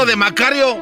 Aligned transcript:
¡Corte 0.00 0.12
de 0.12 0.16
Macario! 0.16 0.78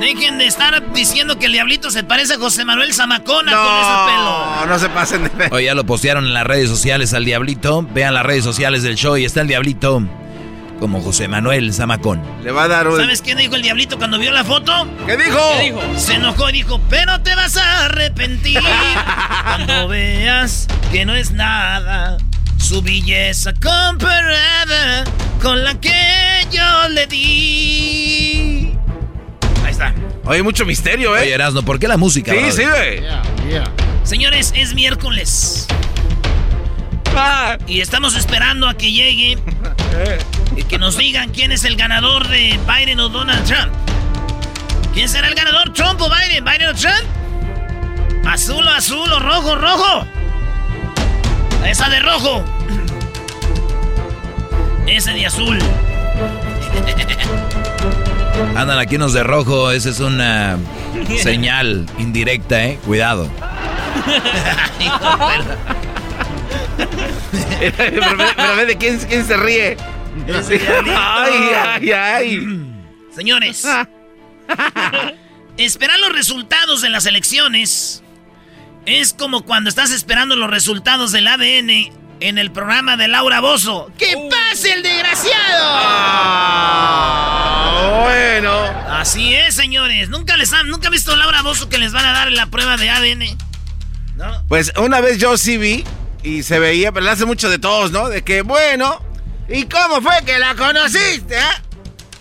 Dejen 0.00 0.38
de 0.38 0.46
estar 0.46 0.92
diciendo 0.94 1.38
que 1.38 1.46
el 1.46 1.52
diablito 1.52 1.90
se 1.90 2.02
parece 2.02 2.34
a 2.34 2.38
José 2.38 2.64
Manuel 2.64 2.94
Zamacona 2.94 3.52
no, 3.52 3.62
con 3.62 3.76
ese 3.76 3.90
pelo. 4.06 4.66
No 4.66 4.78
se 4.78 4.88
pasen 4.88 5.24
de 5.24 5.48
Oye, 5.50 5.66
ya 5.66 5.74
lo 5.74 5.84
postearon 5.84 6.24
en 6.24 6.32
las 6.32 6.46
redes 6.46 6.70
sociales 6.70 7.12
al 7.12 7.26
diablito. 7.26 7.86
Vean 7.92 8.14
las 8.14 8.24
redes 8.24 8.42
sociales 8.42 8.82
del 8.82 8.94
show 8.94 9.18
y 9.18 9.26
está 9.26 9.42
el 9.42 9.48
diablito 9.48 10.02
como 10.80 11.02
José 11.02 11.28
Manuel 11.28 11.74
Zamacón. 11.74 12.22
Le 12.42 12.52
va 12.52 12.62
a 12.62 12.68
dar 12.68 12.88
un... 12.88 12.96
¿Sabes 12.96 13.20
qué 13.20 13.34
dijo 13.34 13.54
el 13.54 13.60
diablito 13.60 13.98
cuando 13.98 14.18
vio 14.18 14.30
la 14.30 14.44
foto? 14.44 14.88
¿Qué 15.04 15.18
dijo? 15.18 15.38
¿Qué 15.58 15.64
dijo? 15.64 15.80
Se 15.98 16.14
enojó 16.14 16.48
y 16.48 16.52
dijo, 16.52 16.80
pero 16.88 17.20
te 17.20 17.34
vas 17.34 17.58
a 17.58 17.84
arrepentir 17.84 18.60
cuando 19.44 19.88
veas 19.88 20.68
que 20.90 21.04
no 21.04 21.14
es 21.14 21.32
nada 21.32 22.16
su 22.58 22.82
belleza 22.82 23.52
comparada 23.54 25.04
con 25.40 25.62
la 25.64 25.78
que 25.80 26.46
yo 26.50 26.88
le 26.90 27.06
di. 27.06 28.72
Ahí 29.64 29.70
está. 29.70 29.94
Oye, 30.24 30.42
mucho 30.42 30.66
misterio, 30.66 31.16
¿eh? 31.16 31.22
Oye, 31.22 31.34
Erasno, 31.34 31.62
¿por 31.62 31.78
qué 31.78 31.88
la 31.88 31.96
música? 31.96 32.32
Sí, 32.32 32.38
brother? 32.38 32.54
sí, 32.54 32.64
güey. 32.64 33.62
Señores, 34.04 34.52
es 34.56 34.74
miércoles. 34.74 35.66
Y 37.66 37.80
estamos 37.80 38.14
esperando 38.14 38.68
a 38.68 38.74
que 38.74 38.92
llegue 38.92 39.38
y 40.56 40.62
que 40.64 40.78
nos 40.78 40.96
digan 40.96 41.30
quién 41.30 41.50
es 41.50 41.64
el 41.64 41.74
ganador 41.76 42.28
de 42.28 42.58
Biden 42.66 43.00
o 43.00 43.08
Donald 43.08 43.44
Trump. 43.44 43.72
¿Quién 44.94 45.08
será 45.08 45.28
el 45.28 45.34
ganador? 45.34 45.72
¿Trump 45.72 46.00
o 46.00 46.08
Biden? 46.08 46.44
¿Biden 46.44 46.68
o 46.68 46.74
Trump? 46.74 48.24
¿Azul 48.26 48.66
o 48.66 48.70
azul 48.70 49.12
o 49.12 49.18
rojo 49.18 49.56
rojo? 49.56 50.06
Esa 51.66 51.88
de 51.88 52.00
rojo. 52.00 52.44
Ese 54.86 55.12
de 55.12 55.26
azul. 55.26 55.58
Andan 58.56 58.78
aquí 58.78 58.96
unos 58.96 59.12
de 59.12 59.22
rojo, 59.22 59.70
esa 59.70 59.90
es 59.90 60.00
una 60.00 60.58
señal 61.20 61.86
indirecta, 61.98 62.64
¿eh? 62.64 62.78
Cuidado. 62.86 63.28
pero, 67.76 68.16
ve- 68.56 68.66
de 68.66 68.76
quién, 68.76 68.98
quién 68.98 69.26
se 69.26 69.36
ríe. 69.36 69.76
ay, 70.96 71.32
ay, 71.66 71.92
ay. 71.92 72.48
Señores, 73.14 73.66
esperar 75.58 75.98
los 75.98 76.12
resultados 76.12 76.80
de 76.80 76.88
las 76.88 77.06
elecciones 77.06 78.02
es 78.86 79.12
como 79.12 79.42
cuando 79.42 79.68
estás 79.68 79.90
esperando 79.90 80.36
los 80.36 80.50
resultados 80.50 81.12
del 81.12 81.28
ADN 81.28 81.92
en 82.20 82.38
el 82.38 82.50
programa 82.50 82.96
de 82.96 83.08
Laura 83.08 83.40
Bozo. 83.40 83.90
¡Que 83.98 84.14
pase 84.30 84.72
el 84.72 84.82
desgraciado! 84.82 85.64
Ah, 87.40 88.00
bueno. 88.04 88.52
Así 88.90 89.34
es, 89.34 89.54
señores. 89.54 90.08
Nunca 90.08 90.36
les 90.36 90.52
han, 90.52 90.68
nunca 90.68 90.88
han 90.88 90.92
visto 90.92 91.12
a 91.12 91.16
Laura 91.16 91.42
Bozo 91.42 91.68
que 91.68 91.78
les 91.78 91.92
van 91.92 92.04
a 92.06 92.12
dar 92.12 92.32
la 92.32 92.46
prueba 92.46 92.76
de 92.76 92.90
ADN. 92.90 93.38
¿No? 94.16 94.44
Pues 94.48 94.72
una 94.76 95.00
vez 95.00 95.18
yo 95.18 95.36
sí 95.38 95.58
vi 95.58 95.84
y 96.22 96.42
se 96.42 96.58
veía, 96.58 96.90
pero 96.90 97.08
hace 97.08 97.24
mucho 97.24 97.48
de 97.48 97.58
todos, 97.58 97.92
¿no? 97.92 98.08
De 98.08 98.22
que, 98.22 98.42
bueno, 98.42 99.00
¿y 99.48 99.64
cómo 99.66 100.02
fue 100.02 100.24
que 100.26 100.38
la 100.38 100.56
conociste, 100.56 101.36
eh? 101.36 101.67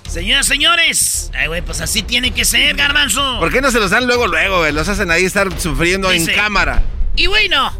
Señoras, 0.08 0.48
señores. 0.48 1.32
Ay, 1.34 1.48
güey, 1.48 1.62
pues 1.62 1.82
así 1.82 2.02
tiene 2.02 2.32
que 2.32 2.46
ser, 2.46 2.76
garbanzo. 2.76 3.40
¿Por 3.40 3.52
qué 3.52 3.62
no 3.62 3.72
se 3.72 3.80
los 3.80 3.92
dan 3.92 4.08
luego, 4.08 4.28
luego, 4.28 4.60
güey? 4.60 4.72
Los 4.72 4.88
hacen 4.88 5.12
ahí 5.12 5.26
estar 5.26 5.48
sufriendo 5.60 6.10
Dice- 6.10 6.32
en 6.32 6.38
cámara. 6.38 6.82
Y 7.16 7.28
bueno, 7.28 7.72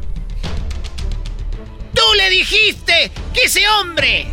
tú 1.94 2.02
le 2.18 2.30
dijiste 2.30 3.12
que 3.34 3.44
ese 3.46 3.68
hombre. 3.70 4.28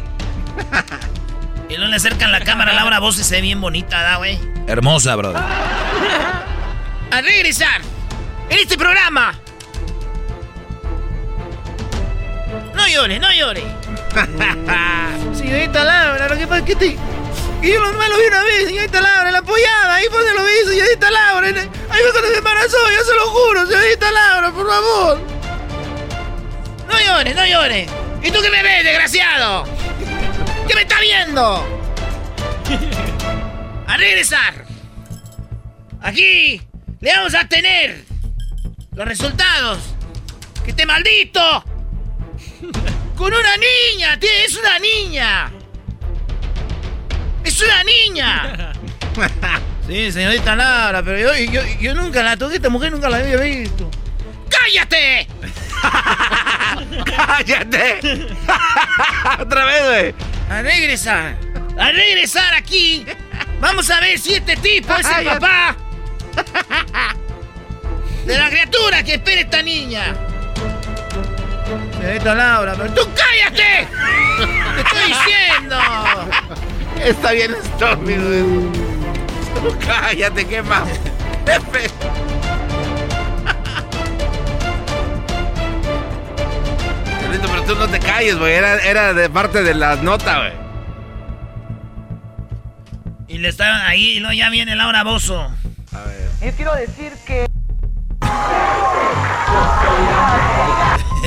y 1.69 1.77
no 1.77 1.87
le 1.87 1.97
acercan 1.97 2.33
la 2.33 2.41
cámara 2.41 2.73
a 2.73 2.75
Laura 2.75 2.99
Bozo 3.01 3.21
y 3.21 3.25
se 3.25 3.37
ve 3.37 3.41
bien 3.43 3.61
bonita, 3.61 4.03
¿da, 4.03 4.17
güey? 4.17 4.39
Hermosa, 4.67 5.15
brother. 5.17 5.43
A 7.11 7.21
regresar 7.21 7.81
en 8.51 8.59
este 8.59 8.77
programa. 8.77 9.39
No 12.75 12.89
llore, 12.89 13.19
no 13.21 13.33
llore. 13.33 13.63
señorita 15.35 15.85
Laura, 15.85 16.29
lo 16.29 16.37
que 16.37 16.47
pasa 16.47 16.59
es 16.59 16.65
que 16.65 16.75
te... 16.75 16.97
que 17.65 17.73
yo 17.73 17.81
nomás 17.81 18.11
lo 18.11 18.19
vi 18.19 18.27
una 18.27 18.43
vez, 18.43 18.67
señorita 18.67 19.01
Laura, 19.01 19.31
la 19.31 19.39
apoyada, 19.39 19.95
ahí 19.95 20.05
fue 20.11 20.19
donde 20.19 20.35
lo 20.35 20.45
vi, 20.45 20.71
señorita 20.71 21.11
Laura. 21.11 21.49
Ahí 21.49 22.03
fue 22.03 22.13
cuando 22.13 22.29
se 22.29 22.37
embarazó, 22.37 22.77
yo 22.91 23.05
se 23.05 23.15
lo 23.15 23.27
juro, 23.29 23.67
señorita 23.67 24.11
Laura, 24.11 24.53
por 24.53 24.69
favor. 24.69 25.21
No 26.87 27.01
llore, 27.01 27.35
no 27.35 27.47
llore. 27.47 27.87
¿Y 28.23 28.31
tú 28.31 28.43
qué 28.43 28.51
me 28.51 28.63
ves, 28.63 28.85
desgraciado? 28.85 29.65
¿Qué 30.69 30.75
me 30.75 30.83
está 30.83 31.01
viendo? 31.01 31.67
A 33.87 33.97
regresar. 33.97 34.67
Aquí 36.03 36.61
le 37.01 37.17
vamos 37.17 37.35
a 37.35 37.49
tener 37.49 38.05
los 38.95 39.09
resultados. 39.09 39.79
¡Que 40.67 40.75
te 40.75 40.85
maldito! 40.85 41.65
Con 43.17 43.33
una 43.33 43.57
niña, 43.57 44.21
tío, 44.21 44.31
es 44.45 44.55
una 44.55 44.79
niña. 44.79 45.51
¡Es 47.45 47.61
una 47.61 47.85
niña! 47.85 48.73
sí, 49.87 50.11
señorita 50.11 50.57
Laura, 50.57 51.03
pero 51.03 51.37
yo, 51.37 51.63
yo, 51.81 51.95
nunca 51.95 52.23
la 52.23 52.37
toqué, 52.37 52.57
esta 52.57 52.71
mujer 52.71 52.91
nunca 52.91 53.09
la 53.11 53.19
había 53.19 53.37
visto. 53.37 53.91
¡Cállate! 54.49 55.29
¡Cállate! 57.05 58.01
Otra 59.41 59.65
vez, 59.67 59.85
güey. 59.85 60.15
A 60.49 60.63
regresar. 60.63 61.37
A 61.79 61.93
regresar 61.93 62.55
aquí. 62.55 63.05
Vamos 63.61 63.91
a 63.91 64.01
ver 64.01 64.19
si 64.19 64.35
este 64.35 64.57
tipo 64.57 64.95
es 64.95 65.07
el 65.19 65.25
papá. 65.25 65.77
De 68.27 68.39
la 68.39 68.49
criatura 68.49 69.03
que 69.03 69.15
espera 69.15 69.43
esta 69.43 69.63
niña. 69.63 70.15
Señorita 71.99 72.35
Laura, 72.35 72.75
pero 72.77 72.93
tú 72.95 73.09
cállate. 73.15 73.87
Te 74.77 74.81
estoy 74.81 75.09
diciendo. 75.09 75.79
Está 77.03 77.33
bien 77.33 77.53
estúpido. 77.55 78.71
Tú 79.63 79.77
cállate, 79.87 80.47
qué 80.47 80.63
más. 80.63 80.89
pero 87.49 87.63
tú 87.65 87.75
no 87.77 87.89
te 87.89 87.99
calles, 88.01 88.39
güey. 88.39 88.55
Era, 88.55 88.77
era 88.79 89.13
de 89.15 89.29
parte 89.29 89.63
de 89.63 89.75
la 89.75 89.97
nota, 89.97 90.39
güey. 90.39 90.53
Y 93.29 93.39
le 93.39 93.49
estaban 93.49 93.81
ahí, 93.83 94.17
y 94.17 94.21
luego 94.21 94.35
ya 94.35 94.51
viene 94.51 94.77
Laura 94.77 95.03
Bozo. 95.03 95.41
A 95.41 96.05
ver. 96.05 96.31
Yo 96.43 96.57
quiero 96.57 96.75
decir 96.75 97.13
que. 97.27 97.47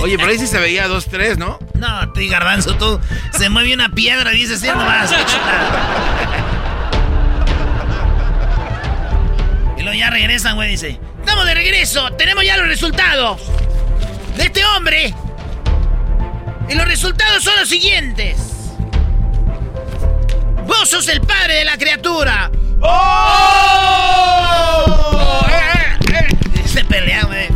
Oye, 0.02 0.18
pero 0.18 0.30
ahí 0.30 0.40
sí 0.40 0.48
se 0.48 0.60
veía 0.60 0.88
dos, 0.88 1.08
tres, 1.08 1.38
¿no? 1.38 1.60
No, 1.74 2.12
tú 2.14 2.20
y 2.20 2.30
Garbanzo, 2.30 2.76
tú. 2.76 3.00
Se 3.38 3.50
mueve 3.50 3.74
una 3.74 3.90
piedra, 3.90 4.32
dices, 4.32 4.60
sí, 4.60 4.68
nomás. 4.68 5.12
y 9.78 9.82
luego 9.82 9.98
ya 9.98 10.10
regresan, 10.10 10.56
güey, 10.56 10.70
dice. 10.72 11.00
Estamos 11.20 11.46
de 11.46 11.54
regreso, 11.56 12.10
tenemos 12.14 12.46
ya 12.46 12.56
los 12.58 12.68
resultados 12.68 13.42
de 14.38 14.44
este 14.44 14.64
hombre 14.66 15.14
y 16.70 16.74
los 16.76 16.88
resultados 16.88 17.44
son 17.44 17.56
los 17.60 17.68
siguientes. 17.68 18.38
Vos 20.66 20.90
sos 20.90 21.08
el 21.08 21.22
padre 21.22 21.56
de 21.56 21.66
la 21.66 21.78
criatura. 21.78 22.52
¡Oh! 22.82 22.96
Eh, 25.50 25.98
eh, 26.14 26.28
eh. 26.56 26.68
Se 26.68 26.84
pelea, 26.84 27.24
güey. 27.24 27.48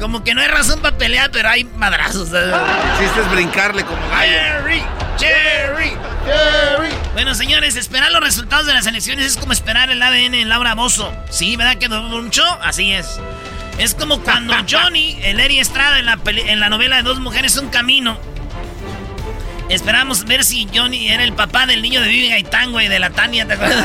Como 0.00 0.22
que 0.22 0.34
no 0.34 0.40
hay 0.42 0.48
razón 0.48 0.80
para 0.80 0.96
pelear, 0.96 1.30
pero 1.30 1.48
hay 1.48 1.64
madrazos. 1.64 2.28
Hiciste 2.28 3.20
es 3.20 3.30
brincarle 3.30 3.84
como. 3.84 3.98
Jerry, 4.20 4.82
Jerry, 5.18 5.92
Jerry. 6.24 6.90
Bueno, 7.14 7.34
señores, 7.34 7.76
esperar 7.76 8.12
los 8.12 8.20
resultados 8.20 8.66
de 8.66 8.74
las 8.74 8.86
elecciones 8.86 9.26
es 9.26 9.36
como 9.36 9.52
esperar 9.52 9.90
el 9.90 10.02
ADN 10.02 10.34
en 10.34 10.48
Laura 10.48 10.74
Bozo. 10.74 11.12
Sí, 11.30 11.56
¿verdad 11.56 11.76
que 11.76 11.88
mucho? 11.88 12.44
Así 12.62 12.92
es. 12.92 13.18
Es 13.78 13.94
como 13.94 14.20
cuando 14.20 14.54
Johnny, 14.70 15.18
el 15.22 15.40
Eri 15.40 15.60
Estrada 15.60 15.98
en 15.98 16.06
la, 16.06 16.18
en 16.26 16.60
la 16.60 16.68
novela 16.68 16.96
de 16.96 17.02
Dos 17.02 17.20
Mujeres, 17.20 17.56
Un 17.56 17.68
Camino, 17.68 18.18
Esperamos 19.68 20.24
ver 20.24 20.44
si 20.44 20.68
Johnny 20.72 21.08
era 21.08 21.24
el 21.24 21.32
papá 21.32 21.66
del 21.66 21.82
niño 21.82 22.00
de 22.00 22.08
Vivi 22.08 22.28
Gaitán, 22.28 22.70
güey, 22.70 22.86
de 22.88 23.00
la 23.00 23.10
Tania, 23.10 23.46
¿te 23.46 23.54
acuerdas? 23.54 23.84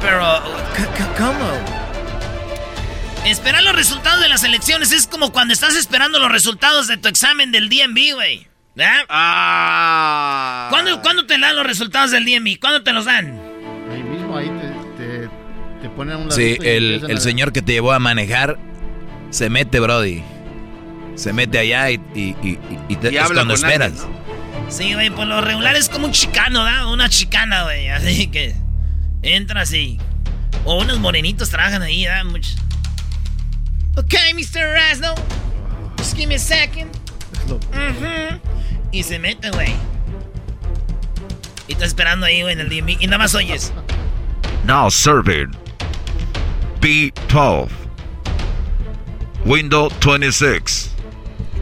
Pero, 0.00 0.42
¿cómo? 1.18 1.81
Esperar 3.24 3.62
los 3.62 3.74
resultados 3.74 4.20
de 4.20 4.28
las 4.28 4.42
elecciones 4.44 4.92
es 4.92 5.06
como 5.06 5.32
cuando 5.32 5.54
estás 5.54 5.76
esperando 5.76 6.18
los 6.18 6.30
resultados 6.30 6.88
de 6.88 6.96
tu 6.96 7.08
examen 7.08 7.52
del 7.52 7.68
DMV, 7.68 8.14
güey. 8.14 8.46
¿Eh? 8.76 8.86
Ah. 9.08 10.68
¿Cuándo, 10.70 11.26
te 11.26 11.38
dan 11.38 11.54
los 11.54 11.66
resultados 11.66 12.10
del 12.10 12.24
DMV? 12.24 12.58
¿Cuándo 12.58 12.82
te 12.82 12.92
los 12.92 13.04
dan? 13.04 13.38
Ahí 13.90 14.02
mismo, 14.02 14.36
ahí 14.36 14.50
te, 14.96 15.28
te, 15.82 15.88
ponen 15.90 16.16
un 16.16 16.32
Sí, 16.32 16.56
el, 16.62 17.04
el 17.08 17.20
señor 17.20 17.52
que 17.52 17.62
te 17.62 17.72
llevó 17.72 17.92
a 17.92 17.98
manejar 17.98 18.58
se 19.30 19.50
mete, 19.50 19.78
Brody 19.78 20.22
se 21.14 21.32
mete 21.32 21.58
allá 21.58 21.90
y, 21.90 22.00
y, 22.14 22.36
y, 22.42 22.58
y 22.88 22.96
te, 22.96 23.16
es 23.16 23.30
cuando 23.30 23.54
esperas. 23.54 24.06
Sí, 24.68 24.94
güey, 24.94 25.10
por 25.10 25.26
lo 25.26 25.40
regular 25.40 25.76
es 25.76 25.88
como 25.88 26.06
un 26.06 26.12
chicano, 26.12 26.64
¿da? 26.64 26.86
Una 26.88 27.08
chicana, 27.08 27.64
güey. 27.64 27.88
Así 27.90 28.28
que 28.28 28.54
entra 29.22 29.62
así. 29.62 29.98
O 30.64 30.80
unos 30.80 30.98
morenitos 30.98 31.50
trabajan 31.50 31.82
ahí, 31.82 32.04
¿da? 32.04 32.24
Muchos. 32.24 32.56
Ok, 33.96 34.14
Mr. 34.34 34.74
Rasno. 34.74 35.14
Just 35.98 36.16
give 36.16 36.28
me 36.28 36.36
a 36.36 36.38
second. 36.38 36.90
Y 38.92 39.02
se 39.02 39.18
mete, 39.18 39.50
güey. 39.50 39.74
Y 41.68 41.72
está 41.72 41.84
esperando 41.84 42.26
ahí, 42.26 42.42
güey, 42.42 42.52
en 42.52 42.60
el 42.60 42.68
DMV. 42.68 43.00
Y 43.00 43.06
nada 43.06 43.18
más 43.18 43.34
oyes. 43.34 43.72
Now 44.64 44.90
serving. 44.90 45.52
B12. 46.80 47.70
Window 49.44 49.88
26 50.00 50.92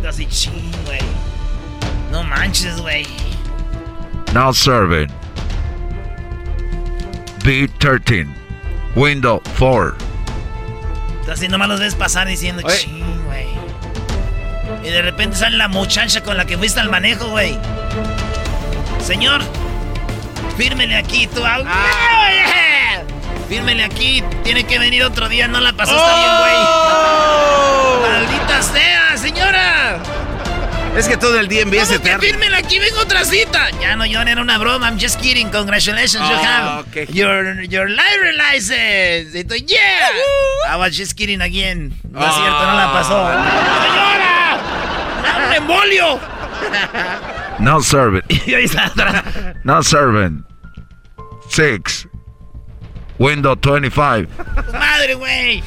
así, 0.07 0.27
ching, 0.27 0.73
güey. 0.85 1.01
No 2.11 2.23
manches, 2.23 2.81
güey. 2.81 3.07
Now 4.35 4.53
serving. 4.53 5.09
B13. 7.41 8.29
Window 8.97 9.41
4. 9.57 9.97
Así 11.31 11.47
nomás 11.49 11.69
los 11.69 11.81
ves 11.81 11.95
pasar 11.95 12.27
diciendo, 12.27 12.63
ching, 12.63 13.25
güey. 13.25 13.47
Y 14.83 14.91
de 14.91 15.01
repente 15.03 15.37
sale 15.37 15.57
la 15.57 15.69
muchacha 15.69 16.23
con 16.23 16.37
la 16.37 16.45
que 16.45 16.59
fuiste 16.59 16.81
al 16.81 16.91
manejo, 16.91 17.29
güey. 17.29 17.57
Señor, 19.01 19.43
fírmele 20.57 20.97
aquí, 20.97 21.27
auto. 21.27 21.69
Ah. 21.69 22.11
Fírmele 23.49 23.85
aquí, 23.85 24.23
tiene 24.45 24.65
que 24.65 24.79
venir 24.79 25.03
otro 25.05 25.29
día, 25.29 25.49
no 25.49 25.61
la 25.61 25.73
pasó, 25.73 25.97
está 25.97 26.15
bien, 26.17 26.39
güey. 26.39 26.55
Oh. 26.57 28.01
¡Maldita 28.03 28.63
sea, 28.63 29.17
señora! 29.17 29.99
Es 30.97 31.09
que 31.09 31.17
todo 31.17 31.39
el 31.39 31.49
día 31.49 31.63
empieza 31.63 31.97
a 31.97 32.19
Fírmele 32.19 32.57
aquí, 32.57 32.79
vengo 32.79 33.01
otra 33.01 33.25
cita. 33.25 33.71
Ya 33.81 33.97
no, 33.97 34.05
John, 34.11 34.29
era 34.29 34.43
una 34.43 34.59
broma. 34.59 34.89
I'm 34.89 34.99
just 34.99 35.21
kidding. 35.21 35.49
Congratulations, 35.51 36.29
you 36.29 36.35
oh, 36.35 36.43
have 36.43 36.85
your, 37.13 37.63
your 37.63 37.89
library 37.89 38.37
license. 38.37 39.35
Y 39.35 39.67
yeah. 39.67 40.11
I 40.69 40.77
was 40.77 40.97
just 40.97 41.17
kidding 41.17 41.41
again. 41.41 41.95
No 42.11 42.21
es 42.21 42.35
cierto, 42.35 42.67
no 42.67 42.75
la 42.75 42.93
pasó. 42.93 43.27
¡Señora! 43.83 44.59
¡Un 45.47 45.55
embolio! 45.55 46.21
No 47.61 47.83
serving. 47.83 48.23
No 49.65 49.83
serving. 49.83 50.45
Six. 51.51 52.07
Windows 53.19 53.59
25. 53.61 54.29
Madre, 54.73 55.15
güey. 55.15 55.63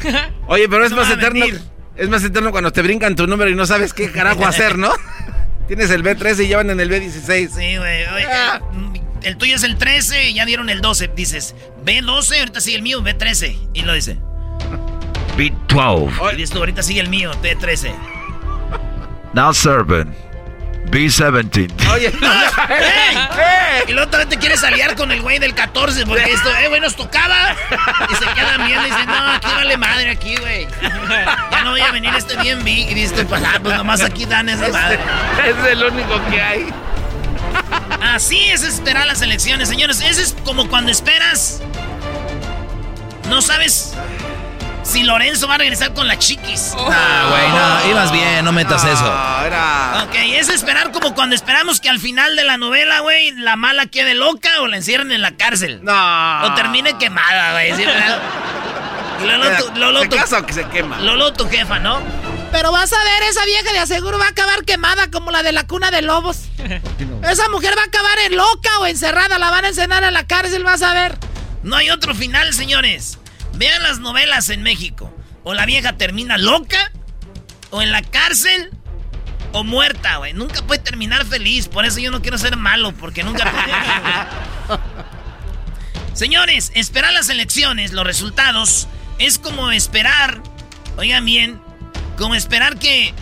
Oye, 0.48 0.68
pero 0.68 0.86
es 0.86 0.92
más 0.92 1.12
eterno. 1.12 1.46
Es 1.95 2.10
más 2.10 2.24
eterno 2.24 2.51
cuando 2.51 2.72
te 2.72 2.81
brincan 2.81 3.16
tu 3.16 3.28
número 3.28 3.50
y 3.50 3.56
no 3.56 3.66
sabes 3.66 3.94
qué 3.94 4.12
carajo 4.12 4.45
hacer, 4.45 4.78
¿no? 4.78 4.92
Tienes 5.68 5.92
el 5.92 6.04
B13 6.04 6.44
y 6.44 6.48
llevan 6.48 6.69
en 6.69 6.80
el 6.80 6.90
B16. 6.90 7.50
Sí, 7.50 7.78
güey. 7.78 8.04
Ah. 8.04 8.60
El 9.22 9.38
tuyo 9.38 9.56
es 9.56 9.63
el 9.63 9.78
13 9.78 10.30
y 10.30 10.34
ya 10.34 10.45
dieron 10.45 10.69
el 10.69 10.81
12. 10.81 11.12
Dices, 11.16 11.56
B12, 11.86 12.40
ahorita 12.40 12.60
sigue 12.60 12.75
el 12.75 12.81
mío, 12.81 13.01
B13. 13.01 13.69
Y 13.74 13.81
lo 13.84 13.94
dice. 13.94 14.18
B12. 15.38 16.34
Y 16.34 16.36
dices 16.36 16.50
tú, 16.50 16.60
ahorita 16.60 16.84
sigue 16.84 17.00
el 17.00 17.10
mío, 17.10 17.32
B13. 17.41 17.94
Now 19.34 19.53
serving. 19.53 20.13
B17. 20.86 21.90
Oye, 21.92 22.08
¡Ey! 22.70 23.18
Y 23.88 23.94
luego 23.94 24.10
también 24.10 24.30
te 24.30 24.38
quieres 24.38 24.63
aliar 24.63 24.96
con 24.96 25.12
el 25.12 25.22
güey 25.22 25.40
del 25.40 25.54
14 25.54 26.06
porque 26.06 26.32
esto, 26.32 26.50
eh, 26.58 26.68
güey, 26.68 26.82
nos 26.82 26.96
tocaba. 26.96 27.56
Y 28.10 28.16
se 28.16 28.25
quedan 28.34 28.66
viendo 28.68 28.88
y 28.88 28.92
dicen, 28.92 29.06
no, 29.08 29.32
aquí 29.34 29.48
vale 29.56 29.78
madre 29.78 30.10
aquí, 30.12 30.36
güey. 30.38 30.68
Ya 31.52 31.63
no 31.63 31.72
voy 31.72 31.82
a 31.82 31.92
venir 31.92 32.13
este 32.16 32.38
bien 32.38 32.63
big. 32.63 32.92
Y 32.92 32.94
dices, 32.94 33.25
pues, 33.28 33.42
ah, 33.44 33.60
pues 33.62 33.75
nomás 33.75 34.02
aquí 34.02 34.25
dan 34.25 34.50
esa 34.50 34.70
madre. 34.70 35.00
Es 35.46 35.72
el 35.72 35.84
único 35.84 36.22
que 36.30 36.42
hay. 36.42 36.74
Así 38.02 38.50
es 38.50 38.63
esperar 38.63 39.08
las 39.08 39.22
elecciones, 39.22 39.70
señores. 39.70 40.02
Eso 40.02 40.22
es 40.22 40.36
como 40.46 40.68
cuando 40.70 40.92
esperas. 40.92 41.62
No 43.30 43.42
sabes 43.42 43.96
si 44.84 45.04
Lorenzo 45.04 45.48
va 45.48 45.56
a 45.56 45.58
regresar 45.58 45.94
con 45.94 46.08
la 46.08 46.20
chiquis. 46.20 46.74
Ah, 46.78 47.28
güey, 47.30 47.50
no, 47.50 47.92
ibas 47.92 48.12
bien, 48.12 48.46
no 48.46 48.52
metas 48.52 48.84
eso. 48.84 49.06
Era... 49.46 50.06
Ok, 50.06 50.16
es 50.16 50.50
esperar 50.50 50.92
como 50.92 51.16
cuando 51.16 51.36
esperamos 51.36 51.80
que 51.80 51.90
al 51.90 52.00
final 52.00 52.36
de 52.36 52.44
la 52.44 52.58
novela, 52.58 53.00
güey, 53.00 53.32
la 53.32 53.56
mala 53.56 53.88
quede 53.88 54.13
loca 54.13 54.50
o 54.62 54.68
la 54.68 54.78
encierren 54.78 55.12
en 55.12 55.22
la 55.22 55.32
cárcel. 55.32 55.80
No. 55.84 56.44
O 56.44 56.54
termine 56.54 56.98
quemada, 56.98 57.54
güey. 57.54 57.75
¿sí? 57.75 57.84
Lolo, 59.75 60.02
¿Se 60.02 60.46
que 60.46 60.54
se 60.54 60.66
quema? 60.66 61.00
Lolo, 61.00 61.34
tu 61.34 61.48
jefa, 61.48 61.80
¿no? 61.80 62.02
Pero 62.52 62.72
vas 62.72 62.92
a 62.94 63.04
ver, 63.04 63.24
esa 63.24 63.46
vieja 63.46 63.72
de 63.72 63.80
aseguro 63.80 64.20
va 64.20 64.25
a 64.25 64.30
acabar 64.30 64.63
quemada 64.63 65.10
como 65.10 65.32
la 65.32 65.44
de 65.44 65.54
la 65.54 65.66
cuna 65.66 65.92
de 65.92 66.02
lobos. 66.02 66.42
Esa 67.24 67.50
mujer 67.50 67.75
va 67.75 67.82
a 67.82 67.86
acabar 67.86 68.20
en 68.20 68.36
loca 68.36 68.70
o 68.80 68.86
encerrada, 68.86 69.40
la 69.40 69.50
van 69.50 69.66
a 69.66 69.70
encenar 69.70 70.04
a 70.04 70.12
la 70.12 70.28
cárcel, 70.28 70.63
vas 70.63 70.82
a 70.82 70.94
ver. 70.94 71.18
No 71.63 71.75
hay 71.78 71.90
otro 71.90 72.13
final, 72.13 72.54
señores. 72.54 73.18
Vean 73.63 73.82
las 73.82 74.00
novelas 74.00 74.50
en 74.50 74.62
México. 74.62 75.10
O 75.46 75.53
la 75.53 75.65
vieja 75.65 75.93
termina 75.93 76.38
loca, 76.38 76.91
o 77.70 77.82
en 77.82 77.93
la 77.93 78.01
cárcel, 78.01 78.72
o 79.53 79.63
muerta, 79.63 80.17
güey. 80.17 80.34
Nunca 80.34 80.62
puede 80.63 80.82
terminar 80.82 81.24
feliz. 81.24 81.70
Por 81.70 81.86
eso 81.86 82.00
yo 82.00 82.12
no 82.12 82.22
quiero 82.22 82.38
ser 82.38 82.58
malo, 82.58 82.91
porque 82.91 83.24
nunca 83.24 83.50
puede. 83.50 84.79
Señores, 86.13 86.74
esperar 86.75 87.13
las 87.13 87.29
elecciones, 87.29 87.93
los 87.93 88.05
resultados, 88.05 88.89
es 89.17 89.39
como 89.39 89.72
esperar, 89.72 90.43
oigan 90.98 91.24
bien, 91.24 91.62
como 92.17 92.36
esperar 92.36 92.77
que 92.77 93.13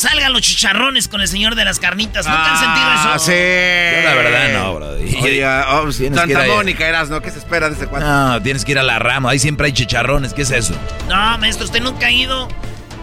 salgan 0.00 0.32
los 0.32 0.42
chicharrones 0.42 1.08
con 1.08 1.20
el 1.20 1.28
señor 1.28 1.54
de 1.54 1.64
las 1.64 1.78
carnitas. 1.78 2.26
¿Nunca 2.26 2.52
han 2.52 2.58
sentido 2.58 2.92
eso? 2.92 3.10
Ah, 3.12 3.18
sí. 3.18 3.30
Yo 3.32 4.08
la 4.08 4.14
verdad 4.14 4.52
no, 4.62 4.74
bro. 4.74 4.86
Oye, 4.90 5.46
oh, 5.46 5.88
Tienes 5.90 5.96
que 5.98 6.04
ir 6.30 6.36
Santa. 6.36 6.46
Mónica 6.54 6.86
eras, 6.88 7.08
¿no? 7.10 7.20
¿Qué 7.20 7.30
se 7.30 7.38
espera 7.38 7.68
de 7.68 7.76
ese 7.76 7.86
cuate? 7.86 8.04
No, 8.06 8.40
tienes 8.42 8.64
que 8.64 8.72
ir 8.72 8.78
a 8.78 8.82
la 8.82 8.98
rama. 8.98 9.30
Ahí 9.30 9.38
siempre 9.38 9.66
hay 9.66 9.72
chicharrones. 9.72 10.32
¿Qué 10.32 10.42
es 10.42 10.50
eso? 10.50 10.74
No, 11.08 11.38
maestro, 11.38 11.64
usted 11.66 11.80
nunca 11.82 12.06
ha 12.06 12.10
ido 12.10 12.48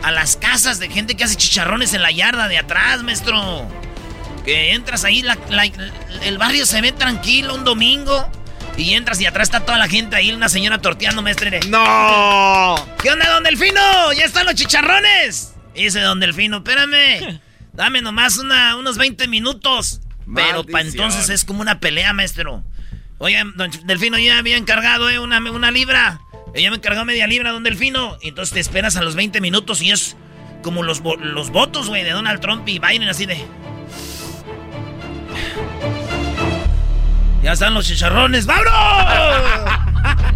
a 0.03 0.11
las 0.11 0.35
casas 0.37 0.79
de 0.79 0.89
gente 0.89 1.15
que 1.15 1.23
hace 1.23 1.35
chicharrones 1.35 1.93
en 1.93 2.01
la 2.01 2.11
yarda 2.11 2.47
de 2.47 2.57
atrás, 2.57 3.03
maestro. 3.03 3.67
Que 4.45 4.73
entras 4.73 5.03
ahí, 5.03 5.21
la- 5.21 5.37
la- 5.49 5.65
el 6.23 6.37
barrio 6.37 6.65
se 6.65 6.79
ve 6.81 6.91
tranquilo 6.91 7.53
un 7.55 7.63
domingo. 7.63 8.29
Y 8.77 8.93
entras 8.93 9.19
y 9.19 9.25
atrás 9.25 9.47
está 9.47 9.61
toda 9.61 9.77
la 9.79 9.87
gente 9.87 10.15
ahí, 10.15 10.31
una 10.31 10.49
señora 10.49 10.77
torteando, 10.79 11.21
maestro. 11.23 11.49
¡No! 11.67 12.75
¿Qué 13.01 13.09
onda, 13.09 13.27
don 13.31 13.43
Delfino? 13.43 14.13
¡Ya 14.13 14.25
están 14.25 14.45
los 14.45 14.53
chicharrones! 14.55 15.53
Dice 15.77 16.01
don 16.01 16.19
Delfino, 16.19 16.57
espérame. 16.57 17.39
Dame 17.73 18.01
nomás 18.01 18.39
una, 18.39 18.75
unos 18.75 18.97
20 18.97 19.27
minutos. 19.27 20.01
Pero 20.33 20.65
para 20.65 20.83
entonces 20.83 21.29
es 21.29 21.45
como 21.45 21.61
una 21.61 21.79
pelea, 21.79 22.11
maestro. 22.11 22.63
Oye, 23.19 23.41
don 23.55 23.71
Delfino, 23.85 24.17
ya 24.17 24.39
había 24.39 24.57
encargado 24.57 25.09
eh, 25.09 25.19
una, 25.19 25.39
una 25.39 25.71
libra. 25.71 26.19
Ella 26.53 26.71
me 26.71 26.77
encargó 26.77 27.05
media 27.05 27.27
libra, 27.27 27.51
don 27.51 27.63
Delfino. 27.63 28.17
Entonces 28.21 28.53
te 28.53 28.59
esperas 28.59 28.97
a 28.97 29.03
los 29.03 29.15
20 29.15 29.39
minutos 29.39 29.81
y 29.81 29.91
es 29.91 30.17
como 30.63 30.81
los, 30.81 31.01
los 31.19 31.51
votos, 31.51 31.87
güey, 31.87 32.03
de 32.03 32.11
Donald 32.11 32.41
Trump 32.41 32.67
y 32.67 32.79
Biden, 32.79 33.07
así 33.07 33.27
de. 33.27 33.45
Ya 37.43 37.53
están 37.53 37.75
los 37.75 37.87
chicharrones, 37.87 38.45
¡vámonos! 38.47 38.73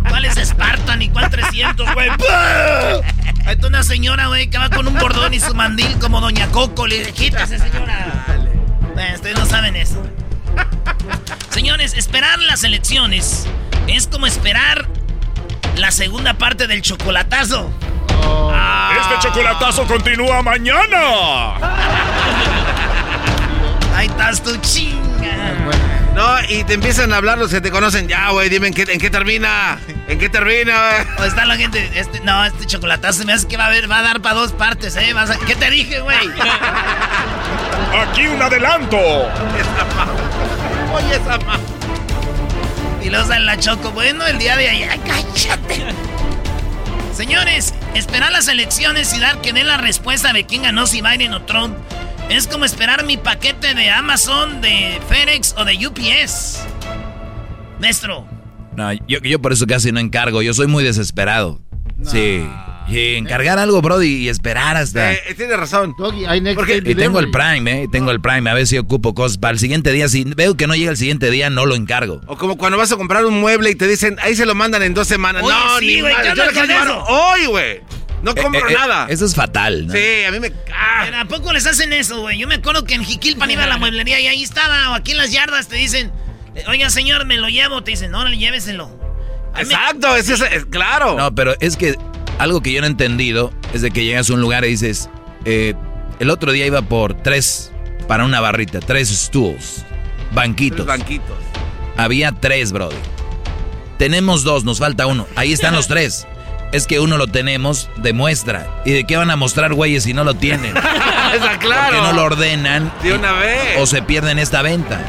¿Cuál 0.08 0.26
es 0.26 0.36
Spartan 0.36 1.02
y 1.02 1.10
cuál 1.10 1.30
300, 1.30 1.94
güey? 1.94 2.10
Está 3.48 3.68
una 3.68 3.84
señora, 3.84 4.28
güey, 4.28 4.50
que 4.50 4.58
va 4.58 4.70
con 4.70 4.88
un 4.88 4.98
bordón 4.98 5.34
y 5.34 5.40
su 5.40 5.54
mandil 5.54 5.98
como 6.00 6.22
Doña 6.22 6.48
Coco. 6.48 6.88
Le 6.88 7.00
dije, 7.00 7.12
quítase, 7.12 7.60
señora. 7.60 8.26
Eh, 8.98 9.12
ustedes 9.16 9.38
no 9.38 9.46
saben 9.46 9.76
eso. 9.76 10.02
Señores, 11.50 11.94
esperar 11.96 12.40
las 12.40 12.64
elecciones 12.64 13.48
es 13.88 14.08
como 14.08 14.26
esperar 14.26 14.88
la 15.76 15.92
segunda 15.92 16.34
parte 16.36 16.68
del 16.68 16.82
chocolatazo. 16.82 17.72
Este 19.02 19.28
chocolatazo 19.28 19.86
continúa 19.86 20.42
mañana. 20.42 21.56
Ahí 23.96 24.08
estás 24.08 24.42
tu 24.42 24.56
chinga. 24.58 25.91
No, 26.16 26.28
y 26.50 26.64
te 26.66 26.74
empiezan 26.74 27.14
a 27.14 27.18
hablar 27.18 27.38
los 27.38 27.52
que 27.52 27.62
te 27.62 27.72
conocen. 27.72 28.08
Ya, 28.08 28.30
güey, 28.32 28.50
dime 28.50 28.68
en 28.68 28.74
qué, 28.74 28.82
en 28.84 29.00
qué 29.00 29.10
termina. 29.10 29.80
¿En 30.08 30.20
qué 30.20 30.28
termina, 30.30 31.06
O 31.20 31.24
está 31.24 31.46
la 31.46 31.56
gente, 31.56 31.90
este, 31.96 32.20
no, 32.20 32.44
este 32.44 32.66
chocolatazo 32.66 33.24
me 33.24 33.32
hace 33.34 33.48
que 33.48 33.56
va 33.56 33.64
a 33.64 33.68
haber, 33.68 33.90
va 33.90 34.00
a 34.00 34.02
dar 34.02 34.22
para 34.22 34.36
dos 34.36 34.52
partes, 34.52 34.96
¿eh? 34.98 35.14
Vas 35.14 35.30
a- 35.30 35.38
¿Qué 35.38 35.56
te 35.56 35.70
dije, 35.70 36.02
güey? 36.02 36.18
Aquí 37.98 38.28
un 38.28 38.42
adelanto. 38.42 38.98
Oye, 38.98 39.62
esa 41.12 41.38
ma... 41.46 41.58
Y 43.02 43.10
luego 43.10 43.26
sale 43.26 43.46
la 43.46 43.58
choco, 43.58 43.92
bueno, 43.92 44.26
el 44.28 44.38
día 44.38 44.58
de 44.58 44.70
ayer, 44.70 45.00
cállate. 45.08 45.86
Señores, 47.16 47.74
esperar 47.96 48.32
las 48.32 48.48
elecciones 48.50 49.14
y 49.14 49.20
dar 49.20 49.40
que 49.42 49.54
dé 49.54 49.64
la 49.64 49.78
respuesta 49.78 50.34
de 50.34 50.46
quién 50.46 50.64
ganó, 50.64 50.86
si 50.88 51.02
Biden 51.02 51.34
o 51.34 51.42
Trump, 51.44 51.78
es 52.30 52.48
como 52.48 52.66
esperar 52.66 53.06
mi 53.06 53.18
paquete 53.18 53.74
de 53.74 53.90
Amazon, 53.90 54.62
de 54.62 55.00
FedEx 55.10 55.56
o 55.58 55.66
de 55.66 55.88
UPS. 55.88 56.60
Maestro, 57.80 58.28
No, 58.76 58.94
yo, 59.08 59.20
yo 59.20 59.40
por 59.42 59.52
eso 59.54 59.66
casi 59.68 59.92
no 59.92 60.00
encargo. 60.00 60.42
Yo 60.42 60.54
soy 60.54 60.68
muy 60.68 60.84
desesperado. 60.84 61.60
Sí. 62.04 62.48
Y 62.88 63.16
encargar 63.16 63.58
algo, 63.60 63.82
Brody, 63.82 64.08
y 64.26 64.30
esperar 64.30 64.76
hasta. 64.76 65.14
Eh, 65.14 65.20
tienes 65.38 65.56
razón. 65.58 65.94
Doggy, 65.98 66.26
hay 66.26 66.42
next 66.42 66.58
Porque- 66.58 66.82
day 66.82 66.92
Y 66.92 66.96
tengo 66.96 67.20
el. 67.20 67.32
Prime, 67.32 67.84
¿eh? 67.84 67.88
Tengo 67.92 68.12
el 68.12 68.20
Prime. 68.22 68.50
A 68.50 68.54
ver 68.54 68.66
si 68.68 68.78
ocupo 68.78 69.14
cosas. 69.14 69.38
Para 69.38 69.54
el 69.54 69.60
siguiente 69.60 69.92
día, 69.92 70.10
si 70.10 70.24
veo 70.24 70.56
que 70.58 70.68
no 70.68 70.76
llega 70.76 70.92
el 70.92 70.98
siguiente 70.98 71.30
día, 71.32 71.50
no 71.50 71.66
lo 71.66 71.76
encargo. 71.76 72.22
O 72.28 72.38
como 72.38 72.58
cuando 72.58 72.78
vas 72.78 72.92
a 72.92 72.98
comprar 72.98 73.24
un 73.26 73.40
mueble 73.40 73.70
y 73.72 73.76
te 73.76 73.88
dicen, 73.88 74.18
ahí 74.22 74.36
se 74.36 74.46
lo 74.46 74.56
mandan 74.56 74.84
en 74.84 74.94
dos 74.94 75.08
semanas. 75.08 75.44
Oye, 75.44 75.54
no, 75.54 75.80
sí, 75.80 75.86
ni 75.98 76.02
madre, 76.02 76.16
¿qué 76.24 76.30
yo 76.38 76.46
lo 76.46 76.52
quiero 76.52 76.68
llevar 76.68 77.04
hoy, 77.08 77.46
güey. 77.46 77.82
No 78.24 78.36
compro 78.36 78.68
Eh, 78.70 78.72
eh, 78.74 78.76
nada. 78.78 79.08
Eso 79.10 79.26
es 79.26 79.34
fatal, 79.36 79.88
¿no? 79.88 79.94
Sí, 79.94 80.24
a 80.28 80.32
mí 80.32 80.40
me... 80.40 80.52
ah. 80.74 81.02
¿pero 81.06 81.18
¿a 81.20 81.26
poco 81.26 81.54
les 81.54 81.66
hacen 81.66 81.92
eso, 81.94 82.22
güey? 82.22 82.38
Yo 82.38 82.48
me 82.48 82.56
acuerdo 82.56 82.84
que 82.84 82.94
en 82.94 83.04
Jiquilpan 83.04 83.50
iba 83.52 83.64
a 83.64 83.68
la 83.68 83.78
mueblería 83.80 84.20
y 84.20 84.28
ahí 84.28 84.44
estaba, 84.44 84.92
o 84.92 84.94
aquí 84.94 85.12
en 85.12 85.18
las 85.18 85.32
yardas 85.32 85.68
te 85.68 85.76
dicen, 85.76 86.12
oiga, 86.68 86.90
señor, 86.90 87.26
me 87.26 87.38
lo 87.38 87.50
llevo. 87.50 87.84
Te 87.84 87.92
dicen, 87.92 88.12
no, 88.12 88.28
lléveselo. 88.30 88.86
A 89.54 89.60
mí 89.60 89.66
me- 89.66 89.74
Exacto, 89.74 90.16
es, 90.16 90.30
es- 90.30 90.42
es- 90.42 90.66
claro. 90.66 91.18
No, 91.18 91.34
pero 91.34 91.56
es 91.60 91.76
que 91.78 91.96
algo 92.40 92.62
que 92.62 92.72
yo 92.72 92.82
no 92.82 92.88
he 92.88 92.90
entendido 92.92 93.52
es 93.74 93.82
de 93.82 93.92
que 93.92 94.04
llegas 94.06 94.30
a 94.30 94.34
un 94.34 94.42
lugar 94.42 94.64
y 94.66 94.70
dices, 94.70 95.10
eh, 95.46 95.74
el 96.20 96.30
otro 96.30 96.52
día 96.52 96.66
iba 96.68 96.82
por 96.84 97.16
tres 97.16 97.72
para 98.08 98.24
una 98.26 98.40
barrita, 98.40 98.80
tres 98.80 99.10
stools, 99.10 99.84
banquitos. 100.32 100.80
Los 100.80 100.88
banquitos. 100.88 101.38
Había 101.98 102.32
tres, 102.32 102.72
brother. 102.72 102.98
Tenemos 103.98 104.44
dos, 104.44 104.64
nos 104.64 104.80
falta 104.80 105.06
uno. 105.06 105.28
Ahí 105.36 105.54
están 105.54 105.74
los 105.76 105.88
tres. 105.88 106.28
Es 106.72 106.88
que 106.88 107.00
uno 107.00 107.18
lo 107.18 107.28
tenemos 107.28 107.90
de 107.98 108.14
muestra. 108.14 108.68
¿Y 108.86 108.92
de 108.92 109.04
qué 109.06 109.18
van 109.18 109.30
a 109.30 109.36
mostrar, 109.36 109.74
güeyes, 109.74 110.04
si 110.04 110.14
no 110.14 110.24
lo 110.24 110.34
tienen? 110.36 110.76
Está 111.34 111.60
claro. 111.60 111.96
Porque 111.96 112.02
no 112.02 112.14
lo 112.14 112.24
ordenan 112.24 112.92
De 113.04 113.14
una 113.14 113.34
vez. 113.34 113.78
o 113.80 113.86
se 113.86 114.02
pierden 114.02 114.40
esta 114.40 114.62
venta. 114.62 115.02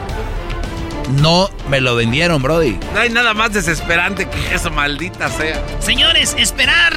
No 1.21 1.51
me 1.69 1.81
lo 1.81 1.95
vendieron, 1.95 2.43
Brody. 2.43 2.79
No 2.95 3.01
hay 3.01 3.11
nada 3.11 3.35
más 3.35 3.53
desesperante 3.53 4.29
que 4.29 4.55
eso, 4.55 4.71
maldita 4.71 5.29
sea. 5.31 5.63
Señores, 5.81 6.35
esperar 6.39 6.95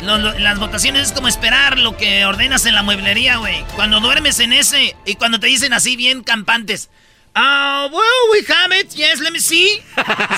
lo- 0.00 0.18
lo- 0.18 0.38
las 0.38 0.58
votaciones 0.58 1.02
es 1.08 1.12
como 1.12 1.28
esperar 1.28 1.78
lo 1.78 1.96
que 1.96 2.24
ordenas 2.26 2.66
en 2.66 2.74
la 2.74 2.82
mueblería, 2.82 3.36
güey. 3.36 3.64
Cuando 3.76 4.00
duermes 4.00 4.40
en 4.40 4.52
ese 4.52 4.96
y 5.06 5.14
cuando 5.14 5.40
te 5.40 5.46
dicen 5.46 5.72
así 5.72 5.96
bien 5.96 6.22
campantes. 6.22 6.90
Ah, 7.36 7.88
well, 7.90 8.30
we 8.32 8.44
have 8.48 8.72
it. 8.72 8.94
Yes, 8.94 9.20
let 9.20 9.32
me 9.32 9.40
see. 9.40 9.82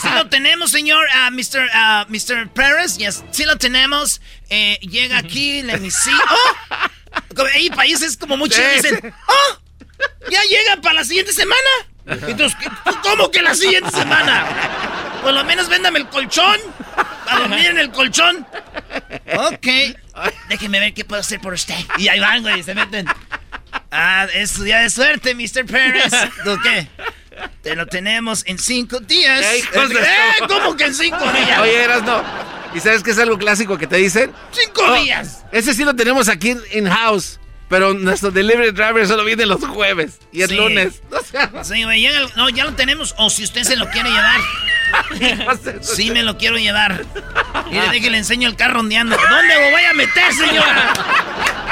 Sí 0.00 0.08
lo 0.14 0.28
tenemos, 0.28 0.70
señor. 0.70 1.06
Ah, 1.12 1.30
Mr. 1.30 1.68
ah, 1.72 2.06
Mr. 2.08 2.48
Perez. 2.54 2.96
Yes, 2.98 3.22
sí 3.32 3.44
lo 3.44 3.56
tenemos. 3.56 4.20
Eh, 4.48 4.78
llega 4.80 5.18
aquí, 5.18 5.62
let 5.62 5.78
me 5.80 5.90
see. 5.90 6.10
¡Oh! 6.30 7.44
Hay 7.54 7.68
países 7.70 8.16
como 8.16 8.36
muchos 8.36 8.56
Sí, 8.56 8.62
dicen. 8.76 9.14
¡Oh! 9.28 9.58
¿Ya 10.30 10.42
llega 10.44 10.80
para 10.80 10.94
la 10.96 11.04
siguiente 11.04 11.32
semana? 11.32 11.60
Entonces, 12.06 12.56
¿qué- 12.60 12.70
¿cómo 13.02 13.30
que 13.30 13.42
la 13.42 13.54
siguiente 13.54 13.90
semana? 13.90 14.46
Por 15.22 15.34
lo 15.34 15.44
menos 15.44 15.68
véndame 15.68 15.98
el 15.98 16.08
colchón. 16.08 16.58
A 17.28 17.38
dormir 17.40 17.66
en 17.66 17.78
el 17.78 17.90
colchón. 17.90 18.46
Ok. 19.36 19.66
Déjeme 20.48 20.80
ver 20.80 20.94
qué 20.94 21.04
puedo 21.04 21.20
hacer 21.20 21.40
por 21.40 21.52
usted. 21.54 21.74
Y 21.98 22.08
ahí 22.08 22.20
van, 22.20 22.42
güey, 22.42 22.62
se 22.62 22.74
meten. 22.74 23.06
Ah, 23.96 24.26
es 24.34 24.50
su 24.50 24.62
día 24.64 24.78
de 24.80 24.90
suerte, 24.90 25.34
Mr. 25.34 25.64
Pérez. 25.66 26.12
¿Tú 26.44 26.58
qué? 26.62 26.88
Te 27.62 27.74
lo 27.76 27.86
tenemos 27.86 28.44
en 28.46 28.58
cinco 28.58 29.00
días. 29.00 29.44
Ey, 29.44 29.60
hijos 29.60 29.88
de- 29.90 30.00
¡Eh! 30.00 30.06
¿Cómo 30.48 30.76
que 30.76 30.84
en 30.84 30.94
cinco 30.94 31.24
días? 31.32 31.58
Oye, 31.60 31.82
eras 31.84 32.02
no. 32.02 32.22
¿Y 32.74 32.80
sabes 32.80 33.02
qué 33.02 33.10
es 33.10 33.18
algo 33.18 33.38
clásico 33.38 33.76
que 33.78 33.86
te 33.86 33.96
dicen? 33.96 34.32
¡Cinco 34.52 34.82
Oh, 34.86 34.94
días! 34.94 35.44
Ese 35.52 35.72
sí 35.74 35.84
lo 35.84 35.94
tenemos 35.96 36.28
aquí 36.28 36.54
in-house. 36.72 37.40
Pero 37.68 37.94
nuestro 37.94 38.30
delivery 38.30 38.70
driver 38.70 39.06
solo 39.08 39.24
viene 39.24 39.44
los 39.44 39.64
jueves. 39.66 40.20
Y 40.30 40.42
es 40.42 40.50
Sí. 40.50 40.56
lunes. 40.56 41.02
O 41.10 41.20
sea, 41.24 41.50
Sí, 41.64 41.82
güey, 41.84 42.00
llega 42.00 42.18
el- 42.20 42.30
no, 42.36 42.48
ya 42.48 42.64
lo 42.64 42.74
tenemos. 42.74 43.14
O 43.18 43.28
si 43.28 43.42
usted 43.44 43.64
se 43.64 43.76
lo 43.76 43.88
quiere 43.90 44.08
llevar. 44.10 44.40
Sí, 45.82 46.10
me 46.12 46.22
lo 46.22 46.38
quiero 46.38 46.56
llevar. 46.58 47.04
Mire, 47.68 47.88
déjale, 47.90 48.10
le 48.10 48.18
enseño 48.18 48.48
el 48.48 48.54
carro 48.56 48.80
ondeando. 48.80 49.16
¿Dónde 49.16 49.54
lo 49.56 49.70
voy 49.72 49.82
a 49.82 49.92
meter, 49.94 50.32
señora? 50.32 50.92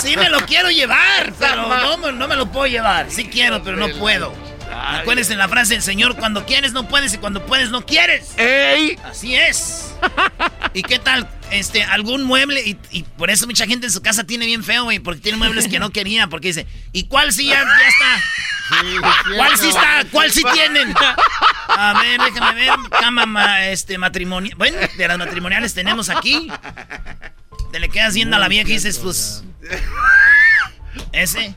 Sí 0.00 0.16
me 0.16 0.28
lo 0.30 0.40
quiero 0.46 0.70
llevar, 0.70 1.32
pero 1.38 1.66
no, 1.68 1.98
me- 1.98 2.12
no 2.12 2.28
me 2.28 2.36
lo 2.36 2.50
puedo 2.50 2.66
llevar. 2.66 3.10
Sí 3.10 3.26
quiero, 3.26 3.62
pero 3.62 3.76
no 3.76 3.88
puedo. 3.98 4.34
Acuérdense 4.74 5.36
la 5.36 5.48
frase 5.48 5.74
del 5.74 5.82
Señor, 5.82 6.16
cuando 6.16 6.46
quieres 6.46 6.72
no 6.72 6.88
puedes 6.88 7.12
y 7.12 7.18
cuando 7.18 7.44
puedes 7.44 7.70
no 7.70 7.84
quieres. 7.84 8.32
¡Ey! 8.38 8.98
Así 9.04 9.34
es. 9.36 9.94
¿Y 10.74 10.82
qué 10.82 10.98
tal? 10.98 11.28
Este, 11.50 11.84
algún 11.84 12.22
mueble, 12.24 12.62
y, 12.66 12.78
y 12.90 13.02
por 13.02 13.30
eso 13.30 13.46
mucha 13.46 13.66
gente 13.66 13.86
en 13.86 13.92
su 13.92 14.00
casa 14.00 14.24
tiene 14.24 14.46
bien 14.46 14.64
feo, 14.64 14.84
güey, 14.84 14.98
porque 14.98 15.20
tiene 15.20 15.36
muebles 15.36 15.68
que 15.68 15.78
no 15.78 15.90
quería, 15.92 16.28
porque 16.28 16.48
dice, 16.48 16.66
¿y 16.92 17.04
cuál 17.04 17.32
sí 17.32 17.46
ya, 17.48 17.62
ya 17.62 17.88
está? 17.88 18.22
¿Cuál 19.36 19.58
sí 19.58 19.68
está? 19.68 20.04
¿Cuál 20.10 20.30
sí 20.32 20.42
tienen? 20.54 20.94
A 21.68 22.00
ver, 22.00 22.20
déjame 22.32 22.54
ver. 22.60 22.70
Cama 22.98 23.26
ma- 23.26 23.66
este, 23.66 23.98
matrimonial. 23.98 24.56
Bueno, 24.56 24.78
de 24.96 25.08
las 25.08 25.18
matrimoniales 25.18 25.74
tenemos 25.74 26.08
aquí. 26.08 26.50
Te 27.70 27.78
le 27.78 27.90
quedas 27.90 28.14
viendo 28.14 28.36
a 28.36 28.38
la 28.40 28.48
vieja 28.48 28.70
y 28.70 28.72
dices, 28.72 28.98
pues. 28.98 29.44
Ese. 31.12 31.54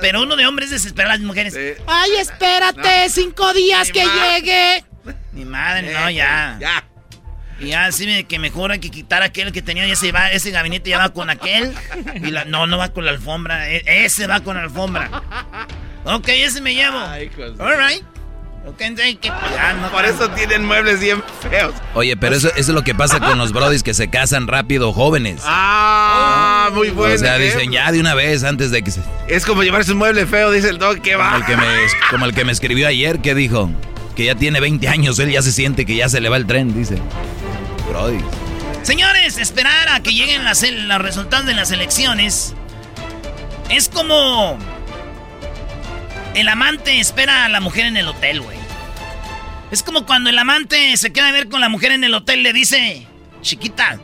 Pero 0.00 0.22
uno 0.22 0.36
de 0.36 0.46
hombres 0.46 0.70
desespera 0.70 1.08
a 1.10 1.12
las 1.12 1.20
mujeres. 1.20 1.56
Ay, 1.86 2.10
espérate, 2.18 3.08
cinco 3.10 3.52
días 3.54 3.90
que 3.90 4.04
llegue. 4.04 4.84
Mi 5.32 5.44
madre, 5.44 5.92
no, 5.92 6.10
ya. 6.10 6.56
Ya. 6.60 6.84
Y 7.60 7.68
ya 7.68 7.86
así 7.86 8.06
me, 8.06 8.24
que 8.24 8.36
hay 8.36 8.80
que 8.80 8.90
quitar 8.90 9.22
aquel 9.22 9.52
que 9.52 9.62
tenía, 9.62 9.86
ya 9.86 9.94
se 9.96 10.10
va, 10.12 10.30
ese 10.32 10.50
gabinete 10.50 10.90
ya 10.90 10.98
va 10.98 11.12
con 11.12 11.30
aquel. 11.30 11.72
Y 12.16 12.30
la, 12.30 12.44
no, 12.44 12.66
no 12.66 12.78
va 12.78 12.92
con 12.92 13.04
la 13.04 13.12
alfombra, 13.12 13.70
e- 13.70 14.04
ese 14.04 14.26
va 14.26 14.40
con 14.40 14.56
la 14.56 14.64
alfombra. 14.64 15.22
Ok, 16.04 16.28
ese 16.28 16.60
me 16.60 16.74
llevo. 16.74 16.98
Alright. 16.98 18.02
Ok, 18.02 18.13
entonces 18.13 18.13
que 18.72 19.28
ya 19.28 19.74
no 19.74 19.90
Por 19.90 20.04
eso 20.04 20.30
tienen 20.30 20.64
muebles 20.64 21.00
bien 21.00 21.22
feos. 21.48 21.74
Oye, 21.94 22.16
pero 22.16 22.34
eso, 22.34 22.48
eso 22.48 22.58
es 22.58 22.68
lo 22.68 22.82
que 22.82 22.94
pasa 22.94 23.20
con 23.20 23.38
los 23.38 23.52
brodis 23.52 23.82
que 23.82 23.94
se 23.94 24.08
casan 24.08 24.46
rápido 24.46 24.92
jóvenes. 24.92 25.42
Ah. 25.44 26.70
Muy 26.72 26.90
bueno. 26.90 27.14
O 27.14 27.18
sea, 27.18 27.36
¿eh? 27.36 27.44
dicen 27.44 27.70
ya 27.70 27.92
de 27.92 28.00
una 28.00 28.14
vez 28.14 28.42
antes 28.42 28.70
de 28.70 28.82
que 28.82 28.90
se... 28.90 29.00
Es 29.28 29.44
como 29.44 29.62
llevarse 29.62 29.92
un 29.92 29.98
mueble 29.98 30.26
feo, 30.26 30.50
dice 30.50 30.70
el 30.70 30.78
dog, 30.78 31.00
que 31.00 31.16
va. 31.16 31.32
Como 31.32 31.36
el 31.36 31.44
que, 31.44 31.56
me, 31.56 31.66
como 32.10 32.24
el 32.24 32.34
que 32.34 32.44
me 32.44 32.52
escribió 32.52 32.88
ayer, 32.88 33.20
que 33.20 33.34
dijo 33.34 33.70
que 34.16 34.24
ya 34.24 34.34
tiene 34.34 34.60
20 34.60 34.88
años, 34.88 35.18
él 35.18 35.30
ya 35.30 35.42
se 35.42 35.52
siente 35.52 35.84
que 35.84 35.96
ya 35.96 36.08
se 36.08 36.20
le 36.20 36.28
va 36.28 36.36
el 36.36 36.46
tren, 36.46 36.74
dice. 36.74 36.96
Brody. 37.90 38.18
Señores, 38.82 39.38
esperar 39.38 39.88
a 39.88 40.00
que 40.00 40.12
lleguen 40.12 40.44
las, 40.44 40.62
los 40.62 41.02
resultados 41.02 41.46
de 41.46 41.54
las 41.54 41.70
elecciones 41.70 42.54
es 43.70 43.88
como 43.88 44.58
el 46.34 46.48
amante 46.48 47.00
espera 47.00 47.44
a 47.44 47.48
la 47.48 47.60
mujer 47.60 47.86
en 47.86 47.96
el 47.96 48.08
hotel, 48.08 48.40
güey. 48.40 48.58
Es 49.70 49.82
como 49.82 50.06
cuando 50.06 50.30
el 50.30 50.38
amante 50.38 50.96
se 50.96 51.12
queda 51.12 51.28
a 51.28 51.32
ver 51.32 51.48
con 51.48 51.60
la 51.60 51.68
mujer 51.68 51.92
en 51.92 52.04
el 52.04 52.14
hotel, 52.14 52.42
le 52.42 52.52
dice, 52.52 53.06
chiquita, 53.40 53.98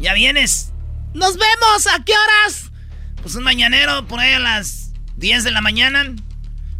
ya 0.00 0.12
vienes. 0.14 0.72
Nos 1.14 1.36
vemos, 1.36 1.86
¿a 1.86 2.04
qué 2.04 2.12
horas? 2.12 2.70
Pues 3.22 3.34
un 3.36 3.44
mañanero 3.44 4.06
por 4.06 4.20
ahí 4.20 4.34
a 4.34 4.38
las 4.38 4.92
10 5.16 5.44
de 5.44 5.50
la 5.50 5.60
mañana. 5.60 6.12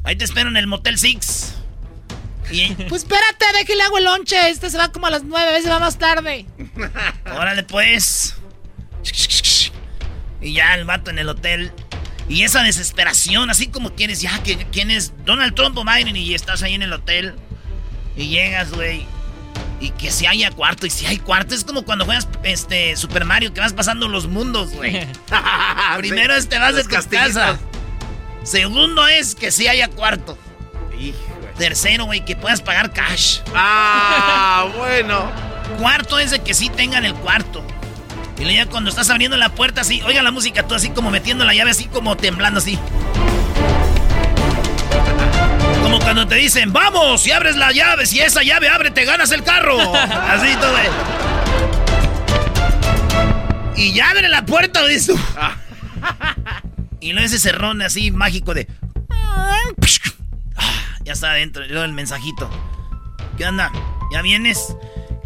Ahí 0.03 0.17
te 0.17 0.25
espero 0.25 0.51
en 0.51 0.57
el 0.57 0.67
Motel 0.67 0.99
Six. 0.99 1.55
Y... 2.51 2.75
Pues 2.89 3.03
espérate, 3.03 3.47
de 3.59 3.65
que 3.65 3.75
le 3.75 3.83
hago 3.83 3.99
el 3.99 4.05
lonche. 4.05 4.51
Este 4.51 4.69
se 4.69 4.77
va 4.77 4.93
como 4.93 5.07
a 5.07 5.11
las 5.11 5.25
9, 5.25 5.49
a 5.49 5.53
veces 5.53 5.71
va 5.71 5.79
más 5.79 5.99
tarde. 5.99 6.47
Órale, 7.25 7.63
pues. 7.63 8.37
Y 10.41 10.53
ya 10.53 10.75
el 10.75 10.85
vato 10.85 11.11
en 11.11 11.19
el 11.19 11.29
hotel. 11.29 11.73
Y 12.29 12.43
esa 12.43 12.63
desesperación, 12.63 13.51
así 13.51 13.67
como 13.67 13.95
quieres, 13.95 14.21
ya, 14.21 14.43
que 14.43 14.57
¿quién 14.73 14.91
es 14.91 15.13
Donald 15.25 15.55
Trump 15.55 15.77
o 15.77 15.85
Biden? 15.85 16.17
Y 16.17 16.35
estás 16.35 16.63
ahí 16.63 16.75
en 16.75 16.83
el 16.83 16.93
hotel. 16.93 17.35
Y 18.17 18.29
llegas, 18.29 18.71
güey. 18.73 19.07
Y 19.81 19.91
que 19.91 20.11
si 20.11 20.27
haya 20.27 20.51
cuarto, 20.51 20.87
y 20.87 20.91
si 20.91 21.05
hay 21.05 21.19
cuarto, 21.19 21.55
es 21.55 21.65
como 21.65 21.83
cuando 21.83 22.05
juegas 22.07 22.29
este 22.45 22.97
Super 22.97 23.25
Mario, 23.25 23.53
que 23.53 23.61
vas 23.61 23.75
pasando 23.75 24.09
los 24.09 24.27
mundos, 24.27 24.71
güey. 24.73 25.07
Primero 25.99 26.35
es 26.35 26.49
te 26.49 26.59
vas 26.59 26.75
de 26.75 26.85
tu 26.85 27.11
casa. 27.11 27.59
Segundo 28.43 29.07
es 29.09 29.35
que 29.35 29.51
si 29.51 29.69
haya 29.69 29.89
cuarto. 29.89 30.39
Tercero, 31.59 32.07
güey, 32.07 32.25
que 32.25 32.37
puedas 32.37 32.61
pagar 32.61 32.93
cash. 32.93 33.41
Ah, 33.55 34.67
bueno. 34.77 35.31
Cuarto 35.79 36.19
es 36.19 36.31
de 36.31 36.41
que 36.41 36.55
sí 36.55 36.69
tengan 36.69 37.05
el 37.05 37.15
cuarto. 37.15 37.65
Y 38.39 38.43
luego 38.43 38.57
ya 38.57 38.67
cuando 38.67 38.91
estás 38.91 39.11
abriendo 39.11 39.37
la 39.37 39.51
puerta 39.51 39.83
así, 39.83 40.03
oiga 40.03 40.23
la 40.23 40.31
música, 40.31 40.67
tú 40.67 40.75
así 40.75 40.91
como 40.91 41.11
metiendo 41.11 41.45
la 41.45 41.55
llave, 41.55 41.71
así 41.71 41.87
como 41.87 42.17
temblando 42.17 42.59
así. 42.59 42.79
Como 45.83 46.01
cuando 46.01 46.27
te 46.27 46.37
dicen, 46.37 46.73
vamos, 46.73 47.23
si 47.23 47.31
abres 47.31 47.57
la 47.57 47.71
llave, 47.73 48.07
si 48.07 48.21
esa 48.21 48.43
llave 48.43 48.69
abre, 48.69 48.91
te 48.91 49.05
ganas 49.05 49.31
el 49.31 49.45
carro. 49.45 49.79
Así 49.95 50.57
todo. 50.57 50.75
Y 53.77 53.93
ya 53.93 54.11
abre 54.11 54.29
la 54.29 54.47
puerta, 54.47 54.87
dices 54.87 55.17
Y 57.01 57.13
luego 57.13 57.27
ese 57.27 57.39
cerrón 57.39 57.83
así 57.83 58.11
mágico 58.11 58.55
de. 58.55 58.69
Ya 61.03 61.13
está 61.13 61.33
adentro. 61.33 61.67
Luego 61.67 61.85
el 61.85 61.93
mensajito. 61.93 62.49
¿Qué 63.37 63.47
onda? 63.47 63.71
¿Ya 64.13 64.23
vienes? 64.23 64.75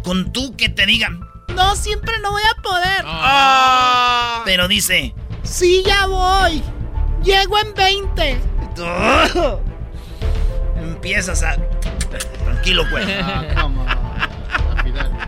Con 0.03 0.33
tú 0.33 0.57
que 0.57 0.67
te 0.67 0.85
digan. 0.85 1.28
No, 1.55 1.75
siempre 1.75 2.17
no 2.19 2.31
voy 2.31 2.41
a 2.43 2.61
poder. 2.61 3.03
Ah. 3.05 4.41
Pero 4.45 4.67
dice. 4.67 5.13
Sí, 5.43 5.83
ya 5.85 6.05
voy. 6.05 6.63
Llego 7.23 7.57
en 7.59 7.73
20. 7.73 8.41
Empiezas 10.77 11.43
a. 11.43 11.55
Tranquilo, 12.43 12.85
güey. 12.89 13.05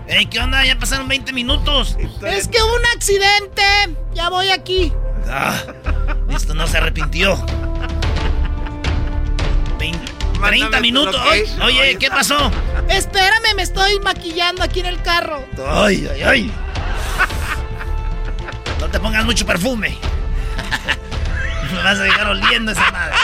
Ey, 0.07 0.25
¿qué 0.25 0.39
onda? 0.39 0.65
Ya 0.65 0.77
pasaron 0.77 1.07
20 1.07 1.31
minutos. 1.31 1.97
Es 2.25 2.47
que 2.47 2.61
hubo 2.61 2.75
un 2.75 2.85
accidente. 2.95 3.63
Ya 4.13 4.29
voy 4.29 4.49
aquí. 4.49 4.91
Ah, 5.27 5.55
esto 6.29 6.53
no 6.53 6.67
se 6.67 6.77
arrepintió. 6.77 7.37
20, 9.79 10.10
30 10.41 10.79
minutos. 10.79 11.21
Oye, 11.29 11.45
oye, 11.61 11.97
¿qué 11.97 12.09
pasó? 12.09 12.51
Espérame, 12.87 13.55
me 13.55 13.63
estoy 13.63 13.99
maquillando 13.99 14.63
aquí 14.63 14.81
en 14.81 14.87
el 14.87 15.01
carro. 15.01 15.45
Ay, 15.67 16.07
ay, 16.11 16.23
ay. 16.23 16.53
No 18.79 18.87
te 18.89 18.99
pongas 18.99 19.25
mucho 19.25 19.45
perfume. 19.45 19.97
Me 21.71 21.83
vas 21.83 21.99
a 21.99 22.03
dejar 22.03 22.27
oliendo 22.27 22.71
esa 22.71 22.91
madre. 22.91 23.15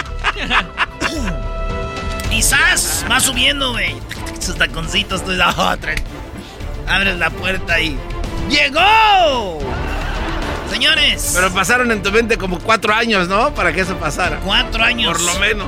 Quizás 2.30 3.06
va 3.10 3.19
subiendo, 3.19 3.71
güey. 3.71 3.95
Sus 4.39 4.56
taconcitos, 4.56 5.25
tú 5.25 5.32
oh, 5.32 5.75
Abres 6.88 7.17
la 7.17 7.30
puerta 7.32 7.80
y. 7.82 7.97
¡Llegó! 8.49 9.60
Señores. 10.69 11.32
Pero 11.34 11.51
pasaron 11.53 11.91
en 11.91 12.01
tu 12.01 12.12
mente 12.12 12.38
como 12.38 12.60
cuatro 12.60 12.93
años, 12.93 13.27
¿no? 13.27 13.53
Para 13.53 13.73
que 13.73 13.82
eso 13.82 13.97
pasara. 13.97 14.39
Cuatro 14.43 14.84
años. 14.84 15.12
Por 15.12 15.21
lo 15.21 15.39
menos. 15.39 15.67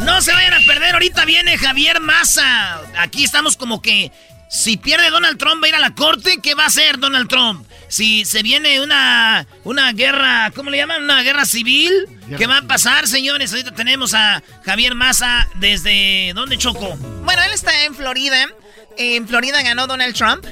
No 0.00 0.22
se 0.22 0.32
vayan 0.32 0.54
a 0.54 0.60
perder, 0.60 0.94
ahorita 0.94 1.24
viene 1.24 1.58
Javier 1.58 2.00
Massa. 2.00 2.80
Aquí 2.98 3.24
estamos 3.24 3.56
como 3.56 3.82
que 3.82 4.12
si 4.48 4.76
pierde 4.76 5.10
Donald 5.10 5.38
Trump 5.38 5.62
va 5.62 5.66
a 5.66 5.68
ir 5.68 5.74
a 5.74 5.80
la 5.80 5.94
corte, 5.94 6.38
¿qué 6.42 6.54
va 6.54 6.64
a 6.64 6.66
hacer 6.68 6.98
Donald 6.98 7.28
Trump? 7.28 7.66
Si 7.88 8.24
se 8.24 8.42
viene 8.42 8.80
una, 8.80 9.46
una 9.64 9.92
guerra, 9.92 10.52
¿cómo 10.54 10.70
le 10.70 10.76
llaman? 10.76 11.02
Una 11.02 11.22
guerra 11.22 11.44
civil, 11.44 11.92
¿qué 12.36 12.46
va 12.46 12.58
a 12.58 12.62
pasar, 12.62 13.08
señores? 13.08 13.52
Ahorita 13.52 13.72
tenemos 13.72 14.14
a 14.14 14.42
Javier 14.64 14.94
Massa 14.94 15.48
desde... 15.56 16.32
¿Dónde 16.34 16.58
Choco? 16.58 16.96
Bueno, 17.24 17.42
él 17.42 17.52
está 17.52 17.84
en 17.84 17.94
Florida. 17.94 18.46
En 18.96 19.26
Florida 19.26 19.62
ganó 19.62 19.86
Donald 19.86 20.14
Trump. 20.14 20.46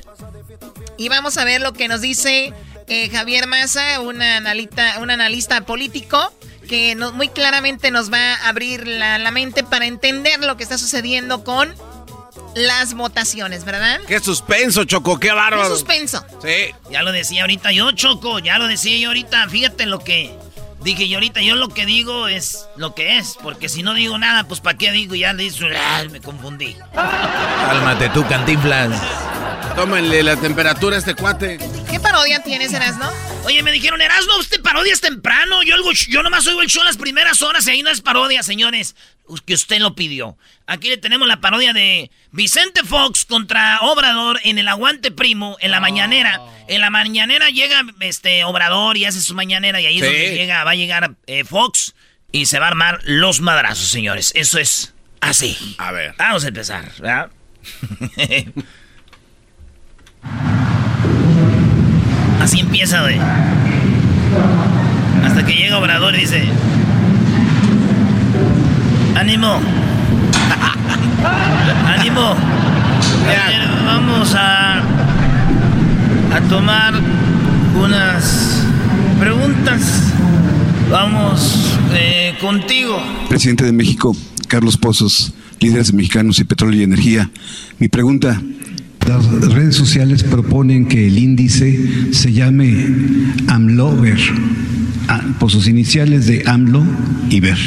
Y 0.99 1.09
vamos 1.09 1.37
a 1.39 1.45
ver 1.45 1.61
lo 1.61 1.73
que 1.73 1.89
nos 1.89 2.01
dice 2.01 2.53
eh, 2.89 3.11
Javier 3.11 3.47
Massa, 3.47 4.01
un 4.01 4.21
analista, 4.23 4.99
un 5.01 5.11
analista 5.11 5.61
político 5.67 6.33
que 6.67 6.97
muy 7.15 7.29
claramente 7.29 7.91
nos 7.91 8.13
va 8.13 8.35
a 8.35 8.49
abrir 8.49 8.87
la, 8.87 9.31
mente 9.31 9.65
para 9.65 9.87
entender 9.87 10.41
lo 10.41 10.57
que 10.57 10.63
está 10.63 10.79
sucediendo 10.79 11.45
con 11.45 11.75
las 12.55 12.95
votaciones, 12.95 13.65
¿verdad? 13.65 14.01
Qué 14.07 14.21
suspenso, 14.21 14.85
Choco, 14.85 15.19
qué 15.19 15.33
bárbaro. 15.33 15.65
Qué 15.65 15.69
suspenso. 15.69 16.25
Sí. 16.43 16.75
Ya 16.91 17.03
lo 17.03 17.13
decía 17.13 17.43
ahorita 17.43 17.73
yo, 17.73 17.93
Choco, 17.93 18.39
ya 18.39 18.59
lo 18.59 18.67
decía 18.67 18.97
yo 18.99 19.09
ahorita. 19.09 19.49
Fíjate 19.49 19.87
lo 19.87 19.99
que 19.99 20.35
dije 20.83 21.09
yo 21.09 21.19
ahorita. 21.19 21.41
Yo 21.43 21.57
lo 21.57 21.69
que 21.69 21.87
digo 21.87 22.29
es 22.29 22.67
lo 22.77 22.95
que 22.95 23.19
es, 23.19 23.37
porque 23.43 23.69
si 23.69 23.83
no 23.83 23.95
digo 23.95 24.19
nada, 24.19 24.45
pues 24.45 24.61
¿para 24.61 24.79
qué 24.79 24.93
digo? 24.93 25.15
Ya 25.15 25.33
le 25.33 25.45
dice, 25.45 25.67
me 26.11 26.21
confundí. 26.21 26.77
Cálmate 26.95 28.09
tú, 28.11 28.27
cantinflas. 28.27 29.01
Tómenle 29.75 30.23
la 30.23 30.37
temperatura 30.37 30.97
a 30.97 30.99
este 30.99 31.15
cuate. 31.15 31.59
¿Qué 31.91 32.01
parodia 32.01 32.43
tienes, 32.43 32.73
Erasno? 32.73 33.11
Oye, 33.45 33.63
me 33.63 33.71
dijeron, 33.71 34.01
Erasno, 34.01 34.39
usted 34.39 34.63
parodias 34.63 35.01
temprano. 35.03 35.63
Yo, 35.63 35.77
yo 36.09 36.23
nomás 36.23 36.47
oigo 36.47 36.63
el 36.63 36.69
show 36.69 36.83
las 36.83 36.97
primeras 36.97 37.43
horas 37.43 37.67
y 37.67 37.71
ahí 37.71 37.83
no 37.83 37.91
es 37.91 38.01
parodia, 38.01 38.43
señores. 38.43 38.97
Que 39.45 39.55
usted 39.55 39.81
lo 39.81 39.95
pidió. 39.95 40.39
Aquí 40.67 40.89
le 40.89 40.97
tenemos 40.97 41.29
la 41.29 41.41
parodia 41.41 41.73
de 41.73 42.11
Vicente 42.37 42.85
Fox 42.85 43.25
contra 43.25 43.79
Obrador 43.81 44.39
en 44.45 44.59
el 44.59 44.69
Aguante 44.69 45.11
Primo, 45.11 45.57
en 45.61 45.71
la 45.71 45.81
mañanera. 45.81 46.39
En 46.69 46.83
la 46.83 46.91
mañanera 46.91 47.49
llega 47.49 47.81
este 48.01 48.45
Obrador 48.45 48.99
y 48.99 49.07
hace 49.07 49.23
su 49.23 49.35
mañanera 49.35 49.81
y 49.81 49.87
ahí 49.87 49.97
es 50.01 50.05
donde 50.05 50.35
llega, 50.35 50.63
va 50.63 50.73
a 50.73 50.75
llegar 50.75 51.15
eh, 51.27 51.45
Fox 51.45 51.95
y 52.33 52.45
se 52.45 52.59
va 52.59 52.67
a 52.67 52.69
armar 52.69 53.01
los 53.05 53.41
madrazos, 53.41 53.89
señores. 53.89 54.33
Eso 54.35 54.59
es 54.59 54.93
así. 55.21 55.57
A 55.79 55.93
ver. 55.93 56.15
Vamos 56.19 56.45
a 56.45 56.49
empezar, 56.49 56.93
¿verdad? 56.99 57.31
Así 62.43 62.61
empieza, 62.61 63.01
güey. 63.01 63.19
Hasta 65.25 65.47
que 65.47 65.55
llega 65.55 65.79
Obrador 65.79 66.15
y 66.15 66.19
dice... 66.19 66.47
¡Ánimo! 69.17 69.86
¡Ánimo! 71.87 72.35
vamos 73.85 74.35
a... 74.35 74.83
A 76.35 76.41
tomar 76.49 76.93
unas 77.83 78.63
preguntas. 79.19 80.13
Vamos 80.91 81.79
eh, 81.95 82.35
contigo. 82.41 83.01
Presidente 83.29 83.65
de 83.65 83.73
México, 83.73 84.15
Carlos 84.49 84.77
Pozos, 84.77 85.33
líderes 85.61 85.93
mexicanos 85.93 86.39
y 86.39 86.45
petróleo 86.45 86.81
y 86.81 86.85
energía. 86.85 87.31
Mi 87.79 87.89
pregunta, 87.89 88.41
las 89.07 89.53
redes 89.53 89.77
sociales 89.77 90.25
proponen 90.25 90.87
que 90.87 91.07
el 91.07 91.19
índice 91.19 92.13
se 92.13 92.33
llame 92.33 92.87
AMLOVER, 93.49 94.19
ah, 95.09 95.23
por 95.39 95.51
sus 95.51 95.69
iniciales 95.69 96.27
de 96.27 96.43
AMLO 96.47 96.85
y 97.31 97.41
VER. 97.41 97.59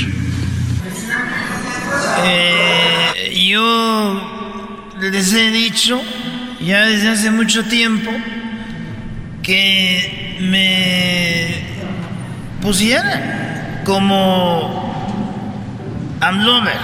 Eh, 2.25 2.68
yo 3.47 4.21
les 4.99 5.33
he 5.33 5.49
dicho 5.51 6.01
ya 6.59 6.85
desde 6.85 7.09
hace 7.09 7.31
mucho 7.31 7.63
tiempo 7.65 8.11
que 9.41 10.37
me 10.41 11.63
pusieran 12.61 13.81
como 13.85 14.89
AMLOVER, 16.21 16.77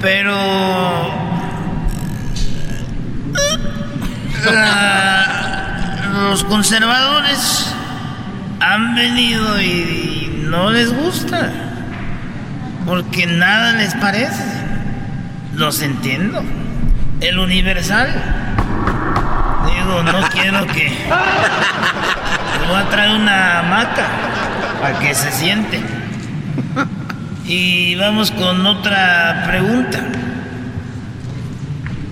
pero 0.00 0.36
los 6.30 6.44
conservadores 6.44 7.74
han 8.60 8.94
venido 8.94 9.60
y 9.60 10.42
no 10.44 10.70
les 10.70 10.92
gusta, 10.92 11.50
porque 12.86 13.26
nada 13.26 13.72
les 13.72 13.94
parece. 13.96 14.67
Los 15.58 15.82
entiendo. 15.82 16.40
El 17.20 17.40
universal. 17.40 18.14
Digo, 19.66 20.04
no 20.04 20.28
quiero 20.32 20.64
que... 20.68 20.96
voy 22.68 22.76
a 22.76 22.88
traer 22.88 23.16
una 23.16 23.58
hamaca 23.58 24.06
para 24.80 25.00
que 25.00 25.12
se 25.16 25.32
siente. 25.32 25.80
Y 27.44 27.96
vamos 27.96 28.30
con 28.30 28.64
otra 28.66 29.42
pregunta. 29.48 30.00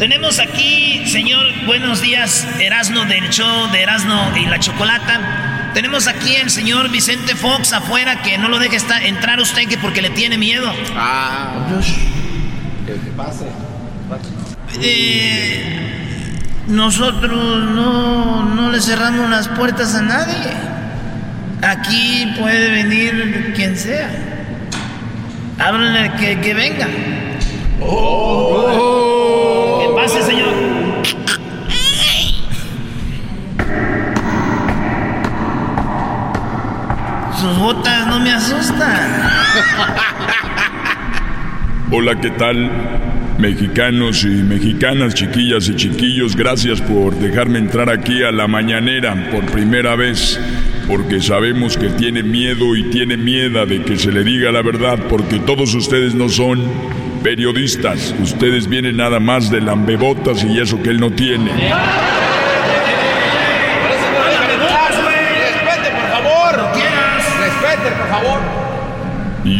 Tenemos 0.01 0.41
aquí, 0.41 1.07
señor, 1.07 1.47
buenos 1.67 2.01
días, 2.03 2.49
Erasno 2.59 3.05
del 3.05 3.31
show 3.31 3.71
de 3.71 3.81
Erasno 3.81 4.37
y 4.37 4.47
la 4.47 4.59
Chocolata. 4.59 5.71
Tenemos 5.73 6.09
aquí 6.09 6.35
el 6.35 6.51
señor 6.51 6.91
Vicente 6.91 7.37
Fox 7.37 7.73
afuera 7.73 8.23
que 8.23 8.39
no 8.39 8.49
lo 8.49 8.59
deje 8.59 8.75
estar, 8.75 9.05
entrar 9.05 9.39
usted 9.39 9.69
que 9.69 9.79
porque 9.79 10.03
le 10.03 10.11
tiene 10.11 10.37
miedo. 10.37 10.69
Ah. 10.97 11.53
Que 12.87 12.93
pase. 13.17 13.47
Eh, 14.81 16.39
nosotros 16.69 17.65
no, 17.73 18.45
no 18.45 18.71
le 18.71 18.81
cerramos 18.81 19.29
las 19.29 19.49
puertas 19.49 19.97
a 19.97 20.03
nadie. 20.03 20.53
Aquí 21.63 22.33
puede 22.39 22.71
venir 22.71 23.55
quien 23.57 23.77
sea. 23.77 24.09
Háblenle 25.59 26.13
que, 26.13 26.41
que 26.41 26.55
venga. 26.55 26.87
Oh. 27.81 29.81
Que 29.81 29.89
pase, 30.01 30.23
señor. 30.23 30.55
Sus 37.41 37.59
botas 37.59 38.07
no 38.07 38.21
me 38.21 38.33
asustan. 38.33 39.29
Hola, 41.89 42.21
¿qué 42.21 42.31
tal? 42.31 42.69
Mexicanos 43.39 44.25
y 44.25 44.43
mexicanas, 44.43 45.15
chiquillas 45.15 45.69
y 45.69 45.77
chiquillos, 45.77 46.35
gracias 46.35 46.81
por 46.81 47.15
dejarme 47.15 47.61
entrar 47.61 47.91
aquí 47.91 48.25
a 48.25 48.33
la 48.33 48.49
mañanera 48.49 49.31
por 49.31 49.47
primera 49.47 49.95
vez, 49.95 50.41
porque 50.89 51.21
sabemos 51.21 51.77
que 51.77 51.91
tiene 51.91 52.25
miedo 52.25 52.75
y 52.75 52.91
tiene 52.91 53.17
miedo 53.17 53.65
de 53.67 53.83
que 53.83 53.97
se 53.99 54.11
le 54.11 54.25
diga 54.25 54.51
la 54.51 54.63
verdad, 54.63 54.99
porque 55.09 55.39
todos 55.39 55.77
ustedes 55.77 56.13
no 56.13 56.29
son 56.29 56.61
periodistas, 57.23 58.13
ustedes 58.21 58.69
vienen 58.69 58.97
nada 58.97 59.21
más 59.21 59.49
de 59.49 59.61
lambebotas 59.61 60.43
y 60.43 60.59
eso 60.59 60.83
que 60.83 60.91
él 60.91 60.99
no 60.99 61.13
tiene. 61.13 61.53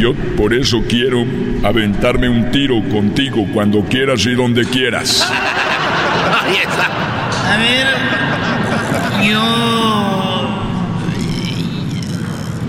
Yo 0.07 0.15
por 0.37 0.55
eso 0.55 0.85
quiero 0.89 1.25
aventarme 1.65 2.29
un 2.29 2.51
tiro 2.53 2.81
contigo 2.91 3.45
cuando 3.53 3.83
quieras 3.85 4.25
y 4.27 4.35
donde 4.35 4.65
quieras. 4.65 5.29
A 7.49 7.57
ver, 7.59 7.87
yo. 9.29 9.43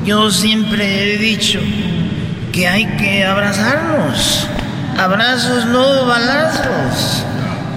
Yo 0.05 0.31
siempre 0.31 1.13
he 1.13 1.17
dicho 1.17 1.59
que 2.51 2.67
hay 2.67 2.85
que 2.97 3.25
abrazarnos. 3.25 4.47
Abrazos, 4.97 5.65
no 5.65 6.05
balazos. 6.05 7.23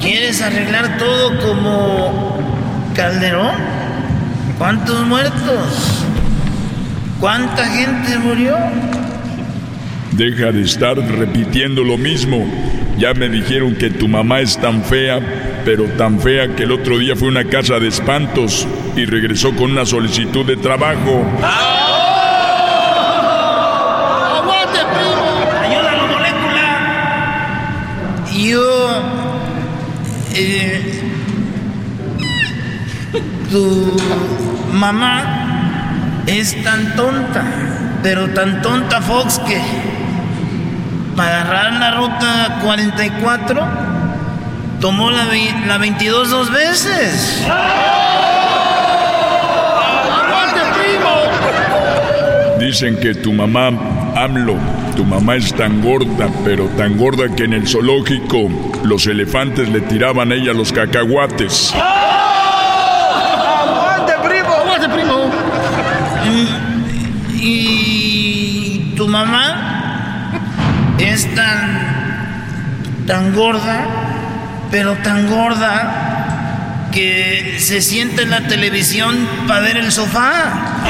¿Quieres 0.01 0.41
arreglar 0.41 0.97
todo 0.97 1.39
como 1.41 2.39
Calderón? 2.95 3.57
¿Cuántos 4.59 5.07
muertos? 5.07 6.05
¿Cuánta 7.21 7.67
gente 7.67 8.19
murió? 8.19 8.57
Deja 10.13 10.51
de 10.53 10.63
estar 10.63 10.97
repitiendo 10.97 11.85
lo 11.85 11.97
mismo. 11.97 12.47
Ya 12.99 13.15
me 13.15 13.29
dijeron 13.29 13.75
que 13.77 13.91
tu 13.91 14.09
mamá 14.09 14.41
es 14.41 14.59
tan 14.59 14.83
fea, 14.85 15.21
pero 15.65 15.85
tan 15.97 16.21
fea 16.21 16.55
que 16.55 16.65
el 16.65 16.73
otro 16.73 16.99
día 16.99 17.17
fue 17.17 17.29
a 17.29 17.31
una 17.31 17.45
casa 17.45 17.79
de 17.79 17.89
espantos 17.89 18.67
y 18.97 19.05
regresó 19.07 19.55
con 19.57 19.71
una 19.71 19.87
solicitud 19.87 20.45
de 20.45 20.57
trabajo. 20.57 21.25
¡Aguante, 24.37 24.81
primo! 24.93 25.25
¡Ayúdalo, 25.63 26.07
molécula! 26.09 26.67
Yo. 28.35 29.21
Eh, 30.35 31.01
tu 33.51 33.97
mamá 34.73 36.23
es 36.27 36.63
tan 36.63 36.95
tonta, 36.97 37.45
pero 38.03 38.29
tan 38.31 38.63
tonta, 38.63 39.01
Fox, 39.01 39.41
que 39.41 39.61
para 41.21 41.43
agarrar 41.43 41.73
la 41.75 41.91
ruta 41.91 42.59
44, 42.63 43.69
tomó 44.81 45.11
la, 45.11 45.27
la 45.67 45.77
22 45.77 46.31
dos 46.31 46.51
veces. 46.51 47.47
Dicen 52.59 52.99
que 53.01 53.15
tu 53.15 53.35
mamá, 53.35 53.69
AMLO, 54.17 54.57
tu 54.97 55.05
mamá 55.05 55.37
es 55.37 55.53
tan 55.55 55.83
gorda, 55.83 56.31
pero 56.43 56.65
tan 56.79 56.97
gorda 56.97 57.29
que 57.37 57.45
en 57.45 57.53
el 57.53 57.69
zoológico 57.69 58.49
los 58.83 59.07
elefantes 59.07 59.69
le 59.69 59.83
tiraban 59.83 60.33
a 60.33 60.37
ella 60.37 60.55
los 60.55 60.73
cacahuates. 60.73 61.75
¡Aguante, 63.59 64.15
primo! 64.27 64.55
¡Aguante, 64.55 64.89
primo! 64.89 65.31
¿Y 67.35 68.95
tu 68.97 69.07
mamá? 69.07 69.60
Es 71.03 71.35
tan, 71.35 73.05
tan 73.07 73.35
gorda, 73.35 73.87
pero 74.71 74.95
tan 74.97 75.29
gorda 75.29 76.89
que 76.93 77.57
se 77.59 77.81
siente 77.81 78.23
en 78.23 78.31
la 78.31 78.47
televisión 78.47 79.17
para 79.47 79.61
ver 79.61 79.77
el 79.77 79.93
sofá. 79.93 80.81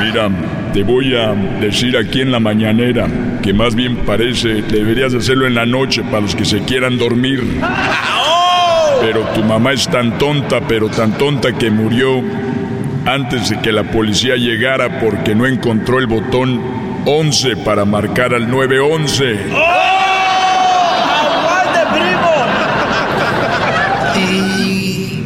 Mira, 0.00 0.28
te 0.72 0.82
voy 0.82 1.16
a 1.16 1.32
decir 1.60 1.96
aquí 1.96 2.20
en 2.20 2.32
la 2.32 2.40
mañanera 2.40 3.06
que 3.42 3.52
más 3.52 3.74
bien 3.74 3.96
parece 3.98 4.62
deberías 4.62 5.14
hacerlo 5.14 5.46
en 5.46 5.54
la 5.54 5.66
noche 5.66 6.02
para 6.02 6.20
los 6.20 6.34
que 6.34 6.44
se 6.44 6.60
quieran 6.64 6.98
dormir. 6.98 7.60
Pero 9.00 9.20
tu 9.34 9.42
mamá 9.44 9.72
es 9.72 9.86
tan 9.88 10.18
tonta, 10.18 10.60
pero 10.66 10.88
tan 10.88 11.12
tonta 11.18 11.52
que 11.52 11.70
murió 11.70 12.22
antes 13.06 13.50
de 13.50 13.60
que 13.60 13.72
la 13.72 13.84
policía 13.84 14.36
llegara 14.36 15.00
porque 15.00 15.34
no 15.34 15.46
encontró 15.46 15.98
el 15.98 16.06
botón 16.06 16.60
11 17.06 17.56
para 17.58 17.84
marcar 17.84 18.34
al 18.34 18.50
911. 18.50 19.38
Y 24.16 25.22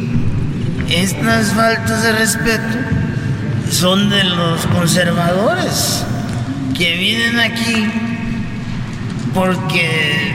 estas 0.89 1.53
faltas 1.53 2.03
de 2.03 2.11
respeto 2.13 2.77
son 3.71 4.09
de 4.09 4.23
los 4.23 4.65
conservadores 4.67 6.05
que 6.77 6.95
vienen 6.95 7.39
aquí 7.39 7.91
porque 9.33 10.33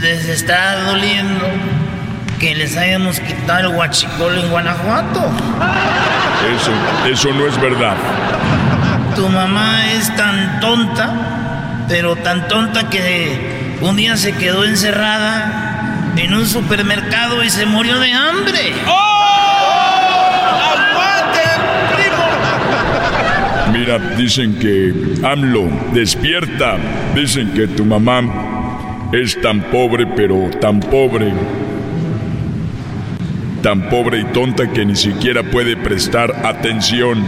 les 0.00 0.28
está 0.28 0.82
doliendo 0.82 1.46
que 2.38 2.54
les 2.54 2.76
hayamos 2.76 3.20
quitado 3.20 3.70
el 3.70 3.76
huachicol 3.76 4.36
en 4.36 4.50
Guanajuato. 4.50 5.30
Eso, 6.50 6.72
eso 7.08 7.32
no 7.34 7.46
es 7.46 7.60
verdad. 7.60 7.96
Tu 9.14 9.28
mamá 9.28 9.92
es 9.92 10.14
tan 10.16 10.60
tonta, 10.60 11.84
pero 11.88 12.16
tan 12.16 12.48
tonta 12.48 12.88
que 12.90 13.76
un 13.80 13.96
día 13.96 14.16
se 14.16 14.34
quedó 14.34 14.64
encerrada 14.64 16.12
en 16.16 16.34
un 16.34 16.46
supermercado 16.46 17.44
y 17.44 17.50
se 17.50 17.66
murió 17.66 17.98
de 17.98 18.12
hambre. 18.12 18.74
¡Oh! 18.86 19.22
¡Aguante, 20.72 21.40
primo! 21.94 23.78
Mira, 23.78 23.98
dicen 24.16 24.58
que 24.58 24.92
AMLO, 25.26 25.68
despierta. 25.92 26.76
Dicen 27.14 27.52
que 27.52 27.68
tu 27.68 27.84
mamá 27.84 28.22
es 29.12 29.40
tan 29.40 29.60
pobre, 29.62 30.06
pero 30.06 30.50
tan 30.60 30.80
pobre. 30.80 31.32
Tan 33.62 33.88
pobre 33.88 34.20
y 34.20 34.24
tonta 34.24 34.66
que 34.72 34.84
ni 34.84 34.96
siquiera 34.96 35.42
puede 35.44 35.76
prestar 35.76 36.34
atención. 36.44 37.24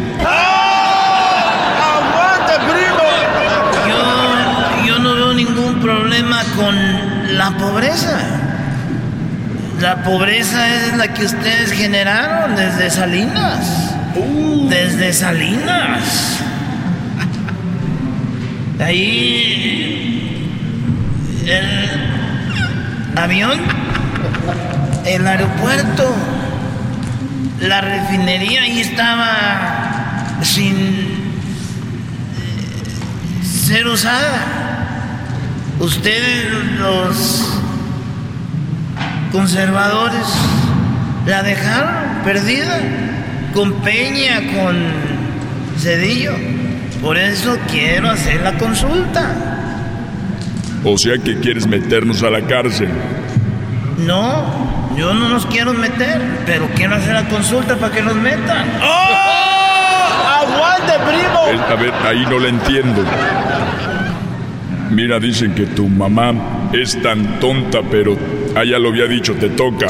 ¡Aguante, 1.80 2.54
primo! 2.70 3.04
Yo, 3.88 4.86
yo 4.86 4.98
no 4.98 5.14
veo 5.14 5.32
ningún 5.34 5.80
problema 5.80 6.42
con 6.56 7.38
la 7.38 7.50
pobreza. 7.52 8.18
La 9.80 10.02
pobreza 10.02 10.68
es 10.74 10.96
la 10.96 11.14
que 11.14 11.24
ustedes 11.24 11.70
generaron 11.72 12.56
desde 12.56 12.90
Salinas. 12.90 13.94
Desde 14.68 15.12
Salinas. 15.12 16.40
Ahí 18.80 20.34
el 21.46 21.90
avión, 23.16 23.60
el 25.06 25.26
aeropuerto, 25.26 26.14
la 27.60 27.80
refinería 27.80 28.62
ahí 28.62 28.80
estaba 28.80 30.38
sin 30.42 30.76
eh, 30.76 31.24
ser 33.44 33.86
usada. 33.86 34.54
Ustedes 35.80 36.46
los 36.78 37.60
conservadores 39.32 40.26
la 41.26 41.42
dejaron 41.42 42.22
perdida 42.24 42.80
con 43.52 43.72
Peña, 43.82 44.40
con 44.54 44.76
Cedillo. 45.78 46.32
Por 47.02 47.18
eso 47.18 47.58
quiero 47.70 48.10
hacer 48.10 48.40
la 48.42 48.56
consulta. 48.56 49.34
O 50.84 50.96
sea 50.96 51.18
que 51.18 51.38
quieres 51.40 51.66
meternos 51.66 52.22
a 52.22 52.30
la 52.30 52.42
cárcel. 52.42 52.88
No, 53.98 54.83
yo 54.96 55.12
no 55.14 55.28
nos 55.28 55.46
quiero 55.46 55.74
meter, 55.74 56.20
pero 56.46 56.68
quiero 56.74 56.96
hacer 56.96 57.14
la 57.14 57.28
consulta 57.28 57.76
para 57.76 57.94
que 57.94 58.02
nos 58.02 58.14
metan. 58.14 58.68
¡Oh! 58.82 59.14
¡Aguante, 60.40 60.92
primo! 61.06 61.64
A 61.68 61.74
ver, 61.74 61.92
ahí 62.06 62.24
no 62.28 62.38
la 62.38 62.48
entiendo. 62.48 63.04
Mira, 64.90 65.18
dicen 65.18 65.54
que 65.54 65.66
tu 65.66 65.88
mamá 65.88 66.32
es 66.72 67.00
tan 67.02 67.40
tonta, 67.40 67.80
pero 67.90 68.16
ah, 68.56 68.64
ya 68.64 68.78
lo 68.78 68.90
había 68.90 69.06
dicho, 69.06 69.34
te 69.34 69.48
toca. 69.50 69.86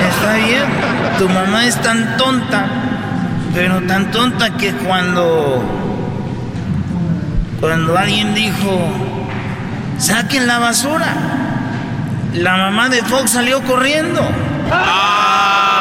Está 0.00 0.34
bien, 0.36 0.64
tu 1.18 1.28
mamá 1.28 1.66
es 1.66 1.76
tan 1.80 2.16
tonta, 2.16 2.66
pero 3.54 3.80
tan 3.82 4.10
tonta 4.10 4.56
que 4.56 4.72
cuando 4.72 5.62
cuando 7.60 7.96
alguien 7.96 8.34
dijo 8.34 8.88
saquen 9.98 10.46
la 10.46 10.58
basura, 10.58 11.14
la 12.34 12.56
mamá 12.56 12.88
de 12.88 13.02
Fox 13.02 13.32
salió 13.32 13.60
corriendo. 13.62 14.20
¡Ah! 14.70 15.80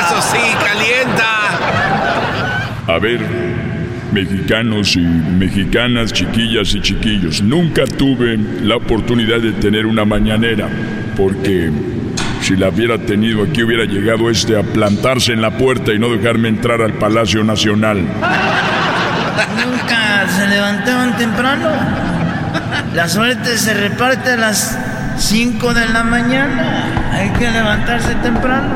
Eso 0.00 0.22
sí, 0.32 0.40
calienta. 0.64 1.26
A 2.86 2.98
ver, 2.98 3.20
mexicanos 4.12 4.96
y 4.96 5.00
mexicanas, 5.00 6.12
chiquillas 6.12 6.74
y 6.74 6.80
chiquillos, 6.80 7.42
nunca 7.42 7.84
tuve 7.84 8.38
la 8.62 8.76
oportunidad 8.76 9.40
de 9.40 9.52
tener 9.52 9.86
una 9.86 10.04
mañanera, 10.04 10.68
porque 11.16 11.70
si 12.40 12.56
la 12.56 12.68
hubiera 12.68 12.98
tenido 12.98 13.42
aquí 13.42 13.62
hubiera 13.62 13.84
llegado 13.84 14.30
este 14.30 14.58
a 14.58 14.62
plantarse 14.62 15.32
en 15.32 15.42
la 15.42 15.50
puerta 15.50 15.92
y 15.92 15.98
no 15.98 16.08
dejarme 16.08 16.48
entrar 16.48 16.80
al 16.80 16.94
Palacio 16.94 17.44
Nacional. 17.44 17.98
Nunca 17.98 20.28
se 20.34 20.46
levantaban 20.46 21.16
temprano. 21.16 21.68
La 22.94 23.08
suerte 23.08 23.58
se 23.58 23.74
reparte 23.74 24.30
a 24.30 24.36
las 24.36 24.78
5 25.18 25.74
de 25.74 25.88
la 25.88 26.04
mañana. 26.04 27.10
Hay 27.12 27.30
que 27.30 27.50
levantarse 27.50 28.14
temprano. 28.16 28.74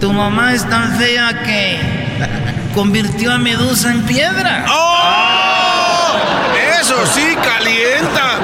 Tu 0.00 0.12
mamá 0.12 0.52
es 0.54 0.68
tan 0.68 0.92
fea 0.96 1.42
que 1.44 1.78
convirtió 2.74 3.32
a 3.32 3.38
Medusa 3.38 3.92
en 3.92 4.02
piedra. 4.02 4.64
¡Oh! 4.68 6.16
Eso 6.80 6.96
sí, 7.06 7.36
calienta. 7.42 8.38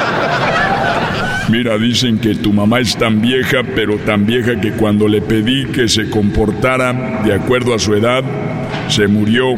Mira, 1.48 1.78
dicen 1.78 2.18
que 2.18 2.34
tu 2.34 2.52
mamá 2.52 2.80
es 2.80 2.96
tan 2.96 3.20
vieja, 3.20 3.58
pero 3.74 3.96
tan 3.98 4.26
vieja 4.26 4.60
que 4.60 4.72
cuando 4.72 5.08
le 5.08 5.22
pedí 5.22 5.66
que 5.66 5.88
se 5.88 6.10
comportara 6.10 6.92
de 7.24 7.34
acuerdo 7.34 7.74
a 7.74 7.78
su 7.78 7.94
edad, 7.94 8.22
se 8.88 9.06
murió. 9.06 9.54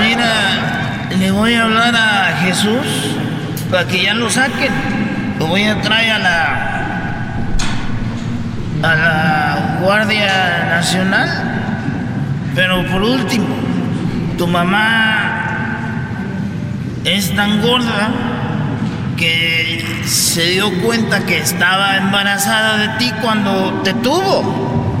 Mira, 0.00 0.32
le 1.18 1.30
voy 1.30 1.54
a 1.54 1.64
hablar 1.64 1.94
a 1.96 2.13
Jesús 2.54 2.86
para 3.68 3.84
que 3.88 4.04
ya 4.04 4.14
lo 4.14 4.30
saquen. 4.30 4.72
Lo 5.40 5.46
voy 5.46 5.64
a 5.64 5.80
traer 5.80 6.12
a 6.12 6.18
la 6.18 6.70
a 8.82 8.94
la 8.94 9.78
Guardia 9.80 10.68
Nacional. 10.76 11.28
Pero 12.54 12.86
por 12.86 13.02
último, 13.02 13.56
tu 14.38 14.46
mamá 14.46 16.04
es 17.04 17.34
tan 17.34 17.60
gorda 17.60 18.10
que 19.16 20.02
se 20.06 20.50
dio 20.50 20.70
cuenta 20.82 21.26
que 21.26 21.38
estaba 21.38 21.96
embarazada 21.96 22.76
de 22.76 22.88
ti 22.98 23.12
cuando 23.20 23.80
te 23.82 23.94
tuvo. 23.94 25.00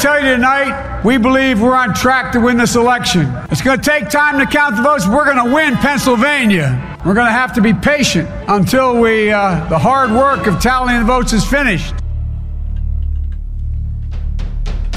Tell 0.00 0.22
you 0.22 0.36
tonight, 0.36 1.02
we 1.04 1.16
believe 1.16 1.60
we're 1.60 1.74
on 1.74 1.94
track 1.94 2.32
to 2.32 2.40
win 2.40 2.58
this 2.58 2.76
election. 2.76 3.32
It's 3.50 3.62
going 3.62 3.80
to 3.80 3.84
take 3.84 4.10
time 4.10 4.38
to 4.38 4.46
count 4.46 4.76
the 4.76 4.82
votes. 4.82 5.06
We're 5.06 5.24
going 5.24 5.44
to 5.48 5.54
win 5.54 5.74
Pennsylvania. 5.76 6.98
We're 7.04 7.14
going 7.14 7.26
to 7.26 7.32
have 7.32 7.54
to 7.54 7.62
be 7.62 7.72
patient 7.72 8.28
until 8.46 9.00
we, 9.00 9.32
uh, 9.32 9.66
the 9.68 9.78
hard 9.78 10.10
work 10.10 10.46
of 10.46 10.60
tallying 10.60 11.00
the 11.00 11.06
votes 11.06 11.32
is 11.32 11.44
finished. 11.46 11.94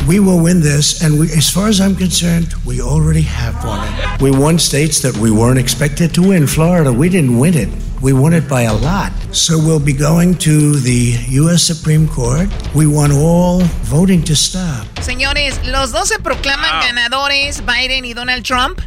We 0.07 0.19
will 0.19 0.43
win 0.43 0.59
this, 0.59 1.01
and 1.01 1.19
we, 1.19 1.31
as 1.31 1.49
far 1.49 1.69
as 1.69 1.79
I'm 1.79 1.95
concerned, 1.95 2.53
we 2.65 2.81
already 2.81 3.21
have 3.21 3.63
won 3.63 3.87
it. 3.87 4.21
We 4.21 4.31
won 4.31 4.59
states 4.59 4.99
that 5.01 5.15
we 5.17 5.31
weren't 5.31 5.59
expected 5.59 6.13
to 6.15 6.27
win. 6.27 6.45
Florida, 6.45 6.91
we 6.91 7.09
didn't 7.09 7.37
win 7.39 7.53
it. 7.55 7.69
We 8.01 8.13
won 8.13 8.33
it 8.33 8.47
by 8.47 8.63
a 8.63 8.73
lot. 8.73 9.11
So 9.31 9.57
we'll 9.57 9.83
be 9.83 9.91
going 9.91 10.35
to 10.39 10.79
the 10.79 11.17
U.S. 11.41 11.63
Supreme 11.63 12.07
Court. 12.07 12.47
We 12.73 12.87
want 12.87 13.11
all 13.11 13.61
voting 13.83 14.23
to 14.23 14.35
stop. 14.35 14.87
Señores, 15.01 15.59
los 15.67 15.91
dos 15.91 16.07
se 16.07 16.19
proclaman 16.19 16.79
ganadores, 16.81 17.61
Biden 17.65 18.05
y 18.05 18.13
Donald 18.13 18.43
Trump. 18.43 18.79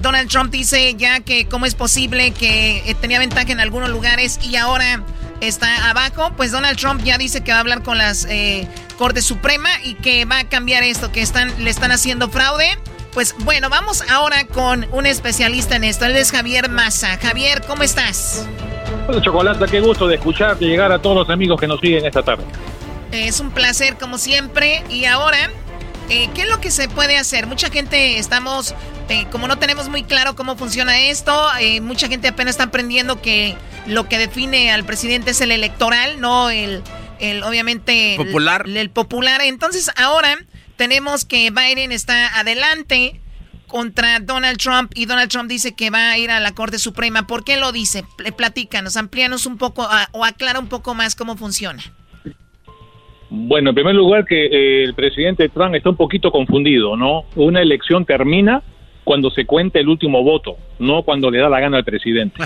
Donald 0.00 0.30
Trump 0.30 0.52
dice 0.52 0.94
ya 0.94 1.20
que 1.20 1.46
cómo 1.46 1.66
es 1.66 1.74
posible 1.74 2.30
que 2.30 2.88
eh, 2.88 2.94
tenía 2.94 3.18
ventaja 3.18 3.50
en 3.50 3.60
algunos 3.60 3.90
lugares 3.90 4.38
y 4.42 4.54
ahora 4.54 5.02
está 5.40 5.90
abajo. 5.90 6.32
Pues 6.36 6.52
Donald 6.52 6.78
Trump 6.78 7.02
ya 7.02 7.18
dice 7.18 7.42
que 7.42 7.50
va 7.50 7.58
a 7.58 7.60
hablar 7.60 7.82
con 7.82 7.98
las 7.98 8.24
eh, 8.30 8.68
Corte 8.98 9.20
Suprema 9.20 9.68
y 9.82 9.94
que 9.94 10.24
va 10.26 10.38
a 10.38 10.48
cambiar 10.48 10.84
esto, 10.84 11.10
que 11.10 11.22
están, 11.22 11.52
le 11.64 11.70
están 11.70 11.90
haciendo 11.90 12.30
fraude. 12.30 12.78
Pues 13.12 13.34
bueno, 13.40 13.68
vamos 13.68 14.02
ahora 14.08 14.44
con 14.46 14.86
un 14.92 15.04
especialista 15.06 15.76
en 15.76 15.84
esto. 15.84 16.04
Él 16.04 16.16
es 16.16 16.30
Javier 16.30 16.68
Massa. 16.70 17.16
Javier, 17.18 17.62
¿cómo 17.66 17.82
estás? 17.82 18.46
Hola, 19.08 19.20
Chocolata, 19.20 19.66
qué 19.66 19.80
gusto 19.80 20.06
de 20.06 20.14
escucharte 20.14 20.64
y 20.64 20.68
llegar 20.68 20.92
a 20.92 21.00
todos 21.02 21.16
los 21.16 21.30
amigos 21.30 21.58
que 21.60 21.66
nos 21.66 21.80
siguen 21.80 22.06
esta 22.06 22.22
tarde. 22.22 22.44
Es 23.10 23.40
un 23.40 23.50
placer 23.50 23.96
como 23.98 24.16
siempre. 24.16 24.84
Y 24.88 25.06
ahora, 25.06 25.50
eh, 26.08 26.28
¿qué 26.34 26.42
es 26.42 26.48
lo 26.48 26.60
que 26.60 26.70
se 26.70 26.88
puede 26.88 27.16
hacer? 27.18 27.48
Mucha 27.48 27.68
gente 27.68 28.18
estamos, 28.18 28.76
eh, 29.08 29.26
como 29.32 29.48
no 29.48 29.58
tenemos 29.58 29.88
muy 29.88 30.04
claro 30.04 30.36
cómo 30.36 30.56
funciona 30.56 31.00
esto, 31.00 31.48
eh, 31.58 31.80
mucha 31.80 32.06
gente 32.06 32.28
apenas 32.28 32.52
está 32.54 32.64
aprendiendo 32.64 33.20
que 33.20 33.56
lo 33.86 34.08
que 34.08 34.18
define 34.18 34.70
al 34.70 34.84
presidente 34.84 35.32
es 35.32 35.40
el 35.40 35.50
electoral, 35.50 36.20
no 36.20 36.50
el, 36.50 36.84
el 37.18 37.42
obviamente... 37.42 38.12
el- 38.14 38.24
Popular. 38.24 38.64
El, 38.68 38.90
popular. 38.90 39.40
Entonces 39.42 39.90
ahora 39.96 40.38
tenemos 40.80 41.26
que 41.26 41.50
Biden 41.50 41.92
está 41.92 42.40
adelante 42.40 43.20
contra 43.66 44.18
Donald 44.18 44.56
Trump 44.56 44.92
y 44.94 45.04
Donald 45.04 45.30
Trump 45.30 45.46
dice 45.50 45.74
que 45.76 45.90
va 45.90 46.10
a 46.12 46.16
ir 46.16 46.30
a 46.30 46.40
la 46.40 46.52
Corte 46.54 46.78
Suprema. 46.78 47.26
¿Por 47.26 47.44
qué 47.44 47.58
lo 47.58 47.70
dice? 47.70 48.02
Pl- 48.16 48.32
Platícanos, 48.32 48.96
amplíanos 48.96 49.44
un 49.44 49.58
poco 49.58 49.82
ah, 49.82 50.08
o 50.12 50.24
aclara 50.24 50.58
un 50.58 50.68
poco 50.70 50.94
más 50.94 51.14
cómo 51.14 51.36
funciona. 51.36 51.82
Bueno, 53.28 53.68
en 53.70 53.74
primer 53.74 53.94
lugar 53.94 54.24
que 54.24 54.46
eh, 54.46 54.84
el 54.84 54.94
presidente 54.94 55.50
Trump 55.50 55.74
está 55.74 55.90
un 55.90 55.96
poquito 55.96 56.32
confundido, 56.32 56.96
¿no? 56.96 57.24
Una 57.36 57.60
elección 57.60 58.06
termina 58.06 58.62
cuando 59.04 59.30
se 59.30 59.44
cuenta 59.44 59.80
el 59.80 59.88
último 59.88 60.22
voto, 60.22 60.56
no 60.78 61.02
cuando 61.02 61.30
le 61.30 61.40
da 61.40 61.50
la 61.50 61.60
gana 61.60 61.76
al 61.76 61.84
presidente. 61.84 62.42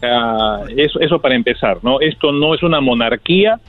Sea, 0.00 0.60
eso, 0.78 0.98
eso 0.98 1.20
para 1.20 1.34
empezar, 1.34 1.80
¿no? 1.82 2.00
Esto 2.00 2.32
no 2.32 2.54
es 2.54 2.62
una 2.62 2.80
monarquía. 2.80 3.60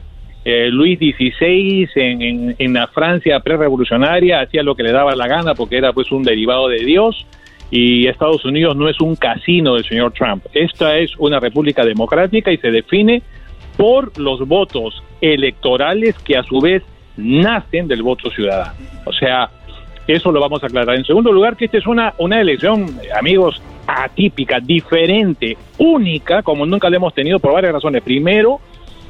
Eh, 0.43 0.69
Luis 0.71 0.97
XVI 0.97 1.87
en, 1.95 2.21
en, 2.21 2.55
en 2.57 2.73
la 2.73 2.87
Francia 2.87 3.39
prerevolucionaria 3.41 4.41
hacía 4.41 4.63
lo 4.63 4.75
que 4.75 4.83
le 4.83 4.91
daba 4.91 5.15
la 5.15 5.27
gana 5.27 5.53
porque 5.53 5.77
era 5.77 5.93
pues 5.93 6.11
un 6.11 6.23
derivado 6.23 6.67
de 6.67 6.79
Dios 6.83 7.27
y 7.71 8.07
Estados 8.07 8.43
Unidos 8.43 8.75
no 8.75 8.89
es 8.89 8.99
un 8.99 9.15
casino 9.15 9.75
del 9.75 9.85
señor 9.85 10.11
Trump. 10.11 10.45
Esta 10.53 10.97
es 10.97 11.15
una 11.17 11.39
república 11.39 11.85
democrática 11.85 12.51
y 12.51 12.57
se 12.57 12.69
define 12.69 13.23
por 13.77 14.17
los 14.19 14.45
votos 14.47 15.01
electorales 15.21 16.15
que 16.19 16.37
a 16.37 16.43
su 16.43 16.59
vez 16.59 16.83
nacen 17.15 17.87
del 17.87 18.03
voto 18.03 18.29
ciudadano. 18.29 18.73
O 19.05 19.13
sea, 19.13 19.49
eso 20.05 20.31
lo 20.31 20.41
vamos 20.41 20.61
a 20.63 20.67
aclarar. 20.67 20.97
En 20.97 21.05
segundo 21.05 21.31
lugar, 21.31 21.55
que 21.55 21.65
esta 21.65 21.77
es 21.77 21.87
una, 21.87 22.13
una 22.17 22.41
elección, 22.41 22.87
amigos, 23.17 23.61
atípica, 23.87 24.59
diferente, 24.59 25.57
única, 25.77 26.43
como 26.43 26.65
nunca 26.65 26.89
la 26.89 26.97
hemos 26.97 27.13
tenido 27.13 27.39
por 27.39 27.53
varias 27.53 27.73
razones. 27.73 28.03
Primero, 28.03 28.59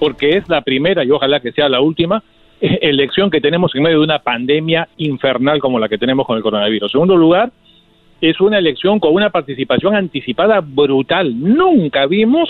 porque 0.01 0.35
es 0.37 0.49
la 0.49 0.61
primera, 0.61 1.03
y 1.05 1.11
ojalá 1.11 1.39
que 1.41 1.51
sea 1.51 1.69
la 1.69 1.79
última, 1.79 2.23
elección 2.59 3.29
que 3.29 3.39
tenemos 3.39 3.73
en 3.75 3.83
medio 3.83 3.99
de 3.99 4.03
una 4.03 4.17
pandemia 4.17 4.87
infernal 4.97 5.59
como 5.59 5.77
la 5.77 5.87
que 5.87 5.99
tenemos 5.99 6.25
con 6.25 6.37
el 6.37 6.41
coronavirus. 6.43 6.89
En 6.89 6.91
segundo 6.93 7.15
lugar, 7.15 7.51
es 8.19 8.41
una 8.41 8.57
elección 8.57 8.99
con 8.99 9.13
una 9.13 9.29
participación 9.29 9.95
anticipada 9.95 10.59
brutal. 10.59 11.39
Nunca 11.39 12.07
vimos 12.07 12.49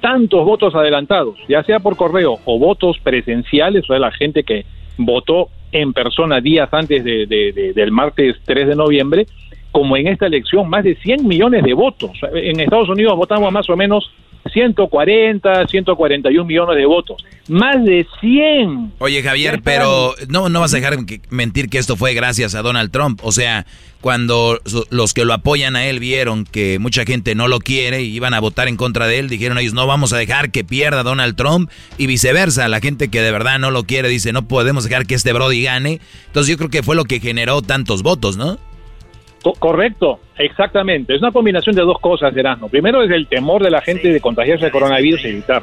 tantos 0.00 0.44
votos 0.44 0.74
adelantados, 0.74 1.36
ya 1.48 1.62
sea 1.62 1.78
por 1.78 1.96
correo 1.96 2.38
o 2.44 2.58
votos 2.58 2.98
presenciales, 2.98 3.84
o 3.84 3.86
sea, 3.92 4.00
la 4.00 4.10
gente 4.10 4.42
que 4.42 4.64
votó 4.96 5.48
en 5.70 5.92
persona 5.92 6.40
días 6.40 6.68
antes 6.72 7.04
de- 7.04 7.26
de- 7.26 7.52
de- 7.52 7.72
del 7.74 7.92
martes 7.92 8.36
3 8.44 8.66
de 8.66 8.74
noviembre, 8.74 9.26
como 9.70 9.96
en 9.96 10.08
esta 10.08 10.26
elección, 10.26 10.68
más 10.68 10.82
de 10.82 10.96
100 10.96 11.28
millones 11.28 11.62
de 11.62 11.74
votos. 11.74 12.10
En 12.34 12.58
Estados 12.58 12.88
Unidos 12.88 13.16
votamos 13.16 13.52
más 13.52 13.68
o 13.70 13.76
menos 13.76 14.10
140, 14.48 15.66
141 15.66 16.44
millones 16.44 16.76
de 16.76 16.86
votos. 16.86 17.24
Más 17.48 17.82
de 17.84 18.06
100. 18.20 18.92
Oye, 18.98 19.22
Javier, 19.22 19.60
pero 19.62 20.14
no, 20.28 20.48
no 20.48 20.60
vas 20.60 20.74
a 20.74 20.76
dejar 20.76 20.98
mentir 21.30 21.68
que 21.68 21.78
esto 21.78 21.96
fue 21.96 22.14
gracias 22.14 22.54
a 22.54 22.62
Donald 22.62 22.90
Trump. 22.90 23.20
O 23.22 23.32
sea, 23.32 23.64
cuando 24.00 24.60
los 24.90 25.14
que 25.14 25.24
lo 25.24 25.32
apoyan 25.32 25.74
a 25.74 25.86
él 25.86 25.98
vieron 25.98 26.44
que 26.44 26.78
mucha 26.78 27.04
gente 27.04 27.34
no 27.34 27.48
lo 27.48 27.58
quiere 27.58 28.02
y 28.02 28.14
iban 28.14 28.34
a 28.34 28.40
votar 28.40 28.68
en 28.68 28.76
contra 28.76 29.06
de 29.06 29.18
él, 29.18 29.28
dijeron 29.28 29.58
ellos, 29.58 29.74
no 29.74 29.86
vamos 29.86 30.12
a 30.12 30.18
dejar 30.18 30.50
que 30.50 30.62
pierda 30.62 31.02
Donald 31.02 31.36
Trump 31.36 31.70
y 31.96 32.06
viceversa. 32.06 32.68
La 32.68 32.80
gente 32.80 33.08
que 33.08 33.22
de 33.22 33.32
verdad 33.32 33.58
no 33.58 33.70
lo 33.70 33.84
quiere 33.84 34.08
dice, 34.08 34.32
no 34.32 34.46
podemos 34.46 34.84
dejar 34.84 35.06
que 35.06 35.14
este 35.14 35.32
Brody 35.32 35.62
gane. 35.62 36.00
Entonces 36.26 36.50
yo 36.50 36.58
creo 36.58 36.70
que 36.70 36.82
fue 36.82 36.96
lo 36.96 37.04
que 37.04 37.20
generó 37.20 37.62
tantos 37.62 38.02
votos, 38.02 38.36
¿no? 38.36 38.58
Co- 39.42 39.52
correcto, 39.54 40.20
exactamente. 40.36 41.14
Es 41.14 41.22
una 41.22 41.32
combinación 41.32 41.74
de 41.76 41.82
dos 41.82 41.98
cosas, 42.00 42.36
Erasmo. 42.36 42.68
Primero 42.68 43.02
es 43.02 43.10
el 43.10 43.26
temor 43.28 43.62
de 43.62 43.70
la 43.70 43.80
gente 43.80 44.08
de 44.12 44.20
contagiarse 44.20 44.64
de 44.66 44.70
coronavirus 44.70 45.24
y 45.24 45.28
evitar. 45.28 45.62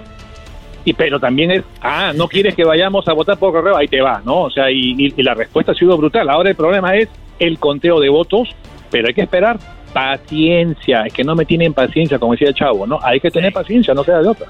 Y 0.85 0.93
pero 0.93 1.19
también 1.19 1.51
es, 1.51 1.63
ah, 1.81 2.13
no 2.15 2.27
quieres 2.27 2.55
que 2.55 2.63
vayamos 2.63 3.07
a 3.07 3.13
votar 3.13 3.37
por 3.37 3.51
correo, 3.51 3.75
ahí 3.75 3.87
te 3.87 4.01
va, 4.01 4.21
¿no? 4.23 4.41
O 4.43 4.51
sea, 4.51 4.69
y, 4.71 4.93
y- 4.97 5.13
y 5.17 5.23
la 5.23 5.33
respuesta 5.33 5.71
ha 5.71 5.75
sido 5.75 5.97
brutal. 5.97 6.29
Ahora 6.29 6.49
el 6.49 6.55
problema 6.55 6.95
es 6.95 7.09
el 7.39 7.57
conteo 7.59 7.99
de 7.99 8.09
votos, 8.09 8.49
pero 8.91 9.07
hay 9.07 9.13
que 9.13 9.21
esperar 9.23 9.57
paciencia. 9.93 11.01
Es 11.05 11.13
que 11.13 11.23
no 11.23 11.35
me 11.35 11.45
tienen 11.45 11.73
paciencia, 11.73 12.19
como 12.19 12.33
decía 12.33 12.49
el 12.49 12.53
chavo, 12.55 12.85
¿no? 12.87 12.99
Hay 13.03 13.19
que 13.19 13.31
tener 13.31 13.51
paciencia, 13.51 13.93
no 13.93 14.03
queda 14.03 14.21
de 14.21 14.29
otra. 14.29 14.47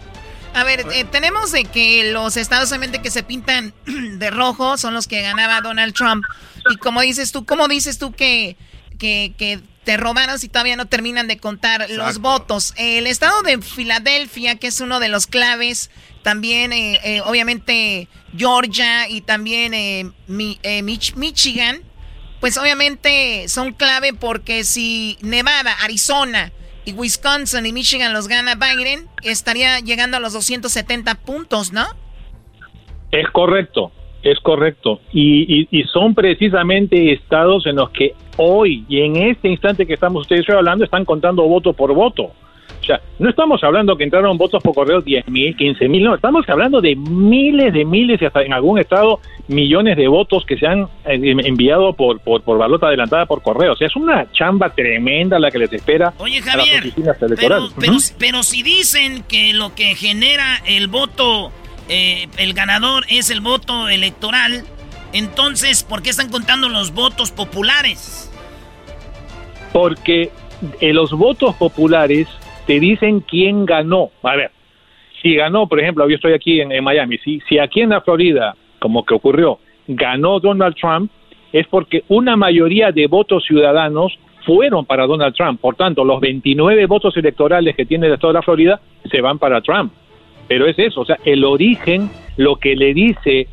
A 0.53 0.63
ver, 0.63 0.82
eh, 0.93 1.03
tenemos 1.11 1.51
de 1.51 1.65
que 1.65 2.11
los 2.13 2.38
estados 2.38 2.69
solamente 2.69 3.01
que 3.01 3.09
se 3.11 3.23
pintan 3.23 3.73
de 4.19 4.30
rojo 4.32 4.78
son 4.78 4.93
los 4.93 5.07
que 5.07 5.21
ganaba 5.21 5.61
Donald 5.61 5.93
Trump. 5.93 6.23
Y 6.69 6.78
como 6.78 7.01
dices 7.01 7.32
tú, 7.32 7.45
¿cómo 7.45 7.67
dices 7.67 7.97
tú 7.99 8.11
que, 8.13 8.55
que, 8.97 9.33
que 9.37 9.59
te 9.83 9.97
robaron 9.97 10.39
si 10.39 10.49
todavía 10.49 10.75
no 10.75 10.85
terminan 10.87 11.27
de 11.27 11.37
contar 11.37 11.87
los 11.89 12.19
votos? 12.19 12.73
El 12.77 13.07
estado 13.07 13.41
de 13.43 13.61
Filadelfia, 13.61 14.55
que 14.55 14.67
es 14.67 14.79
uno 14.81 14.99
de 14.99 15.09
los 15.09 15.27
claves, 15.27 15.91
también 16.23 16.73
eh, 16.73 16.99
eh, 17.03 17.21
obviamente 17.21 18.07
Georgia 18.35 19.07
y 19.07 19.21
también 19.21 19.73
eh, 19.73 20.11
Mi- 20.27 20.59
eh, 20.63 20.81
Mich- 20.81 21.15
Michigan, 21.15 21.81
pues 22.41 22.57
obviamente 22.57 23.47
son 23.47 23.73
clave 23.73 24.13
porque 24.13 24.63
si 24.63 25.17
Nevada, 25.21 25.71
Arizona 25.83 26.51
y 26.83 26.93
Wisconsin 26.93 27.65
y 27.65 27.71
Michigan 27.73 28.11
los 28.13 28.27
gana 28.27 28.55
Biden, 28.55 29.07
estaría 29.23 29.79
llegando 29.79 30.17
a 30.17 30.19
los 30.19 30.33
270 30.33 31.15
puntos, 31.15 31.71
¿no? 31.71 31.87
Es 33.11 33.27
correcto, 33.31 33.91
es 34.26 34.39
correcto. 34.39 34.99
Y, 35.13 35.61
y, 35.61 35.67
y, 35.71 35.84
son 35.84 36.15
precisamente 36.15 37.13
estados 37.13 37.65
en 37.67 37.76
los 37.76 37.91
que 37.91 38.13
hoy 38.38 38.84
y 38.89 39.01
en 39.01 39.17
este 39.17 39.47
instante 39.47 39.86
que 39.86 39.93
estamos 39.93 40.21
ustedes 40.21 40.49
hablando 40.49 40.84
están 40.84 41.05
contando 41.05 41.43
voto 41.43 41.73
por 41.73 41.93
voto. 41.93 42.32
O 42.82 42.88
sea, 42.88 43.01
no 43.17 43.30
estamos 43.30 43.63
hablando 43.63 43.97
que 43.97 44.03
entraron 44.03 44.38
votos 44.38 44.61
por 44.61 44.76
correo 44.76 45.01
10 45.01 45.28
mil, 45.30 45.55
15 45.55 45.89
mil, 45.89 46.03
no, 46.03 46.13
estamos 46.13 46.47
hablando 46.47 46.82
de 46.82 46.95
miles 46.95 47.73
de 47.73 47.84
miles 47.84 48.21
y 48.21 48.26
hasta 48.26 48.43
en 48.43 48.53
algún 48.53 48.78
estado 48.78 49.19
millones 49.47 49.97
de 49.97 50.07
votos 50.07 50.45
que 50.45 50.55
se 50.55 50.67
han 50.67 50.84
eh, 51.05 51.36
enviado 51.45 51.93
por, 51.93 52.19
por, 52.19 52.43
por 52.43 52.59
balota 52.59 52.86
adelantada 52.86 53.26
por 53.26 53.41
correo. 53.41 53.73
O 53.73 53.76
sea, 53.76 53.88
es 53.88 53.95
una 53.95 54.32
chamba 54.32 54.69
tremenda 54.69 55.39
la 55.39 55.49
que 55.49 55.57
les 55.57 55.73
espera 55.73 56.13
Oye, 56.19 56.41
Javier, 56.41 56.93
Pero, 57.19 57.69
pero, 57.80 57.97
pero 58.19 58.43
si 58.43 58.61
dicen 58.61 59.23
que 59.28 59.53
lo 59.53 59.73
que 59.73 59.95
genera 59.95 60.61
el 60.67 60.88
voto, 60.88 61.51
eh, 61.89 62.27
el 62.38 62.53
ganador 62.53 63.05
es 63.09 63.29
el 63.29 63.41
voto 63.41 63.89
electoral, 63.89 64.63
entonces, 65.13 65.83
¿por 65.83 66.01
qué 66.01 66.09
están 66.09 66.29
contando 66.29 66.67
los 66.67 66.93
votos 66.93 67.31
populares? 67.31 68.31
Porque 69.71 70.29
eh, 70.81 70.93
los 70.93 71.11
votos 71.11 71.55
populares 71.55 72.27
te 72.67 72.79
dicen 72.79 73.21
quién 73.21 73.65
ganó. 73.65 74.11
A 74.23 74.36
ver, 74.36 74.51
si 75.21 75.36
ganó, 75.36 75.67
por 75.67 75.79
ejemplo, 75.79 76.07
yo 76.09 76.15
estoy 76.15 76.33
aquí 76.33 76.59
en, 76.59 76.83
Miami, 76.83 77.17
si, 77.19 77.39
si 77.47 77.59
aquí 77.59 77.81
en 77.81 77.89
la 77.91 78.01
Florida, 78.01 78.55
como 78.79 79.05
que 79.05 79.13
ocurrió, 79.13 79.59
ganó 79.88 80.39
Donald 80.39 80.75
Trump, 80.75 81.11
es 81.53 81.65
porque 81.67 82.03
una 82.09 82.36
mayoría 82.36 82.91
de 82.91 83.07
votos 83.07 83.45
ciudadanos 83.45 84.17
fueron 84.45 84.86
para 84.86 85.07
Donald 85.07 85.33
Trump. 85.33 85.59
Por 85.61 85.75
tanto, 85.75 86.03
los 86.03 86.19
29 86.19 86.86
votos 86.88 87.15
electorales 87.17 87.75
que 87.75 87.86
tiene 87.86 88.07
el 88.07 88.13
estado 88.13 88.33
de 88.33 88.39
la 88.39 88.43
Florida 88.43 88.81
se 89.09 89.21
van 89.21 89.39
para 89.39 89.61
Trump. 89.61 89.93
Pero 90.47 90.67
es 90.67 90.77
eso, 90.77 91.01
o 91.01 91.05
sea, 91.05 91.17
el 91.25 91.43
origen, 91.43 92.09
lo 92.37 92.57
que 92.57 92.75
le 92.75 92.93
dice 92.93 93.47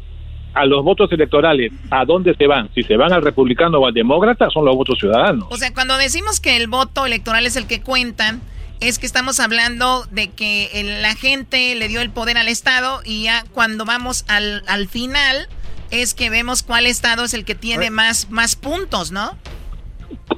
a 0.55 0.66
los 0.66 0.84
votos 0.84 1.11
electorales, 1.12 1.72
¿a 1.90 2.05
dónde 2.05 2.34
se 2.34 2.47
van? 2.47 2.68
Si 2.74 2.82
se 2.82 2.97
van 2.97 3.12
al 3.12 3.22
republicano 3.22 3.78
o 3.78 3.86
al 3.86 3.95
demócrata, 3.95 4.51
son 4.51 4.66
los 4.66 4.76
votos 4.76 4.99
ciudadanos. 4.99 5.47
O 5.51 5.57
sea, 5.57 5.72
cuando 5.72 5.97
decimos 5.97 6.40
que 6.40 6.57
el 6.57 6.68
voto 6.68 7.07
electoral 7.07 7.47
es 7.47 7.57
el 7.57 7.66
que 7.66 7.80
cuentan, 7.80 8.43
es 8.80 8.99
que 8.99 9.07
estamos 9.07 9.40
hablando 9.40 10.05
de 10.11 10.28
que 10.28 10.99
la 11.01 11.14
gente 11.14 11.74
le 11.74 11.88
dio 11.88 12.01
el 12.01 12.11
poder 12.11 12.36
al 12.36 12.49
Estado 12.49 13.01
y 13.05 13.24
ya 13.24 13.45
cuando 13.53 13.84
vamos 13.84 14.24
al, 14.28 14.62
al 14.66 14.88
final 14.88 15.49
es 15.90 16.14
que 16.14 16.30
vemos 16.30 16.62
cuál 16.62 16.86
Estado 16.86 17.24
es 17.24 17.32
el 17.32 17.45
que 17.45 17.55
tiene 17.55 17.90
más, 17.90 18.30
más 18.30 18.57
puntos, 18.57 19.12
¿no? 19.12 19.36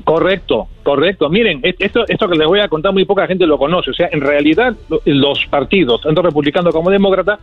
Correcto, 0.05 0.69
correcto. 0.83 1.29
Miren, 1.29 1.61
esto, 1.63 2.05
esto 2.09 2.29
que 2.29 2.37
les 2.37 2.47
voy 2.47 2.61
a 2.61 2.69
contar 2.69 2.93
muy 2.93 3.05
poca 3.05 3.27
gente 3.27 3.47
lo 3.47 3.59
conoce. 3.59 3.91
O 3.91 3.95
sea, 3.95 4.09
en 4.11 4.21
realidad 4.21 4.75
los 5.05 5.47
partidos, 5.47 6.01
tanto 6.01 6.23
republicano 6.23 6.71
como 6.71 6.91
demócrata, 6.91 7.39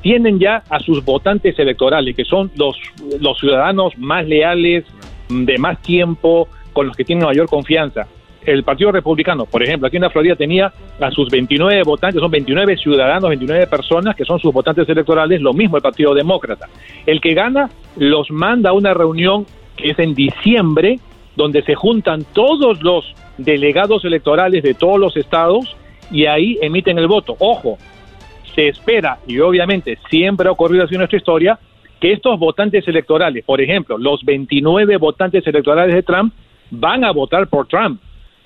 tienen 0.00 0.38
ya 0.38 0.62
a 0.68 0.78
sus 0.80 1.04
votantes 1.04 1.58
electorales, 1.58 2.14
que 2.14 2.24
son 2.24 2.50
los, 2.56 2.76
los 3.20 3.38
ciudadanos 3.38 3.96
más 3.98 4.26
leales, 4.26 4.84
de 5.28 5.58
más 5.58 5.82
tiempo, 5.82 6.48
con 6.72 6.86
los 6.86 6.96
que 6.96 7.04
tienen 7.04 7.26
mayor 7.26 7.48
confianza 7.48 8.06
el 8.52 8.62
Partido 8.64 8.90
Republicano, 8.90 9.44
por 9.44 9.62
ejemplo, 9.62 9.86
aquí 9.86 9.96
en 9.96 10.02
la 10.02 10.10
Florida 10.10 10.34
tenía 10.34 10.72
a 11.00 11.10
sus 11.10 11.28
29 11.28 11.82
votantes, 11.82 12.20
son 12.20 12.30
29 12.30 12.76
ciudadanos, 12.78 13.28
29 13.28 13.66
personas 13.66 14.16
que 14.16 14.24
son 14.24 14.38
sus 14.38 14.52
votantes 14.52 14.88
electorales, 14.88 15.40
lo 15.40 15.52
mismo 15.52 15.76
el 15.76 15.82
Partido 15.82 16.14
Demócrata. 16.14 16.66
El 17.04 17.20
que 17.20 17.34
gana 17.34 17.68
los 17.96 18.30
manda 18.30 18.70
a 18.70 18.72
una 18.72 18.94
reunión 18.94 19.44
que 19.76 19.90
es 19.90 19.98
en 19.98 20.14
diciembre, 20.14 20.98
donde 21.38 21.62
se 21.62 21.74
juntan 21.74 22.26
todos 22.34 22.82
los 22.82 23.14
delegados 23.38 24.04
electorales 24.04 24.62
de 24.62 24.74
todos 24.74 24.98
los 24.98 25.16
estados 25.16 25.74
y 26.10 26.26
ahí 26.26 26.58
emiten 26.60 26.98
el 26.98 27.08
voto. 27.08 27.34
Ojo, 27.38 27.78
se 28.54 28.68
espera, 28.68 29.18
y 29.26 29.38
obviamente 29.38 29.98
siempre 30.10 30.48
ha 30.48 30.52
ocurrido 30.52 30.84
así 30.84 30.94
en 30.94 30.98
nuestra 30.98 31.16
historia, 31.16 31.58
que 32.00 32.12
estos 32.12 32.38
votantes 32.38 32.86
electorales, 32.86 33.44
por 33.44 33.60
ejemplo, 33.60 33.96
los 33.96 34.22
29 34.24 34.98
votantes 34.98 35.46
electorales 35.46 35.94
de 35.94 36.02
Trump, 36.02 36.34
van 36.70 37.04
a 37.04 37.12
votar 37.12 37.46
por 37.46 37.66
Trump 37.66 38.00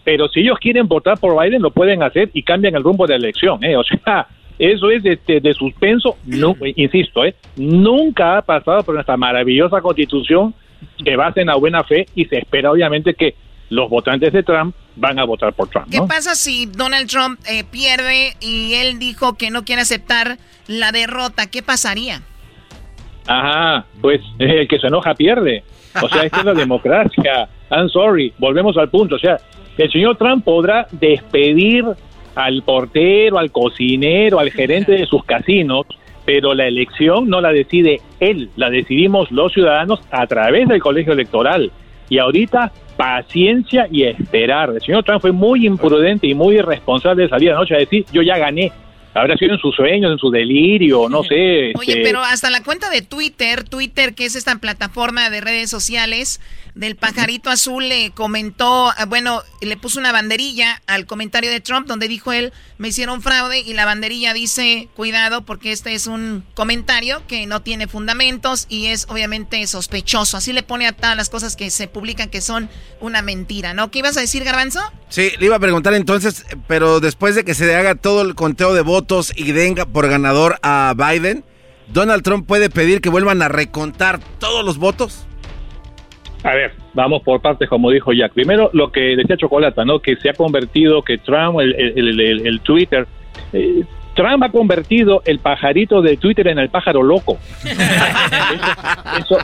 pero 0.05 0.29
si 0.29 0.41
ellos 0.41 0.59
quieren 0.59 0.89
votar 0.89 1.19
por 1.19 1.41
Biden, 1.41 1.63
lo 1.63 1.71
pueden 1.71 2.03
hacer 2.03 2.31
y 2.33 2.43
cambian 2.43 2.75
el 2.75 2.83
rumbo 2.83 3.07
de 3.07 3.15
la 3.15 3.27
elección. 3.27 3.63
¿eh? 3.63 3.77
O 3.77 3.85
sea, 3.85 4.27
eso 4.59 4.91
es 4.91 5.03
de, 5.03 5.19
de, 5.41 5.55
suspenso, 5.55 6.17
no, 6.27 6.57
insisto, 6.77 7.25
¿eh? 7.25 7.35
nunca 7.57 8.39
ha 8.39 8.43
pasado 8.43 8.83
por 8.83 8.95
nuestra 8.95 9.17
maravillosa 9.17 9.81
constitución 9.81 10.55
que 11.05 11.17
basa 11.17 11.41
en 11.41 11.49
la 11.49 11.57
buena 11.57 11.85
fe 11.85 12.07
y 12.15 12.25
se 12.27 12.39
espera 12.39 12.71
obviamente 12.71 13.15
que 13.15 13.35
los 13.71 13.89
votantes 13.89 14.33
de 14.33 14.43
Trump 14.43 14.75
van 14.97 15.19
a 15.19 15.25
votar 15.25 15.53
por 15.55 15.69
Trump. 15.69 15.89
¿Qué 15.91 16.01
pasa 16.03 16.35
si 16.35 16.67
Donald 16.67 17.09
Trump 17.09 17.41
eh, 17.49 17.65
pierde 17.65 18.35
y 18.41 18.75
él 18.75 18.99
dijo 18.99 19.37
que 19.39 19.51
no 19.51 19.65
quiere 19.65 19.83
aceptar 19.83 20.37
la 20.67 20.93
derrota? 20.93 21.51
¿Qué 21.51 21.63
pasaría? 21.63 22.23
Ajá, 23.27 23.87
pues 24.01 24.21
el 24.39 24.69
que 24.69 24.79
se 24.79 24.89
enoja 24.89 25.15
pierde. 25.15 25.65
O 26.03 26.09
sea, 26.09 26.25
esta 26.25 26.39
es 26.41 26.45
la 26.45 26.55
democracia. 26.67 27.49
I'm 27.71 27.89
sorry, 27.89 28.33
volvemos 28.39 28.77
al 28.77 28.91
punto. 28.91 29.17
O 29.17 29.19
sea, 29.19 29.39
el 29.79 29.91
señor 29.91 30.17
Trump 30.17 30.45
podrá 30.45 30.87
despedir 30.91 31.85
al 32.35 32.63
portero, 32.63 33.39
al 33.39 33.51
cocinero, 33.51 34.39
al 34.39 34.51
gerente 34.51 34.93
de 34.93 35.07
sus 35.07 35.25
casinos, 35.25 35.87
pero 36.25 36.55
la 36.55 36.67
elección 36.67 37.29
no 37.29 37.41
la 37.41 37.53
decide 37.53 38.01
él, 38.21 38.51
la 38.57 38.71
decidimos 38.71 39.31
los 39.31 39.53
ciudadanos 39.53 40.01
a 40.11 40.27
través 40.27 40.69
del 40.69 40.81
colegio 40.81 41.13
electoral. 41.13 41.71
Y 42.09 42.19
ahorita 42.19 42.73
paciencia 42.97 43.89
y 43.91 44.05
esperar. 44.05 44.71
El 44.71 44.81
señor 44.81 45.03
Trump 45.05 45.23
fue 45.23 45.33
muy 45.33 45.67
imprudente 45.67 46.27
y 46.27 46.35
muy 46.35 46.57
irresponsable 46.57 47.25
de 47.25 47.29
salir 47.29 47.51
anoche 47.51 47.75
a 47.75 47.79
decir 47.79 48.05
yo 48.13 48.23
ya 48.23 48.39
gané. 48.39 48.71
Habrá 49.15 49.37
sido 49.37 49.55
en 49.55 49.61
sus 49.61 49.75
sueños, 49.75 50.11
en 50.13 50.19
su 50.19 50.31
delirio, 50.31 51.09
no 51.09 51.23
sé. 51.23 51.73
Oye, 51.75 51.93
este 51.93 52.03
pero 52.03 52.23
hasta 52.23 52.49
la 52.51 52.63
cuenta 52.63 52.89
de 52.89 53.03
Twitter, 53.03 53.65
Twitter, 53.65 54.15
que 54.15 54.25
es 54.25 54.37
esta 54.37 54.57
plataforma 54.57 55.29
de 55.29 55.41
redes 55.43 55.69
sociales, 55.69 56.41
del 56.75 56.97
pajarito 56.97 57.51
azul 57.51 57.87
le 57.87 58.13
comentó, 58.13 58.91
ah, 58.97 59.05
bueno, 59.07 59.43
le 59.61 59.77
puso 59.77 60.01
una 60.01 60.13
banderilla 60.13 60.81
al 60.87 61.05
comentario 61.05 61.51
de 61.51 61.61
Trump 61.61 61.87
donde 61.87 62.09
dijo 62.09 62.33
él, 62.33 62.53
me 62.79 62.89
hicieron 62.89 63.21
fraude 63.21 63.61
y 63.61 63.75
la 63.75 63.85
banderilla 63.85 64.33
dice, 64.33 64.89
cuidado 64.97 65.43
porque 65.43 65.73
este 65.73 65.93
es 65.93 66.07
un 66.07 66.45
comentario 66.55 67.23
que 67.27 67.47
no 67.47 67.61
tiene 67.61 67.89
fundamentos 67.89 68.67
y 68.71 68.87
es 68.87 69.07
obviamente 69.11 69.67
sospechoso. 69.67 70.39
Así 70.39 70.55
le 70.55 70.63
pone 70.63 70.87
a 70.87 70.93
todas 70.93 71.17
las 71.17 71.29
cosas 71.29 71.57
que 71.57 71.71
se 71.71 71.89
publican 71.89 72.31
que 72.31 72.41
son 72.41 72.71
una 73.01 73.21
mentira, 73.21 73.75
¿no? 73.75 73.91
¿Qué 73.91 73.99
ibas 73.99 74.17
a 74.17 74.21
decir, 74.21 74.43
Garbanzo? 74.45 74.81
Sí, 75.13 75.29
le 75.39 75.45
iba 75.45 75.57
a 75.57 75.61
preguntar 75.61 75.93
entonces, 75.93 76.47
pero 76.67 76.99
después 76.99 77.35
de 77.35 77.45
que 77.45 77.53
se 77.53 77.77
haga 77.77 77.97
todo 77.97 78.23
el 78.23 78.35
conteo 78.35 78.73
de 78.73 78.81
votos 78.81 79.31
y 79.37 79.53
venga 79.53 79.85
por 79.85 80.09
ganador 80.09 80.57
a 80.63 80.95
Biden, 80.97 81.45
¿Donald 81.89 82.23
Trump 82.23 82.49
puede 82.49 82.71
pedir 82.71 83.03
que 83.03 83.11
vuelvan 83.11 83.43
a 83.43 83.49
recontar 83.49 84.21
todos 84.39 84.65
los 84.65 84.79
votos? 84.79 85.27
A 86.45 86.55
ver, 86.55 86.73
vamos 86.95 87.23
por 87.25 87.43
partes, 87.43 87.69
como 87.69 87.91
dijo 87.91 88.15
Jack. 88.15 88.33
Primero, 88.33 88.71
lo 88.73 88.91
que 88.91 89.15
decía 89.15 89.37
Chocolata, 89.37 89.85
¿no? 89.85 90.01
Que 90.01 90.17
se 90.17 90.31
ha 90.31 90.33
convertido, 90.33 91.03
que 91.03 91.19
Trump, 91.19 91.61
el, 91.61 91.75
el, 91.75 92.61
Twitter, 92.61 93.07
eh, 93.53 93.85
Trump 94.17 94.43
ha 94.45 94.49
convertido 94.51 95.21
el 95.27 95.41
pajarito 95.41 96.01
de 96.01 96.17
Twitter 96.17 96.49
en 96.49 96.59
el 96.59 96.71
pájaro 96.71 97.03
loco. 97.03 97.37
eso, 99.21 99.37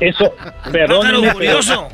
eso, 0.00 0.34
perdón. 0.72 1.30
curioso. 1.32 1.88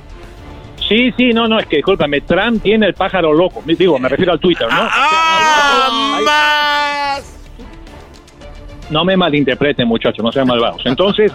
Sí, 0.89 1.12
sí, 1.18 1.32
no, 1.34 1.47
no, 1.47 1.59
es 1.59 1.66
que 1.66 1.76
discúlpame, 1.76 2.22
Trump 2.22 2.62
tiene 2.62 2.86
el 2.86 2.95
pájaro 2.95 3.34
loco. 3.34 3.62
Digo, 3.66 3.99
me 3.99 4.09
refiero 4.09 4.32
al 4.32 4.41
Twitter, 4.41 4.66
¿no? 4.68 4.89
¡Ah, 4.91 5.99
no 8.91 9.05
me 9.05 9.14
malinterpreten, 9.18 9.86
muchachos, 9.86 10.24
no 10.24 10.32
sean 10.32 10.47
malvados. 10.47 10.80
Entonces, 10.86 11.30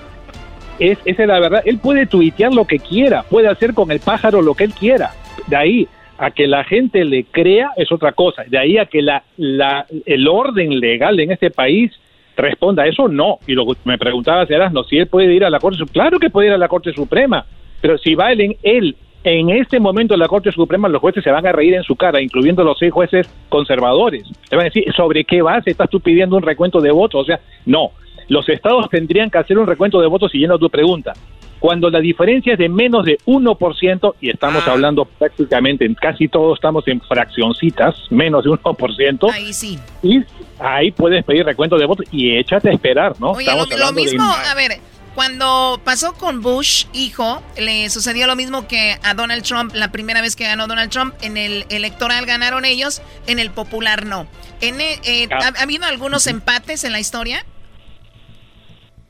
es, 0.80 0.97
esa 1.06 1.22
es 1.22 1.28
la 1.28 1.39
verdad. 1.39 1.62
Él 1.66 1.78
puede 1.78 2.08
tuitear 2.08 2.51
lo 2.51 2.66
que 2.66 2.80
quiera, 2.80 3.22
puede 3.24 3.47
hacer 3.47 3.76
con 3.76 3.91
el 3.91 3.99
pájaro 3.99 4.41
lo 4.41 4.56
que 4.56 4.64
él 4.64 4.74
quiera. 4.74 5.12
De 5.45 5.56
ahí 5.56 5.88
a 6.18 6.32
que 6.32 6.47
la 6.47 6.64
gente 6.64 7.06
le 7.06 7.26
crea 7.26 7.70
es 7.76 7.91
otra 7.91 8.14
cosa. 8.14 8.43
De 8.47 8.58
ahí 8.58 8.80
a 8.80 8.88
que 8.88 9.04
la, 9.04 9.22
la, 9.38 9.86
el 10.08 10.28
orden 10.28 10.80
legal 10.80 11.20
en 11.20 11.32
este 11.32 11.51
país 11.51 11.91
responda 12.36 12.82
a 12.84 12.88
eso, 12.88 13.08
no. 13.08 13.38
Y 13.45 13.54
lo 13.54 13.68
que 13.68 13.74
me 13.86 13.99
preguntaba 13.99 14.47
no 14.72 14.84
si 14.84 14.97
él 14.97 15.06
puede 15.06 15.32
ir 15.32 15.45
a 15.45 15.51
la 15.51 15.60
Corte 15.60 15.78
Suprema. 15.78 15.93
Claro 16.06 16.20
que 16.20 16.32
puede 16.32 16.47
ir 16.47 16.54
a 16.54 16.58
la 16.58 16.68
Corte 16.68 16.91
Suprema, 16.91 17.45
pero 17.82 17.99
si 17.99 18.16
va 18.16 18.32
él 18.32 18.95
en 19.24 19.49
este 19.49 19.80
momento 19.80 20.13
en 20.13 20.19
la 20.19 20.28
Corte 20.28 20.51
Suprema, 20.51 20.89
los 20.89 21.01
jueces 21.01 21.24
se 21.24 21.32
van 21.32 21.45
a 21.45 21.51
reír 21.51 21.74
en 21.74 21.84
su 21.84 21.95
cara, 21.95 22.21
incluyendo 22.21 22.63
los 22.63 22.78
seis 22.78 22.91
jueces 22.91 23.30
conservadores. 23.49 24.24
Le 24.51 24.57
van 24.57 24.65
a 24.65 24.69
decir, 24.69 24.86
¿sobre 24.95 25.24
qué 25.24 25.41
base 25.41 25.71
estás 25.71 25.89
tú 25.89 25.99
pidiendo 25.99 26.36
un 26.36 26.43
recuento 26.43 26.82
de 26.82 26.91
votos? 26.91 27.21
O 27.21 27.26
sea, 27.26 27.39
no 27.65 27.91
los 28.28 28.47
estados 28.49 28.89
tendrían 28.89 29.30
que 29.30 29.38
hacer 29.38 29.57
un 29.57 29.67
recuento 29.67 30.01
de 30.01 30.07
votos 30.07 30.32
siguiendo 30.32 30.57
tu 30.57 30.69
pregunta. 30.69 31.13
Cuando 31.59 31.89
la 31.89 32.01
diferencia 32.01 32.53
es 32.53 32.59
de 32.59 32.67
menos 32.67 33.05
de 33.05 33.17
1%, 33.26 34.15
y 34.19 34.30
estamos 34.30 34.63
ah. 34.67 34.71
hablando 34.71 35.05
prácticamente, 35.05 35.86
en 35.86 35.93
casi 35.93 36.28
todos 36.28 36.57
estamos 36.57 36.86
en 36.89 36.99
fraccioncitas, 36.99 37.95
menos 38.09 38.43
de 38.43 38.49
1%. 38.49 39.32
Ahí 39.32 39.53
sí. 39.53 39.80
Y 40.01 40.21
ahí 40.59 40.91
puedes 40.91 41.24
pedir 41.24 41.45
recuento 41.45 41.78
de 41.78 41.86
votos 41.86 42.05
y 42.11 42.36
échate 42.36 42.69
a 42.69 42.74
esperar, 42.74 43.13
¿no? 43.17 43.32
Oye, 43.32 43.45
lo, 43.78 43.93
mismo, 43.93 44.24
a 44.24 44.53
ver, 44.55 44.74
cuando 45.16 45.80
pasó 45.84 46.14
con 46.14 46.41
Bush, 46.41 46.86
hijo, 46.93 47.41
le 47.57 47.89
sucedió 47.89 48.28
lo 48.28 48.36
mismo 48.36 48.68
que 48.68 48.95
a 49.03 49.14
Donald 49.14 49.43
Trump 49.43 49.74
la 49.76 49.91
primera 49.91 50.22
vez 50.22 50.36
que 50.36 50.45
ganó 50.45 50.68
Donald 50.68 50.91
Trump. 50.91 51.14
En 51.22 51.38
el 51.38 51.66
electoral 51.70 52.26
ganaron 52.26 52.66
ellos, 52.66 53.01
en 53.28 53.39
el 53.39 53.51
popular 53.51 54.05
no. 54.05 54.28
En, 54.61 54.82
eh, 54.82 55.28
ah. 55.32 55.39
¿ha, 55.41 55.59
¿Ha 55.59 55.64
habido 55.64 55.86
algunos 55.86 56.28
empates 56.28 56.84
en 56.84 56.91
la 56.91 56.99
historia? 56.99 57.45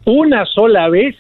Una 0.06 0.46
sola 0.46 0.90
vez 0.90 1.16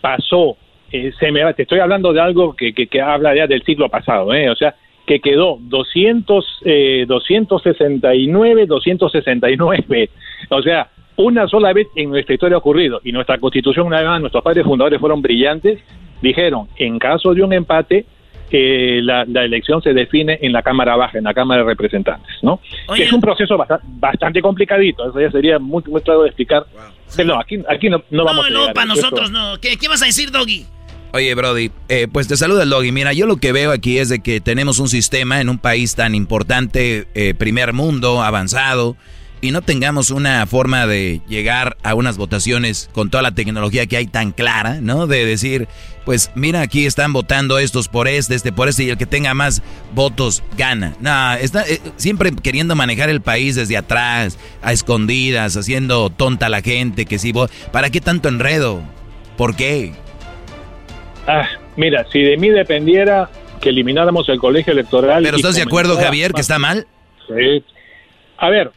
pasó, 0.00 0.56
eh, 0.90 1.12
se 1.18 1.30
me, 1.30 1.52
te 1.54 1.62
estoy 1.62 1.80
hablando 1.80 2.12
de 2.12 2.20
algo 2.20 2.54
que, 2.54 2.74
que, 2.74 2.86
que 2.86 3.00
habla 3.00 3.34
ya 3.34 3.46
del 3.46 3.62
siglo 3.64 3.88
pasado, 3.88 4.34
¿eh? 4.34 4.50
o 4.50 4.56
sea, 4.56 4.74
que 5.06 5.20
quedó 5.20 5.58
200, 5.60 6.44
eh, 6.64 7.04
269, 7.06 8.66
269, 8.66 10.10
o 10.50 10.62
sea, 10.62 10.90
una 11.16 11.46
sola 11.48 11.72
vez 11.72 11.86
en 11.96 12.10
nuestra 12.10 12.34
historia 12.34 12.56
ha 12.56 12.58
ocurrido, 12.58 13.00
y 13.04 13.12
nuestra 13.12 13.38
constitución, 13.38 13.86
una 13.86 13.98
vez 13.98 14.06
más, 14.06 14.20
nuestros 14.20 14.42
padres 14.42 14.64
fundadores 14.64 14.98
fueron 15.00 15.20
brillantes, 15.22 15.78
dijeron, 16.22 16.68
en 16.76 16.98
caso 16.98 17.34
de 17.34 17.42
un 17.42 17.52
empate, 17.52 18.06
eh, 18.54 19.00
la, 19.02 19.24
la 19.24 19.44
elección 19.44 19.80
se 19.82 19.94
define 19.94 20.38
en 20.42 20.52
la 20.52 20.62
Cámara 20.62 20.94
Baja, 20.96 21.16
en 21.18 21.24
la 21.24 21.32
Cámara 21.32 21.62
de 21.62 21.68
Representantes, 21.68 22.36
¿no? 22.42 22.60
Que 22.94 23.04
es 23.04 23.12
un 23.12 23.20
proceso 23.20 23.56
basta- 23.56 23.80
bastante 23.82 24.42
complicadito, 24.42 25.08
eso 25.08 25.20
ya 25.20 25.30
sería 25.30 25.58
muy, 25.58 25.82
muy 25.86 26.02
claro 26.02 26.22
de 26.22 26.28
explicar. 26.28 26.64
Pero 27.16 27.28
no, 27.34 27.40
aquí, 27.40 27.58
aquí 27.68 27.88
no, 27.88 28.02
no 28.10 28.24
vamos 28.24 28.46
a 28.46 28.50
No, 28.50 28.54
no, 28.54 28.60
llegar. 28.60 28.74
para 28.74 28.92
Esto- 28.92 29.02
nosotros 29.02 29.30
no. 29.30 29.58
¿Qué, 29.60 29.76
qué 29.78 29.88
vas 29.88 30.02
a 30.02 30.06
decir, 30.06 30.30
Doggy? 30.30 30.66
Oye, 31.14 31.34
Brody, 31.34 31.70
eh, 31.90 32.08
pues 32.10 32.26
te 32.28 32.36
saluda 32.38 32.62
el 32.62 32.70
Doggy. 32.70 32.90
Mira, 32.92 33.12
yo 33.12 33.26
lo 33.26 33.36
que 33.36 33.52
veo 33.52 33.70
aquí 33.70 33.98
es 33.98 34.08
de 34.08 34.20
que 34.22 34.40
tenemos 34.40 34.78
un 34.78 34.88
sistema 34.88 35.40
en 35.42 35.48
un 35.50 35.58
país 35.58 35.94
tan 35.94 36.14
importante, 36.14 37.06
eh, 37.14 37.34
primer 37.34 37.72
mundo, 37.74 38.22
avanzado, 38.22 38.96
y 39.42 39.50
no 39.50 39.60
tengamos 39.60 40.10
una 40.10 40.46
forma 40.46 40.86
de 40.86 41.20
llegar 41.28 41.76
a 41.82 41.94
unas 41.94 42.16
votaciones 42.16 42.88
con 42.94 43.10
toda 43.10 43.22
la 43.22 43.32
tecnología 43.32 43.86
que 43.86 43.96
hay 43.98 44.06
tan 44.06 44.30
clara, 44.32 44.78
¿no? 44.80 45.06
De 45.08 45.26
decir, 45.26 45.66
pues 46.04 46.30
mira, 46.36 46.60
aquí 46.62 46.86
están 46.86 47.12
votando 47.12 47.58
estos 47.58 47.88
por 47.88 48.06
este, 48.08 48.36
este 48.36 48.52
por 48.52 48.68
este, 48.68 48.84
y 48.84 48.90
el 48.90 48.96
que 48.96 49.04
tenga 49.04 49.34
más 49.34 49.60
votos 49.94 50.42
gana. 50.56 50.94
No, 51.00 51.34
está 51.34 51.64
eh, 51.68 51.80
siempre 51.96 52.30
queriendo 52.40 52.74
manejar 52.76 53.10
el 53.10 53.20
país 53.20 53.56
desde 53.56 53.76
atrás, 53.76 54.38
a 54.62 54.72
escondidas, 54.72 55.56
haciendo 55.56 56.08
tonta 56.08 56.46
a 56.46 56.48
la 56.48 56.62
gente, 56.62 57.04
que 57.04 57.18
sí, 57.18 57.32
vo- 57.32 57.50
¿para 57.72 57.90
qué 57.90 58.00
tanto 58.00 58.28
enredo? 58.28 58.80
¿Por 59.36 59.56
qué? 59.56 59.92
Ah, 61.26 61.48
mira, 61.76 62.06
si 62.12 62.20
de 62.20 62.36
mí 62.36 62.48
dependiera 62.48 63.28
que 63.60 63.70
elimináramos 63.70 64.28
el 64.28 64.38
colegio 64.38 64.72
electoral. 64.72 65.22
¿Pero 65.24 65.36
estás 65.36 65.56
de 65.56 65.62
acuerdo, 65.62 65.96
Javier, 65.96 66.32
que 66.32 66.40
está 66.40 66.58
mal? 66.58 66.86
Sí. 67.28 67.64
A 68.38 68.48
ver, 68.50 68.72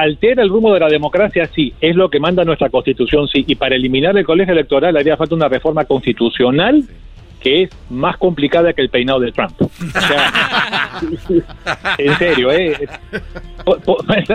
altera 0.00 0.42
el 0.42 0.48
rumbo 0.48 0.72
de 0.72 0.80
la 0.80 0.88
democracia, 0.88 1.46
sí, 1.54 1.72
es 1.80 1.96
lo 1.96 2.08
que 2.08 2.20
manda 2.20 2.44
nuestra 2.44 2.70
constitución, 2.70 3.26
sí, 3.28 3.44
y 3.46 3.54
para 3.54 3.74
eliminar 3.74 4.16
el 4.16 4.24
colegio 4.24 4.52
electoral 4.52 4.96
haría 4.96 5.16
falta 5.16 5.34
una 5.34 5.48
reforma 5.48 5.84
constitucional 5.84 6.84
que 7.40 7.64
es 7.64 7.70
más 7.90 8.16
complicada 8.16 8.72
que 8.72 8.82
el 8.82 8.90
peinado 8.90 9.20
de 9.20 9.32
Trump. 9.32 9.52
O 9.60 10.00
sea, 10.00 11.00
en 11.98 12.18
serio, 12.18 12.52
¿eh? 12.52 12.76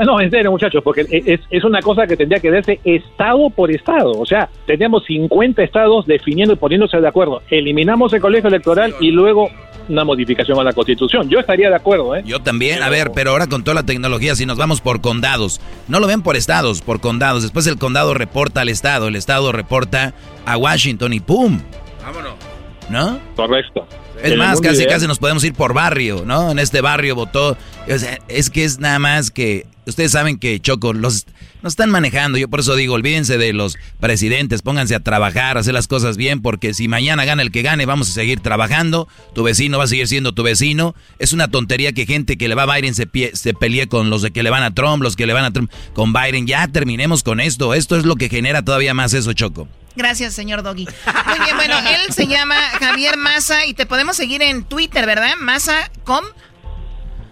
No, 0.06 0.22
en 0.22 0.30
serio, 0.30 0.52
muchachos, 0.52 0.84
porque 0.84 1.06
es, 1.10 1.40
es 1.50 1.64
una 1.64 1.82
cosa 1.82 2.06
que 2.06 2.16
tendría 2.16 2.40
que 2.40 2.52
verse 2.52 2.80
estado 2.84 3.50
por 3.50 3.72
estado. 3.72 4.12
O 4.12 4.26
sea, 4.26 4.48
teníamos 4.68 5.06
50 5.06 5.64
estados 5.64 6.06
definiendo 6.06 6.54
y 6.54 6.58
poniéndose 6.58 7.00
de 7.00 7.08
acuerdo. 7.08 7.42
Eliminamos 7.50 8.14
el 8.14 8.22
colegio 8.22 8.50
electoral 8.50 8.94
y 9.00 9.10
luego 9.10 9.50
una 9.90 10.04
modificación 10.04 10.60
a 10.60 10.64
la 10.64 10.74
constitución. 10.74 11.30
Yo 11.30 11.40
estaría 11.40 11.70
de 11.70 11.76
acuerdo, 11.76 12.16
¿eh? 12.16 12.24
Yo 12.26 12.42
también, 12.42 12.84
a 12.84 12.90
ver, 12.90 13.12
pero 13.14 13.32
ahora 13.32 13.48
con 13.48 13.64
toda 13.64 13.76
la 13.76 13.84
tecnología, 13.84 14.36
si 14.36 14.46
nos 14.46 14.58
vamos 14.58 14.82
por 14.82 15.02
condados, 15.02 15.62
no 15.88 16.00
lo 16.00 16.08
ven 16.08 16.22
por 16.22 16.36
estados, 16.36 16.82
por 16.82 17.00
condados. 17.00 17.44
Después 17.44 17.68
el 17.68 17.78
condado 17.78 18.14
reporta 18.14 18.62
al 18.62 18.70
estado, 18.70 19.08
el 19.08 19.16
estado 19.16 19.52
reporta 19.52 20.14
a 20.46 20.58
Washington 20.58 21.14
y 21.14 21.20
¡pum! 21.20 21.60
Vámonos. 22.04 22.53
¿No? 22.90 23.20
Correcto. 23.36 23.88
Es 24.22 24.38
más, 24.38 24.62
casi 24.62 24.78
ideal- 24.84 24.90
casi 24.90 25.08
nos 25.08 25.20
podemos 25.20 25.44
ir 25.44 25.54
por 25.54 25.74
barrio, 25.74 26.24
¿no? 26.26 26.52
En 26.52 26.60
este 26.60 26.82
barrio 26.82 27.16
votó. 27.16 27.58
O 27.94 27.98
sea, 27.98 28.20
es 28.28 28.50
que 28.50 28.64
es 28.64 28.80
nada 28.80 29.00
más 29.00 29.32
que. 29.32 29.66
Ustedes 29.86 30.12
saben 30.12 30.38
que 30.40 30.60
Choco 30.60 30.94
los 30.94 31.26
nos 31.62 31.74
están 31.74 31.90
manejando. 31.90 32.38
Yo 32.38 32.50
por 32.50 32.60
eso 32.62 32.76
digo, 32.76 32.94
olvídense 32.94 33.38
de 33.38 33.54
los 33.54 33.78
presidentes, 34.00 34.62
pónganse 34.62 34.96
a 34.96 35.00
trabajar, 35.02 35.58
hacer 35.58 35.74
las 35.74 35.88
cosas 35.88 36.18
bien, 36.18 36.42
porque 36.42 36.74
si 36.74 36.88
mañana 36.88 37.26
gana 37.26 37.42
el 37.42 37.52
que 37.52 37.62
gane, 37.62 37.86
vamos 37.86 38.10
a 38.10 38.14
seguir 38.14 38.40
trabajando. 38.40 39.08
Tu 39.36 39.44
vecino 39.44 39.78
va 39.78 39.86
a 39.86 39.88
seguir 39.88 40.08
siendo 40.08 40.34
tu 40.34 40.44
vecino. 40.44 40.96
Es 41.20 41.34
una 41.34 41.50
tontería 41.50 41.94
que 41.94 42.06
gente 42.06 42.38
que 42.38 42.48
le 42.48 42.56
va 42.56 42.64
a 42.64 42.76
Biden 42.76 42.94
se, 42.96 43.08
pie- 43.08 43.34
se 43.36 43.54
pelee 43.54 43.88
con 43.88 44.10
los 44.10 44.22
de 44.22 44.32
que 44.32 44.44
le 44.44 44.50
van 44.50 44.64
a 44.64 44.74
Trump, 44.74 45.04
los 45.04 45.16
que 45.16 45.26
le 45.26 45.34
van 45.34 45.46
a 45.46 45.52
Trump 45.52 45.72
con 45.94 46.14
Biden. 46.14 46.48
Ya 46.48 46.68
terminemos 46.68 47.24
con 47.24 47.40
esto. 47.40 47.74
Esto 47.74 47.96
es 47.98 48.06
lo 48.06 48.16
que 48.16 48.30
genera 48.30 48.64
todavía 48.64 48.94
más 48.94 49.14
eso, 49.14 49.34
Choco. 49.34 49.68
Gracias, 49.96 50.34
señor 50.34 50.64
Doggy. 50.64 50.86
Muy 50.86 51.40
bien, 51.46 51.56
bueno, 51.56 51.76
él 51.78 52.14
se 52.14 52.26
llama 52.28 52.56
Javier 52.80 53.16
Massa 53.18 53.66
y 53.68 53.74
te 53.76 53.86
podemos 53.86 54.16
seguir 54.18 54.42
en 54.42 54.64
Twitter, 54.64 55.06
¿verdad? 55.06 55.36
Massa.com. 55.40 56.24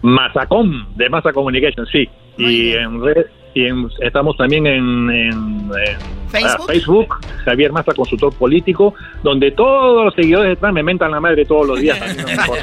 Masacom, 0.02 0.95
de 0.95 1.10
Massa 1.10 1.32
Communication, 1.34 1.86
sí. 1.88 2.10
Y 2.38 2.72
en 2.74 3.04
red, 3.04 3.26
y 3.54 3.66
en- 3.68 3.89
estamos 4.02 4.36
también 4.38 4.66
en, 4.66 5.10
en- 5.10 5.72
en, 5.72 5.97
¿Facebook? 6.30 6.62
ah, 6.62 6.66
Facebook, 6.68 7.16
Javier 7.45 7.72
Massa, 7.72 7.93
consultor 7.93 8.34
político, 8.34 8.93
donde 9.24 9.52
todos 9.52 10.06
los 10.06 10.16
seguidores 10.16 10.49
de 10.52 10.56
Trump 10.56 10.74
me 10.76 10.84
mentan 10.84 11.12
la 11.12 11.20
madre 11.20 11.45
todos 11.45 11.68
los 11.68 11.80
días. 11.80 11.99
no. 12.18 12.54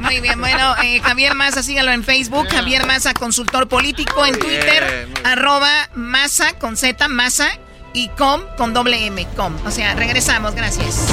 Muy 0.00 0.20
bien, 0.20 0.38
bueno, 0.40 0.74
eh, 0.84 1.00
Javier 1.00 1.34
Massa, 1.34 1.62
sígalo 1.62 1.90
en 1.92 2.02
Facebook, 2.02 2.46
Javier 2.50 2.86
Massa, 2.86 3.12
consultor 3.14 3.68
político, 3.68 4.24
en 4.26 4.38
Twitter, 4.38 5.08
arroba 5.24 5.70
Massa 5.94 6.58
con 6.58 6.76
Z, 6.76 7.08
Massa 7.08 7.48
y 7.94 8.08
com 8.08 8.40
con 8.58 8.74
doble 8.74 9.06
M, 9.06 9.26
com. 9.36 9.54
O 9.66 9.70
sea, 9.70 9.94
regresamos, 9.94 10.54
gracias. 10.54 11.12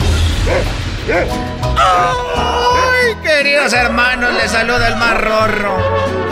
Ay, 1.77 3.15
queridos 3.23 3.73
hermanos, 3.73 4.33
les 4.33 4.51
saluda 4.51 4.87
el 4.87 4.95
más 4.95 5.19
rorro. 5.21 5.77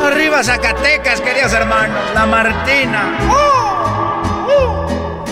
Arriba 0.06 0.44
Zacatecas, 0.44 1.22
queridos 1.22 1.54
hermanos, 1.54 2.00
la 2.14 2.26
Martina. 2.26 3.18
¡Oh! 3.30 4.22
¡Uh! 4.48 5.26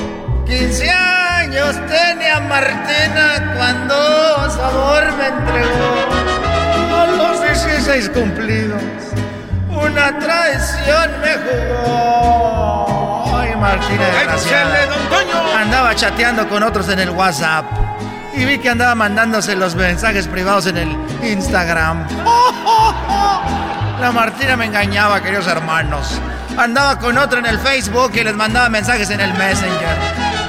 15 0.45 0.89
años 0.89 1.75
tenía 1.88 2.39
Martina 2.41 3.53
cuando 3.55 4.49
sabor 4.51 5.11
me 5.13 5.28
entregó. 5.28 5.95
A 6.95 7.05
los 7.07 7.41
16 7.41 8.09
cumplidos, 8.09 8.82
una 9.69 10.17
traición 10.19 11.11
me 11.21 11.34
jugó. 11.38 13.38
Ay, 13.39 13.55
Martina, 13.55 14.05
desgraciada. 14.05 14.78
Andaba 15.57 15.95
chateando 15.95 16.47
con 16.47 16.61
otros 16.63 16.88
en 16.89 16.99
el 16.99 17.09
WhatsApp. 17.09 17.65
Y 18.38 18.46
vi 18.46 18.60
que 18.60 18.70
andaba 18.70 18.94
mandándose 18.94 19.56
los 19.56 19.74
mensajes 19.76 20.28
privados 20.28 20.68
en 20.68 20.78
el 20.78 20.96
Instagram. 21.24 22.06
La 24.00 24.12
Martina 24.12 24.56
me 24.56 24.66
engañaba, 24.66 25.22
queridos 25.24 25.48
hermanos. 25.48 26.22
Andaba 26.56 27.00
con 27.00 27.18
otro 27.18 27.40
en 27.40 27.48
el 27.48 27.60
Facebook 27.60 28.12
y 28.14 28.24
les 28.24 28.36
mandaba 28.36 28.70
mensajes 28.70 29.10
en 29.10 29.22
el 29.22 29.34
Messenger. 29.34 29.98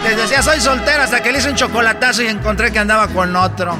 Les 0.04 0.18
decía, 0.18 0.42
soy 0.42 0.60
soltera 0.60 1.04
hasta 1.04 1.22
que 1.22 1.32
le 1.32 1.38
hice 1.38 1.48
un 1.48 1.56
chocolatazo 1.56 2.22
y 2.22 2.28
encontré 2.28 2.70
que 2.70 2.78
andaba 2.78 3.08
con 3.08 3.34
otro. 3.34 3.74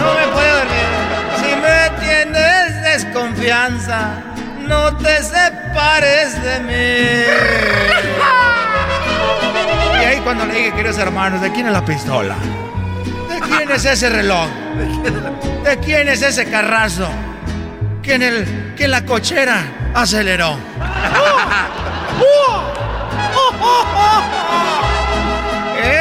No 0.00 0.14
me 0.14 0.26
puedo 0.32 0.56
dormir. 0.56 0.84
Si 1.40 1.54
me 1.56 1.90
tienes 2.04 2.82
desconfianza, 2.82 4.08
no 4.66 4.96
te 4.96 5.22
separes 5.22 6.42
de 6.42 6.60
mí. 6.60 7.24
Y 10.00 10.04
ahí 10.04 10.20
cuando 10.20 10.46
le 10.46 10.54
dije, 10.54 10.72
queridos 10.72 10.98
hermanos, 10.98 11.40
¿de 11.40 11.52
quién 11.52 11.66
es 11.66 11.72
la 11.72 11.84
pistola? 11.84 12.36
¿De 13.28 13.40
quién 13.40 13.70
es 13.70 13.84
ese 13.84 14.08
reloj? 14.08 14.48
¿De 15.64 15.78
quién 15.78 16.08
es 16.08 16.22
ese 16.22 16.44
carrazo? 16.50 17.08
Que 18.02 18.14
en, 18.14 18.22
el, 18.22 18.74
que 18.76 18.84
en 18.84 18.90
la 18.90 19.04
cochera 19.04 19.64
aceleró. 19.94 20.58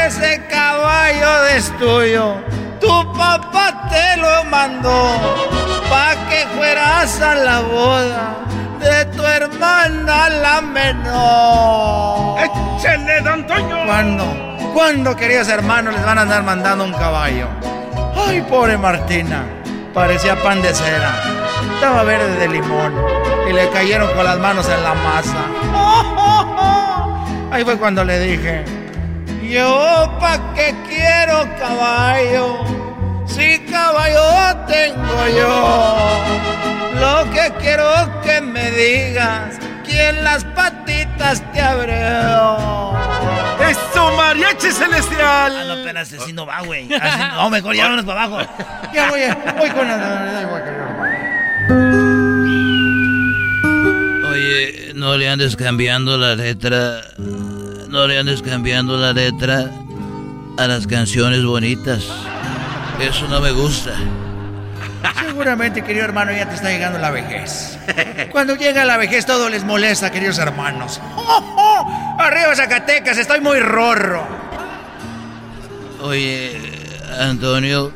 Ese 0.06 0.42
caballo 0.50 1.46
es 1.56 1.78
tuyo. 1.78 2.36
Tu 2.80 3.14
papá 3.14 3.88
te 3.90 4.18
lo 4.18 4.44
mandó 4.46 5.18
pa' 5.90 6.16
que 6.30 6.46
fueras 6.56 7.22
a 7.22 7.36
la 7.36 7.60
boda 7.62 8.36
de 8.84 9.06
tu 9.06 9.24
hermana 9.26 10.30
la 10.30 10.62
menor. 10.62 12.40
¡Échale, 12.40 13.22
don 13.22 13.48
Toño! 13.48 13.86
¿Cuándo? 13.86 14.26
¿Cuándo, 14.74 15.16
queridos 15.16 15.48
hermanos, 15.48 15.94
les 15.94 16.04
van 16.06 16.18
a 16.18 16.22
andar 16.22 16.44
mandando 16.44 16.84
un 16.84 16.94
caballo? 16.94 17.48
Ay, 18.16 18.42
pobre 18.42 18.78
Martina. 18.78 19.44
Parecía 19.94 20.36
pan 20.42 20.62
de 20.62 20.74
cera. 20.74 21.12
estaba 21.76 22.04
verde 22.04 22.36
de 22.40 22.48
limón 22.48 22.94
y 23.48 23.54
le 23.54 23.70
cayeron 23.70 24.12
con 24.16 24.26
las 24.26 24.40
manos 24.40 24.68
en 24.68 24.84
la 24.84 24.94
masa. 24.96 25.46
Ahí 27.52 27.64
fue 27.64 27.78
cuando 27.78 28.04
le 28.04 28.20
dije, 28.20 28.66
yo 29.48 30.12
pa' 30.20 30.40
qué 30.56 30.74
quiero 30.88 31.48
caballo, 31.60 32.64
si 33.28 33.60
caballo 33.70 34.58
tengo 34.68 35.28
yo. 35.38 36.24
Lo 37.00 37.32
que 37.32 37.52
quiero 37.60 38.22
que 38.22 38.42
me 38.42 38.72
digas, 38.72 39.58
¿quién 39.86 40.24
las 40.24 40.44
patitas 40.46 41.42
te 41.52 41.62
abrió? 41.62 42.94
¡Eso, 43.70 44.16
mariachi 44.16 44.72
celestial! 44.72 45.54
Ah, 45.58 45.64
no, 45.68 45.84
pero 45.84 46.00
así 46.00 46.34
no 46.34 46.46
va, 46.46 46.62
güey. 46.62 46.88
No, 47.36 47.50
mejor 47.50 47.76
ya 47.76 47.84
vámonos 47.84 48.06
para 48.06 48.24
abajo. 48.24 48.52
Ya 48.94 49.10
voy, 49.10 49.22
voy 49.58 49.70
con 49.72 49.88
la... 49.88 50.50
Oye, 54.32 54.92
no 54.96 55.18
le 55.18 55.30
andes 55.30 55.56
cambiando 55.56 56.18
la 56.18 56.36
letra. 56.36 57.02
No 57.90 58.08
le 58.08 58.18
andes 58.18 58.42
cambiando 58.42 58.98
la 58.98 59.14
letra 59.14 59.70
a 60.58 60.68
las 60.68 60.88
canciones 60.88 61.44
bonitas. 61.44 62.08
Eso 63.04 63.28
no 63.28 63.42
me 63.42 63.52
gusta. 63.52 63.92
Seguramente, 65.20 65.84
querido 65.84 66.06
hermano, 66.06 66.32
ya 66.32 66.48
te 66.48 66.56
está 66.56 66.70
llegando 66.70 66.98
la 67.00 67.12
vejez. 67.12 67.78
Cuando 68.32 68.56
llega 68.56 68.86
la 68.86 68.96
vejez 68.96 69.26
todo 69.26 69.50
les 69.50 69.66
molesta, 69.66 70.10
queridos 70.10 70.38
hermanos. 70.38 71.02
Arriba 72.18 72.56
Zacatecas, 72.56 73.18
estoy 73.18 73.42
muy 73.42 73.60
rorro. 73.60 74.26
Oye, 76.02 76.58
Antonio, 77.20 77.92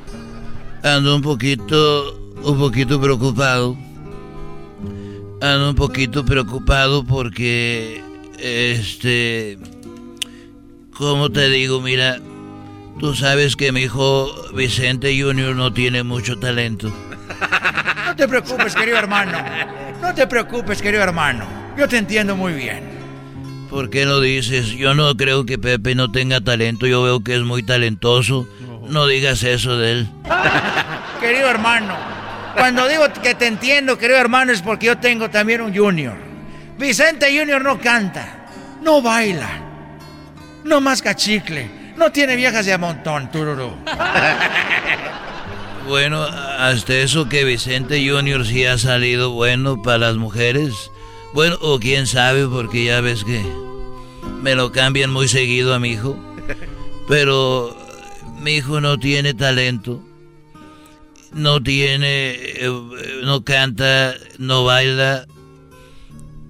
ando 0.83 1.15
un 1.15 1.21
poquito, 1.21 2.33
un 2.43 2.59
poquito 2.59 2.99
preocupado. 2.99 3.77
Ando 5.41 5.69
un 5.69 5.75
poquito 5.75 6.25
preocupado 6.25 7.05
porque, 7.05 8.03
este, 8.39 9.57
¿cómo 10.91 11.29
te 11.29 11.49
digo? 11.49 11.79
Mira, 11.79 12.19
tú 12.99 13.15
sabes 13.15 13.55
que 13.55 13.71
mi 13.71 13.81
hijo 13.81 14.29
Vicente 14.53 15.19
Junior 15.19 15.55
no 15.55 15.73
tiene 15.73 16.03
mucho 16.03 16.37
talento. 16.37 16.91
No 18.05 18.15
te 18.15 18.27
preocupes, 18.27 18.75
querido 18.75 18.97
hermano. 18.97 19.37
No 20.01 20.13
te 20.13 20.27
preocupes, 20.27 20.81
querido 20.81 21.03
hermano. 21.03 21.45
Yo 21.77 21.87
te 21.87 21.97
entiendo 21.97 22.35
muy 22.35 22.53
bien. 22.53 22.83
¿Por 23.69 23.89
qué 23.89 24.05
lo 24.05 24.21
dices? 24.21 24.67
Yo 24.69 24.93
no 24.93 25.15
creo 25.15 25.45
que 25.45 25.57
Pepe 25.57 25.93
no 25.93 26.11
tenga 26.11 26.41
talento. 26.41 26.87
Yo 26.87 27.03
veo 27.03 27.23
que 27.23 27.35
es 27.35 27.41
muy 27.41 27.63
talentoso. 27.63 28.47
No 28.87 29.07
digas 29.07 29.43
eso 29.43 29.77
de 29.77 29.91
él. 29.91 30.09
querido 31.19 31.49
hermano, 31.49 31.93
cuando 32.55 32.87
digo 32.87 33.03
que 33.21 33.35
te 33.35 33.47
entiendo, 33.47 33.97
querido 33.97 34.19
hermano, 34.19 34.51
es 34.51 34.61
porque 34.61 34.87
yo 34.87 34.97
tengo 34.97 35.29
también 35.29 35.61
un 35.61 35.75
junior. 35.75 36.15
Vicente 36.77 37.27
Junior 37.37 37.63
no 37.63 37.79
canta, 37.79 38.47
no 38.81 39.01
baila, 39.01 39.49
no 40.63 40.79
masca 40.79 41.15
chicle, 41.15 41.67
no 41.97 42.11
tiene 42.11 42.35
viejas 42.35 42.65
de 42.65 42.73
a 42.73 42.77
montón, 42.77 43.31
tururú. 43.31 43.71
Bueno, 45.87 46.21
hasta 46.21 46.95
eso 46.95 47.29
que 47.29 47.45
Vicente 47.45 48.05
Junior 48.05 48.45
sí 48.45 48.65
ha 48.65 48.77
salido 48.77 49.31
bueno 49.31 49.81
para 49.81 49.99
las 49.99 50.17
mujeres. 50.17 50.91
Bueno, 51.33 51.57
o 51.61 51.79
quién 51.79 52.07
sabe, 52.07 52.45
porque 52.45 52.83
ya 52.83 52.99
ves 52.99 53.23
que 53.23 53.41
me 54.41 54.53
lo 54.53 54.73
cambian 54.73 55.11
muy 55.11 55.29
seguido 55.29 55.73
a 55.73 55.79
mi 55.79 55.91
hijo. 55.91 56.17
Pero 57.07 57.73
mi 58.41 58.55
hijo 58.55 58.81
no 58.81 58.99
tiene 58.99 59.33
talento. 59.33 60.03
No 61.31 61.63
tiene, 61.63 62.31
eh, 62.33 62.69
no 63.23 63.45
canta, 63.45 64.13
no 64.37 64.65
baila. 64.65 65.25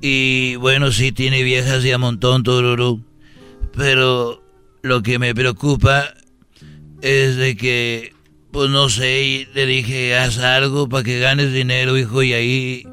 Y 0.01 0.55
bueno, 0.55 0.91
sí 0.91 1.11
tiene 1.11 1.43
viejas 1.43 1.85
y 1.85 1.91
a 1.91 1.99
montón, 1.99 2.41
tururú. 2.41 3.01
Pero 3.75 4.41
lo 4.87 5.03
que 5.03 5.19
me 5.19 5.35
preocupa 5.35 6.13
es 7.01 7.35
de 7.35 7.55
que, 7.55 8.13
pues 8.51 8.69
no 8.69 8.89
sé, 8.89 9.21
y 9.21 9.45
le 9.53 9.65
dije, 9.65 10.17
haz 10.17 10.39
algo 10.39 10.89
para 10.89 11.03
que 11.03 11.19
ganes 11.19 11.53
dinero, 11.53 11.97
hijo, 11.97 12.23
y 12.23 12.33
ahí 12.33 12.87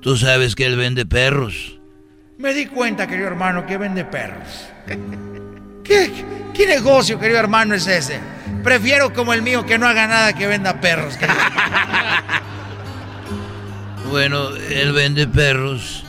tú 0.00 0.16
sabes 0.16 0.54
que 0.54 0.66
él 0.66 0.76
vende 0.76 1.06
perros. 1.06 1.78
Me 2.38 2.54
di 2.54 2.66
cuenta, 2.66 3.06
querido 3.06 3.26
hermano, 3.26 3.66
que 3.66 3.76
vende 3.76 4.04
perros. 4.04 4.66
¿Qué, 5.84 6.10
qué 6.54 6.66
negocio, 6.66 7.18
querido 7.18 7.38
hermano, 7.38 7.74
es 7.74 7.86
ese? 7.86 8.20
Prefiero 8.62 9.12
como 9.12 9.32
el 9.32 9.42
mío 9.42 9.66
que 9.66 9.78
no 9.78 9.86
haga 9.86 10.06
nada 10.06 10.32
que 10.34 10.46
venda 10.46 10.80
perros. 10.80 11.14
Bueno, 14.10 14.48
él 14.56 14.92
vende 14.92 15.28
perros. 15.28 16.04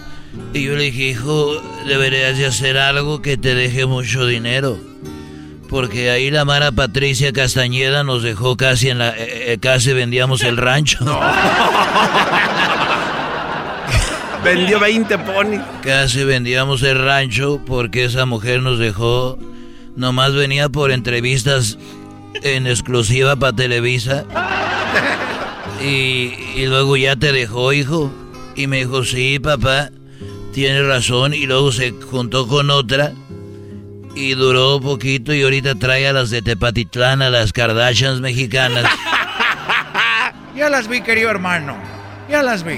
Y 0.53 0.63
yo 0.63 0.75
le 0.75 0.85
dije, 0.85 1.09
hijo, 1.09 1.61
deberías 1.85 2.35
de 2.35 2.47
hacer 2.47 2.77
algo 2.77 3.21
que 3.21 3.37
te 3.37 3.53
deje 3.53 3.85
mucho 3.85 4.25
dinero. 4.25 4.90
Porque 5.71 6.11
ahí 6.11 6.29
la 6.29 6.45
Mara 6.45 6.71
Patricia 6.73 7.31
Castañeda 7.33 8.03
nos 8.03 8.21
dejó 8.23 8.57
casi 8.57 8.89
en 8.89 8.99
la... 8.99 9.11
eh, 9.11 9.53
eh, 9.53 9.57
casi 9.59 9.93
vendíamos 9.93 10.43
el 10.43 10.57
rancho. 10.57 10.99
Vendió 14.43 14.79
20 14.79 15.17
ponis. 15.19 15.61
Casi 15.81 16.23
vendíamos 16.25 16.83
el 16.83 17.01
rancho 17.01 17.61
porque 17.65 18.03
esa 18.05 18.25
mujer 18.25 18.61
nos 18.61 18.79
dejó. 18.79 19.37
Nomás 19.95 20.33
venía 20.33 20.67
por 20.67 20.91
entrevistas 20.91 21.77
en 22.43 22.67
exclusiva 22.67 23.35
para 23.35 23.55
Televisa. 23.55 24.25
Y, 25.81 26.33
y 26.55 26.65
luego 26.65 26.97
ya 26.97 27.15
te 27.15 27.31
dejó, 27.31 27.71
hijo. 27.71 28.11
Y 28.55 28.67
me 28.67 28.77
dijo, 28.79 29.05
sí, 29.05 29.39
papá, 29.39 29.89
tienes 30.53 30.85
razón. 30.85 31.33
Y 31.33 31.45
luego 31.45 31.71
se 31.71 31.91
juntó 31.91 32.47
con 32.47 32.71
otra. 32.71 33.13
Y 34.15 34.33
duró 34.33 34.79
poquito 34.81 35.33
y 35.33 35.43
ahorita 35.43 35.75
trae 35.75 36.07
a 36.07 36.13
las 36.13 36.29
de 36.29 36.41
Tepatitlán, 36.41 37.21
a 37.21 37.29
las 37.29 37.53
Kardashians 37.53 38.21
mexicanas. 38.21 38.85
Ya 40.53 40.69
las 40.69 40.87
vi, 40.87 41.01
querido 41.01 41.29
hermano. 41.29 41.75
Ya 42.29 42.43
las 42.43 42.63
vi. 42.63 42.77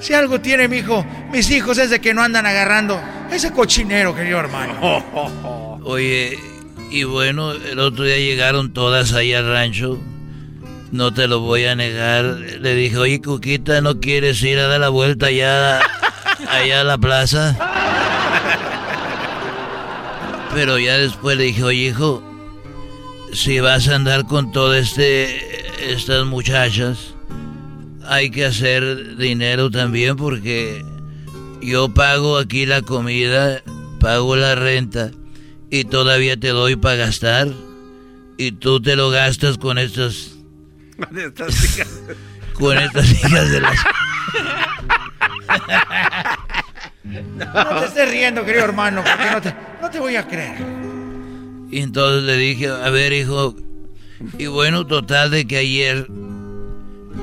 Si 0.00 0.14
algo 0.14 0.40
tiene 0.40 0.68
mi 0.68 0.78
hijo, 0.78 1.04
mis 1.32 1.50
hijos 1.50 1.76
es 1.78 1.90
de 1.90 2.00
que 2.00 2.14
no 2.14 2.22
andan 2.22 2.46
agarrando 2.46 3.00
ese 3.30 3.52
cochinero, 3.52 4.14
querido 4.14 4.38
hermano. 4.38 5.80
Oye, 5.84 6.38
y 6.90 7.04
bueno, 7.04 7.52
el 7.52 7.78
otro 7.78 8.04
día 8.04 8.16
llegaron 8.16 8.72
todas 8.72 9.12
ahí 9.12 9.34
al 9.34 9.46
rancho. 9.46 9.98
No 10.92 11.12
te 11.12 11.26
lo 11.26 11.40
voy 11.40 11.64
a 11.64 11.74
negar. 11.74 12.24
Le 12.24 12.74
dije, 12.74 12.96
oye, 12.96 13.20
Cuquita, 13.20 13.80
¿no 13.80 13.98
quieres 13.98 14.40
ir 14.42 14.58
a 14.60 14.68
dar 14.68 14.80
la 14.80 14.90
vuelta 14.90 15.26
allá, 15.26 15.80
allá 16.48 16.80
a 16.82 16.84
la 16.84 16.96
plaza? 16.98 17.56
Pero 20.54 20.78
ya 20.78 20.96
después 20.96 21.36
le 21.36 21.44
dije, 21.44 21.64
oye, 21.64 21.88
hijo, 21.88 22.22
si 23.32 23.58
vas 23.58 23.88
a 23.88 23.96
andar 23.96 24.24
con 24.24 24.52
todas 24.52 24.86
este, 24.86 25.92
estas 25.92 26.24
muchachas, 26.26 27.14
hay 28.06 28.30
que 28.30 28.46
hacer 28.46 29.16
dinero 29.16 29.70
también 29.70 30.16
porque 30.16 30.84
yo 31.60 31.92
pago 31.92 32.38
aquí 32.38 32.66
la 32.66 32.82
comida, 32.82 33.62
pago 33.98 34.36
la 34.36 34.54
renta 34.54 35.10
y 35.70 35.84
todavía 35.84 36.38
te 36.38 36.48
doy 36.48 36.76
para 36.76 36.96
gastar 36.96 37.48
y 38.38 38.52
tú 38.52 38.80
te 38.80 38.94
lo 38.94 39.10
gastas 39.10 39.58
con 39.58 39.78
estas 39.78 40.36
De 41.10 41.26
estas 41.26 41.64
hijas. 41.64 41.88
con 42.54 42.78
estas 42.78 43.10
hijas 43.10 43.50
de 43.50 43.60
las 43.60 43.78
No 47.04 47.80
te 47.80 47.86
estés 47.86 48.10
riendo, 48.10 48.44
querido 48.44 48.64
hermano, 48.64 49.02
porque 49.04 49.30
no 49.30 49.40
te, 49.42 49.54
no 49.82 49.90
te 49.90 49.98
voy 50.00 50.16
a 50.16 50.26
creer. 50.26 50.56
y 51.70 51.80
entonces 51.80 52.22
le 52.22 52.36
dije, 52.36 52.68
a 52.68 52.88
ver 52.90 53.12
hijo, 53.12 53.54
y 54.38 54.46
bueno, 54.46 54.86
total 54.86 55.30
de 55.30 55.46
que 55.46 55.58
ayer 55.58 56.06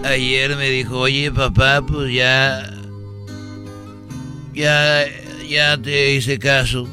ayer 0.03 0.55
me 0.55 0.69
dijo, 0.69 0.99
"Oye, 0.99 1.31
papá, 1.31 1.81
pues 1.81 2.13
ya 2.13 2.63
ya 4.53 5.05
ya 5.47 5.77
te 5.81 6.13
hice 6.13 6.37
caso 6.37 6.87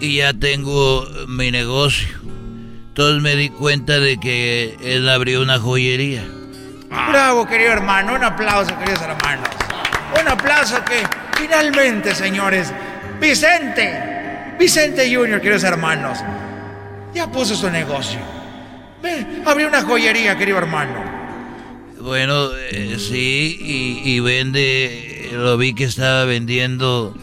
y 0.00 0.16
ya 0.16 0.32
tengo 0.32 1.06
mi 1.28 1.50
negocio." 1.50 2.08
Entonces 2.88 3.22
me 3.22 3.36
di 3.36 3.48
cuenta 3.50 4.00
de 4.00 4.18
que 4.18 4.76
él 4.82 5.08
abrió 5.08 5.40
una 5.42 5.58
joyería. 5.58 6.24
Bravo, 6.90 7.46
querido 7.46 7.72
hermano. 7.72 8.14
Un 8.14 8.24
aplauso, 8.24 8.76
queridos 8.78 9.00
hermanos. 9.02 9.48
Un 10.20 10.28
aplauso 10.28 10.76
que 10.84 11.02
finalmente, 11.42 12.14
señores, 12.14 12.72
Vicente, 13.20 13.92
Vicente 14.58 15.12
Junior, 15.12 15.40
queridos 15.40 15.64
hermanos, 15.64 16.18
ya 17.12 17.26
puso 17.30 17.56
su 17.56 17.68
negocio. 17.68 18.20
Ve, 19.02 19.26
abrió 19.44 19.66
una 19.66 19.82
joyería, 19.82 20.38
querido 20.38 20.58
hermano. 20.58 20.94
Bueno, 22.00 22.50
eh, 22.70 22.96
sí, 22.98 23.58
y, 23.60 24.14
y 24.14 24.20
vende, 24.20 25.30
lo 25.32 25.56
vi 25.56 25.74
que 25.74 25.84
estaba 25.84 26.24
vendiendo 26.26 27.14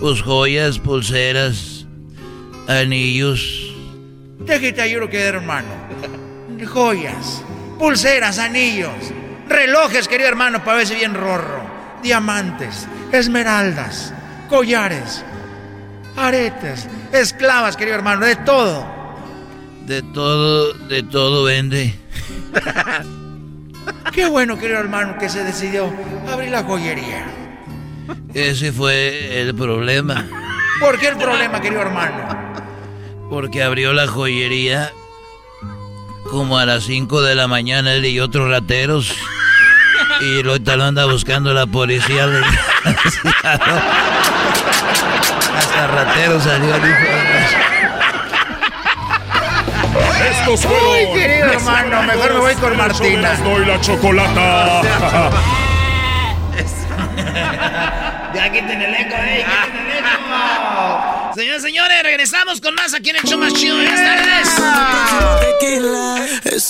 pues 0.00 0.20
joyas, 0.20 0.78
pulseras, 0.78 1.86
anillos. 2.68 3.74
Déjate 4.40 4.82
ayudo, 4.82 5.08
querido 5.08 5.28
hermano. 5.30 5.68
Joyas, 6.66 7.42
pulseras, 7.78 8.38
anillos. 8.38 8.92
relojes, 9.48 10.08
querido 10.08 10.28
hermano, 10.28 10.62
para 10.62 10.78
verse 10.78 10.94
bien 10.94 11.14
rorro, 11.14 11.62
diamantes, 12.02 12.86
esmeraldas, 13.12 14.12
collares, 14.48 15.22
aretes, 16.16 16.88
esclavas, 17.12 17.76
querido 17.76 17.96
hermano, 17.96 18.26
de 18.26 18.36
todo. 18.36 18.86
De 19.86 20.02
todo, 20.02 20.72
de 20.72 21.02
todo 21.02 21.44
vende. 21.44 21.94
Qué 24.12 24.26
bueno, 24.26 24.58
querido 24.58 24.80
hermano, 24.80 25.16
que 25.18 25.28
se 25.28 25.44
decidió 25.44 25.92
abrir 26.30 26.50
la 26.50 26.62
joyería. 26.64 27.26
Ese 28.34 28.72
fue 28.72 29.40
el 29.40 29.54
problema. 29.54 30.26
¿Por 30.80 30.98
qué 30.98 31.08
el 31.08 31.16
problema, 31.16 31.60
querido 31.60 31.82
hermano? 31.82 32.28
Porque 33.30 33.62
abrió 33.62 33.92
la 33.92 34.06
joyería 34.06 34.92
como 36.30 36.58
a 36.58 36.66
las 36.66 36.84
5 36.84 37.22
de 37.22 37.34
la 37.34 37.46
mañana 37.46 37.94
él 37.94 38.04
y 38.04 38.20
otros 38.20 38.48
rateros. 38.48 39.14
Y 40.20 40.42
lo 40.42 40.54
anda 40.82 41.06
buscando 41.06 41.52
la 41.52 41.66
policía. 41.66 42.28
Hasta 45.56 45.86
rateros 45.86 46.42
salió 46.42 46.74
el 46.74 46.84
hijo 46.84 46.96
Estos 50.30 50.64
Uy, 50.64 51.12
querido 51.14 51.52
hermano, 51.52 52.02
mejor 52.02 52.34
me 52.34 52.40
voy 52.40 52.54
con 52.56 52.76
Martina. 52.76 53.34
doy 53.36 53.66
la 53.66 53.80
chocolata. 53.80 54.80
Ya 58.34 58.50
quiten 58.50 58.80
el 58.80 58.94
eco, 58.94 59.14
eh, 59.14 59.44
quiten 59.44 59.86
el 59.86 59.98
eco. 59.98 61.11
Señores, 61.34 61.62
señores, 61.62 62.02
regresamos 62.02 62.60
con 62.60 62.74
más 62.74 62.92
aquí 62.94 63.10
en 63.10 63.16
el 63.16 63.22
show 63.22 63.38
más 63.38 63.54
chido. 63.54 63.76
Buenas 63.76 64.00
tardes. 64.00 64.48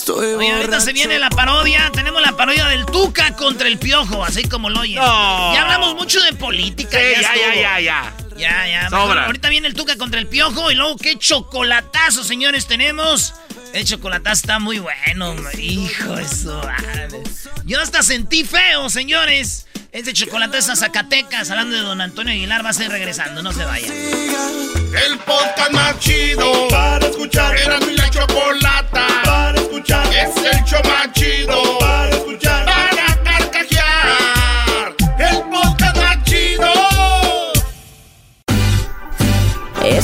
Oye, 0.08 0.52
ahorita 0.52 0.80
se 0.80 0.92
viene 0.92 1.18
la 1.18 1.30
parodia. 1.30 1.90
Tenemos 1.92 2.22
la 2.22 2.36
parodia 2.36 2.66
del 2.66 2.86
Tuca 2.86 3.34
contra 3.34 3.66
el 3.66 3.78
Piojo, 3.78 4.24
así 4.24 4.44
como 4.48 4.70
lo 4.70 4.80
oyes. 4.80 4.96
No. 4.96 5.54
Ya 5.54 5.62
hablamos 5.62 5.94
mucho 5.94 6.20
de 6.20 6.32
política. 6.34 6.98
Sí, 6.98 7.20
ya, 7.20 7.34
ya, 7.34 7.54
ya, 7.54 7.80
ya. 7.80 8.14
Ya, 8.36 8.66
ya. 8.66 8.88
Sobra. 8.88 9.06
mejor 9.06 9.18
ahorita 9.18 9.48
viene 9.48 9.68
el 9.68 9.74
Tuca 9.74 9.96
contra 9.96 10.20
el 10.20 10.26
Piojo 10.26 10.70
y 10.70 10.74
luego 10.74 10.96
qué 10.96 11.18
chocolatazo, 11.18 12.22
señores, 12.22 12.66
tenemos. 12.66 13.34
El 13.72 13.84
chocolatazo 13.84 14.42
está 14.42 14.58
muy 14.58 14.78
bueno, 14.78 15.34
hijo 15.58 16.16
de 16.16 16.28
su 16.28 16.52
madre. 16.52 17.22
Yo 17.64 17.80
hasta 17.80 18.02
sentí 18.02 18.44
feo, 18.44 18.90
señores. 18.90 19.66
Este 19.92 20.14
chocolatazo 20.14 20.72
a 20.72 20.76
Zacatecas, 20.76 21.50
hablando 21.50 21.76
de 21.76 21.82
don 21.82 22.00
Antonio 22.00 22.32
Aguilar, 22.32 22.64
va 22.64 22.70
a 22.70 22.72
ser 22.72 22.90
regresando, 22.90 23.42
no 23.42 23.52
se 23.52 23.62
vayan. 23.62 23.92
El 23.92 25.18
podcast 25.18 25.70
más 25.70 25.98
chido 25.98 26.66
para 26.68 27.06
escuchar. 27.06 27.54
Era 27.58 27.78
mi 27.80 27.94
la 27.94 28.08
chocolata 28.08 29.06
para 29.22 29.60
escuchar. 29.60 30.06
Es 30.06 30.34
el 30.34 30.64
show 30.64 30.80
más 30.84 31.12
chido 31.12 31.78
para 31.78 32.08
escuchar. 32.08 32.71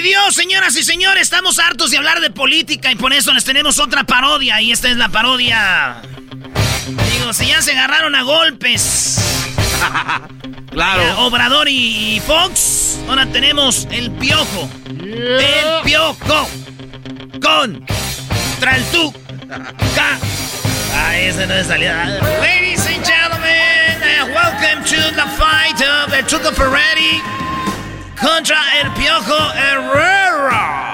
pidió, 0.00 0.30
señoras 0.30 0.76
y 0.76 0.84
señores. 0.84 1.22
Estamos 1.22 1.58
hartos 1.58 1.90
de 1.90 1.96
hablar 1.98 2.20
de 2.20 2.30
política 2.30 2.92
y 2.92 2.94
por 2.94 3.12
eso 3.12 3.32
les 3.34 3.44
tenemos 3.44 3.80
otra 3.80 4.04
parodia. 4.04 4.60
Y 4.60 4.70
esta 4.70 4.88
es 4.88 4.96
la 4.96 5.08
parodia. 5.08 6.02
Digo, 7.12 7.32
si 7.32 7.48
ya 7.48 7.60
se 7.62 7.72
agarraron 7.72 8.14
a 8.14 8.22
golpes. 8.22 9.18
Claro. 10.70 11.02
Ya, 11.02 11.18
Obrador 11.20 11.66
y, 11.68 12.22
Fox. 12.24 12.98
Ahora 13.08 13.26
tenemos 13.26 13.88
el 13.90 14.12
piojo. 14.12 14.70
El 15.00 15.82
piojo. 15.82 16.48
Contra 17.42 18.76
el 18.76 18.84
tu. 18.92 19.12
Ca. 19.96 20.18
Ah, 20.94 21.18
ese 21.18 21.46
no 21.48 21.54
es 21.54 21.66
salida. 21.66 22.04
Ladies 22.40 22.86
and 22.86 23.04
gentlemen, 23.04 24.02
uh, 24.02 24.26
welcome 24.32 24.84
to 24.84 24.96
the 25.16 25.26
fight 25.36 25.80
of 25.82 26.10
the 26.12 26.22
Tuca 26.28 26.52
Ferretti 26.54 27.20
contra 28.20 28.58
el 28.80 28.90
Piojo 28.92 29.52
Herrera. 29.54 30.86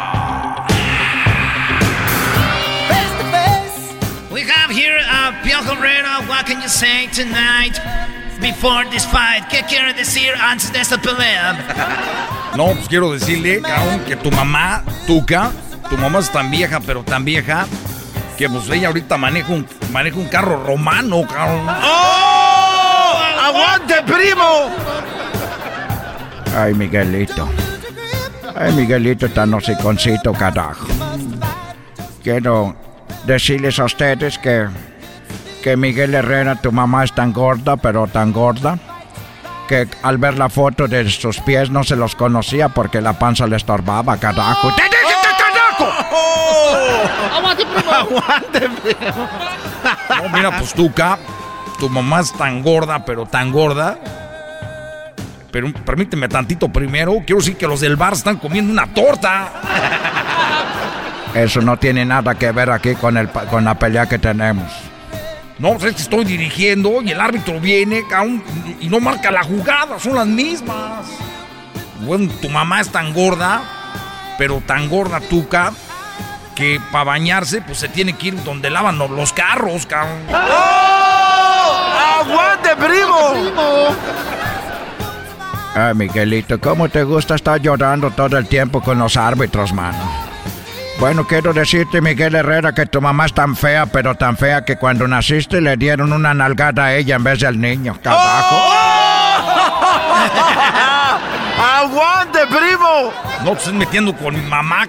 We 4.30 4.42
have 4.42 4.70
here 4.70 4.98
a 4.98 5.32
Piojo 5.42 5.76
Herrera. 5.76 6.22
What 6.26 6.46
can 6.46 6.60
you 6.60 6.68
say 6.68 7.06
tonight 7.08 7.80
before 8.40 8.84
this 8.90 9.04
fight? 9.06 9.48
¿Qué 9.48 9.64
quiere 9.66 9.94
decir 9.94 10.34
antes 10.40 10.72
de 10.72 10.80
esta 10.80 10.98
pelea? 10.98 11.56
No, 12.54 12.66
pues 12.66 12.86
quiero 12.86 13.10
decirle, 13.10 13.60
cabrón, 13.60 14.04
que 14.06 14.14
tu 14.14 14.30
mamá, 14.30 14.84
Tuca, 15.08 15.50
tu 15.90 15.98
mamá 15.98 16.20
es 16.20 16.30
tan 16.30 16.52
vieja, 16.52 16.78
pero 16.78 17.02
tan 17.02 17.24
vieja, 17.24 17.66
que 18.38 18.48
pues 18.48 18.70
ella 18.70 18.86
ahorita 18.86 19.16
maneja 19.16 19.52
un, 19.52 19.66
maneja 19.90 20.18
un 20.18 20.28
carro 20.28 20.62
romano, 20.64 21.26
cabrón. 21.26 21.66
¡Oh! 21.68 23.18
¡Aguante, 23.42 23.94
primo! 24.06 24.70
Ay, 26.56 26.74
Miguelito. 26.74 27.48
Ay, 28.54 28.72
Miguelito 28.72 29.28
tan 29.28 29.52
hociconcito, 29.54 30.32
carajo. 30.32 30.86
Quiero 32.22 32.74
decirles 33.26 33.78
a 33.80 33.84
ustedes 33.84 34.38
que, 34.38 34.68
que 35.62 35.76
Miguel 35.76 36.14
Herrera, 36.14 36.54
tu 36.56 36.70
mamá 36.70 37.04
es 37.04 37.12
tan 37.12 37.32
gorda, 37.32 37.76
pero 37.76 38.06
tan 38.06 38.32
gorda, 38.32 38.78
que 39.68 39.88
al 40.02 40.18
ver 40.18 40.38
la 40.38 40.48
foto 40.48 40.86
de 40.86 41.10
sus 41.10 41.40
pies 41.40 41.70
no 41.70 41.82
se 41.82 41.96
los 41.96 42.14
conocía 42.14 42.68
porque 42.68 43.00
la 43.00 43.14
panza 43.14 43.46
le 43.46 43.56
estorbaba, 43.56 44.16
carajo. 44.16 44.72
¡Te 44.74 44.82
dije 44.82 44.94
que 45.22 45.30
carajo! 45.42 46.16
¡Aguante, 47.34 47.66
primo! 47.66 47.92
¡Aguante, 47.92 48.60
primo! 48.60 49.28
No, 50.22 50.28
mira, 50.32 50.56
pues 50.58 50.72
Tuca, 50.72 51.18
tu 51.78 51.88
mamá 51.88 52.20
es 52.20 52.32
tan 52.32 52.62
gorda, 52.62 53.04
pero 53.04 53.26
tan 53.26 53.50
gorda. 53.50 53.98
Pero 55.54 55.72
permíteme 55.72 56.28
tantito 56.28 56.68
primero. 56.68 57.22
Quiero 57.24 57.38
decir 57.38 57.56
que 57.56 57.68
los 57.68 57.78
del 57.80 57.94
bar 57.94 58.14
están 58.14 58.38
comiendo 58.38 58.72
una 58.72 58.88
torta. 58.92 59.52
Eso 61.32 61.60
no 61.60 61.76
tiene 61.76 62.04
nada 62.04 62.34
que 62.34 62.50
ver 62.50 62.70
aquí 62.70 62.96
con, 62.96 63.16
el, 63.16 63.28
con 63.28 63.64
la 63.64 63.78
pelea 63.78 64.04
que 64.08 64.18
tenemos. 64.18 64.68
No, 65.60 65.74
pues 65.74 65.84
es 65.84 65.94
que 65.94 66.02
estoy 66.02 66.24
dirigiendo 66.24 67.00
y 67.02 67.12
el 67.12 67.20
árbitro 67.20 67.60
viene 67.60 68.02
cabrón, 68.10 68.42
y 68.80 68.88
no 68.88 68.98
marca 68.98 69.30
la 69.30 69.44
jugada, 69.44 70.00
son 70.00 70.16
las 70.16 70.26
mismas. 70.26 71.06
Bueno, 72.00 72.32
tu 72.42 72.48
mamá 72.50 72.80
es 72.80 72.88
tan 72.90 73.12
gorda, 73.14 73.62
pero 74.36 74.60
tan 74.66 74.88
gorda 74.88 75.20
tuca, 75.20 75.72
que 76.56 76.80
para 76.90 77.04
bañarse 77.04 77.62
pues 77.62 77.78
se 77.78 77.88
tiene 77.88 78.14
que 78.14 78.26
ir 78.28 78.42
donde 78.42 78.70
lavan 78.70 78.98
los- 78.98 79.10
los 79.10 79.32
carros, 79.32 79.86
cabrón. 79.86 80.18
¡Oh! 80.32 82.22
¡Aguante, 82.22 82.70
primo! 82.74 83.94
Ay, 85.74 85.94
Miguelito, 85.94 86.60
¿cómo 86.60 86.88
te 86.88 87.02
gusta 87.02 87.34
estar 87.34 87.60
llorando 87.60 88.10
todo 88.12 88.38
el 88.38 88.46
tiempo 88.46 88.80
con 88.80 88.98
los 88.98 89.16
árbitros, 89.16 89.72
mano? 89.72 89.98
Bueno, 91.00 91.26
quiero 91.26 91.52
decirte, 91.52 92.00
Miguel 92.00 92.36
Herrera, 92.36 92.72
que 92.72 92.86
tu 92.86 93.00
mamá 93.00 93.26
es 93.26 93.34
tan 93.34 93.56
fea, 93.56 93.86
pero 93.86 94.14
tan 94.14 94.36
fea 94.36 94.64
que 94.64 94.76
cuando 94.76 95.08
naciste 95.08 95.60
le 95.60 95.76
dieron 95.76 96.12
una 96.12 96.32
nalgada 96.32 96.84
a 96.84 96.94
ella 96.94 97.16
en 97.16 97.24
vez 97.24 97.40
del 97.40 97.60
niño, 97.60 97.98
carajo. 98.00 98.56
¡Aguante, 101.76 102.38
primo! 102.46 103.12
No 103.42 103.50
te 103.52 103.58
estés 103.58 103.72
metiendo 103.74 104.14
con 104.16 104.34
mi 104.34 104.42
mamá. 104.48 104.86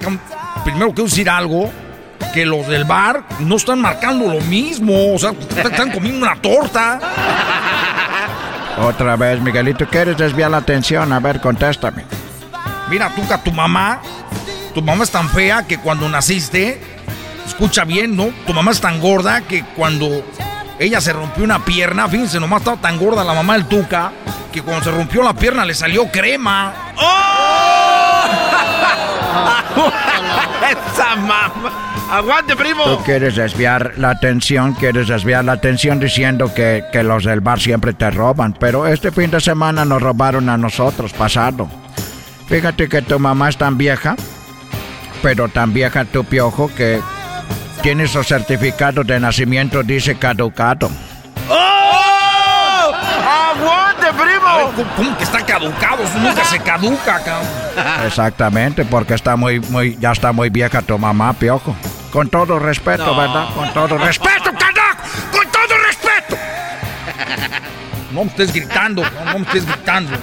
Primero 0.63 0.89
quiero 0.93 1.05
decir 1.09 1.29
algo. 1.29 1.71
Que 2.33 2.45
los 2.45 2.67
del 2.67 2.83
bar 2.85 3.23
no 3.39 3.55
están 3.55 3.79
marcando 3.81 4.27
lo 4.31 4.41
mismo. 4.41 5.15
O 5.15 5.19
sea, 5.19 5.31
est- 5.31 5.57
están 5.57 5.91
comiendo 5.91 6.25
una 6.25 6.35
torta. 6.35 6.99
Otra 8.77 9.15
vez, 9.15 9.39
Miguelito, 9.41 9.87
¿quieres 9.87 10.17
desviar 10.17 10.51
la 10.51 10.57
atención? 10.57 11.13
A 11.13 11.19
ver, 11.19 11.39
contéstame. 11.39 12.03
Mira, 12.89 13.09
Tuca, 13.15 13.41
tu 13.41 13.51
mamá. 13.51 14.01
Tu 14.73 14.81
mamá 14.81 15.03
es 15.03 15.11
tan 15.11 15.29
fea 15.29 15.63
que 15.63 15.77
cuando 15.77 16.09
naciste. 16.09 16.81
Escucha 17.47 17.85
bien, 17.85 18.15
¿no? 18.17 18.29
Tu 18.45 18.53
mamá 18.53 18.71
es 18.71 18.81
tan 18.81 18.99
gorda 18.99 19.41
que 19.41 19.63
cuando 19.63 20.25
ella 20.77 20.99
se 20.99 21.13
rompió 21.13 21.43
una 21.43 21.63
pierna. 21.63 22.09
Fíjense, 22.09 22.39
nomás 22.39 22.61
estaba 22.61 22.77
tan 22.77 22.97
gorda 22.97 23.23
la 23.23 23.33
mamá 23.33 23.53
del 23.53 23.65
Tuca. 23.65 24.11
Que 24.51 24.61
cuando 24.61 24.83
se 24.83 24.91
rompió 24.91 25.23
la 25.23 25.33
pierna 25.33 25.63
le 25.63 25.73
salió 25.73 26.11
crema. 26.11 26.73
¡Esa 30.71 31.15
Aguante, 32.09 32.55
primo. 32.55 32.83
Tú 32.83 33.03
quieres 33.03 33.35
desviar 33.35 33.93
la 33.97 34.11
atención, 34.11 34.73
quieres 34.73 35.07
desviar 35.07 35.43
la 35.43 35.53
atención 35.53 35.99
diciendo 35.99 36.53
que, 36.53 36.83
que 36.91 37.03
los 37.03 37.23
del 37.23 37.41
bar 37.41 37.59
siempre 37.59 37.93
te 37.93 38.11
roban, 38.11 38.53
pero 38.53 38.85
este 38.85 39.11
fin 39.11 39.31
de 39.31 39.41
semana 39.41 39.85
nos 39.85 40.01
robaron 40.01 40.49
a 40.49 40.57
nosotros, 40.57 41.13
pasado. 41.13 41.67
Fíjate 42.47 42.87
que 42.87 43.01
tu 43.01 43.19
mamá 43.19 43.49
es 43.49 43.57
tan 43.57 43.77
vieja, 43.77 44.15
pero 45.23 45.49
tan 45.49 45.73
vieja 45.73 46.05
tu 46.05 46.23
piojo 46.23 46.69
que 46.75 47.01
tiene 47.81 48.07
su 48.07 48.23
certificado 48.23 49.03
de 49.03 49.19
nacimiento, 49.19 49.81
dice 49.81 50.15
caducado. 50.15 50.89
¡Oh! 51.49 52.04
¡Aguante, 53.59 54.05
primo! 54.13 54.85
¿Cómo 54.95 55.17
que 55.17 55.23
está 55.23 55.45
caducado? 55.45 56.03
Eso 56.03 56.17
nunca 56.19 56.43
se 56.45 56.59
caduca, 56.59 57.19
cabrón. 57.23 57.47
Exactamente, 58.05 58.85
porque 58.85 59.13
está 59.13 59.35
muy, 59.35 59.59
muy, 59.59 59.97
ya 59.99 60.11
está 60.11 60.31
muy 60.31 60.49
vieja 60.49 60.81
tu 60.81 60.97
mamá, 60.97 61.33
piojo. 61.33 61.75
Con 62.11 62.29
todo 62.29 62.59
respeto, 62.59 63.05
No. 63.07 63.15
¿verdad? 63.17 63.47
Con 63.55 63.73
todo 63.73 63.97
respeto, 63.97 64.51
carajo. 64.57 65.03
Con 65.31 65.51
todo 65.51 65.77
respeto. 65.85 66.37
No 68.11 68.23
me 68.23 68.29
estés 68.29 68.53
gritando, 68.53 69.03
no, 69.03 69.25
no 69.33 69.39
me 69.39 69.45
estés 69.45 69.65
gritando. 69.65 70.17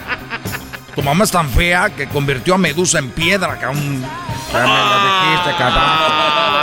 Tu 0.94 1.02
mamá 1.02 1.24
es 1.24 1.30
tan 1.30 1.48
fea 1.50 1.90
que 1.90 2.06
convirtió 2.08 2.54
a 2.54 2.58
Medusa 2.58 2.98
en 2.98 3.10
piedra, 3.10 3.56
cabrón. 3.58 4.02
Ya 4.52 4.58
me 4.60 4.66
lo 4.66 5.30
dijiste, 5.30 5.56
carajo. 5.58 6.62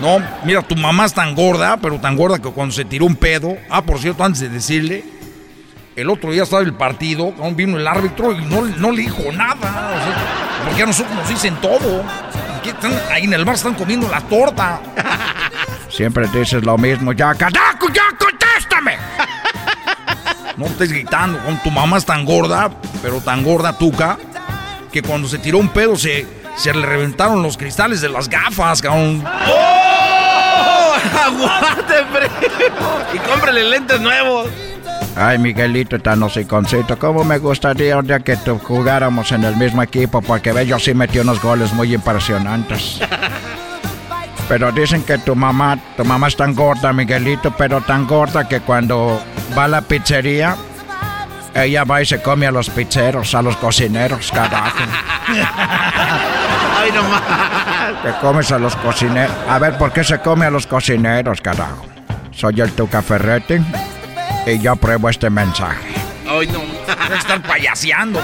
No, 0.00 0.22
mira, 0.44 0.62
tu 0.62 0.76
mamá 0.76 1.06
es 1.06 1.12
tan 1.12 1.34
gorda, 1.34 1.76
pero 1.76 1.98
tan 1.98 2.16
gorda 2.16 2.38
que 2.38 2.50
cuando 2.50 2.74
se 2.74 2.84
tiró 2.84 3.04
un 3.04 3.16
pedo. 3.16 3.56
Ah, 3.68 3.82
por 3.82 3.98
cierto, 3.98 4.22
antes 4.22 4.40
de 4.40 4.48
decirle, 4.48 5.04
el 5.96 6.08
otro 6.08 6.30
día 6.30 6.44
estaba 6.44 6.62
el 6.62 6.74
partido, 6.74 7.32
vino 7.54 7.76
el 7.76 7.86
árbitro 7.86 8.32
y 8.32 8.44
no, 8.44 8.62
no 8.62 8.92
le 8.92 9.02
dijo 9.02 9.32
nada. 9.32 9.54
O 9.54 10.04
sea, 10.04 10.64
porque 10.64 10.82
a 10.84 10.86
nosotros 10.86 11.16
nos 11.16 11.28
dicen 11.28 11.56
todo. 11.56 12.04
Aquí 12.56 12.68
están, 12.68 12.92
ahí 13.10 13.24
en 13.24 13.32
el 13.32 13.44
bar 13.44 13.56
están 13.56 13.74
comiendo 13.74 14.08
la 14.08 14.20
torta. 14.20 14.80
Siempre 15.88 16.28
dices 16.28 16.64
lo 16.64 16.78
mismo, 16.78 17.12
ya, 17.12 17.34
carajo, 17.34 17.88
ya, 17.92 18.04
contéstame. 18.16 18.96
No 20.56 20.66
estés 20.66 20.92
gritando, 20.92 21.38
con 21.44 21.58
tu 21.62 21.70
mamá 21.70 21.98
es 21.98 22.04
tan 22.04 22.24
gorda, 22.24 22.70
pero 23.02 23.20
tan 23.20 23.42
gorda 23.42 23.76
tuca, 23.76 24.18
que 24.92 25.02
cuando 25.02 25.28
se 25.28 25.38
tiró 25.38 25.58
un 25.58 25.68
pedo 25.68 25.96
se, 25.96 26.24
se 26.58 26.74
le 26.74 26.84
reventaron 26.84 27.42
los 27.42 27.56
cristales 27.56 28.00
de 28.00 28.08
las 28.08 28.28
gafas, 28.28 28.82
cabrón. 28.82 29.24
¡Oh! 29.24 30.94
¡Aguante, 31.24 31.94
primo! 32.12 32.98
Y 33.14 33.18
cómprale 33.18 33.64
lentes 33.64 34.00
nuevos. 34.00 34.48
Ay, 35.14 35.38
Miguelito, 35.38 35.98
tan 35.98 36.22
hociconcito. 36.22 36.98
¿Cómo 36.98 37.24
me 37.24 37.38
gustaría 37.38 37.96
un 37.96 38.06
día 38.06 38.20
que 38.20 38.36
tú 38.36 38.58
jugáramos 38.58 39.32
en 39.32 39.44
el 39.44 39.56
mismo 39.56 39.82
equipo? 39.82 40.20
Porque 40.20 40.52
ve, 40.52 40.66
yo 40.66 40.78
sí 40.78 40.94
metí 40.94 41.18
unos 41.18 41.40
goles 41.40 41.72
muy 41.72 41.94
impresionantes. 41.94 43.00
Pero 44.48 44.72
dicen 44.72 45.02
que 45.02 45.18
tu 45.18 45.36
mamá, 45.36 45.78
tu 45.96 46.04
mamá 46.04 46.28
es 46.28 46.36
tan 46.36 46.54
gorda, 46.54 46.90
Miguelito, 46.92 47.54
pero 47.54 47.82
tan 47.82 48.06
gorda 48.06 48.48
que 48.48 48.60
cuando 48.60 49.22
va 49.56 49.64
a 49.64 49.68
la 49.68 49.82
pizzería, 49.82 50.56
ella 51.64 51.84
va 51.84 52.02
y 52.02 52.06
se 52.06 52.20
come 52.20 52.46
a 52.46 52.50
los 52.50 52.70
pizzeros, 52.70 53.34
a 53.34 53.42
los 53.42 53.56
cocineros, 53.56 54.30
carajo. 54.32 54.78
Ay, 55.28 56.92
no 56.92 57.02
más. 57.04 57.22
Te 58.02 58.12
comes 58.20 58.52
a 58.52 58.58
los 58.58 58.76
cocineros. 58.76 59.34
A 59.48 59.58
ver, 59.58 59.76
¿por 59.78 59.92
qué 59.92 60.04
se 60.04 60.18
come 60.20 60.46
a 60.46 60.50
los 60.50 60.66
cocineros, 60.66 61.40
carajo? 61.40 61.86
Soy 62.30 62.60
el 62.60 62.72
Tuca 62.72 63.02
Ferretti 63.02 63.56
y 64.46 64.58
yo 64.58 64.72
apruebo 64.72 65.08
este 65.08 65.28
mensaje. 65.30 65.94
Ay, 66.28 66.46
no. 66.46 66.60
Debe 66.86 67.18
estar 67.18 67.42
payaseando. 67.42 68.20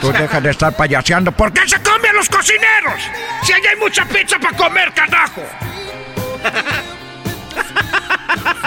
Tú 0.00 0.12
deja 0.12 0.40
de 0.40 0.50
estar 0.50 0.74
payaseando. 0.74 1.32
¿Por 1.32 1.52
qué 1.52 1.68
se 1.68 1.80
come 1.80 2.08
a 2.08 2.12
los 2.12 2.28
cocineros? 2.28 3.00
Si 3.42 3.52
allá 3.52 3.70
hay 3.70 3.76
mucha 3.76 4.04
pizza 4.04 4.38
para 4.38 4.56
comer, 4.56 4.92
carajo. 4.92 5.42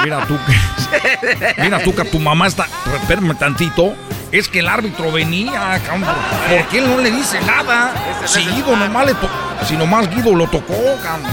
Mira 0.03 0.25
tú 0.25 0.37
que. 0.45 1.61
Mira 1.61 1.83
tú 1.83 1.93
que 1.93 2.05
tu 2.05 2.19
mamá 2.19 2.47
está. 2.47 2.67
Espérame 3.01 3.37
tantito. 3.37 3.95
Es 4.31 4.47
que 4.47 4.59
el 4.59 4.67
árbitro 4.67 5.11
venía, 5.11 5.81
cabrón. 5.85 6.15
¿Por 6.47 6.67
qué 6.67 6.79
él 6.79 6.87
no 6.87 6.99
le 6.99 7.09
dice 7.09 7.41
nada? 7.41 7.93
Si 8.25 8.41
Guido 8.41 8.75
nomás 8.75 9.05
le 9.07 9.13
tocó. 9.15 9.33
Si 9.67 9.75
nomás 9.75 10.09
Guido 10.09 10.35
lo 10.35 10.47
tocó, 10.47 10.75
cabrón. 11.03 11.31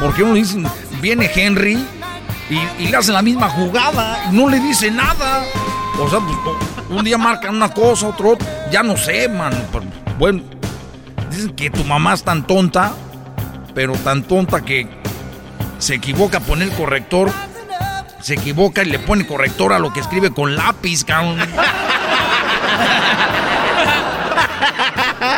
¿Por 0.00 0.14
qué 0.14 0.22
no 0.22 0.32
le 0.32 0.40
dicen? 0.40 0.66
Viene 1.00 1.30
Henry 1.32 1.78
y, 2.78 2.88
le 2.88 2.96
hacen 2.96 3.14
la 3.14 3.22
misma 3.22 3.48
jugada. 3.48 4.24
y 4.30 4.34
No 4.34 4.48
le 4.48 4.58
dice 4.58 4.90
nada. 4.90 5.44
O 5.98 6.08
sea, 6.08 6.18
pues, 6.20 6.56
un 6.90 7.04
día 7.04 7.18
marcan 7.18 7.54
una 7.54 7.68
cosa, 7.68 8.08
otro, 8.08 8.30
otro. 8.30 8.46
Ya 8.70 8.82
no 8.82 8.96
sé, 8.96 9.28
man. 9.28 9.52
bueno, 10.18 10.42
dicen 11.30 11.50
que 11.54 11.70
tu 11.70 11.84
mamá 11.84 12.14
es 12.14 12.24
tan 12.24 12.46
tonta, 12.46 12.92
pero 13.74 13.92
tan 13.94 14.22
tonta 14.22 14.60
que 14.62 14.88
se 15.78 15.94
equivoca 15.94 16.38
a 16.38 16.40
poner 16.40 16.70
corrector. 16.70 17.30
Se 18.22 18.34
equivoca 18.34 18.82
y 18.82 18.86
le 18.86 18.98
pone 19.00 19.26
corrector 19.26 19.72
a 19.72 19.78
lo 19.78 19.92
que 19.92 20.00
escribe 20.00 20.30
con 20.30 20.54
lápiz, 20.54 21.04
cabrón. 21.04 21.40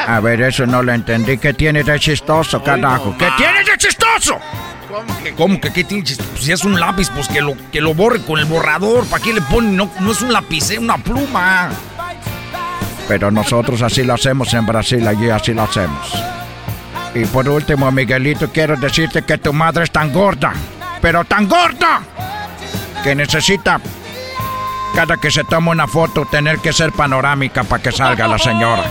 A 0.07 0.21
ver, 0.21 0.43
eso 0.43 0.67
no 0.67 0.83
lo 0.83 0.93
entendí. 0.93 1.39
¿Qué 1.39 1.55
tiene 1.55 1.83
de 1.83 1.99
chistoso, 1.99 2.63
carajo? 2.63 3.17
¿Qué 3.19 3.29
tiene 3.37 3.65
de 3.65 3.79
chistoso? 3.79 4.39
¿Cómo 4.89 5.23
que, 5.23 5.33
¿Cómo 5.33 5.61
que 5.61 5.73
qué 5.73 5.85
tiene? 5.85 6.05
Pues 6.05 6.45
si 6.45 6.53
es 6.53 6.65
un 6.65 6.79
lápiz, 6.79 7.11
pues 7.11 7.27
que 7.29 7.41
lo, 7.41 7.55
que 7.73 7.81
lo 7.81 7.95
borre 7.95 8.21
con 8.21 8.39
el 8.39 8.45
borrador. 8.45 9.07
¿Para 9.07 9.23
qué 9.23 9.33
le 9.33 9.41
pone? 9.41 9.73
No, 9.73 9.91
no 10.01 10.13
es 10.13 10.21
un 10.21 10.33
lápiz, 10.33 10.71
es 10.71 10.79
una 10.79 10.99
pluma. 10.99 11.71
Pero 13.09 13.31
nosotros 13.31 13.83
así 13.83 14.05
lo 14.05 14.15
hacemos 14.15 14.53
en 14.55 14.67
Brasil, 14.67 15.07
allí 15.07 15.31
así 15.31 15.53
lo 15.53 15.63
hacemos. 15.63 16.13
Y 17.15 17.25
por 17.27 17.49
último, 17.49 17.91
Miguelito, 17.91 18.51
quiero 18.51 18.77
decirte 18.77 19.23
que 19.23 19.39
tu 19.39 19.53
madre 19.53 19.85
es 19.85 19.91
tan 19.91 20.13
gorda, 20.13 20.53
pero 21.01 21.25
tan 21.25 21.49
gorda, 21.49 22.01
que 23.05 23.15
necesita, 23.15 23.81
cada 24.95 25.19
que 25.19 25.31
se 25.31 25.45
toma 25.45 25.73
una 25.73 25.87
foto, 25.87 26.25
tener 26.25 26.59
que 26.61 26.73
ser 26.73 26.91
panorámica 26.91 27.63
para 27.63 27.83
que 27.83 27.93
salga 27.93 28.27
la 28.27 28.39
señora. 28.39 28.83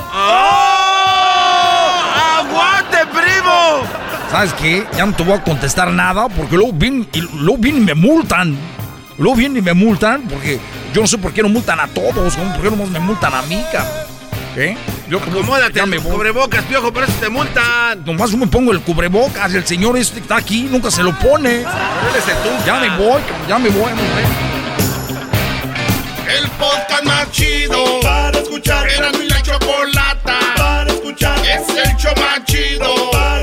¡Aguante, 2.38 2.98
primo! 3.08 3.82
¿Sabes 4.30 4.54
qué? 4.54 4.86
Ya 4.96 5.08
no 5.08 5.14
te 5.14 5.24
voy 5.24 5.34
a 5.34 5.44
contestar 5.44 5.92
nada 5.92 6.30
porque 6.30 6.56
luego 6.56 6.74
vienen 6.74 7.08
y, 7.12 7.22
luego 7.22 7.58
vienen 7.58 7.82
y 7.82 7.86
me 7.86 7.96
multan. 7.96 8.56
Luego 9.18 9.36
vienen 9.36 9.58
y 9.58 9.62
me 9.64 9.74
multan 9.74 10.22
porque 10.30 10.60
yo 10.94 11.02
no 11.02 11.08
sé 11.08 11.18
por 11.18 11.34
qué 11.34 11.42
no 11.42 11.50
multan 11.50 11.80
a 11.80 11.88
todos. 11.88 12.36
¿Por 12.36 12.62
qué 12.62 12.70
no 12.70 12.86
me 12.86 13.00
multan 13.00 13.34
a 13.34 13.42
mí, 13.42 13.64
cabrón? 13.72 13.94
¿Qué? 14.54 14.78
Yo 15.10 15.20
Acomódate, 15.20 15.74
ya 15.74 15.86
me 15.86 15.98
el 15.98 16.04
cubrebocas, 16.04 16.64
piojo, 16.66 16.92
por 16.94 17.04
eso 17.04 17.14
te 17.20 17.30
multan. 17.30 18.04
Nomás 18.06 18.32
yo 18.32 18.38
me 18.38 18.48
pongo 18.48 18.72
el 18.72 18.82
cubrebocas 18.82 19.54
y 19.54 19.58
el 19.58 19.66
señor 19.66 19.98
este 19.98 20.16
que 20.16 20.22
está 20.22 20.38
aquí 20.38 20.68
nunca 20.70 20.90
se 20.90 21.04
lo 21.04 21.18
pone. 21.20 21.64
Ya 22.66 22.80
me 22.80 22.90
voy, 22.98 23.22
ya 23.48 23.60
me 23.60 23.70
voy. 23.70 23.92
hombre. 23.92 24.54
El 26.38 26.50
podcast 26.52 27.04
más 27.04 27.32
chido 27.32 28.00
para 28.02 28.40
escuchar. 28.40 28.90
Era 28.90 29.12
mi 29.12 29.28
la 29.28 29.42
chocolata 29.42 30.40
para 30.56 30.92
escuchar. 30.92 31.38
Es 31.40 31.68
el 31.70 31.96
show 31.98 32.14
más 32.16 32.46
chido 32.46 33.12
para 33.12 33.43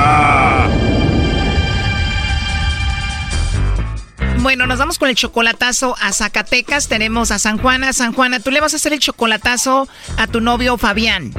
Bueno, 4.41 4.65
nos 4.65 4.79
vamos 4.79 4.97
con 4.97 5.07
el 5.07 5.15
chocolatazo 5.15 5.95
a 6.01 6.11
Zacatecas. 6.11 6.87
Tenemos 6.87 7.29
a 7.29 7.37
San 7.37 7.59
Juana. 7.59 7.93
San 7.93 8.11
Juana, 8.11 8.39
tú 8.39 8.49
le 8.49 8.59
vas 8.59 8.73
a 8.73 8.77
hacer 8.77 8.91
el 8.91 8.99
chocolatazo 8.99 9.87
a 10.17 10.25
tu 10.25 10.41
novio 10.41 10.79
Fabián. 10.79 11.31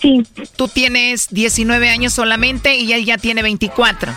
Sí. 0.00 0.24
Tú 0.56 0.66
tienes 0.66 1.28
19 1.30 1.88
años 1.88 2.12
solamente 2.12 2.74
y 2.76 2.92
él 2.92 3.04
ya 3.04 3.18
tiene 3.18 3.42
24. 3.42 4.12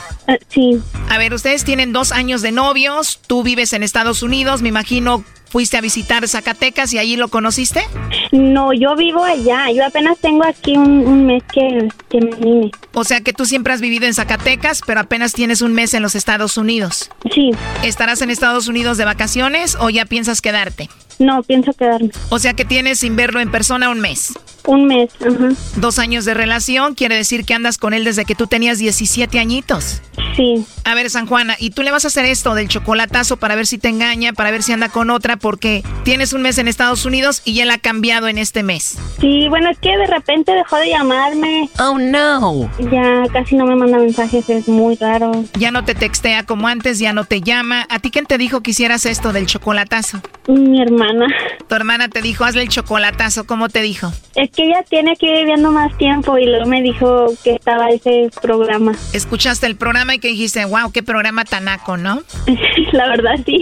Sí. 0.50 0.82
A 1.10 1.20
ver, 1.20 1.34
ustedes 1.36 1.64
tienen 1.64 1.94
dos 1.94 2.12
años 2.12 2.42
de 2.42 2.52
novios. 2.52 3.20
Tú 3.28 3.44
vives 3.44 3.72
en 3.74 3.84
Estados 3.84 4.24
Unidos. 4.24 4.64
Me 4.64 4.70
imagino 4.70 5.24
fuiste 5.54 5.78
a 5.78 5.82
visitar 5.82 6.28
Zacatecas 6.28 6.92
y 6.94 6.98
allí 6.98 7.16
lo 7.16 7.28
conociste. 7.28 7.88
No, 8.32 8.74
yo 8.74 8.96
vivo 8.96 9.24
allá. 9.24 9.70
Yo 9.72 9.86
apenas 9.86 10.18
tengo 10.18 10.44
aquí 10.44 10.76
un, 10.76 11.06
un 11.06 11.28
mes 11.28 11.44
que, 11.54 11.90
que 12.10 12.22
me 12.22 12.36
vine. 12.38 12.72
O 12.96 13.04
sea 13.04 13.22
que 13.22 13.34
tú 13.34 13.46
siempre 13.46 13.72
has 13.72 13.80
vivido 13.80 14.08
en 14.08 14.16
Zacatecas, 14.16 14.82
pero 14.84 15.02
apenas 15.02 15.34
tienes 15.34 15.62
un 15.62 15.74
mes 15.74 15.94
en 15.94 16.02
los 16.02 16.16
Estados 16.16 16.58
Unidos. 16.58 17.12
Sí. 17.32 17.52
¿Estarás 17.84 18.24
en 18.24 18.32
Estados 18.32 18.68
Unidos 18.68 18.98
de 18.98 19.06
vacaciones 19.06 19.78
o 19.80 19.92
ya 19.92 20.06
piensas 20.06 20.42
quedarte? 20.42 20.90
No, 21.24 21.42
pienso 21.44 21.74
quedarme. 21.74 22.12
O 22.30 22.40
sea 22.40 22.54
que 22.54 22.66
tienes 22.66 23.00
sin 23.00 23.16
verlo 23.16 23.40
en 23.40 23.50
persona 23.50 23.90
un 23.90 24.00
mes. 24.00 24.34
Un 24.66 24.86
mes, 24.86 25.10
ajá. 25.20 25.50
Dos 25.78 26.00
años 26.00 26.26
de 26.26 26.34
relación, 26.34 26.96
quiere 26.96 27.16
decir 27.16 27.46
que 27.46 27.54
andas 27.54 27.78
con 27.78 27.94
él 27.94 28.06
desde 28.06 28.26
que 28.26 28.36
tú 28.36 28.48
tenías 28.48 28.78
17 28.78 29.40
añitos. 29.40 30.02
Sí. 30.38 30.66
A 30.86 30.96
ver, 30.96 31.10
San 31.10 31.28
Juana, 31.28 31.56
¿y 31.60 31.72
tú 31.72 31.82
le 31.84 31.92
vas 31.92 32.06
a 32.06 32.08
hacer 32.08 32.26
esto 32.26 32.56
del 32.56 32.68
chocolatazo 32.68 33.38
para 33.38 33.56
ver 33.56 33.68
si 33.68 33.78
te 33.78 33.90
engaña, 33.90 34.34
para 34.34 34.52
ver 34.52 34.64
si 34.64 34.72
anda 34.72 34.90
con 34.90 35.10
otra, 35.10 35.38
porque 35.38 35.84
tienes 36.04 36.34
un 36.34 36.42
mes 36.42 36.58
en 36.58 36.68
Estados 36.68 37.06
Unidos 37.06 37.42
y 37.46 37.60
él 37.60 37.72
ha 37.72 37.78
cambiado 37.78 38.28
en 38.28 38.38
este 38.38 38.64
mes? 38.64 38.98
Sí, 39.20 39.48
bueno, 39.50 39.70
es 39.70 39.78
que 39.80 39.98
de 39.98 40.08
repente 40.08 40.54
dejó 40.54 40.78
de 40.78 40.90
llamarme. 40.90 41.70
Oh, 41.80 41.98
no. 41.98 42.70
Ya 42.92 43.24
casi 43.32 43.56
no 43.56 43.66
me 43.66 43.76
manda 43.76 43.98
mensajes, 43.98 44.50
es 44.50 44.68
muy 44.68 44.96
raro. 44.96 45.44
Ya 45.58 45.72
no 45.72 45.84
te 45.84 45.94
textea 45.94 46.46
como 46.46 46.68
antes, 46.68 47.00
ya 47.00 47.14
no 47.14 47.26
te 47.26 47.42
llama. 47.42 47.86
¿A 47.90 48.00
ti 48.00 48.12
quién 48.12 48.26
te 48.26 48.38
dijo 48.38 48.62
que 48.62 48.72
hicieras 48.72 49.06
esto 49.06 49.34
del 49.34 49.46
chocolatazo? 49.46 50.22
Mi 50.48 50.82
hermana. 51.14 51.36
Tu 51.68 51.76
hermana 51.76 52.10
te 52.10 52.22
dijo, 52.22 52.44
hazle 52.44 52.64
el 52.64 52.70
chocolatazo, 52.70 53.46
¿cómo 53.46 53.70
te 53.70 53.82
dijo? 53.82 54.12
Es 54.36 54.50
que 54.50 54.64
ella 54.64 54.84
tiene 54.90 55.12
aquí 55.12 55.30
viviendo 55.32 55.72
más 55.72 55.96
tiempo 55.98 56.38
y 56.38 56.46
luego 56.46 56.66
me 56.66 56.82
dijo 56.82 57.28
que 57.44 57.52
estaba 57.52 57.90
ese 57.90 58.30
programa. 58.42 58.94
Escuchaste 59.14 59.68
el 59.68 59.76
programa 59.76 60.16
y 60.16 60.20
que 60.20 60.30
dijiste, 60.30 60.66
wow, 60.66 60.92
qué 60.92 61.04
programa 61.04 61.46
tanaco, 61.46 61.98
¿no? 61.98 62.24
La 62.94 63.10
verdad, 63.10 63.36
sí. 63.46 63.60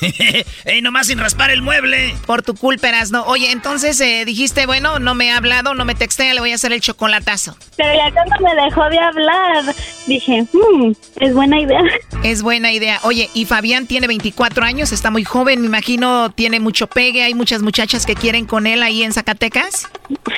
¡Ey, 0.64 0.82
nomás 0.82 1.08
sin 1.08 1.18
raspar 1.18 1.50
el 1.50 1.62
mueble! 1.62 2.14
Por 2.26 2.42
tu 2.42 2.54
culpa, 2.54 2.86
no. 3.10 3.24
Oye, 3.24 3.50
entonces 3.50 4.00
eh, 4.00 4.24
dijiste, 4.24 4.66
bueno, 4.66 4.98
no 4.98 5.14
me 5.14 5.32
ha 5.32 5.38
hablado, 5.38 5.74
no 5.74 5.84
me 5.84 5.94
textea, 5.94 6.34
le 6.34 6.40
voy 6.40 6.52
a 6.52 6.54
hacer 6.54 6.72
el 6.72 6.80
chocolatazo. 6.80 7.56
Pero 7.76 7.90
ya 7.94 8.12
cuando 8.12 8.36
me 8.40 8.62
dejó 8.62 8.88
de 8.88 8.98
hablar, 8.98 9.74
dije, 10.06 10.46
hmm, 10.52 10.92
es 11.20 11.34
buena 11.34 11.60
idea. 11.60 11.82
Es 12.22 12.42
buena 12.42 12.72
idea. 12.72 13.00
Oye, 13.02 13.28
y 13.34 13.44
Fabián 13.44 13.86
tiene 13.86 14.06
24 14.06 14.64
años, 14.64 14.92
está 14.92 15.10
muy 15.10 15.24
joven, 15.24 15.60
me 15.60 15.66
imagino 15.66 16.32
tiene 16.36 16.60
mucho 16.60 16.86
pegue, 16.86 17.24
hay 17.24 17.34
muchas 17.34 17.62
muchachas 17.62 18.06
que 18.06 18.14
quieren 18.14 18.46
con 18.46 18.68
él 18.68 18.82
ahí 18.82 19.02
en 19.02 19.12
Zacatecas. 19.12 19.88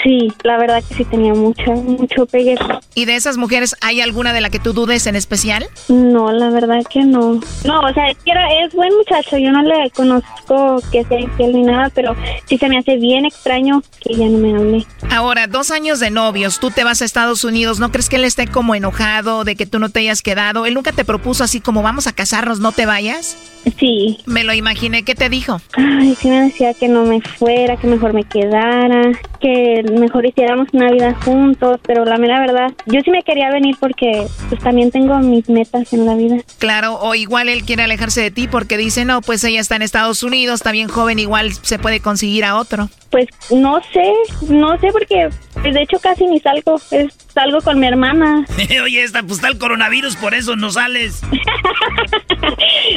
Sí, 0.02 0.32
la 0.44 0.58
verdad 0.58 0.82
que 0.86 0.94
sí 0.94 1.04
tenía 1.04 1.34
mucho, 1.34 1.72
mucho 1.72 2.26
pegue. 2.26 2.56
¿Y 2.94 3.04
de 3.04 3.16
esas 3.16 3.36
mujeres 3.36 3.74
hay 3.80 4.00
alguna 4.00 4.32
de 4.32 4.40
la 4.40 4.50
que 4.50 4.58
tú 4.58 4.72
dudes 4.72 5.06
en 5.06 5.16
especial? 5.16 5.66
No, 5.88 6.32
la 6.32 6.50
verdad 6.50 6.82
que 6.88 7.04
no. 7.04 7.40
No, 7.64 7.80
o 7.80 7.92
sea, 7.92 8.08
es, 8.08 8.74
buen 8.74 8.94
muchacho, 8.96 9.38
yo 9.38 9.50
no 9.50 9.62
le 9.62 9.90
conozco 9.90 10.80
que 10.92 11.04
sea 11.04 11.20
infiel 11.20 11.52
ni 11.52 11.62
nada, 11.62 11.90
pero 11.94 12.14
sí 12.46 12.58
se 12.58 12.68
me 12.68 12.78
hace 12.78 12.96
bien 12.96 13.24
extraño 13.24 13.82
que 14.00 14.14
ya 14.14 14.26
no 14.26 14.38
me 14.38 14.54
hable. 14.54 14.86
Ahora, 15.10 15.46
dos 15.46 15.70
años 15.70 16.00
de 16.00 16.10
novios, 16.10 16.60
tú 16.60 16.70
te 16.70 16.84
vas 16.84 17.02
a 17.02 17.04
Estados 17.04 17.44
Unidos, 17.44 17.80
¿no 17.80 17.90
crees 17.90 18.08
que 18.08 18.16
él 18.16 18.24
esté 18.24 18.46
como 18.46 18.74
enojado 18.74 19.44
de 19.44 19.56
que 19.56 19.66
tú 19.66 19.78
no 19.78 19.88
te 19.88 20.00
hayas 20.00 20.22
quedado? 20.22 20.66
Él 20.66 20.74
nunca 20.74 20.92
te 20.92 21.04
propuso 21.04 21.44
así 21.44 21.60
como 21.60 21.82
vamos 21.82 22.06
a 22.06 22.12
casarnos, 22.12 22.60
no 22.60 22.72
te 22.72 22.86
vayas. 22.86 23.36
Sí. 23.78 24.18
Me 24.26 24.44
lo 24.44 24.54
imaginé, 24.54 25.02
¿qué 25.02 25.14
te 25.14 25.28
dijo? 25.28 25.60
Ay, 25.74 26.14
sí 26.14 26.28
me 26.28 26.44
decía 26.44 26.74
que 26.74 26.88
no 26.88 27.04
me 27.04 27.20
fuera, 27.20 27.76
que 27.76 27.86
mejor 27.86 28.14
me 28.14 28.24
quedara, 28.24 29.12
que 29.40 29.57
mejor 29.98 30.26
hiciéramos 30.26 30.68
una 30.72 30.90
vida 30.90 31.14
juntos, 31.24 31.80
pero 31.86 32.04
la 32.04 32.16
mera 32.18 32.40
verdad, 32.40 32.72
yo 32.86 33.00
sí 33.04 33.10
me 33.10 33.22
quería 33.22 33.50
venir 33.50 33.76
porque 33.78 34.26
pues 34.48 34.60
también 34.62 34.90
tengo 34.90 35.18
mis 35.18 35.48
metas 35.48 35.92
en 35.92 36.06
la 36.06 36.14
vida. 36.14 36.36
Claro, 36.58 36.98
o 37.00 37.14
igual 37.14 37.48
él 37.48 37.64
quiere 37.64 37.82
alejarse 37.82 38.20
de 38.20 38.30
ti 38.30 38.48
porque 38.48 38.76
dice, 38.76 39.04
no, 39.04 39.20
pues 39.22 39.44
ella 39.44 39.60
está 39.60 39.76
en 39.76 39.82
Estados 39.82 40.22
Unidos, 40.22 40.60
está 40.60 40.72
bien 40.72 40.88
joven, 40.88 41.18
igual 41.18 41.52
se 41.52 41.78
puede 41.78 42.00
conseguir 42.00 42.44
a 42.44 42.56
otro. 42.56 42.88
Pues 43.10 43.26
no 43.50 43.80
sé, 43.92 44.12
no 44.48 44.78
sé 44.78 44.88
porque 44.92 45.28
de 45.62 45.82
hecho 45.82 45.98
casi 45.98 46.26
ni 46.26 46.40
salgo, 46.40 46.80
es, 46.90 47.14
salgo 47.32 47.60
con 47.62 47.80
mi 47.80 47.86
hermana. 47.86 48.44
Oye, 48.82 49.02
esta, 49.02 49.22
pues 49.22 49.34
está 49.34 49.48
el 49.48 49.58
coronavirus, 49.58 50.16
por 50.16 50.34
eso 50.34 50.56
no 50.56 50.70
sales. 50.70 51.22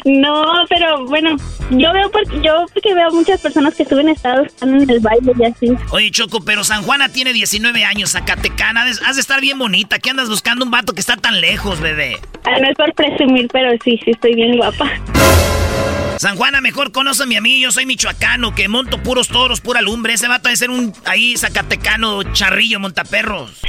No, 0.05 0.65
pero 0.69 1.05
bueno, 1.07 1.35
yo 1.69 1.93
veo 1.93 2.09
porque 2.11 2.41
yo 2.41 2.65
porque 2.73 2.93
veo 2.93 3.11
muchas 3.11 3.41
personas 3.41 3.75
que 3.75 3.85
suben 3.85 4.09
estados 4.09 4.47
están 4.47 4.81
en 4.81 4.89
el 4.89 4.99
baile 4.99 5.33
y 5.37 5.43
así. 5.43 5.67
Oye, 5.91 6.11
Choco, 6.11 6.41
pero 6.41 6.63
San 6.63 6.83
Juana 6.83 7.09
tiene 7.09 7.33
19 7.33 7.83
años, 7.83 8.11
Zacatecana. 8.11 8.83
Has 8.83 9.01
has 9.01 9.15
de 9.15 9.21
estar 9.21 9.41
bien 9.41 9.59
bonita. 9.59 9.99
¿Qué 9.99 10.09
andas 10.09 10.29
buscando 10.29 10.65
un 10.65 10.71
vato 10.71 10.93
que 10.93 11.01
está 11.01 11.17
tan 11.17 11.41
lejos, 11.41 11.79
bebé? 11.79 12.17
Ah, 12.45 12.59
no 12.59 12.69
es 12.69 12.75
por 12.75 12.93
presumir, 12.93 13.47
pero 13.51 13.71
sí, 13.83 13.99
sí 14.03 14.11
estoy 14.11 14.35
bien 14.35 14.57
guapa. 14.57 14.89
San 16.17 16.35
Juana, 16.37 16.61
mejor 16.61 16.91
conóceme 16.91 17.37
a 17.37 17.41
mí. 17.41 17.59
Yo 17.59 17.71
soy 17.71 17.85
michoacano, 17.85 18.53
que 18.53 18.67
monto 18.67 19.01
puros 19.01 19.27
toros, 19.27 19.59
pura 19.59 19.81
lumbre. 19.81 20.13
Ese 20.13 20.27
vato 20.27 20.49
debe 20.49 20.55
ser 20.57 20.69
un 20.69 20.93
ahí 21.05 21.35
zacatecano, 21.35 22.21
charrillo, 22.33 22.79
montaperros. 22.79 23.59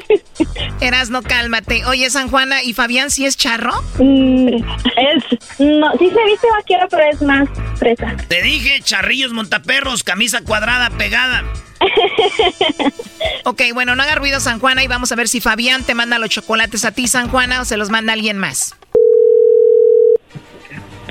Eras, 0.80 1.10
no 1.10 1.22
cálmate. 1.22 1.84
Oye, 1.86 2.10
San 2.10 2.28
Juana, 2.28 2.62
¿y 2.62 2.74
Fabián 2.74 3.10
sí 3.10 3.24
es 3.24 3.36
charro? 3.36 3.72
Mm, 3.98 4.48
es, 4.48 5.60
no, 5.60 5.92
sí 5.98 6.10
se 6.10 6.24
viste 6.24 6.48
vaquero, 6.56 6.88
pero 6.90 7.04
es 7.10 7.22
más 7.22 7.48
fresa. 7.78 8.16
Te 8.28 8.42
dije, 8.42 8.80
charrillos, 8.82 9.32
montaperros, 9.32 10.02
camisa 10.02 10.42
cuadrada, 10.42 10.90
pegada. 10.90 11.44
Ok, 13.44 13.62
bueno, 13.74 13.94
no 13.94 14.02
haga 14.02 14.16
ruido, 14.16 14.40
San 14.40 14.58
Juana, 14.58 14.82
y 14.82 14.88
vamos 14.88 15.12
a 15.12 15.14
ver 15.14 15.28
si 15.28 15.40
Fabián 15.40 15.84
te 15.84 15.94
manda 15.94 16.18
los 16.18 16.30
chocolates 16.30 16.84
a 16.84 16.90
ti, 16.90 17.06
San 17.06 17.28
Juana, 17.28 17.60
o 17.60 17.64
se 17.64 17.76
los 17.76 17.90
manda 17.90 18.12
alguien 18.12 18.38
más. 18.38 18.74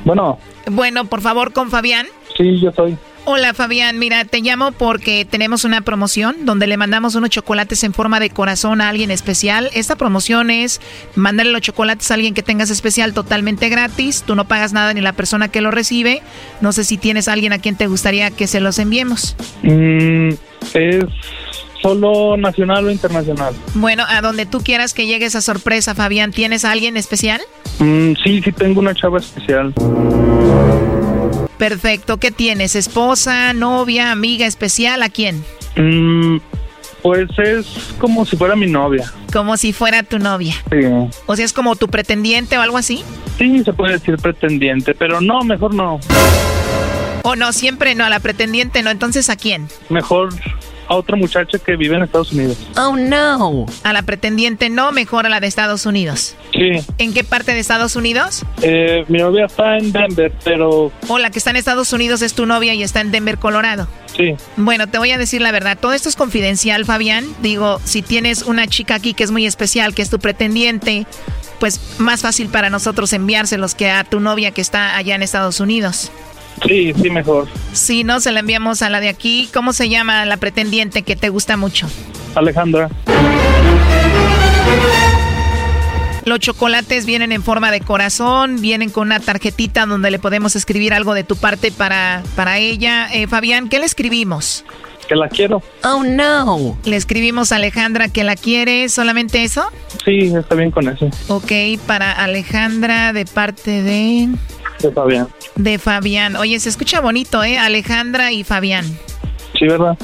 Bueno, 0.05 0.39
Bueno, 0.71 1.05
por 1.05 1.19
favor, 1.21 1.51
con 1.51 1.69
Fabián. 1.69 2.07
sí, 2.37 2.59
yo 2.61 2.71
soy. 2.71 2.97
Hola 3.27 3.55
Fabián, 3.55 3.97
mira, 3.97 4.23
te 4.25 4.39
llamo 4.41 4.71
porque 4.71 5.25
tenemos 5.27 5.63
una 5.63 5.81
promoción 5.81 6.45
donde 6.45 6.67
le 6.67 6.77
mandamos 6.77 7.15
unos 7.15 7.31
chocolates 7.31 7.83
en 7.83 7.91
forma 7.91 8.19
de 8.19 8.29
corazón 8.29 8.81
a 8.81 8.89
alguien 8.89 9.09
especial. 9.09 9.71
Esta 9.73 9.95
promoción 9.95 10.51
es 10.51 10.79
mandarle 11.15 11.51
los 11.51 11.61
chocolates 11.61 12.11
a 12.11 12.13
alguien 12.13 12.35
que 12.35 12.43
tengas 12.43 12.69
especial 12.69 13.15
totalmente 13.15 13.67
gratis. 13.69 14.21
Tú 14.27 14.35
no 14.35 14.45
pagas 14.47 14.73
nada 14.73 14.93
ni 14.93 15.01
la 15.01 15.13
persona 15.13 15.47
que 15.47 15.61
lo 15.61 15.71
recibe. 15.71 16.21
No 16.61 16.71
sé 16.71 16.83
si 16.83 16.97
tienes 16.99 17.27
a 17.27 17.33
alguien 17.33 17.51
a 17.51 17.57
quien 17.57 17.75
te 17.75 17.87
gustaría 17.87 18.29
que 18.29 18.45
se 18.45 18.59
los 18.59 18.77
enviemos. 18.77 19.35
Mm, 19.63 20.29
¿Es 20.75 21.05
solo 21.85 22.35
nacional 22.35 22.85
o 22.85 22.91
internacional? 22.91 23.53
Bueno, 23.75 24.05
a 24.07 24.21
donde 24.21 24.47
tú 24.47 24.61
quieras 24.61 24.95
que 24.95 25.05
llegue 25.05 25.27
esa 25.27 25.39
sorpresa, 25.39 25.93
Fabián, 25.93 26.31
¿tienes 26.31 26.65
a 26.65 26.71
alguien 26.71 26.97
especial? 26.97 27.39
Mm, 27.77 28.13
sí, 28.23 28.41
sí 28.41 28.51
tengo 28.51 28.79
una 28.79 28.95
chava 28.95 29.19
especial. 29.19 29.71
Perfecto, 31.59 32.17
¿qué 32.17 32.31
tienes? 32.31 32.75
¿Esposa, 32.75 33.53
novia, 33.53 34.11
amiga 34.11 34.47
especial? 34.47 35.03
¿A 35.03 35.09
quién? 35.09 35.45
Mm, 35.75 36.37
pues 37.03 37.29
es 37.37 37.93
como 37.99 38.25
si 38.25 38.35
fuera 38.35 38.55
mi 38.55 38.65
novia. 38.65 39.13
Como 39.31 39.55
si 39.55 39.71
fuera 39.71 40.01
tu 40.01 40.17
novia. 40.17 40.55
Sí. 40.71 40.87
O 41.27 41.35
sea, 41.35 41.45
es 41.45 41.53
como 41.53 41.75
tu 41.75 41.87
pretendiente 41.87 42.57
o 42.57 42.61
algo 42.61 42.79
así. 42.79 43.03
Sí, 43.37 43.63
se 43.63 43.73
puede 43.73 43.93
decir 43.93 44.17
pretendiente, 44.17 44.95
pero 44.95 45.21
no, 45.21 45.43
mejor 45.43 45.75
no. 45.75 45.99
O 47.21 47.35
no, 47.35 47.53
siempre 47.53 47.93
no, 47.93 48.05
a 48.05 48.09
la 48.09 48.19
pretendiente 48.19 48.81
no. 48.81 48.89
Entonces, 48.89 49.29
¿a 49.29 49.35
quién? 49.35 49.67
Mejor 49.89 50.29
a 50.87 50.95
otra 50.95 51.15
muchacha 51.15 51.57
que 51.59 51.75
vive 51.75 51.95
en 51.95 52.03
Estados 52.03 52.31
Unidos. 52.31 52.57
Oh, 52.77 52.95
no. 52.95 53.65
A 53.83 53.93
la 53.93 54.01
pretendiente 54.03 54.69
no, 54.69 54.91
mejor 54.91 55.25
a 55.25 55.29
la 55.29 55.39
de 55.39 55.47
Estados 55.47 55.85
Unidos. 55.85 56.35
Sí. 56.53 56.71
¿En 56.97 57.13
qué 57.13 57.23
parte 57.23 57.53
de 57.53 57.59
Estados 57.59 57.95
Unidos? 57.95 58.43
Eh, 58.61 59.03
mi 59.07 59.19
novia 59.19 59.45
está 59.45 59.77
en 59.77 59.91
Denver, 59.91 60.31
pero 60.43 60.91
O 61.07 61.17
la 61.19 61.29
que 61.31 61.39
está 61.39 61.49
en 61.51 61.55
Estados 61.57 61.91
Unidos 61.93 62.21
es 62.21 62.33
tu 62.33 62.45
novia 62.45 62.73
y 62.73 62.83
está 62.83 63.01
en 63.01 63.11
Denver, 63.11 63.37
Colorado. 63.37 63.87
sí. 64.15 64.35
Bueno, 64.57 64.87
te 64.87 64.97
voy 64.97 65.11
a 65.11 65.17
decir 65.17 65.41
la 65.41 65.51
verdad. 65.51 65.77
Todo 65.79 65.93
esto 65.93 66.09
es 66.09 66.15
confidencial, 66.15 66.85
Fabián. 66.85 67.25
Digo, 67.41 67.79
si 67.83 68.01
tienes 68.01 68.43
una 68.43 68.67
chica 68.67 68.95
aquí 68.95 69.13
que 69.13 69.23
es 69.23 69.31
muy 69.31 69.45
especial, 69.45 69.93
que 69.93 70.01
es 70.01 70.09
tu 70.09 70.19
pretendiente, 70.19 71.05
pues 71.59 71.79
más 71.99 72.21
fácil 72.21 72.47
para 72.49 72.69
nosotros 72.69 73.11
enviárselos 73.13 73.75
que 73.75 73.89
a 73.89 74.03
tu 74.03 74.19
novia 74.19 74.51
que 74.51 74.61
está 74.61 74.95
allá 74.97 75.15
en 75.15 75.23
Estados 75.23 75.59
Unidos. 75.59 76.11
Sí, 76.67 76.93
sí, 76.93 77.09
mejor. 77.09 77.47
Si 77.73 78.03
no, 78.03 78.19
se 78.19 78.31
la 78.31 78.39
enviamos 78.39 78.81
a 78.81 78.89
la 78.89 78.99
de 78.99 79.09
aquí. 79.09 79.49
¿Cómo 79.53 79.73
se 79.73 79.89
llama 79.89 80.25
la 80.25 80.37
pretendiente 80.37 81.03
que 81.03 81.15
te 81.15 81.29
gusta 81.29 81.57
mucho? 81.57 81.87
Alejandra. 82.35 82.89
Los 86.25 86.39
chocolates 86.39 87.05
vienen 87.05 87.31
en 87.31 87.43
forma 87.43 87.69
de 87.69 87.81
corazón, 87.81 88.59
vienen 88.59 88.89
con 88.89 89.07
una 89.07 89.19
tarjetita 89.19 89.85
donde 89.85 90.09
le 90.09 90.17
podemos 90.17 90.55
escribir 90.55 90.93
algo 90.93 91.13
de 91.13 91.23
tu 91.23 91.35
parte 91.35 91.71
para, 91.71 92.23
para 92.35 92.57
ella. 92.57 93.07
Eh, 93.13 93.27
Fabián, 93.27 93.69
¿qué 93.69 93.77
le 93.77 93.85
escribimos? 93.85 94.65
Que 95.07 95.15
la 95.15 95.29
quiero. 95.29 95.61
Oh, 95.83 96.03
no. 96.03 96.79
Le 96.83 96.95
escribimos 96.95 97.51
a 97.51 97.57
Alejandra 97.57 98.07
que 98.07 98.23
la 98.23 98.35
quiere, 98.35 98.89
¿solamente 98.89 99.43
eso? 99.43 99.67
Sí, 100.03 100.33
está 100.35 100.55
bien 100.55 100.71
con 100.71 100.89
eso. 100.89 101.11
Ok, 101.27 101.51
para 101.85 102.11
Alejandra 102.11 103.13
de 103.13 103.25
parte 103.25 103.83
de... 103.83 104.29
De 104.79 104.91
Fabián. 104.91 105.27
De 105.55 105.79
Fabián. 105.79 106.35
Oye, 106.35 106.59
se 106.59 106.69
escucha 106.69 107.01
bonito, 107.01 107.43
¿eh? 107.43 107.57
Alejandra 107.57 108.31
y 108.31 108.43
Fabián. 108.43 108.85
Sí, 109.57 109.67
¿verdad? 109.67 109.97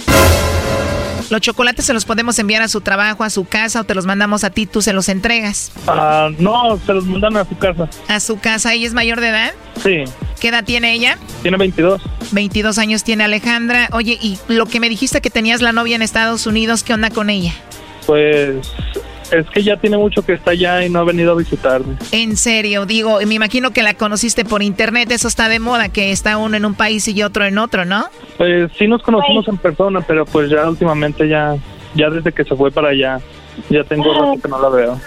Los 1.30 1.40
chocolates 1.40 1.86
se 1.86 1.94
los 1.94 2.04
podemos 2.04 2.38
enviar 2.40 2.62
a 2.62 2.68
su 2.68 2.82
trabajo, 2.82 3.24
a 3.24 3.30
su 3.30 3.46
casa 3.46 3.80
o 3.80 3.84
te 3.86 3.96
los 3.96 4.06
mandamos 4.06 4.44
a 4.44 4.50
ti, 4.50 4.66
tú 4.66 4.82
se 4.82 4.92
los 4.92 5.08
entregas. 5.08 5.72
Ah, 5.88 6.30
no, 6.40 6.78
se 6.86 6.94
los 6.94 7.06
mandan 7.06 7.38
a 7.38 7.46
su 7.46 7.58
casa. 7.58 7.90
¿A 8.10 8.20
su 8.20 8.38
casa? 8.40 8.74
¿Ella 8.74 8.88
es 8.88 8.94
mayor 8.94 9.22
de 9.22 9.30
edad? 9.30 9.54
Sí. 9.82 10.04
¿Qué 10.42 10.50
edad 10.50 10.66
tiene 10.66 10.94
ella? 10.94 11.18
Tiene 11.42 11.56
22. 11.56 12.02
22 12.32 12.78
años 12.80 13.06
tiene 13.06 13.24
Alejandra. 13.24 13.88
Oye, 13.94 14.18
y 14.22 14.40
lo 14.50 14.66
que 14.66 14.82
me 14.82 14.90
dijiste 14.90 15.22
que 15.22 15.30
tenías 15.30 15.62
la 15.62 15.72
novia 15.72 15.96
en 15.96 16.02
Estados 16.02 16.48
Unidos, 16.48 16.84
¿qué 16.84 16.94
onda 16.94 17.10
con 17.10 17.30
ella? 17.30 17.54
Pues 18.06 18.68
es 19.32 19.50
que 19.50 19.64
ya 19.64 19.78
tiene 19.78 19.98
mucho 19.98 20.24
que 20.24 20.34
está 20.34 20.52
allá 20.52 20.86
y 20.86 20.90
no 20.90 21.00
ha 21.00 21.04
venido 21.04 21.32
a 21.32 21.36
visitarme. 21.36 21.96
En 22.12 22.38
serio, 22.38 22.86
digo, 22.86 23.20
me 23.26 23.34
imagino 23.34 23.72
que 23.72 23.82
la 23.82 23.94
conociste 23.94 24.46
por 24.46 24.62
internet, 24.62 25.10
eso 25.12 25.28
está 25.28 25.50
de 25.50 25.60
moda, 25.60 25.90
que 25.90 26.12
está 26.12 26.38
uno 26.38 26.58
en 26.58 26.66
un 26.66 26.76
país 26.76 27.08
y 27.08 27.24
otro 27.24 27.46
en 27.46 27.58
otro, 27.58 27.86
¿no? 27.86 28.06
Pues 28.38 28.72
sí 28.78 28.88
nos 28.88 29.02
conocimos 29.02 29.48
en 29.48 29.58
persona, 29.58 30.02
pero 30.02 30.26
pues 30.26 30.50
ya 30.50 30.68
últimamente 30.70 31.28
ya, 31.28 31.56
ya 31.96 32.10
desde 32.10 32.32
que 32.32 32.44
se 32.44 32.56
fue 32.56 32.72
para 32.72 32.90
allá, 32.90 33.20
ya 33.70 33.84
tengo 33.84 34.14
rato 34.14 34.42
que 34.42 34.48
no 34.50 34.62
la 34.62 34.70
veo. 34.70 35.00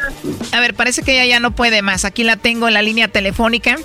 A 0.52 0.60
ver, 0.60 0.74
parece 0.74 1.02
que 1.02 1.12
ella 1.14 1.26
ya 1.26 1.40
no 1.40 1.50
puede 1.52 1.82
más. 1.82 2.04
Aquí 2.04 2.24
la 2.24 2.36
tengo 2.36 2.68
en 2.68 2.74
la 2.74 2.82
línea 2.82 3.08
telefónica. 3.08 3.76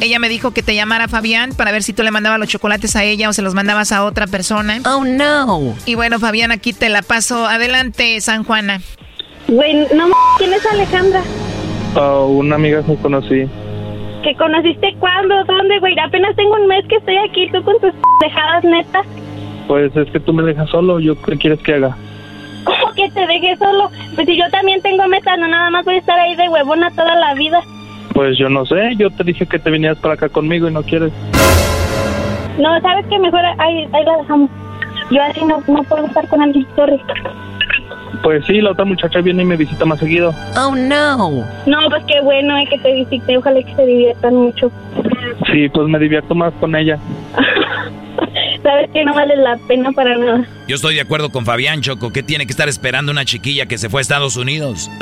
Ella 0.00 0.18
me 0.18 0.28
dijo 0.28 0.50
que 0.52 0.62
te 0.62 0.74
llamara 0.74 1.06
Fabián 1.06 1.50
para 1.56 1.70
ver 1.70 1.82
si 1.84 1.92
tú 1.92 2.02
le 2.02 2.10
mandabas 2.10 2.40
los 2.40 2.48
chocolates 2.48 2.96
a 2.96 3.04
ella 3.04 3.28
o 3.28 3.32
se 3.32 3.40
los 3.42 3.54
mandabas 3.54 3.92
a 3.92 4.04
otra 4.04 4.26
persona. 4.26 4.78
Oh, 4.84 5.04
no. 5.04 5.74
Y 5.86 5.94
bueno, 5.94 6.18
Fabián, 6.18 6.50
aquí 6.50 6.72
te 6.72 6.88
la 6.88 7.02
paso. 7.02 7.46
Adelante, 7.46 8.20
San 8.20 8.42
Juana. 8.42 8.80
Güey, 9.46 9.74
no 9.94 10.06
m- 10.06 10.14
¿quién 10.38 10.52
es 10.52 10.66
Alejandra? 10.66 11.22
Ah, 11.94 12.20
una 12.26 12.56
amiga 12.56 12.82
que 12.82 12.96
conocí. 12.96 13.46
¿Que 14.24 14.36
conociste 14.36 14.94
cuándo? 14.98 15.34
¿Dónde, 15.44 15.78
güey? 15.78 15.94
Apenas 15.98 16.34
tengo 16.36 16.54
un 16.54 16.66
mes 16.66 16.84
que 16.88 16.96
estoy 16.96 17.16
aquí, 17.18 17.48
tú 17.52 17.62
con 17.62 17.78
tus 17.80 17.92
dejadas 18.20 18.64
netas. 18.64 19.06
Pues 19.68 19.94
es 19.96 20.10
que 20.10 20.18
tú 20.20 20.32
me 20.32 20.42
dejas 20.42 20.68
solo, 20.70 20.98
¿yo 21.00 21.20
qué 21.22 21.36
quieres 21.36 21.60
que 21.60 21.74
haga? 21.74 21.96
¿Cómo 23.12 23.26
que 23.26 23.26
te 23.26 23.26
dejé 23.26 23.56
solo? 23.56 23.90
Pues 24.14 24.26
si 24.26 24.36
yo 24.36 24.44
también 24.50 24.80
tengo 24.82 25.06
metas, 25.08 25.38
no 25.38 25.48
nada 25.48 25.70
más 25.70 25.84
voy 25.84 25.96
a 25.96 25.98
estar 25.98 26.18
ahí 26.18 26.34
de 26.36 26.48
huevona 26.48 26.90
toda 26.90 27.14
la 27.16 27.34
vida. 27.34 27.60
Pues 28.14 28.36
yo 28.38 28.48
no 28.48 28.66
sé, 28.66 28.94
yo 28.96 29.10
te 29.10 29.24
dije 29.24 29.46
que 29.46 29.58
te 29.58 29.70
vinieras 29.70 29.98
para 29.98 30.14
acá 30.14 30.28
conmigo 30.28 30.68
y 30.68 30.72
no 30.72 30.82
quieres. 30.82 31.12
No, 32.58 32.80
¿sabes 32.80 33.06
qué? 33.08 33.18
Mejor 33.18 33.40
ahí, 33.58 33.88
ahí 33.92 34.04
la 34.04 34.16
dejamos. 34.18 34.50
Yo 35.10 35.22
así 35.22 35.44
no, 35.44 35.62
no 35.66 35.82
puedo 35.84 36.06
estar 36.06 36.28
con 36.28 36.42
alguien, 36.42 36.66
sorry. 36.76 37.00
Pues 38.22 38.44
sí, 38.46 38.60
la 38.60 38.72
otra 38.72 38.84
muchacha 38.84 39.20
viene 39.20 39.42
y 39.42 39.46
me 39.46 39.56
visita 39.56 39.84
más 39.84 39.98
seguido. 39.98 40.34
Oh, 40.56 40.74
no. 40.74 41.44
No, 41.66 41.78
pues 41.88 42.04
qué 42.06 42.20
bueno 42.20 42.56
eh, 42.58 42.66
que 42.68 42.78
te 42.78 42.92
visite, 42.92 43.36
ojalá 43.36 43.62
que 43.62 43.74
se 43.74 43.86
diviertan 43.86 44.34
mucho. 44.36 44.70
Sí, 45.50 45.68
pues 45.70 45.88
me 45.88 45.98
divierto 45.98 46.34
más 46.34 46.52
con 46.54 46.76
ella. 46.76 46.98
Sabes 48.62 48.90
que 48.92 49.04
no 49.04 49.12
vale 49.14 49.36
la 49.36 49.56
pena 49.56 49.90
para 49.92 50.16
nada. 50.16 50.46
Yo 50.68 50.76
estoy 50.76 50.94
de 50.94 51.00
acuerdo 51.00 51.30
con 51.30 51.44
Fabián 51.44 51.80
Choco. 51.80 52.12
¿Qué 52.12 52.22
tiene 52.22 52.46
que 52.46 52.52
estar 52.52 52.68
esperando 52.68 53.10
una 53.10 53.24
chiquilla 53.24 53.66
que 53.66 53.78
se 53.78 53.88
fue 53.88 54.00
a 54.00 54.02
Estados 54.02 54.36
Unidos? 54.36 54.90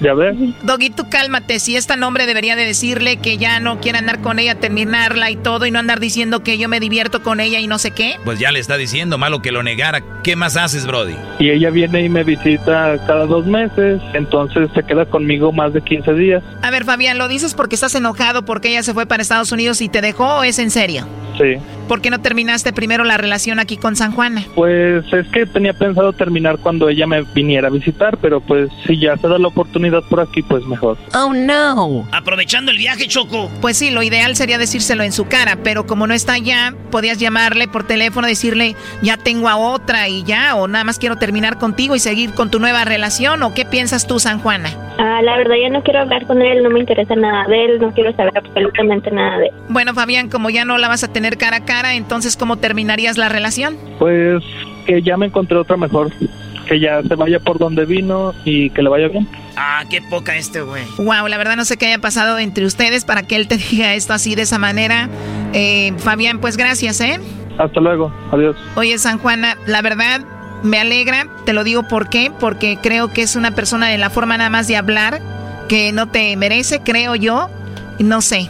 Ya 0.00 0.14
ves. 0.14 0.36
Doggy, 0.62 0.90
tú 0.90 1.08
cálmate. 1.08 1.58
Si 1.58 1.76
esta 1.76 1.96
nombre 1.96 2.26
debería 2.26 2.56
de 2.56 2.64
decirle 2.64 3.16
que 3.16 3.38
ya 3.38 3.60
no 3.60 3.80
quiere 3.80 3.98
andar 3.98 4.20
con 4.20 4.38
ella, 4.38 4.54
terminarla 4.56 5.30
y 5.30 5.36
todo, 5.36 5.66
y 5.66 5.70
no 5.70 5.78
andar 5.78 6.00
diciendo 6.00 6.42
que 6.42 6.58
yo 6.58 6.68
me 6.68 6.80
divierto 6.80 7.22
con 7.22 7.40
ella 7.40 7.60
y 7.60 7.66
no 7.66 7.78
sé 7.78 7.90
qué. 7.90 8.16
Pues 8.24 8.38
ya 8.38 8.52
le 8.52 8.58
está 8.58 8.76
diciendo, 8.76 9.18
malo 9.18 9.42
que 9.42 9.52
lo 9.52 9.62
negara. 9.62 10.02
¿Qué 10.22 10.36
más 10.36 10.56
haces, 10.56 10.86
Brody? 10.86 11.16
Y 11.38 11.50
ella 11.50 11.70
viene 11.70 12.02
y 12.04 12.08
me 12.08 12.24
visita 12.24 12.96
cada 13.06 13.26
dos 13.26 13.46
meses, 13.46 14.00
entonces 14.14 14.68
se 14.74 14.82
queda 14.82 15.04
conmigo 15.06 15.52
más 15.52 15.72
de 15.72 15.82
15 15.82 16.14
días. 16.14 16.42
A 16.62 16.70
ver, 16.70 16.84
Fabián, 16.84 17.18
¿lo 17.18 17.28
dices 17.28 17.54
porque 17.54 17.74
estás 17.74 17.94
enojado 17.94 18.44
porque 18.44 18.70
ella 18.70 18.82
se 18.82 18.94
fue 18.94 19.06
para 19.06 19.22
Estados 19.22 19.52
Unidos 19.52 19.80
y 19.80 19.88
te 19.88 20.00
dejó 20.00 20.38
o 20.38 20.44
es 20.44 20.58
en 20.58 20.70
serio? 20.70 21.06
Sí. 21.36 21.56
¿Por 21.88 22.00
qué 22.00 22.10
no 22.10 22.20
terminaste 22.20 22.72
primero 22.72 23.04
la 23.04 23.18
relación 23.18 23.58
aquí 23.58 23.76
con 23.76 23.94
San 23.96 24.12
Juana? 24.12 24.44
Pues 24.54 25.04
es 25.12 25.26
que 25.28 25.44
tenía 25.44 25.74
pensado 25.74 26.12
terminar 26.12 26.58
cuando 26.58 26.88
ella 26.88 27.06
me 27.06 27.22
viniera 27.22 27.68
a 27.68 27.70
visitar, 27.70 28.16
pero 28.18 28.40
pues 28.40 28.70
si 28.86 28.98
ya 28.98 29.16
se 29.18 29.28
da 29.28 29.38
la 29.38 29.48
oportunidad 29.48 29.93
por 30.02 30.20
aquí, 30.20 30.42
pues 30.42 30.66
mejor. 30.66 30.96
Oh, 31.14 31.32
no. 31.32 32.06
Aprovechando 32.12 32.70
el 32.70 32.78
viaje, 32.78 33.06
Choco. 33.06 33.50
Pues 33.60 33.76
sí, 33.76 33.90
lo 33.90 34.02
ideal 34.02 34.36
sería 34.36 34.58
decírselo 34.58 35.02
en 35.02 35.12
su 35.12 35.26
cara, 35.26 35.58
pero 35.62 35.86
como 35.86 36.06
no 36.06 36.14
está 36.14 36.34
allá, 36.34 36.74
podías 36.90 37.18
llamarle 37.18 37.68
por 37.68 37.86
teléfono, 37.86 38.26
decirle, 38.26 38.76
ya 39.02 39.16
tengo 39.16 39.48
a 39.48 39.56
otra 39.56 40.08
y 40.08 40.24
ya, 40.24 40.54
o 40.56 40.68
nada 40.68 40.84
más 40.84 40.98
quiero 40.98 41.16
terminar 41.16 41.58
contigo 41.58 41.94
y 41.94 41.98
seguir 41.98 42.34
con 42.34 42.50
tu 42.50 42.58
nueva 42.58 42.84
relación, 42.84 43.42
o 43.42 43.54
qué 43.54 43.64
piensas 43.64 44.06
tú, 44.06 44.18
San 44.18 44.40
Juana? 44.40 44.70
Ah, 44.98 45.20
la 45.22 45.36
verdad, 45.36 45.56
ya 45.60 45.70
no 45.70 45.82
quiero 45.82 46.00
hablar 46.00 46.26
con 46.26 46.40
él, 46.40 46.62
no 46.62 46.70
me 46.70 46.80
interesa 46.80 47.16
nada 47.16 47.46
de 47.48 47.64
él, 47.64 47.80
no 47.80 47.92
quiero 47.92 48.14
saber 48.14 48.36
absolutamente 48.36 49.10
nada 49.10 49.38
de 49.38 49.46
él. 49.46 49.52
Bueno, 49.68 49.94
Fabián, 49.94 50.28
como 50.28 50.50
ya 50.50 50.64
no 50.64 50.78
la 50.78 50.88
vas 50.88 51.04
a 51.04 51.12
tener 51.12 51.36
cara 51.36 51.58
a 51.58 51.64
cara, 51.64 51.94
entonces, 51.94 52.36
¿cómo 52.36 52.56
terminarías 52.56 53.18
la 53.18 53.28
relación? 53.28 53.76
Pues 53.98 54.42
que 54.86 55.02
ya 55.02 55.16
me 55.16 55.26
encontré 55.26 55.56
otra 55.56 55.76
mejor. 55.76 56.12
Que 56.66 56.80
ya 56.80 57.02
se 57.02 57.14
vaya 57.14 57.38
por 57.40 57.58
donde 57.58 57.84
vino 57.84 58.34
y 58.44 58.70
que 58.70 58.82
le 58.82 58.88
vaya 58.88 59.08
bien. 59.08 59.28
Ah, 59.56 59.84
qué 59.88 60.02
poca 60.02 60.36
este, 60.36 60.62
güey. 60.62 60.82
Wow, 60.98 61.28
la 61.28 61.36
verdad 61.36 61.56
no 61.56 61.64
sé 61.64 61.76
qué 61.76 61.86
haya 61.86 61.98
pasado 61.98 62.38
entre 62.38 62.64
ustedes 62.64 63.04
para 63.04 63.22
que 63.22 63.36
él 63.36 63.48
te 63.48 63.56
diga 63.70 63.94
esto 63.94 64.12
así 64.12 64.34
de 64.34 64.42
esa 64.42 64.58
manera. 64.58 65.08
Eh, 65.52 65.92
Fabián, 65.98 66.40
pues 66.40 66.56
gracias, 66.56 67.00
¿eh? 67.00 67.20
Hasta 67.58 67.80
luego, 67.80 68.12
adiós. 68.32 68.56
Oye, 68.76 68.98
San 68.98 69.18
Juana, 69.18 69.56
la 69.66 69.80
verdad 69.82 70.22
me 70.62 70.78
alegra, 70.78 71.28
te 71.44 71.52
lo 71.52 71.62
digo 71.62 71.86
por 71.86 72.08
qué, 72.08 72.32
porque 72.40 72.78
creo 72.82 73.12
que 73.12 73.22
es 73.22 73.36
una 73.36 73.54
persona 73.54 73.88
de 73.88 73.98
la 73.98 74.10
forma 74.10 74.36
nada 74.38 74.50
más 74.50 74.66
de 74.66 74.76
hablar 74.76 75.20
que 75.68 75.92
no 75.92 76.08
te 76.08 76.36
merece, 76.36 76.80
creo 76.80 77.14
yo. 77.14 77.48
No 77.98 78.20
sé. 78.22 78.48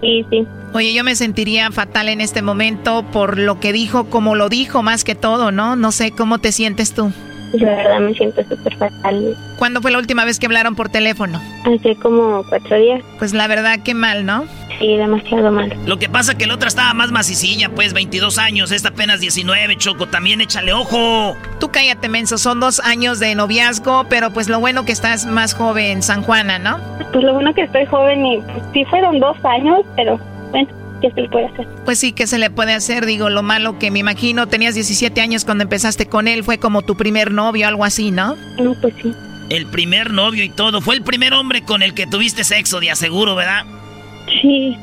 Sí, 0.00 0.24
sí. 0.30 0.46
Oye, 0.74 0.92
yo 0.92 1.02
me 1.02 1.16
sentiría 1.16 1.70
fatal 1.72 2.08
en 2.08 2.20
este 2.20 2.42
momento 2.42 3.02
por 3.10 3.38
lo 3.38 3.58
que 3.58 3.72
dijo, 3.72 4.04
como 4.04 4.34
lo 4.34 4.48
dijo 4.48 4.82
más 4.82 5.02
que 5.02 5.14
todo, 5.14 5.50
¿no? 5.50 5.76
No 5.76 5.92
sé 5.92 6.12
cómo 6.12 6.38
te 6.38 6.52
sientes 6.52 6.92
tú. 6.92 7.12
Pues 7.50 7.62
la 7.62 7.76
verdad 7.76 8.00
me 8.00 8.14
siento 8.14 8.42
súper 8.42 8.76
fatal. 8.76 9.36
¿Cuándo 9.56 9.80
fue 9.80 9.90
la 9.90 9.98
última 9.98 10.24
vez 10.24 10.38
que 10.38 10.46
hablaron 10.46 10.74
por 10.74 10.88
teléfono? 10.88 11.40
Hace 11.64 11.96
como 11.96 12.44
cuatro 12.48 12.78
días. 12.78 13.02
Pues 13.18 13.32
la 13.32 13.46
verdad, 13.46 13.80
qué 13.84 13.94
mal, 13.94 14.26
¿no? 14.26 14.44
Sí, 14.78 14.96
demasiado 14.96 15.50
mal. 15.50 15.74
Lo 15.86 15.98
que 15.98 16.08
pasa 16.08 16.36
que 16.38 16.46
la 16.46 16.54
otra 16.54 16.68
estaba 16.68 16.94
más 16.94 17.10
macicilla, 17.10 17.68
pues 17.70 17.94
22 17.94 18.38
años, 18.38 18.70
esta 18.70 18.90
apenas 18.90 19.20
19, 19.20 19.76
Choco, 19.76 20.06
también 20.06 20.40
échale 20.40 20.72
ojo. 20.72 21.36
Tú 21.58 21.70
cállate, 21.70 22.08
menso, 22.08 22.38
son 22.38 22.60
dos 22.60 22.78
años 22.80 23.18
de 23.18 23.34
noviazgo, 23.34 24.04
pero 24.08 24.32
pues 24.32 24.48
lo 24.48 24.60
bueno 24.60 24.84
que 24.84 24.92
estás 24.92 25.26
más 25.26 25.54
joven, 25.54 26.02
San 26.02 26.22
Juana, 26.22 26.58
¿no? 26.60 26.78
Pues 27.12 27.24
lo 27.24 27.34
bueno 27.34 27.52
que 27.54 27.62
estoy 27.62 27.86
joven 27.86 28.24
y 28.24 28.40
pues, 28.40 28.62
sí 28.72 28.84
fueron 28.84 29.18
dos 29.18 29.36
años, 29.44 29.80
pero 29.96 30.20
bueno, 30.52 30.68
¿qué 31.00 31.10
se 31.10 31.22
le 31.22 31.28
puede 31.28 31.46
hacer? 31.46 31.66
Pues 31.84 31.98
sí, 31.98 32.12
¿qué 32.12 32.26
se 32.26 32.38
le 32.38 32.50
puede 32.50 32.74
hacer? 32.74 33.06
Digo, 33.06 33.30
lo 33.30 33.42
malo 33.42 33.78
que 33.78 33.90
me 33.90 33.98
imagino, 33.98 34.46
tenías 34.46 34.74
17 34.74 35.20
años 35.20 35.44
cuando 35.44 35.62
empezaste 35.62 36.06
con 36.06 36.28
él, 36.28 36.44
fue 36.44 36.58
como 36.58 36.82
tu 36.82 36.96
primer 36.96 37.32
novio, 37.32 37.68
algo 37.68 37.84
así, 37.84 38.10
¿no? 38.10 38.36
No, 38.58 38.74
pues 38.80 38.94
sí. 39.02 39.12
El 39.50 39.66
primer 39.66 40.12
novio 40.12 40.44
y 40.44 40.50
todo. 40.50 40.80
Fue 40.80 40.94
el 40.94 41.02
primer 41.02 41.32
hombre 41.32 41.62
con 41.62 41.82
el 41.82 41.94
que 41.94 42.06
tuviste 42.06 42.44
sexo, 42.44 42.80
de 42.80 42.90
aseguro, 42.90 43.34
¿verdad? 43.34 43.64
Sí. 44.42 44.76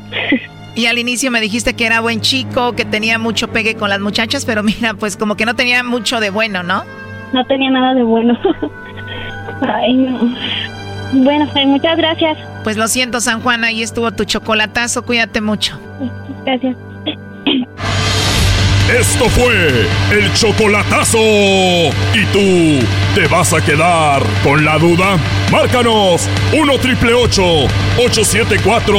Y 0.75 0.87
al 0.87 0.97
inicio 0.97 1.31
me 1.31 1.39
dijiste 1.39 1.73
que 1.73 1.85
era 1.85 2.01
buen 2.01 2.19
chico, 2.19 2.73
que 2.73 2.83
tenía 2.83 3.17
mucho 3.17 3.47
pegue 3.47 3.75
con 3.75 3.89
las 3.89 3.99
muchachas, 3.99 4.45
pero 4.45 4.63
mira, 4.63 4.93
pues 4.95 5.15
como 5.15 5.37
que 5.37 5.45
no 5.45 5.55
tenía 5.55 5.83
mucho 5.83 6.19
de 6.19 6.29
bueno, 6.29 6.63
¿no? 6.63 6.83
No 7.31 7.45
tenía 7.45 7.69
nada 7.69 7.93
de 7.93 8.03
bueno. 8.03 8.37
Ay, 9.61 9.93
no. 9.93 10.35
Bueno, 11.23 11.49
pues 11.53 11.65
muchas 11.65 11.97
gracias. 11.97 12.37
Pues 12.63 12.77
lo 12.77 12.87
siento, 12.87 13.19
San 13.21 13.41
Juan, 13.41 13.63
ahí 13.63 13.81
estuvo 13.81 14.11
tu 14.11 14.25
chocolatazo, 14.25 15.03
cuídate 15.05 15.41
mucho. 15.41 15.79
Gracias. 16.45 16.75
Esto 18.89 19.27
fue 19.29 19.87
el 20.11 20.31
chocolatazo. 20.33 21.17
¿Y 21.17 22.23
tú 22.31 22.85
te 23.15 23.25
vas 23.27 23.51
a 23.53 23.59
quedar 23.59 24.21
con 24.43 24.63
la 24.63 24.77
duda? 24.77 25.17
Márcanos 25.51 26.29
1 26.53 26.77
triple 26.77 27.13
874 27.13 28.93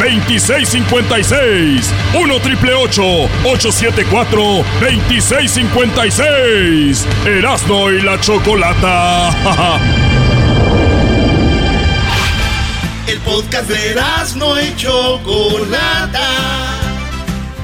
2656. 0.00 1.94
1 2.20 2.40
triple 2.40 2.74
874 2.74 4.42
2656. 4.80 7.06
Erasno 7.24 7.92
y 7.92 8.00
la 8.02 8.18
chocolata. 8.18 9.30
El 13.08 13.18
podcast 13.20 13.70
de 13.70 13.94
no 14.36 14.60
y 14.60 14.76
Chocolata. 14.76 16.28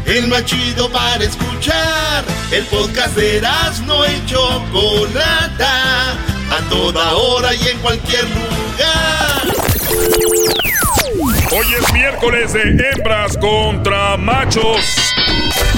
El 0.06 0.26
más 0.28 0.46
chido 0.46 0.90
para 0.90 1.22
escuchar. 1.22 2.24
El 2.50 2.64
podcast 2.64 3.14
de 3.14 3.42
no 3.86 4.06
y 4.06 4.24
Chocolata. 4.24 6.12
A 6.50 6.68
toda 6.70 7.12
hora 7.12 7.54
y 7.54 7.68
en 7.68 7.78
cualquier 7.80 8.24
lugar. 8.24 8.54
Hoy 11.52 11.66
es 11.78 11.92
miércoles 11.92 12.54
de 12.54 12.62
hembras 12.62 13.36
contra 13.36 14.16
machos. 14.16 15.03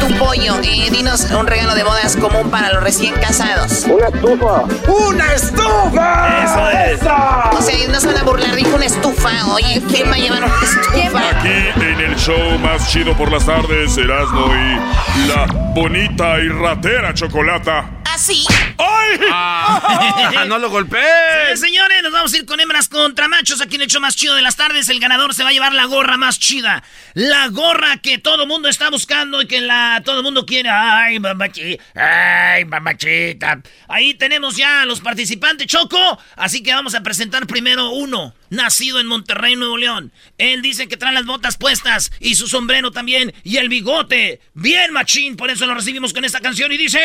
Tu 0.00 0.14
pollo, 0.18 0.60
eh, 0.62 0.88
dinos 0.90 1.22
un 1.30 1.46
regalo 1.46 1.74
de 1.74 1.82
bodas 1.82 2.16
común 2.16 2.50
para 2.50 2.72
los 2.72 2.82
recién 2.82 3.14
casados. 3.14 3.84
Una 3.84 4.08
estufa. 4.08 4.62
¡Una 4.90 5.32
estufa! 5.32 6.44
Eso 6.44 6.70
es. 6.70 7.02
O 7.02 7.62
sea, 7.62 7.88
no 7.88 8.00
se 8.00 8.06
van 8.06 8.18
a 8.18 8.22
burlar, 8.22 8.54
dijo 8.54 8.76
una 8.76 8.86
estufa. 8.86 9.30
Oye, 9.52 9.82
¿quién 9.88 10.10
va 10.10 10.14
a 10.14 10.18
llevar 10.18 10.44
una 10.44 10.54
estufa? 10.62 11.30
Aquí 11.30 11.82
en 11.82 12.00
el 12.00 12.16
show 12.16 12.58
más 12.58 12.90
chido 12.90 13.16
por 13.16 13.30
las 13.30 13.46
tardes, 13.46 13.96
Erasmo 13.96 14.46
y 14.54 15.28
la 15.28 15.46
bonita 15.74 16.38
y 16.40 16.48
ratera 16.48 17.14
chocolata. 17.14 17.90
Así. 18.04 18.46
¡Ay! 18.78 19.20
Ah, 19.30 20.44
no 20.48 20.58
lo 20.58 20.70
golpees. 20.70 21.04
Eh, 21.52 21.56
señores, 21.56 22.02
nos 22.02 22.12
vamos 22.12 22.32
a 22.32 22.36
ir 22.38 22.46
con 22.46 22.58
hembras 22.60 22.88
contra 22.88 23.28
machos. 23.28 23.60
Aquí 23.60 23.76
en 23.76 23.82
el 23.82 23.88
show 23.88 24.00
más 24.00 24.16
chido 24.16 24.34
de 24.34 24.42
las 24.42 24.56
tardes, 24.56 24.88
el 24.88 25.00
ganador 25.00 25.34
se 25.34 25.42
va 25.42 25.50
a 25.50 25.52
llevar 25.52 25.74
la 25.74 25.84
gorra 25.84 26.16
más 26.16 26.38
chida. 26.38 26.82
La 27.12 27.48
gorra 27.48 27.98
que 27.98 28.16
todo 28.18 28.46
mundo 28.46 28.68
está 28.68 28.88
buscando 28.90 29.42
y 29.42 29.46
que 29.46 29.60
todo 30.04 30.22
mundo 30.22 30.46
quiere. 30.46 30.68
Ay, 30.70 31.18
mamachita. 31.18 31.82
Ay, 31.94 32.64
mamachita. 32.64 33.60
Ahí 33.88 34.14
tenemos 34.14 34.56
ya 34.56 34.82
a 34.82 34.86
los 34.86 35.00
participantes, 35.00 35.66
Choco. 35.66 35.98
Así 36.36 36.62
que 36.62 36.72
vamos 36.72 36.94
a 36.94 37.02
presentar 37.02 37.46
primero 37.46 37.90
uno. 37.90 38.34
Nacido 38.50 39.00
en 39.00 39.06
Monterrey, 39.06 39.56
Nuevo 39.56 39.76
León. 39.76 40.12
Él 40.38 40.62
dice 40.62 40.88
que 40.88 40.96
trae 40.96 41.12
las 41.12 41.26
botas 41.26 41.56
puestas 41.56 42.12
y 42.20 42.36
su 42.36 42.48
sombrero 42.48 42.90
también 42.90 43.34
y 43.42 43.56
el 43.56 43.68
bigote. 43.68 44.40
Bien, 44.54 44.92
machín. 44.92 45.36
Por 45.36 45.50
eso 45.50 45.66
lo 45.66 45.74
recibimos 45.74 46.12
con 46.12 46.24
esta 46.24 46.40
canción 46.40 46.72
y 46.72 46.76
dice... 46.76 46.98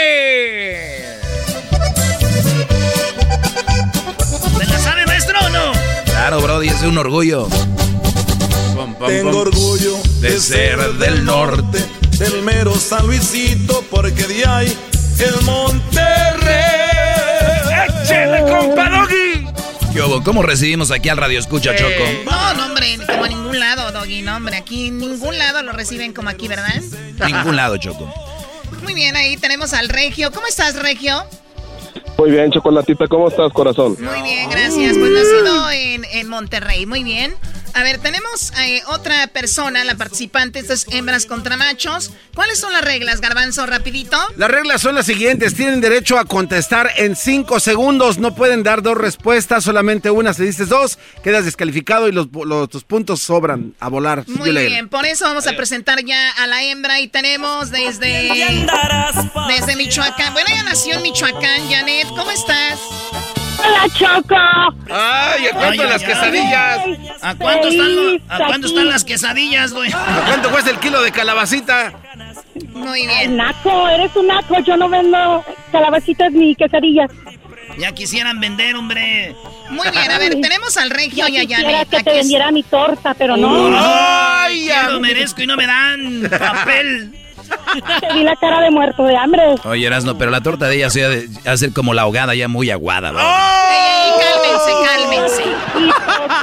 ¿Se 4.58 4.66
la 4.68 4.80
sabe, 4.80 5.06
maestro 5.06 5.40
o 5.40 5.50
no? 5.50 5.72
Claro, 6.06 6.42
Brody, 6.42 6.70
es 6.70 6.82
un 6.84 6.98
orgullo. 6.98 7.48
Tengo 9.08 9.40
orgullo 9.40 9.98
de 10.20 10.40
ser 10.40 10.94
del 10.94 11.26
norte. 11.26 12.01
Del 12.22 12.44
mero 12.44 12.76
San 12.76 13.08
Luisito, 13.08 13.84
porque 13.90 14.12
de 14.28 14.46
ahí 14.46 14.78
el 15.18 15.44
Monterrey. 15.44 16.52
¡Échale, 18.04 18.42
compa 18.42 18.90
Doggy! 18.90 19.48
¿Qué 19.92 20.02
hubo? 20.04 20.22
¿Cómo 20.24 20.44
recibimos 20.44 20.92
aquí 20.92 21.10
al 21.10 21.18
Radio 21.18 21.40
Escucha, 21.40 21.76
Choco? 21.76 21.90
No, 22.30 22.54
no, 22.54 22.66
hombre, 22.68 23.00
como 23.08 23.24
a 23.24 23.28
ningún 23.28 23.60
lado, 23.60 23.92
Doggy, 23.92 24.22
no, 24.22 24.36
hombre. 24.36 24.56
Aquí 24.56 24.90
en 24.90 25.00
ningún 25.00 25.40
lado 25.40 25.64
lo 25.64 25.72
reciben 25.72 26.14
como 26.14 26.30
aquí, 26.30 26.48
¿verdad? 26.48 26.80
Ningún 27.26 27.56
lado, 27.56 27.78
Choco. 27.78 28.14
Muy 28.84 28.94
bien, 28.94 29.16
ahí 29.16 29.36
tenemos 29.38 29.74
al 29.74 29.90
Regio. 29.90 30.32
¿Cómo 30.32 30.46
estás, 30.46 30.76
Regio? 30.76 31.26
Muy 32.20 32.30
bien, 32.30 32.52
Chocolatita, 32.52 33.08
¿cómo 33.08 33.30
estás, 33.30 33.52
corazón? 33.52 33.98
Muy 34.00 34.22
bien, 34.22 34.48
gracias. 34.48 34.96
Pues 34.96 35.12
nacido 35.12 35.72
en, 35.72 36.06
en 36.06 36.28
Monterrey. 36.28 36.86
Muy 36.86 37.04
bien. 37.04 37.34
A 37.74 37.84
ver, 37.84 38.00
tenemos 38.00 38.52
eh, 38.60 38.82
otra 38.88 39.28
persona, 39.28 39.84
la 39.86 39.96
participante, 39.96 40.60
esto 40.60 40.74
es 40.74 40.86
hembras 40.92 41.26
contra 41.26 41.56
machos. 41.58 42.12
¿Cuáles 42.36 42.60
son 42.60 42.74
las 42.74 42.84
reglas, 42.84 43.22
Garbanzo, 43.22 43.66
rapidito? 43.66 44.18
Las 44.36 44.52
reglas 44.52 44.82
son 44.82 44.96
las 44.96 45.06
siguientes. 45.06 45.56
Tienen 45.56 45.80
derecho 45.82 46.18
a 46.20 46.26
contestar 46.26 46.92
en 46.98 47.16
cinco 47.16 47.60
segundos. 47.60 48.18
No 48.18 48.36
pueden 48.36 48.64
dar 48.64 48.82
dos 48.82 48.98
respuestas, 48.98 49.64
solamente 49.64 50.12
una. 50.12 50.34
Si 50.34 50.44
dices 50.44 50.70
dos, 50.70 51.00
quedas 51.24 51.46
descalificado 51.46 52.08
y 52.08 52.12
los, 52.12 52.28
los- 52.46 52.70
tus 52.70 52.84
puntos 52.84 53.22
sobran 53.22 53.74
a 53.80 53.88
volar. 53.88 54.26
Muy 54.28 54.54
Yo 54.54 54.60
bien, 54.60 54.90
por 54.90 55.06
eso 55.06 55.26
vamos 55.26 55.48
a 55.48 55.54
presentar 55.54 56.04
ya 56.04 56.30
a 56.32 56.48
la 56.48 56.64
hembra 56.64 57.00
y 57.00 57.08
tenemos 57.08 57.72
desde 57.72 58.30
desde 59.48 59.76
Michoacán. 59.78 60.34
Bueno, 60.34 60.50
ella 60.52 60.64
nació 60.64 60.96
en 60.96 61.04
Michoacán, 61.04 61.70
Janet, 61.70 62.08
¿cómo 62.10 62.32
estás? 62.32 62.80
Hola, 63.64 63.88
Choco. 63.94 64.36
¡Ay, 64.94 65.48
¿a 65.48 65.52
cuánto 65.54 65.84
Ay, 65.84 65.90
las 65.90 66.02
ay, 66.02 66.08
quesadillas? 66.08 66.80
¿A 67.22 67.36
cuánto, 67.36 67.68
están, 67.68 67.90
¿A 68.30 68.38
cuánto 68.38 68.68
aquí. 68.68 68.76
están 68.76 68.90
las 68.90 69.04
quesadillas, 69.04 69.74
güey? 69.74 69.92
¿A 69.92 70.24
cuánto 70.26 70.50
cuesta 70.52 70.72
el 70.72 70.80
kilo 70.80 71.02
de 71.02 71.12
calabacita? 71.12 71.94
Muy 72.74 73.06
bien. 73.08 73.38
Naco, 73.38 73.88
eres 73.90 74.16
un 74.16 74.28
naco. 74.28 74.60
Yo 74.66 74.78
no 74.78 74.90
vendo 74.90 75.44
calabacitas 75.72 76.32
ni 76.32 76.56
quesadillas. 76.56 77.12
Ya 77.78 77.94
quisieran 77.94 78.40
vender, 78.40 78.76
hombre. 78.76 79.36
Muy 79.70 79.90
bien, 79.92 80.12
a 80.12 80.18
ver, 80.18 80.32
tenemos 80.42 80.76
al 80.78 80.90
Regio 80.90 81.28
y 81.30 81.38
a 81.38 81.42
quisiera 81.42 81.86
que 81.86 82.04
te 82.04 82.12
vendiera 82.12 82.52
mi 82.52 82.64
torta, 82.64 83.14
pero 83.14 83.38
no. 83.38 83.72
¡Ay, 83.74 84.66
ya 84.66 84.90
lo 84.90 85.00
merezco 85.00 85.42
y 85.42 85.48
no 85.48 85.56
me 85.56 85.66
dan 85.66 86.30
papel! 86.40 87.21
Te 88.00 88.14
vi 88.14 88.24
la 88.24 88.36
cara 88.36 88.62
de 88.62 88.72
muerto 88.72 89.04
de 89.04 89.16
hambre. 89.16 89.56
Oye, 89.66 89.86
Erasno, 89.86 90.18
pero 90.18 90.32
la 90.32 90.42
torta 90.42 90.68
de 90.68 90.76
ella 90.76 90.90
se 90.90 91.04
ha 91.06 91.10
de 91.10 91.28
hacer 91.46 91.74
como 91.74 91.94
la 91.94 92.04
ahogada 92.04 92.36
ya 92.36 92.48
muy 92.48 92.70
aguada, 92.70 93.12
bro. 93.12 93.22
Ey, 93.22 94.12
cálmense, 94.20 94.72
cálmense. 94.86 95.44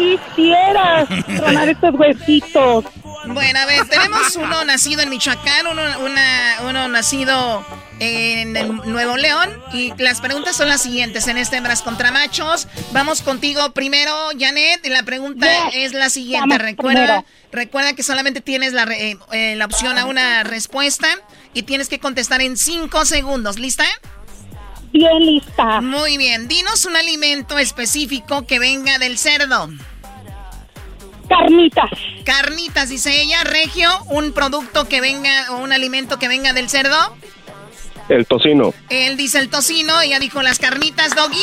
Y 0.01 0.19
quisieras 0.19 1.09
tronar 1.37 1.69
estos 1.69 1.95
huesitos. 1.95 2.85
Bueno, 3.27 3.59
a 3.59 3.67
ver, 3.67 3.87
tenemos 3.89 4.37
uno 4.37 4.65
nacido 4.65 5.03
en 5.03 5.11
Michoacán, 5.11 5.67
uno, 5.67 5.83
una- 6.01 6.57
uno 6.63 6.89
nacido 6.89 7.65
en 8.01 8.57
el 8.57 8.75
Nuevo 8.77 9.17
León. 9.17 9.51
Y 9.73 9.93
las 9.99 10.21
preguntas 10.21 10.57
son 10.57 10.69
las 10.69 10.83
siguientes 10.83 11.27
en 11.27 11.37
este 11.37 11.57
Hembras 11.57 11.83
contra 11.83 12.11
Machos. 12.13 12.69
Vamos 12.93 13.21
contigo 13.23 13.73
primero, 13.73 14.13
Janet. 14.39 14.85
Y 14.87 14.89
la 14.91 15.03
pregunta 15.03 15.47
es 15.75 15.93
la 15.93 16.11
siguiente. 16.11 16.57
Recuerda, 16.59 17.01
primero. 17.07 17.25
recuerda 17.53 17.93
que 17.95 18.03
solamente 18.03 18.41
tienes 18.41 18.73
la, 18.73 18.85
eh, 18.85 19.19
eh, 19.33 19.57
la 19.57 19.65
opción 19.67 19.99
a 19.99 20.07
una 20.07 20.45
respuesta 20.45 21.09
y 21.55 21.65
tienes 21.65 21.89
que 21.89 21.99
contestar 21.99 22.41
en 22.41 22.57
cinco 22.57 23.05
segundos. 23.05 23.59
¿Lista? 23.59 23.85
Bien 24.93 25.19
lista. 25.27 25.81
Muy 25.83 26.17
bien. 26.17 26.49
Dinos 26.49 26.87
un 26.87 26.97
alimento 26.97 27.59
específico 27.59 28.47
que 28.47 28.59
venga 28.59 28.99
del 28.99 29.19
cerdo. 29.19 29.69
Carnitas. 31.29 31.91
Carnitas, 32.25 32.89
dice 32.89 33.21
ella. 33.23 33.45
Regio, 33.45 33.89
un 34.11 34.33
producto 34.33 34.89
que 34.89 35.01
venga 35.01 35.53
o 35.53 35.59
un 35.59 35.73
alimento 35.73 36.19
que 36.19 36.29
venga 36.29 36.53
del 36.53 36.69
cerdo. 36.69 36.97
El 38.09 38.27
tocino. 38.27 38.73
Él 38.89 39.17
dice 39.19 39.39
el 39.39 39.51
tocino, 39.51 40.01
ella 40.01 40.19
dijo 40.19 40.41
las 40.43 40.59
carnitas, 40.59 41.15
Doggy. 41.15 41.43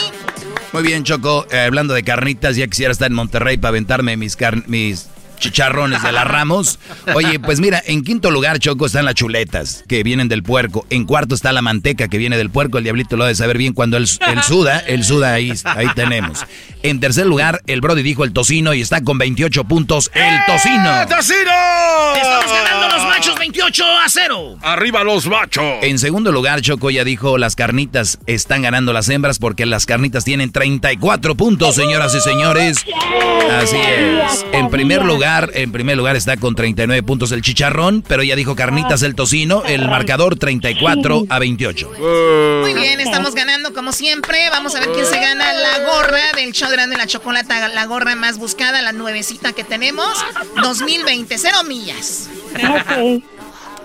Muy 0.74 0.82
bien, 0.82 1.04
Choco. 1.04 1.46
Eh, 1.52 1.60
hablando 1.60 1.94
de 1.94 2.04
carnitas, 2.04 2.56
ya 2.56 2.66
quisiera 2.68 2.92
estar 2.92 3.08
en 3.10 3.14
Monterrey 3.16 3.58
para 3.58 3.70
aventarme 3.70 4.18
mis, 4.18 4.36
car- 4.36 4.68
mis 4.68 5.08
chicharrones 5.38 6.02
de 6.04 6.12
las 6.12 6.26
Ramos. 6.26 6.80
Oye, 7.14 7.40
pues 7.40 7.60
mira, 7.60 7.82
en 7.86 8.04
quinto 8.04 8.32
lugar, 8.32 8.60
Choco, 8.60 8.86
están 8.86 9.06
las 9.06 9.16
chuletas, 9.16 9.84
que 9.88 10.04
vienen 10.04 10.28
del 10.28 10.44
puerco. 10.44 10.86
En 10.90 11.06
cuarto 11.06 11.36
está 11.36 11.52
la 11.52 11.62
manteca, 11.62 12.08
que 12.08 12.18
viene 12.18 12.38
del 12.38 12.50
puerco. 12.50 12.78
El 12.78 12.84
diablito 12.84 13.18
lo 13.18 13.24
ha 13.24 13.28
de 13.28 13.36
saber 13.36 13.58
bien 13.58 13.74
cuando 13.74 13.98
él, 13.98 14.08
él 14.28 14.44
suda. 14.44 14.80
Él 14.80 15.04
suda, 15.04 15.34
ahí, 15.34 15.54
ahí 15.64 15.88
tenemos. 15.96 16.46
En 16.84 17.00
tercer 17.00 17.26
lugar, 17.26 17.62
el 17.68 17.82
Brody 17.82 18.04
dijo 18.04 18.24
el 18.24 18.32
tocino 18.32 18.74
y 18.74 18.82
está 18.82 19.02
con 19.02 19.18
28 19.18 19.64
puntos. 19.64 20.12
¡El 20.14 20.40
tocino! 20.46 21.08
¡Tocino! 21.08 21.52
Estamos 22.16 22.52
ganando 22.52 22.96
los 22.96 23.06
machos 23.06 23.40
28 23.40 23.84
a 23.84 24.08
0. 24.08 24.58
¡Arriba 24.62 25.04
los 25.04 25.26
machos! 25.26 25.80
En 25.82 25.98
segundo 25.98 26.32
lugar, 26.32 26.62
Choco 26.62 26.92
ya 26.92 27.04
dijo 27.04 27.38
las 27.38 27.56
carnitas 27.56 28.20
están 28.28 28.62
ganando 28.62 28.94
las 28.94 29.10
hembras 29.10 29.40
porque 29.40 29.66
las 29.66 29.86
carnitas 29.86 30.24
tienen 30.24 30.52
34 30.52 31.36
puntos, 31.36 31.76
señoras 31.76 32.14
y 32.14 32.22
señores. 32.22 32.86
Así 33.52 33.78
es. 33.78 34.46
En 34.52 34.70
primer 34.70 35.04
lugar, 35.04 35.25
en 35.26 35.72
primer 35.72 35.98
lugar 35.98 36.16
está 36.16 36.38
con 36.38 36.54
39 36.56 37.02
puntos 37.02 37.32
el 37.32 37.42
chicharrón, 37.42 38.04
pero 38.08 38.22
ya 38.22 38.36
dijo 38.36 38.56
carnitas 38.56 39.02
el 39.02 39.16
tocino, 39.16 39.64
el 39.66 39.88
marcador 39.88 40.38
34 40.38 41.26
a 41.30 41.40
28. 41.40 41.92
Muy 42.62 42.74
bien, 42.74 43.00
estamos 43.00 43.34
ganando 43.34 43.74
como 43.74 43.92
siempre. 43.92 44.50
Vamos 44.52 44.76
a 44.76 44.82
ver 44.82 44.90
quién 44.90 45.06
se 45.06 45.20
gana 45.20 45.52
la 45.54 45.80
gorra 45.80 46.32
del 46.36 46.52
show 46.52 46.70
grande 46.70 46.96
la 46.96 47.08
chocolata, 47.08 47.68
la 47.70 47.86
gorra 47.86 48.16
más 48.16 48.38
buscada, 48.38 48.82
la 48.82 48.92
nuevecita 48.92 49.54
que 49.54 49.64
tenemos. 49.64 50.24
2020, 50.62 51.38
cero 51.38 51.64
millas. 51.68 52.30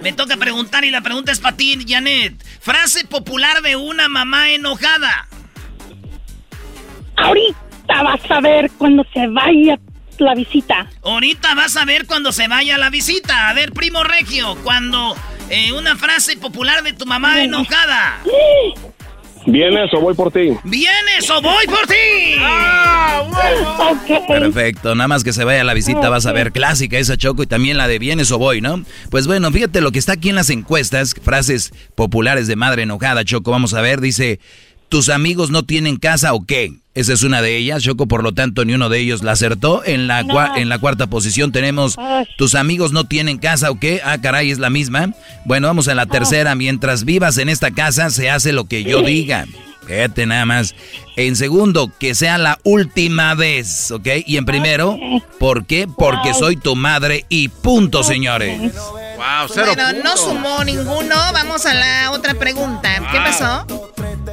Me 0.03 0.13
toca 0.13 0.37
preguntar 0.37 0.85
y 0.85 0.91
la 0.91 1.01
pregunta 1.01 1.33
es 1.33 1.41
para 1.41 1.57
ti, 1.57 1.79
Janet. 1.87 2.35
Frase 2.61 3.07
popular 3.07 3.63
de 3.63 3.77
una 3.77 4.09
mamá 4.09 4.51
enojada. 4.51 5.27
Ahorita 7.17 8.03
vas 8.03 8.31
a 8.31 8.41
ver 8.41 8.71
cuando 8.79 9.05
se 9.13 9.27
vaya 9.27 9.79
la 10.25 10.35
visita. 10.35 10.91
Ahorita 11.03 11.55
vas 11.55 11.77
a 11.77 11.85
ver 11.85 12.07
cuando 12.07 12.33
se 12.33 12.49
vaya 12.49 12.79
la 12.79 12.91
visita. 12.91 13.49
A 13.49 13.55
ver, 13.55 13.73
primo 13.73 14.05
Regio, 14.05 14.57
cuando 14.63 15.17
eh, 15.49 15.73
una 15.73 15.97
frase 15.97 16.37
popular 16.37 16.83
de 16.83 16.93
tu 16.93 17.07
mamá 17.07 17.43
enojada. 17.43 18.21
¿Vienes 19.47 19.93
o 19.95 20.01
voy 20.01 20.15
por 20.15 20.31
ti? 20.31 20.57
¿Vienes 20.65 21.31
o 21.31 21.41
voy 21.41 21.67
por 21.67 21.87
ti? 21.87 22.37
Perfecto, 24.29 24.95
nada 24.95 25.09
más 25.09 25.25
que 25.25 25.33
se 25.33 25.45
vaya 25.45 25.63
a 25.63 25.65
la 25.65 25.75
visita 25.75 26.09
vas 26.09 26.27
a 26.27 26.33
ver 26.33 26.53
clásica 26.53 26.99
esa 26.99 27.17
Choco 27.17 27.43
y 27.43 27.47
también 27.47 27.79
la 27.79 27.89
de 27.89 27.99
vienes 27.99 28.31
o 28.33 28.39
voy, 28.39 28.61
¿no? 28.61 28.85
Pues 29.11 29.27
bueno, 29.27 29.51
fíjate 29.51 29.81
lo 29.81 29.93
que 29.93 29.99
está 29.99 30.13
aquí 30.13 30.29
en 30.29 30.35
las 30.37 30.51
encuestas, 30.51 31.15
frases 31.23 31.73
populares 31.95 32.47
de 32.49 32.57
madre 32.57 32.83
enojada, 32.83 33.25
Choco, 33.25 33.51
vamos 33.51 33.73
a 33.73 33.81
ver, 33.81 34.01
dice, 34.01 34.41
¿tus 34.91 35.09
amigos 35.09 35.51
no 35.51 35.63
tienen 35.63 35.97
casa 35.97 36.35
o 36.35 36.45
qué? 36.45 36.75
Esa 36.95 37.13
es 37.13 37.23
una 37.23 37.41
de 37.41 37.57
ellas, 37.57 37.83
Choco, 37.85 38.07
por 38.07 38.25
lo 38.25 38.33
tanto 38.33 38.65
ni 38.65 38.75
uno 38.75 38.89
de 38.89 38.99
ellos 38.99 39.23
la 39.23 39.33
acertó. 39.33 39.83
En 39.85 40.09
la, 40.09 40.21
en 40.57 40.69
la 40.69 40.79
cuarta 40.79 41.07
posición 41.07 41.53
tenemos, 41.53 41.97
¿tus 42.37 42.57
amigos 42.57 42.93
no 42.93 43.05
tienen 43.05 43.39
casa 43.39 43.71
o 43.71 43.79
qué? 43.79 44.03
Ah, 44.05 44.19
caray, 44.19 44.51
es 44.51 44.59
la 44.59 44.69
misma. 44.69 45.15
Bueno, 45.45 45.69
vamos 45.69 45.87
a 45.89 45.95
la 45.95 46.07
tercera, 46.07 46.55
mientras 46.57 47.05
vivas 47.05 47.39
en 47.39 47.49
esta 47.49 47.71
casa 47.71 48.11
se 48.11 48.29
hace 48.29 48.53
lo 48.53 48.65
que 48.65 48.83
yo 48.83 49.03
diga. 49.03 49.47
Fíjate 49.87 50.27
nada 50.27 50.45
más. 50.45 50.75
En 51.17 51.37
segundo, 51.37 51.91
que 51.99 52.15
sea 52.15 52.39
la 52.39 52.59
última 52.65 53.35
vez, 53.35 53.91
¿ok? 53.91 54.07
Y 54.27 54.37
en 54.37 54.45
primero, 54.45 54.99
¿por 55.39 55.67
qué? 55.67 55.89
Porque 55.89 56.35
soy 56.35 56.57
tu 56.57 56.77
madre 56.77 57.25
y 57.29 57.49
punto, 57.49 58.03
señores. 58.03 58.61
Wow, 58.61 59.49
cero 59.53 59.73
bueno, 59.75 60.03
no 60.03 60.17
sumó 60.17 60.65
ninguno. 60.65 61.15
Vamos 61.33 61.67
a 61.67 61.75
la 61.75 62.11
otra 62.11 62.35
pregunta. 62.35 62.95
¿Qué 63.13 63.19
pasó? 63.19 63.80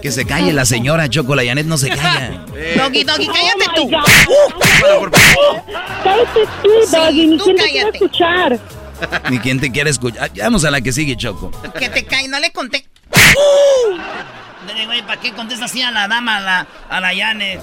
Que 0.02 0.11
se 0.11 0.26
calle 0.26 0.53
la 0.53 0.65
señora 0.65 1.10
Choco, 1.10 1.36
la 1.36 1.44
Janet 1.44 1.65
no 1.65 1.78
se 1.78 1.90
calla. 1.90 2.30
Doggy, 2.78 3.03
Doggy, 3.03 3.28
cállate 3.34 3.65
tú. 3.76 3.84
Uh, 3.84 5.10
cállate 6.03 6.40
tú, 6.64 6.69
Doggy, 6.91 7.28
ni 7.28 7.38
quién 7.38 7.56
te 7.56 7.69
quiere 7.69 7.90
escuchar. 7.90 8.60
Ni 9.30 9.38
quién 9.38 9.60
te 9.60 9.72
quiere 9.72 9.90
escuchar. 9.91 10.32
Vamos 10.38 10.65
a 10.65 10.72
la 10.72 10.82
que 10.82 10.91
sigue, 10.91 11.15
Choco. 11.15 11.52
Que 11.78 11.88
te 11.90 12.03
cae, 12.06 12.28
no 12.28 12.40
le 12.40 12.52
conté. 12.52 12.88
güey, 14.88 15.02
¿para 15.03 15.22
qué 15.22 15.34
contesta 15.34 15.65
así 15.65 15.84
a 15.84 15.91
la 15.91 16.07
dama, 16.07 16.38
a 16.38 16.40
la, 16.41 16.68
a 16.90 16.99
la 16.99 17.15
Janet? 17.15 17.61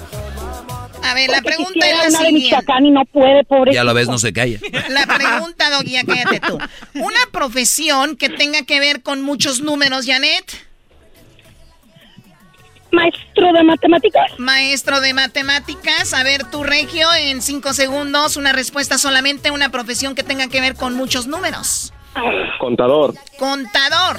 A 1.03 1.15
ver, 1.15 1.29
la 1.31 1.43
pregunta 1.43 1.87
es 1.87 2.13
la 2.13 2.19
siguiente. 2.19 2.57
y 2.83 2.91
no 2.91 3.05
puede, 3.05 3.45
pobre. 3.45 3.75
Ya 3.75 3.85
lo 3.85 3.93
ves, 3.95 4.09
no 4.09 4.19
se 4.19 4.33
calla. 4.33 4.59
La 4.89 5.07
pregunta, 5.07 5.71
Doggy, 5.71 5.97
cállate 6.07 6.41
tú. 6.41 6.59
Una 6.95 7.21
profesión 7.31 8.17
que 8.17 8.31
tenga 8.31 8.63
que 8.63 8.81
ver 8.81 9.03
con 9.03 9.23
muchos 9.23 9.61
números, 9.61 10.07
Janet. 10.07 10.45
Maestro 12.95 13.53
de 13.53 13.65
matemáticas. 13.65 14.39
Maestro 14.39 15.01
de 15.01 15.15
matemáticas. 15.15 16.15
A 16.15 16.23
ver, 16.23 16.45
tu 16.45 16.63
regio, 16.63 17.09
en 17.19 17.43
cinco 17.43 17.73
segundos, 17.73 18.37
una 18.37 18.53
respuesta 18.53 18.99
solamente, 18.99 19.51
una 19.51 19.71
profesión 19.71 20.15
que 20.15 20.23
tenga 20.23 20.49
que 20.49 20.61
ver 20.61 20.75
con 20.75 20.95
muchos 20.95 21.27
números. 21.27 21.93
Contador. 22.59 23.15
Contador. 23.39 24.17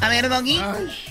A 0.00 0.08
ver, 0.08 0.28
Doggy. 0.28 0.58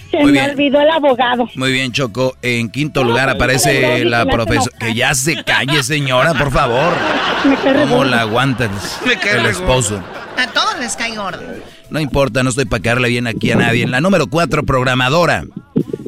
Se 0.09 0.23
me 0.23 0.43
olvidó 0.43 0.81
el 0.81 0.89
abogado. 0.89 1.47
Muy 1.55 1.71
bien, 1.71 1.91
Choco. 1.91 2.35
En 2.41 2.69
quinto 2.69 3.03
lugar 3.03 3.29
aparece 3.29 4.03
la 4.05 4.25
profesora. 4.25 4.77
Que 4.79 4.93
ya 4.93 5.13
se 5.13 5.43
calle, 5.43 5.83
señora, 5.83 6.33
por 6.33 6.51
favor. 6.51 6.93
¿Cómo 7.63 8.03
la 8.03 8.21
aguantas? 8.21 8.99
el 9.05 9.45
esposo. 9.45 10.03
A 10.37 10.47
todos 10.47 10.79
les 10.79 10.95
cae 10.95 11.15
gordo. 11.15 11.41
No 11.89 11.99
importa, 11.99 12.41
no 12.41 12.49
estoy 12.49 12.65
para 12.65 12.81
caerle 12.81 13.09
bien 13.09 13.27
aquí 13.27 13.51
a 13.51 13.55
nadie. 13.55 13.83
En 13.83 13.91
la 13.91 14.01
número 14.01 14.27
cuatro, 14.27 14.63
programadora. 14.63 15.45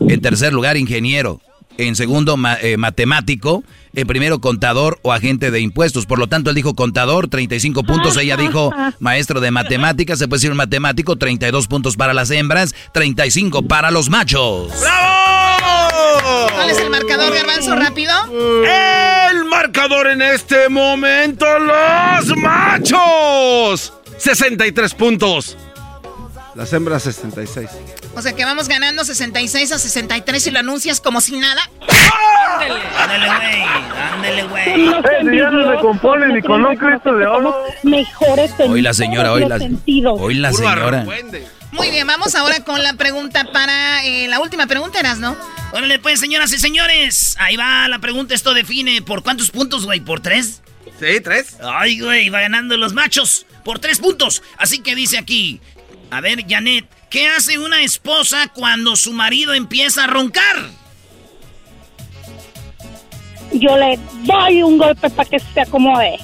En 0.07 0.22
tercer 0.22 0.53
lugar, 0.53 0.77
ingeniero. 0.77 1.41
En 1.77 1.95
segundo, 1.95 2.38
eh, 2.61 2.77
matemático. 2.77 3.64
En 3.94 4.07
primero, 4.07 4.40
contador 4.40 4.99
o 5.02 5.11
agente 5.11 5.52
de 5.52 5.60
impuestos. 5.60 6.06
Por 6.06 6.19
lo 6.19 6.27
tanto, 6.27 6.49
él 6.49 6.56
dijo 6.56 6.73
contador, 6.73 7.27
35 7.27 7.84
puntos. 7.84 8.18
Ella 8.18 8.38
dijo 8.38 8.72
maestro 8.99 9.41
de 9.41 9.52
matemáticas. 9.52 10.19
Se 10.19 10.27
puede 10.27 10.40
decir 10.40 10.52
un 10.52 10.57
matemático, 10.57 11.15
32 11.18 11.68
puntos 11.68 11.95
para 11.95 12.14
las 12.14 12.32
hembras, 12.32 12.76
35 12.94 13.64
para 13.64 13.91
los 13.91 14.10
machos. 14.10 14.72
¡Bravo! 14.80 16.48
¿Cuál 16.53 16.69
es 16.69 16.80
el 16.80 16.90
marcador, 16.90 17.34
Garbanzo? 17.34 17.76
Rápido. 17.76 18.14
El 19.32 19.45
marcador 19.45 20.07
en 20.07 20.22
este 20.22 20.69
momento, 20.69 21.45
los 21.60 22.38
machos. 22.38 23.94
63 24.18 24.94
puntos. 24.94 25.57
Las 26.56 26.72
hembras 26.72 27.03
66. 27.03 27.69
O 28.15 28.22
sea 28.22 28.34
que 28.34 28.45
vamos 28.45 28.69
ganando 28.69 29.03
66 29.03 29.73
a 29.73 29.77
63 29.77 30.48
y 30.48 30.52
lo 30.52 30.60
anuncias 30.60 31.02
como 31.02 31.19
si 31.19 31.38
nada. 31.38 31.61
Ándele, 32.53 32.80
ándele, 32.98 33.27
güey. 33.27 33.64
Ándele, 34.14 34.44
güey. 34.44 35.38
ya 35.38 35.49
no 35.49 35.72
se 35.72 35.82
compone 35.82 36.34
ni 36.34 36.41
con 36.41 36.65
un 36.65 36.77
Cristo 36.77 37.14
de 37.14 37.27
oro. 37.27 37.53
Mejores 37.84 38.52
Hoy 38.60 38.82
la 38.82 38.94
señora, 38.94 39.34
hoy 39.34 39.45
la, 39.45 39.57
hoy 40.14 40.36
la 40.36 40.53
señora. 40.53 41.06
Muy 41.73 41.91
bien, 41.91 42.07
vamos 42.07 42.36
ahora 42.36 42.64
con 42.64 42.82
la 42.82 42.94
pregunta 42.94 43.44
para 43.52 44.06
eh, 44.06 44.30
la 44.30 44.40
última 44.40 44.65
pregunta, 44.65 45.02
eras, 45.02 45.19
¿no? 45.19 45.36
Órale, 45.73 45.99
pues, 45.99 46.22
señoras 46.22 46.53
y 46.53 46.57
señores. 46.57 47.36
Ahí 47.38 47.57
va 47.57 47.90
la 47.90 47.99
pregunta. 47.99 48.34
Esto 48.34 48.53
define 48.53 49.02
por 49.02 49.23
cuántos 49.23 49.52
puntos, 49.52 49.86
güey. 49.86 49.99
¿Por 49.99 50.22
tres? 50.22 50.61
Sí, 50.99 51.19
tres. 51.22 51.57
Ay, 51.61 51.99
güey, 51.99 52.30
va 52.30 52.40
ganando 52.40 52.77
los 52.77 52.94
machos 52.94 53.45
por 53.65 53.80
tres 53.80 53.99
puntos. 53.99 54.41
Así 54.57 54.80
que 54.80 54.95
dice 54.95 55.18
aquí, 55.18 55.60
a 56.11 56.22
ver, 56.22 56.45
Janet, 56.48 56.86
¿qué 57.10 57.27
hace 57.27 57.57
una 57.57 57.82
esposa 57.82 58.52
cuando 58.53 58.95
su 58.95 59.14
marido 59.14 59.53
empieza 59.53 60.06
a 60.06 60.07
roncar? 60.07 60.69
Yo 63.53 63.77
le 63.77 63.98
doy 64.23 64.64
un 64.64 64.77
golpe 64.77 65.10
para 65.10 65.30
que 65.30 65.40
se 65.40 65.61
acomode. 65.61 66.18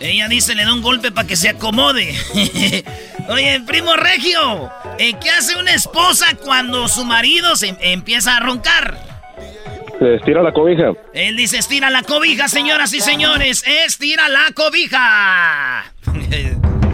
Ella 0.00 0.28
dice, 0.28 0.54
le 0.54 0.64
da 0.64 0.72
un 0.72 0.82
golpe 0.82 1.12
para 1.12 1.28
que 1.28 1.36
se 1.36 1.48
acomode. 1.50 2.14
Oye, 3.28 3.60
primo 3.66 3.94
Regio, 3.96 4.70
eh, 4.98 5.14
¿qué 5.20 5.30
hace 5.30 5.56
una 5.56 5.74
esposa 5.74 6.26
cuando 6.42 6.88
su 6.88 7.04
marido 7.04 7.54
se 7.54 7.76
empieza 7.80 8.36
a 8.36 8.40
roncar? 8.40 8.98
Se 9.98 10.14
estira 10.14 10.42
la 10.42 10.52
cobija. 10.52 10.92
Él 11.12 11.36
dice, 11.36 11.58
estira 11.58 11.90
la 11.90 12.02
cobija, 12.02 12.48
señoras 12.48 12.94
y 12.94 13.00
señores. 13.00 13.62
Estira 13.86 14.28
la 14.30 14.50
cobija. 14.54 15.92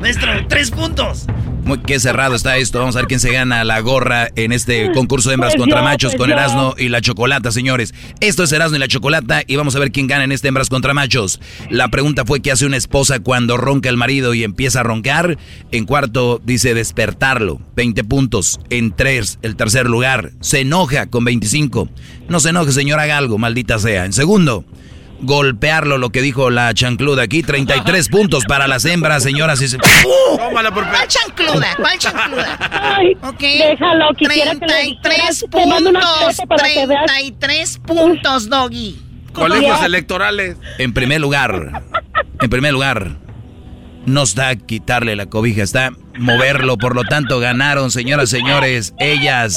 Maestro, 0.00 0.30
tres 0.48 0.70
puntos. 0.70 1.26
Muy, 1.64 1.78
qué 1.78 2.00
cerrado 2.00 2.34
está 2.34 2.56
esto. 2.56 2.78
Vamos 2.78 2.96
a 2.96 3.00
ver 3.00 3.06
quién 3.06 3.20
se 3.20 3.32
gana 3.32 3.64
la 3.64 3.80
gorra 3.80 4.28
en 4.34 4.50
este 4.50 4.90
concurso 4.92 5.28
de 5.28 5.34
hembras 5.34 5.56
contra 5.56 5.82
machos 5.82 6.14
con 6.14 6.30
Erasmo 6.30 6.74
y 6.78 6.88
la 6.88 7.02
Chocolata, 7.02 7.52
señores. 7.52 7.92
Esto 8.20 8.42
es 8.42 8.52
Erasmo 8.52 8.76
y 8.76 8.78
la 8.80 8.88
Chocolata 8.88 9.42
y 9.46 9.56
vamos 9.56 9.76
a 9.76 9.78
ver 9.78 9.92
quién 9.92 10.06
gana 10.06 10.24
en 10.24 10.32
este 10.32 10.48
hembras 10.48 10.70
contra 10.70 10.94
machos. 10.94 11.38
La 11.68 11.88
pregunta 11.88 12.24
fue 12.24 12.40
qué 12.40 12.50
hace 12.50 12.64
una 12.64 12.78
esposa 12.78 13.20
cuando 13.20 13.58
ronca 13.58 13.90
el 13.90 13.98
marido 13.98 14.32
y 14.32 14.42
empieza 14.42 14.80
a 14.80 14.84
roncar. 14.84 15.36
En 15.70 15.84
cuarto 15.84 16.40
dice 16.42 16.72
despertarlo, 16.72 17.60
20 17.76 18.02
puntos. 18.04 18.58
En 18.70 18.96
tres, 18.96 19.38
el 19.42 19.54
tercer 19.54 19.86
lugar, 19.86 20.32
se 20.40 20.60
enoja 20.60 21.06
con 21.06 21.24
25. 21.26 21.90
No 22.28 22.40
se 22.40 22.48
enoje, 22.48 22.72
señor, 22.72 23.00
haga 23.00 23.18
algo, 23.18 23.36
maldita 23.36 23.78
sea. 23.78 24.06
En 24.06 24.14
segundo, 24.14 24.64
golpearlo, 25.22 25.98
lo 25.98 26.10
que 26.10 26.22
dijo 26.22 26.50
la 26.50 26.72
chancluda 26.74 27.22
aquí. 27.22 27.42
33 27.42 28.08
puntos 28.10 28.44
para 28.44 28.68
las 28.68 28.84
hembras, 28.84 29.22
señoras. 29.22 29.60
Y 29.62 29.68
se... 29.68 29.78
¿Cuál 29.78 30.66
chancluda? 31.08 31.74
¿Cuál 31.76 31.98
chancluda? 31.98 32.58
Ay, 32.96 33.16
Déjalo, 33.40 34.08
33 34.16 35.44
puntos. 35.50 36.36
33 36.56 37.78
puntos, 37.78 38.48
Doggy. 38.48 38.98
Colegios 39.32 39.82
electorales. 39.82 40.56
En 40.78 40.92
primer 40.92 41.20
lugar, 41.20 41.82
en 42.40 42.50
primer 42.50 42.72
lugar, 42.72 43.16
no 44.06 44.22
está 44.22 44.54
quitarle 44.56 45.16
la 45.16 45.26
cobija, 45.26 45.62
está 45.62 45.90
moverlo. 46.18 46.76
Por 46.78 46.94
lo 46.94 47.04
tanto, 47.04 47.40
ganaron, 47.40 47.90
señoras 47.90 48.32
y 48.32 48.36
señores. 48.36 48.94
Ellas. 48.98 49.56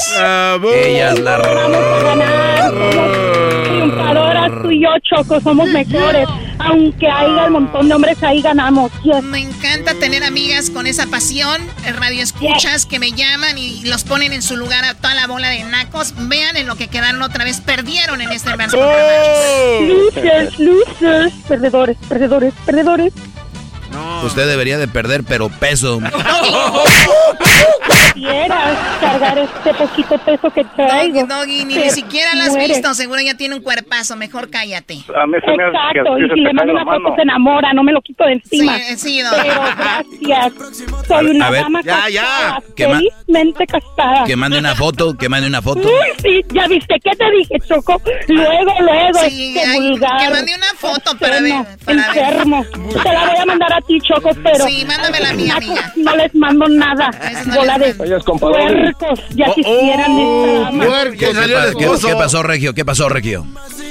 Ellas 0.73 1.19
la 1.19 1.39
tú 4.61 4.71
y 4.71 4.81
yo, 4.81 4.89
Choco, 5.03 5.39
somos 5.41 5.69
mejores. 5.69 6.27
Aunque 6.59 7.07
haya 7.07 7.45
un 7.45 7.53
montón 7.53 7.87
de 7.87 7.95
hombres 7.95 8.21
ahí, 8.23 8.41
ganamos. 8.41 8.91
Me 9.23 9.39
encanta 9.39 9.93
tener 9.95 10.23
amigas 10.23 10.69
con 10.69 10.87
esa 10.87 11.07
pasión, 11.07 11.61
radio 11.99 12.23
escuchas 12.23 12.85
que 12.85 12.99
me 12.99 13.11
llaman 13.11 13.57
y 13.57 13.81
los 13.85 14.03
ponen 14.03 14.33
en 14.33 14.41
su 14.41 14.55
lugar 14.55 14.83
a 14.85 14.93
toda 14.93 15.13
la 15.15 15.27
bola 15.27 15.49
de 15.49 15.63
nacos. 15.63 16.13
Vean 16.27 16.57
en 16.57 16.67
lo 16.67 16.75
que 16.75 16.87
quedaron 16.87 17.21
otra 17.21 17.43
vez, 17.43 17.61
perdieron 17.61 18.21
en 18.21 18.31
este 18.31 18.55
verso. 18.55 18.77
Oh. 18.79 19.81
Losers, 19.81 20.59
losers, 20.59 21.33
perdedores, 21.47 21.97
perdedores, 22.07 22.53
perdedores. 22.65 23.13
Usted 24.23 24.47
debería 24.47 24.77
de 24.77 24.87
perder, 24.87 25.23
pero 25.23 25.49
peso. 25.49 25.99
Quieras 28.13 28.77
cargar 29.01 29.37
este 29.39 29.73
poquito 29.73 30.17
peso 30.19 30.49
que 30.51 30.63
traigo. 30.75 31.25
Doggy, 31.25 31.65
ni, 31.65 31.89
siquiera 31.89 32.35
la 32.35 32.45
has 32.45 32.55
visto. 32.55 32.93
Seguro 32.93 33.21
ya 33.21 33.35
tiene 33.35 33.55
un 33.55 33.61
cuerpazo. 33.61 34.15
Mejor 34.15 34.49
cállate. 34.49 34.93
Exacto. 34.93 36.19
Y 36.19 36.29
si 36.29 36.41
le 36.41 36.53
mando 36.53 36.73
una 36.73 36.85
foto 36.85 37.15
se 37.15 37.21
enamora. 37.23 37.73
No 37.73 37.83
me 37.83 37.91
lo 37.91 38.01
quito 38.01 38.23
de 38.25 38.33
encima. 38.33 38.77
Sí, 38.77 38.97
sí, 38.97 39.21
Pero 39.29 39.61
gracias. 39.77 40.53
Soy 41.07 41.25
una 41.27 41.51
dama 41.51 41.81
ya, 41.83 42.09
ya. 42.09 42.59
felizmente 42.75 43.65
casada. 43.65 44.25
Que 44.25 44.35
mande 44.35 44.59
una 44.59 44.75
foto. 44.75 45.15
Que 45.17 45.27
mande 45.29 45.47
una 45.47 45.61
foto. 45.61 45.81
Uy, 45.81 46.07
sí. 46.21 46.41
Ya 46.53 46.67
viste. 46.67 46.95
¿Qué 47.03 47.11
te 47.17 47.31
dije, 47.31 47.55
Choco? 47.67 48.01
Luego, 48.27 48.73
luego. 48.79 49.19
Sí, 49.27 49.55
este 49.57 49.79
vulgar. 49.79 50.19
Que 50.19 50.29
mande 50.29 50.55
una 50.55 50.73
foto 50.75 51.17
para 51.17 51.41
ver. 51.41 51.65
enfermo. 51.87 52.65
Te 52.91 53.11
la 53.11 53.25
voy 53.25 53.37
a 53.39 53.45
mandar 53.45 53.73
a 53.73 53.81
ti, 53.87 53.99
Choco, 54.01 54.31
pero... 54.43 54.65
Sí, 54.65 54.85
mándamela 54.85 55.29
a 55.29 55.33
mí, 55.33 55.49
amiga. 55.49 55.93
No 55.95 56.15
les 56.15 56.33
mando 56.35 56.67
nada. 56.67 57.09
Bola 57.55 57.77
de 57.77 57.93
puercos. 57.95 59.19
Ya 59.35 59.47
oh, 59.49 59.53
quisieran 59.55 60.11
oh, 60.11 60.69
¿Qué, 61.11 61.17
¿Qué, 61.77 62.15
pasó, 62.15 62.43
Regio? 62.43 62.73
¿Qué 62.73 62.85
pasó, 62.85 63.09
Regio? 63.09 63.45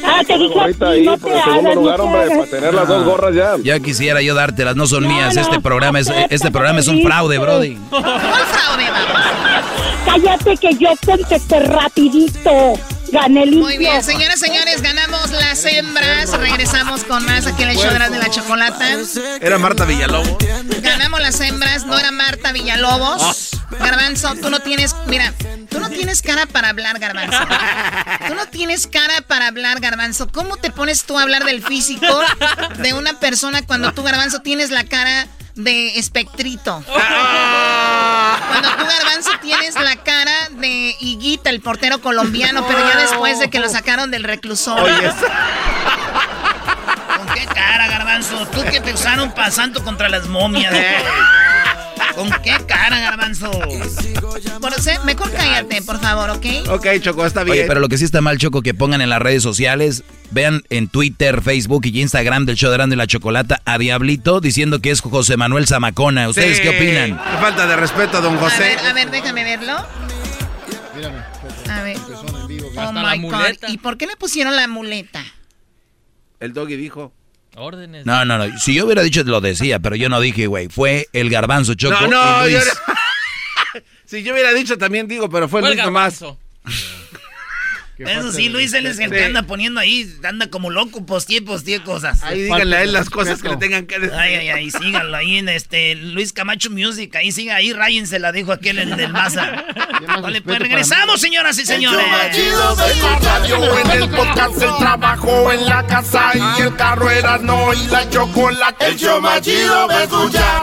Ah, 0.05 0.20
te 0.27 0.36
dije 0.36 0.55
gorrita 0.55 0.89
a 0.89 0.93
ti, 0.93 0.98
ahí 0.98 1.05
no 1.06 1.16
por 1.19 1.31
te 1.31 1.36
el 1.39 1.44
segundo 1.44 1.60
hagas, 1.69 1.74
lugar, 1.77 1.98
no 1.98 2.05
hombre, 2.05 2.28
para 2.28 2.47
tener 2.47 2.74
las 2.74 2.89
dos 2.89 3.05
gorras 3.05 3.35
ya. 3.35 3.55
Ya 3.62 3.81
quisiera 3.81 4.20
yo 4.20 4.35
dártelas, 4.35 4.74
no 4.77 4.86
son 4.86 5.05
No, 5.05 5.10
mías. 5.10 5.35
no, 5.35 5.40
Este 5.40 5.60
programa 5.60 6.01
es 6.01 6.12
este 6.31 6.51
programa 6.51 6.81
es 6.81 6.89
un 6.89 7.02
fraude. 7.02 7.39
Brody. 7.39 7.77
¿Cuál 7.90 8.02
fraude, 8.02 8.85
mamá? 8.90 9.62
Cállate 10.05 10.56
que 10.56 10.74
yo 10.74 10.89
contesté 11.06 11.60
rapidito. 11.60 12.74
Gané 13.12 13.44
limpio. 13.44 13.62
Muy 13.62 13.77
bien, 13.78 14.02
señoras, 14.02 14.40
señores, 14.40 14.81
ganamos 14.81 15.01
las 15.52 15.64
hembras. 15.66 16.30
Regresamos 16.30 17.04
con 17.04 17.26
más 17.26 17.46
aquí 17.46 17.62
en 17.62 17.68
el 17.68 17.76
show 17.76 17.92
de 17.92 18.18
la 18.18 18.30
Chocolata. 18.30 18.86
Era 19.38 19.58
Marta 19.58 19.84
Villalobos. 19.84 20.38
Ganamos 20.80 21.20
las 21.20 21.38
hembras, 21.40 21.84
no 21.84 21.98
era 21.98 22.10
Marta 22.10 22.52
Villalobos. 22.52 23.50
Garbanzo, 23.78 24.34
tú 24.36 24.48
no 24.48 24.60
tienes, 24.60 24.96
mira, 25.08 25.34
tú 25.68 25.78
no 25.78 25.90
tienes 25.90 26.22
cara 26.22 26.46
para 26.46 26.70
hablar, 26.70 26.98
Garbanzo. 26.98 27.38
Tú 28.28 28.34
no 28.34 28.46
tienes 28.46 28.86
cara 28.86 29.20
para 29.26 29.48
hablar, 29.48 29.80
Garbanzo. 29.80 30.26
¿Cómo 30.28 30.56
te 30.56 30.70
pones 30.70 31.04
tú 31.04 31.18
a 31.18 31.22
hablar 31.22 31.44
del 31.44 31.62
físico 31.62 32.06
de 32.78 32.94
una 32.94 33.20
persona 33.20 33.60
cuando 33.60 33.92
tú, 33.92 34.02
Garbanzo, 34.02 34.40
tienes 34.40 34.70
la 34.70 34.84
cara 34.84 35.26
de 35.54 35.98
espectrito? 35.98 36.82
Cuando 36.86 38.68
tú, 38.76 38.84
Garbanzo, 38.84 39.30
tienes 39.40 39.74
la 39.74 39.96
cara 39.96 40.48
de 40.50 40.96
Higuita, 41.00 41.50
el 41.50 41.60
portero 41.60 42.00
colombiano, 42.00 42.66
pero 42.66 42.78
ya 42.88 42.96
después 42.98 43.38
de 43.38 43.50
que 43.50 43.60
lo 43.60 43.68
sacaron 43.68 44.10
del 44.10 44.24
reclusorio. 44.24 45.14
¿Con 47.16 47.26
qué 47.34 47.46
cara, 47.46 47.86
garbanzo? 47.88 48.46
Tú 48.48 48.62
que 48.64 48.80
te 48.80 48.92
usaron 48.92 49.32
para 49.32 49.50
santo 49.50 49.82
contra 49.84 50.08
las 50.08 50.26
momias. 50.28 50.72
¿Con 52.14 52.30
qué 52.42 52.56
cara, 52.66 53.00
garbanzo? 53.00 53.50
Eso, 53.52 55.04
mejor 55.04 55.30
cállate, 55.32 55.82
por 55.82 56.00
favor, 56.00 56.30
¿ok? 56.30 56.46
Ok, 56.70 56.86
Choco, 57.00 57.24
está 57.26 57.42
bien. 57.44 57.58
Oye, 57.58 57.64
pero 57.66 57.80
lo 57.80 57.88
que 57.88 57.96
sí 57.98 58.04
está 58.04 58.20
mal, 58.20 58.38
Choco, 58.38 58.62
que 58.62 58.74
pongan 58.74 59.00
en 59.00 59.08
las 59.08 59.20
redes 59.20 59.42
sociales, 59.42 60.04
vean 60.30 60.62
en 60.70 60.88
Twitter, 60.88 61.42
Facebook 61.42 61.86
y 61.86 62.00
Instagram 62.00 62.44
del 62.46 62.56
show 62.56 62.70
de 62.70 62.82
y 62.92 62.96
la 62.96 63.06
Chocolata 63.06 63.60
a 63.64 63.78
Diablito 63.78 64.40
diciendo 64.40 64.80
que 64.80 64.90
es 64.90 65.00
José 65.00 65.36
Manuel 65.36 65.66
Zamacona. 65.66 66.28
¿Ustedes 66.28 66.56
Sí, 66.58 66.62
qué 66.62 66.68
opinan? 66.70 67.16
qué 67.18 67.38
falta 67.40 67.66
de 67.66 67.76
respeto, 67.76 68.20
don 68.20 68.36
A 68.36 68.40
José. 68.40 68.58
ver, 68.62 68.78
a 68.80 68.92
ver, 68.92 69.10
déjame 69.10 69.44
verlo. 69.44 69.76
A 71.70 71.82
ver. 71.82 71.96
Oh 71.96 72.80
Hasta 72.80 72.92
la 73.02 73.16
my 73.16 73.22
God. 73.22 73.30
muleta. 73.32 73.70
¿Y 73.70 73.78
por 73.78 73.96
qué 73.96 74.06
le 74.06 74.16
pusieron 74.16 74.54
la 74.56 74.68
muleta? 74.68 75.24
El 76.40 76.52
doggy 76.52 76.76
dijo. 76.76 77.12
Órdenes. 77.56 78.06
No, 78.06 78.24
no, 78.24 78.38
no. 78.38 78.58
Si 78.58 78.74
yo 78.74 78.86
hubiera 78.86 79.02
dicho, 79.02 79.22
lo 79.24 79.40
decía, 79.40 79.78
pero 79.78 79.96
yo 79.96 80.08
no 80.08 80.20
dije, 80.20 80.46
güey. 80.46 80.68
Fue 80.68 81.08
el 81.12 81.28
garbanzo, 81.30 81.74
Choco. 81.74 82.00
No, 82.02 82.08
no, 82.08 82.48
y 82.48 82.52
yo 82.52 82.58
Luis. 82.58 82.72
Si 84.04 84.22
yo 84.22 84.34
hubiera 84.34 84.52
dicho 84.52 84.76
también 84.76 85.08
digo, 85.08 85.30
pero 85.30 85.48
fue 85.48 85.62
Fue 85.62 85.72
el 85.72 85.78
el 85.78 85.84
nomás. 85.86 86.22
Eso 88.06 88.32
sí, 88.32 88.48
Luis, 88.48 88.72
él 88.72 88.86
es 88.86 88.98
el 88.98 89.10
que 89.10 89.24
anda 89.24 89.42
poniendo 89.42 89.80
ahí, 89.80 90.12
anda 90.22 90.48
como 90.48 90.70
loco, 90.70 91.04
postie, 91.04 91.42
postie 91.42 91.82
cosas. 91.82 92.22
Ahí 92.22 92.42
díganle 92.42 92.76
a 92.76 92.82
él 92.82 92.92
las 92.92 93.10
cosas 93.10 93.42
que 93.42 93.48
le 93.48 93.56
tengan 93.56 93.86
que 93.86 93.98
decir. 93.98 94.16
Ay, 94.16 94.34
ay, 94.34 94.48
ay, 94.48 94.70
síganlo 94.70 95.16
ahí 95.16 95.38
en 95.38 95.48
este 95.48 95.94
Luis 95.94 96.32
Camacho 96.32 96.70
Music, 96.70 97.14
ahí 97.16 97.32
siga, 97.32 97.56
ahí 97.56 97.72
se 98.06 98.18
la 98.18 98.32
dijo 98.32 98.52
aquel 98.52 98.78
el 98.78 98.96
del 98.96 99.12
Maza. 99.12 99.64
Vale, 100.20 100.42
pues 100.42 100.58
regresamos, 100.58 101.20
señoras 101.20 101.58
y 101.58 101.64
señores. 101.64 102.06
La 103.02 103.18
radio, 103.18 103.78
en 103.78 103.90
el 103.90 104.08
podcast, 104.10 104.62
el 104.62 104.76
trabajo, 104.78 105.52
en 105.52 105.66
la 105.66 105.86
casa 105.86 106.32
y 106.34 106.62
el 106.62 106.76
carro 106.76 107.10
era 107.10 107.38
no 107.38 107.72
y 107.72 107.86
la 107.86 108.08
chocolate. 108.08 108.86
El 108.86 108.98
show 108.98 109.20
más 109.20 109.40
chido 109.42 109.90
escuchar. 109.90 110.62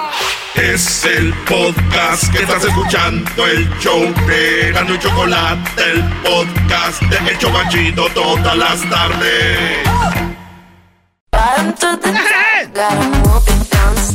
Es 0.61 1.06
el 1.06 1.34
podcast 1.45 2.30
que 2.34 2.40
estás 2.40 2.65
escuchando, 2.65 3.48
el 3.48 3.69
show 3.80 4.14
de 4.27 4.72
Gano 4.73 4.94
y 4.94 4.99
Chocolate, 4.99 5.91
el 5.91 6.03
podcast 6.22 7.02
de 7.03 7.31
El 7.31 7.38
Chobachito 7.38 8.10
todas 8.10 8.57
las 8.57 8.90
tardes. 8.90 9.80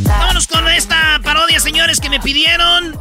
Vámonos 0.07 0.47
con 0.47 0.69
esta 0.69 1.19
parodia, 1.25 1.61
señores, 1.61 1.99
que 1.99 2.11
me 2.11 2.21
pidieron. 2.21 2.95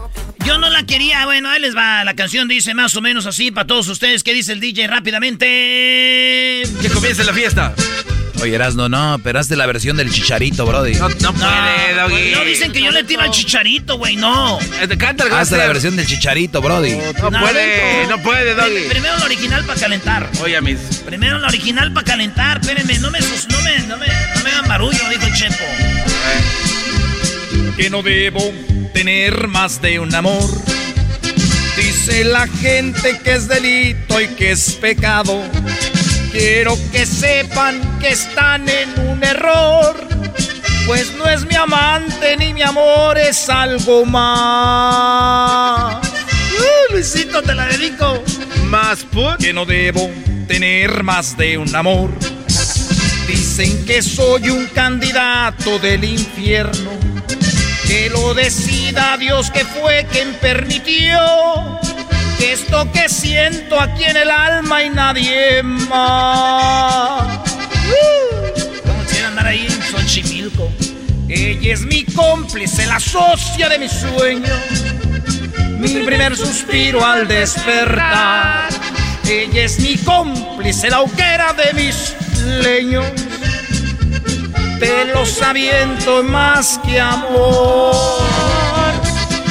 Yo 0.45 0.57
no 0.57 0.69
la 0.69 0.83
quería. 0.83 1.25
Bueno, 1.25 1.49
ahí 1.49 1.59
les 1.59 1.75
va. 1.75 2.05
La 2.05 2.15
canción 2.15 2.47
dice 2.47 2.73
más 2.73 2.95
o 2.95 3.01
menos 3.01 3.25
así 3.25 3.51
para 3.51 3.67
todos 3.67 3.89
ustedes. 3.89 4.23
¿Qué 4.23 4.33
dice 4.33 4.53
el 4.53 4.61
DJ 4.61 4.87
rápidamente? 4.87 6.63
Que 6.81 6.89
comience 6.89 7.25
la 7.25 7.33
fiesta. 7.33 7.73
Oye, 8.41 8.55
Erasno, 8.55 8.89
no, 8.89 9.19
pero 9.23 9.39
hazte 9.39 9.55
la 9.55 9.65
versión 9.65 9.95
del 9.95 10.11
chicharito, 10.11 10.65
Brody. 10.65 10.95
No, 10.95 11.07
no 11.07 11.33
puede, 11.33 11.93
Doggy. 11.95 12.31
No 12.31 12.43
dicen 12.43 12.71
que 12.73 12.81
yo 12.81 12.91
le 12.91 13.03
tiro 13.03 13.21
al 13.21 13.31
chicharito, 13.31 13.97
güey, 13.97 14.15
no. 14.17 14.59
Canta 14.97 15.25
el 15.27 15.33
Hazte 15.33 15.55
la 15.57 15.67
versión 15.67 15.95
del 15.95 16.05
chicharito, 16.07 16.61
Brody. 16.61 16.91
No 17.21 17.29
puede, 17.31 18.07
no 18.09 18.17
puede, 18.21 18.53
Doggy. 18.55 18.69
Prim- 18.71 18.89
Primero 18.89 19.17
la 19.17 19.25
original 19.25 19.63
para 19.65 19.79
calentar. 19.79 20.29
Oye, 20.41 20.59
mis. 20.61 20.77
Primero 21.05 21.37
la 21.39 21.47
original 21.47 21.93
para 21.93 22.05
calentar. 22.05 22.59
Espérenme, 22.59 22.97
no 22.99 23.11
me, 23.11 23.21
sus- 23.21 23.47
no 23.49 23.61
me, 23.61 23.77
no 23.87 23.97
me, 23.97 24.07
no 24.07 24.43
me 24.43 24.49
hagan 24.49 24.67
barullo, 24.67 24.99
dijo 25.09 25.25
el 25.25 25.33
Chepo. 25.33 25.63
que 27.77 27.89
no 27.89 28.01
debo 28.03 28.53
tener 28.93 29.47
más 29.47 29.81
de 29.81 29.99
un 29.99 30.13
amor. 30.13 30.49
Dice 31.77 32.23
la 32.25 32.47
gente 32.47 33.19
que 33.23 33.33
es 33.33 33.47
delito 33.47 34.19
y 34.21 34.27
que 34.29 34.51
es 34.51 34.73
pecado. 34.73 35.41
Quiero 36.33 36.75
que 36.91 37.05
sepan 37.05 37.99
que 37.99 38.09
están 38.09 38.67
en 38.67 38.89
un 39.07 39.23
error. 39.23 39.95
Pues 40.87 41.13
no 41.15 41.29
es 41.29 41.45
mi 41.45 41.53
amante 41.53 42.35
ni 42.37 42.55
mi 42.55 42.63
amor, 42.63 43.19
es 43.19 43.47
algo 43.49 44.03
más. 44.03 45.95
Uh, 46.57 46.91
Luisito, 46.91 47.43
te 47.43 47.53
la 47.53 47.67
dedico. 47.67 48.23
Más 48.65 49.03
put. 49.03 49.37
Que 49.37 49.53
no 49.53 49.63
debo 49.63 50.09
tener 50.47 51.03
más 51.03 51.37
de 51.37 51.59
un 51.59 51.75
amor. 51.75 52.09
Dicen 53.27 53.85
que 53.85 54.01
soy 54.01 54.49
un 54.49 54.65
candidato 54.65 55.77
del 55.77 56.03
infierno. 56.03 56.89
Que 57.85 58.09
lo 58.09 58.33
decida 58.33 59.17
Dios 59.17 59.51
que 59.51 59.63
fue 59.65 60.07
quien 60.11 60.33
permitió 60.41 61.19
esto 62.43 62.91
que 62.91 63.07
siento 63.07 63.79
aquí 63.79 64.03
en 64.03 64.17
el 64.17 64.29
alma 64.29 64.83
y 64.83 64.89
nadie 64.89 65.63
más. 65.63 67.39
¿Cómo 68.83 69.03
quisiera 69.05 69.27
andar 69.29 69.47
ahí 69.47 69.65
en 69.67 69.81
Xochimilco? 69.81 70.69
Ella 71.29 71.73
es 71.73 71.81
mi 71.81 72.03
cómplice, 72.03 72.85
la 72.85 72.99
socia 72.99 73.69
de 73.69 73.79
mi 73.79 73.87
sueño. 73.87 74.53
Mi 75.79 76.03
primer 76.03 76.35
suspiro 76.35 77.05
al 77.05 77.27
despertar. 77.27 78.69
Ella 79.27 79.63
es 79.63 79.79
mi 79.79 79.97
cómplice, 79.97 80.89
la 80.89 81.01
hoguera 81.01 81.53
de 81.53 81.73
mis 81.73 82.15
leños. 82.63 83.05
Te 84.79 85.05
los 85.13 85.41
aviento 85.41 86.23
más 86.23 86.79
que 86.85 86.99
amor. 86.99 87.95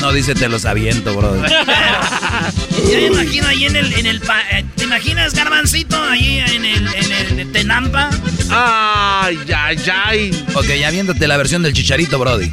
No 0.01 0.13
dice 0.13 0.35
te 0.35 0.49
los 0.49 0.65
aviento, 0.65 1.15
Brody. 1.15 1.49
Ya 2.91 2.97
me 2.99 3.07
imagino 3.07 3.47
ahí 3.47 3.65
en 3.65 3.77
el, 3.77 3.93
en 3.95 4.07
el 4.07 4.21
pa- 4.21 4.43
eh, 4.51 4.65
¿te 4.77 4.85
imaginas 4.85 5.35
Garbancito 5.35 6.03
ahí 6.03 6.39
en 6.39 6.65
el, 6.65 6.87
en 6.95 7.13
el 7.13 7.37
de 7.37 7.45
Tenampa? 7.47 8.11
Ay, 8.51 9.39
ay, 9.57 9.77
ay. 10.07 10.45
Ok, 10.55 10.67
ya 10.79 10.91
viéndote 10.91 11.27
la 11.27 11.37
versión 11.37 11.63
del 11.63 11.73
chicharito, 11.73 12.19
Brody. 12.19 12.47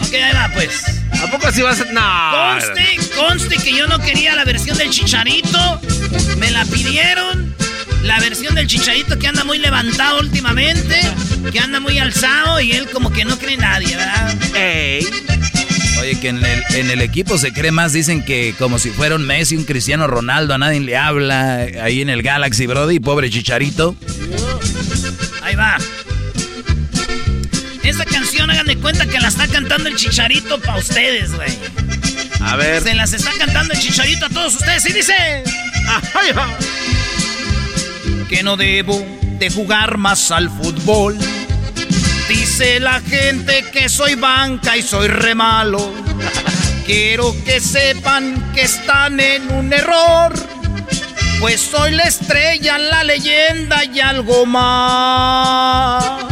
Ok, 0.00 0.14
ahí 0.14 0.32
va 0.34 0.50
pues. 0.54 0.82
¿A 1.22 1.30
poco 1.30 1.48
así 1.48 1.62
vas 1.62 1.80
a.? 1.80 1.84
No. 1.86 2.54
Conste, 2.60 2.96
conste 3.16 3.56
que 3.56 3.76
yo 3.76 3.86
no 3.88 3.98
quería 4.00 4.34
la 4.34 4.44
versión 4.44 4.76
del 4.78 4.90
chicharito. 4.90 5.80
Me 6.38 6.50
la 6.50 6.64
pidieron. 6.66 7.52
La 8.04 8.18
versión 8.18 8.54
del 8.56 8.66
chicharito 8.66 9.16
que 9.18 9.28
anda 9.28 9.44
muy 9.44 9.58
levantado 9.58 10.20
últimamente. 10.20 11.00
Que 11.50 11.58
anda 11.60 11.80
muy 11.80 11.98
alzado 11.98 12.60
y 12.60 12.72
él 12.72 12.88
como 12.90 13.12
que 13.12 13.24
no 13.24 13.38
cree 13.38 13.56
nadie, 13.56 13.96
¿verdad? 13.96 14.34
Ey. 14.54 15.06
Oye, 16.02 16.18
que 16.18 16.30
en 16.30 16.44
el, 16.44 16.64
en 16.70 16.90
el 16.90 17.00
equipo 17.00 17.38
se 17.38 17.52
cree 17.52 17.70
más, 17.70 17.92
dicen 17.92 18.24
que 18.24 18.56
como 18.58 18.80
si 18.80 18.90
fuera 18.90 19.14
un 19.14 19.24
Messi, 19.24 19.56
un 19.56 19.62
Cristiano 19.62 20.08
Ronaldo, 20.08 20.52
a 20.52 20.58
nadie 20.58 20.80
le 20.80 20.96
habla. 20.96 21.64
Ahí 21.80 22.02
en 22.02 22.10
el 22.10 22.22
Galaxy, 22.24 22.66
Brody, 22.66 22.98
pobre 22.98 23.30
chicharito. 23.30 23.94
Ahí 25.44 25.54
va. 25.54 25.76
Esta 27.84 28.04
canción, 28.04 28.50
hagan 28.50 28.66
de 28.66 28.78
cuenta 28.78 29.06
que 29.06 29.20
la 29.20 29.28
está 29.28 29.46
cantando 29.46 29.88
el 29.88 29.94
chicharito 29.94 30.60
para 30.60 30.80
ustedes, 30.80 31.36
güey. 31.36 31.56
A 32.40 32.56
ver. 32.56 32.82
Se 32.82 32.94
las 32.96 33.12
está 33.12 33.30
cantando 33.38 33.72
el 33.72 33.78
chicharito 33.78 34.26
a 34.26 34.28
todos 34.28 34.56
ustedes 34.56 34.84
y 34.86 34.92
dice. 34.94 35.14
Que 38.28 38.42
no 38.42 38.56
debo 38.56 39.06
de 39.38 39.50
jugar 39.50 39.98
más 39.98 40.32
al 40.32 40.50
fútbol. 40.50 41.16
Dice 42.54 42.80
la 42.80 43.00
gente 43.00 43.64
que 43.72 43.88
soy 43.88 44.14
banca 44.14 44.76
y 44.76 44.82
soy 44.82 45.08
re 45.08 45.34
malo. 45.34 45.90
Quiero 46.84 47.34
que 47.46 47.60
sepan 47.60 48.52
que 48.52 48.60
están 48.60 49.18
en 49.20 49.50
un 49.52 49.72
error. 49.72 50.34
Pues 51.40 51.62
soy 51.62 51.92
la 51.92 52.02
estrella, 52.02 52.76
la 52.76 53.04
leyenda 53.04 53.86
y 53.86 54.00
algo 54.00 54.44
más. 54.44 56.24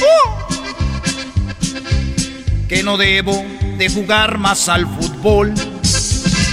Uh. 0.00 0.30
Que 2.68 2.84
no 2.84 2.96
debo 2.96 3.44
de 3.76 3.88
jugar 3.88 4.38
más 4.38 4.68
al 4.68 4.86
fútbol. 4.86 5.52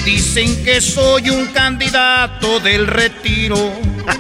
Dicen 0.06 0.64
que 0.64 0.82
soy 0.82 1.30
un 1.30 1.46
candidato 1.50 2.60
del 2.60 2.88
retiro. 2.88 3.74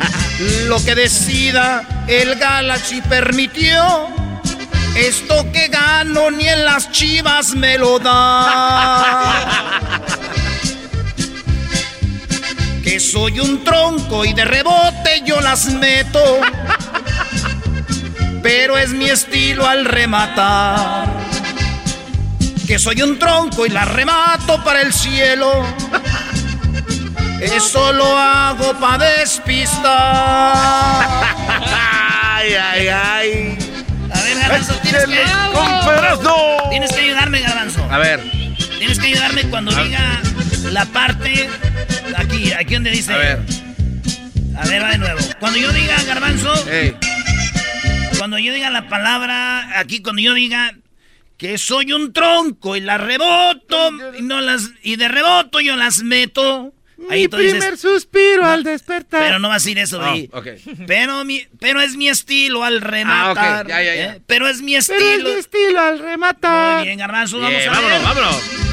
Lo 0.68 0.86
que 0.86 0.94
decida 0.94 2.06
el 2.08 2.36
Galaxy 2.36 3.02
permitió. 3.02 4.21
Esto 4.96 5.52
que 5.52 5.68
gano 5.68 6.32
ni 6.32 6.48
en 6.48 6.66
las 6.66 6.92
chivas 6.92 7.54
me 7.56 7.78
lo 7.78 8.00
da. 8.00 10.02
que 12.84 13.00
soy 13.00 13.40
un 13.40 13.64
tronco 13.64 14.26
y 14.26 14.34
de 14.34 14.44
rebote 14.46 15.22
yo 15.26 15.40
las 15.40 15.66
meto. 15.66 16.40
Pero 18.44 18.78
es 18.78 18.90
mi 18.90 19.10
estilo 19.10 19.68
al 19.68 19.86
rematar. 19.86 21.08
Que 22.68 22.78
soy 22.80 23.02
un 23.02 23.18
tronco 23.18 23.66
y 23.66 23.70
las 23.70 23.88
remato 23.88 24.62
para 24.64 24.82
el 24.82 24.94
cielo. 24.94 25.66
Eso 27.42 27.94
lo 27.94 28.18
hago 28.18 28.74
para 28.80 29.06
despistar. 29.20 29.92
Ay, 32.44 32.56
ay, 32.56 32.88
ay. 32.88 33.41
Garbanzo, 34.52 34.74
tienes 34.82 35.06
que... 35.06 35.24
Tienes 36.70 36.92
que 36.92 37.02
ayudarme, 37.02 37.42
Garbanzo. 37.42 37.88
A 37.90 37.98
ver. 38.00 38.20
Tienes 38.78 39.00
que 39.00 39.08
ayudarme 39.08 39.44
cuando 39.44 39.72
diga 39.72 40.22
la 40.72 40.86
parte... 40.86 41.50
Aquí, 42.18 42.52
aquí 42.52 42.74
donde 42.74 42.92
dice... 42.92 43.14
A 43.14 43.18
ver. 43.18 43.40
A 44.58 44.66
ver, 44.68 44.84
va 44.84 44.92
de 44.92 44.98
nuevo. 44.98 45.20
Cuando 45.40 45.58
yo 45.58 45.72
diga, 45.72 45.96
Garbanzo... 46.04 46.54
Cuando 48.18 48.38
yo 48.40 48.54
diga 48.54 48.70
la 48.70 48.90
palabra... 48.90 49.80
Aquí, 49.80 50.02
cuando 50.02 50.22
yo 50.22 50.34
diga... 50.34 50.76
Que 51.38 51.58
soy 51.58 51.94
un 51.94 52.14
tronco 52.14 52.76
y 52.76 52.82
la 52.82 53.00
reboto 53.00 53.90
y, 54.20 54.22
no 54.22 54.42
las, 54.42 54.70
y 54.84 54.98
de 54.98 55.08
reboto 55.08 55.60
yo 55.60 55.76
las 55.76 56.04
meto. 56.04 56.72
Mi 57.10 57.28
primer 57.28 57.78
suspiro 57.78 58.46
al 58.46 58.64
despertar. 58.64 59.24
Pero 59.24 59.40
no 59.40 59.48
va 59.48 59.56
a 59.56 59.58
decir 59.58 59.78
eso, 59.80 60.00
güey. 60.00 60.30
Pero, 60.88 61.26
mi, 61.26 61.46
pero 61.60 61.82
es 61.82 61.96
mi 61.96 62.08
estilo 62.10 62.64
al 62.64 62.82
rematar. 62.82 63.38
Ah, 63.38 63.62
ok. 63.62 63.68
Ya, 63.70 63.84
ya, 63.84 63.96
ya. 63.96 64.14
¿eh? 64.14 64.22
Pero 64.28 64.48
es 64.48 64.62
mi 64.62 64.76
estilo. 64.76 65.00
Pero 65.00 65.18
es 65.18 65.24
mi 65.34 65.40
estilo 65.40 65.80
al 65.82 66.00
rematar. 66.00 66.78
Muy 66.78 66.86
bien, 66.88 67.00
Garbanzo, 67.00 67.40
vamos 67.40 67.62
a 67.66 67.70
vámonos, 67.72 67.92
ver. 67.92 68.02
vámonos. 68.02 68.71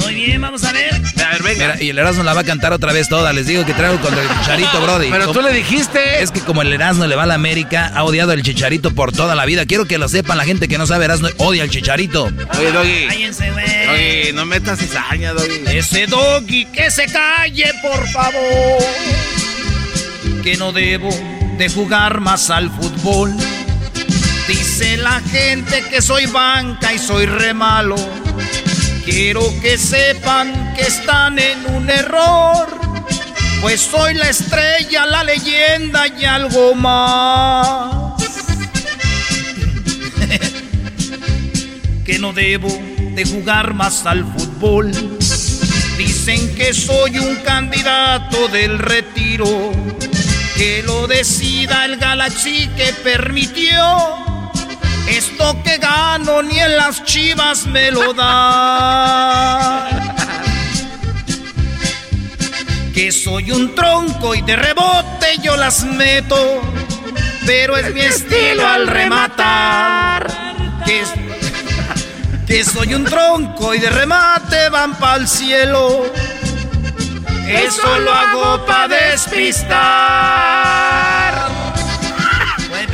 Muy 0.00 0.14
bien, 0.14 0.40
vamos 0.40 0.64
a 0.64 0.72
ver. 0.72 0.94
A 0.94 1.30
ver, 1.32 1.42
venga. 1.42 1.66
Mira, 1.66 1.82
y 1.82 1.90
el 1.90 1.98
Erasmo 1.98 2.22
la 2.22 2.34
va 2.34 2.42
a 2.42 2.44
cantar 2.44 2.72
otra 2.72 2.92
vez 2.92 3.08
toda. 3.08 3.32
Les 3.32 3.46
digo 3.46 3.64
que 3.64 3.74
traigo 3.74 4.00
contra 4.00 4.22
el 4.22 4.28
Chicharito, 4.28 4.80
Brody. 4.80 5.10
Pero 5.10 5.32
tú 5.32 5.40
le 5.40 5.52
dijiste. 5.52 6.22
Es 6.22 6.30
que 6.30 6.40
como 6.40 6.62
el 6.62 6.72
Erasmo 6.72 7.06
le 7.06 7.16
va 7.16 7.24
a 7.24 7.26
la 7.26 7.34
América, 7.34 7.92
ha 7.94 8.04
odiado 8.04 8.32
al 8.32 8.42
Chicharito 8.42 8.94
por 8.94 9.12
toda 9.12 9.34
la 9.34 9.44
vida. 9.44 9.66
Quiero 9.66 9.86
que 9.86 9.98
lo 9.98 10.08
sepan 10.08 10.38
la 10.38 10.44
gente 10.44 10.68
que 10.68 10.78
no 10.78 10.86
sabe 10.86 11.04
Erasmo, 11.06 11.28
odia 11.38 11.62
al 11.62 11.70
Chicharito. 11.70 12.24
Oye, 12.24 12.72
Doggy. 12.72 13.06
Cállense, 13.08 13.50
güey. 13.50 13.86
Doggy, 13.86 14.32
no 14.34 14.46
metas 14.46 14.78
cizaña, 14.78 15.32
Doggy. 15.32 15.62
Ese 15.66 16.06
doggy 16.06 16.66
que 16.66 16.90
se 16.90 17.06
calle, 17.06 17.72
por 17.82 18.06
favor. 18.08 18.82
Que 20.42 20.56
no 20.56 20.72
debo 20.72 21.10
de 21.56 21.68
jugar 21.68 22.20
más 22.20 22.50
al 22.50 22.70
fútbol. 22.70 23.34
Dice 24.48 24.98
la 24.98 25.20
gente 25.20 25.82
que 25.88 26.02
soy 26.02 26.26
banca 26.26 26.92
y 26.92 26.98
soy 26.98 27.24
re 27.26 27.54
malo. 27.54 27.96
Quiero 29.04 29.42
que 29.60 29.76
sepan 29.76 30.72
que 30.74 30.82
están 30.82 31.38
en 31.38 31.66
un 31.74 31.90
error. 31.90 32.66
Pues 33.60 33.82
soy 33.82 34.14
la 34.14 34.30
estrella, 34.30 35.04
la 35.04 35.24
leyenda 35.24 36.06
y 36.08 36.24
algo 36.24 36.74
más. 36.74 38.14
que 42.04 42.18
no 42.18 42.32
debo 42.32 42.68
de 43.14 43.26
jugar 43.26 43.74
más 43.74 44.06
al 44.06 44.24
fútbol. 44.24 44.90
Dicen 45.98 46.54
que 46.54 46.72
soy 46.72 47.18
un 47.18 47.36
candidato 47.36 48.48
del 48.48 48.78
retiro, 48.78 49.70
que 50.56 50.82
lo 50.82 51.06
decida 51.06 51.84
el 51.84 51.98
Galaxy 51.98 52.70
que 52.76 52.94
permitió. 53.02 54.33
Esto 55.08 55.62
que 55.62 55.78
gano 55.78 56.42
ni 56.42 56.58
en 56.58 56.76
las 56.76 57.04
chivas 57.04 57.66
me 57.66 57.90
lo 57.90 58.12
da. 58.14 59.88
Que 62.94 63.10
soy 63.12 63.50
un 63.50 63.74
tronco 63.74 64.34
y 64.34 64.42
de 64.42 64.56
rebote 64.56 65.38
yo 65.42 65.56
las 65.56 65.84
meto, 65.84 66.62
pero 67.44 67.76
es 67.76 67.92
mi 67.92 68.00
estilo 68.00 68.66
al 68.66 68.86
rematar. 68.86 70.26
Que 70.86 71.04
que 72.46 72.62
soy 72.62 72.94
un 72.94 73.04
tronco 73.04 73.74
y 73.74 73.78
de 73.78 73.88
remate 73.88 74.68
van 74.68 74.94
pa'l 74.96 75.26
cielo. 75.26 76.04
Eso 77.48 77.98
lo 78.00 78.12
hago 78.12 78.66
pa' 78.66 78.86
despistar. 78.86 79.74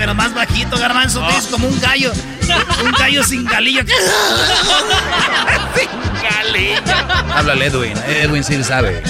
Pero 0.01 0.15
más 0.15 0.33
bajito, 0.33 0.79
garbanzo, 0.79 1.23
que 1.29 1.37
es 1.37 1.47
como 1.49 1.69
un 1.69 1.79
gallo. 1.79 2.11
Un 2.83 2.93
gallo 2.93 3.23
sin 3.23 3.45
galillo. 3.45 3.83
sin 5.77 5.91
galillo. 6.23 6.81
Háblale, 7.35 7.67
Edwin. 7.67 7.99
Edwin 8.09 8.43
sí 8.43 8.65
sabe. 8.65 9.03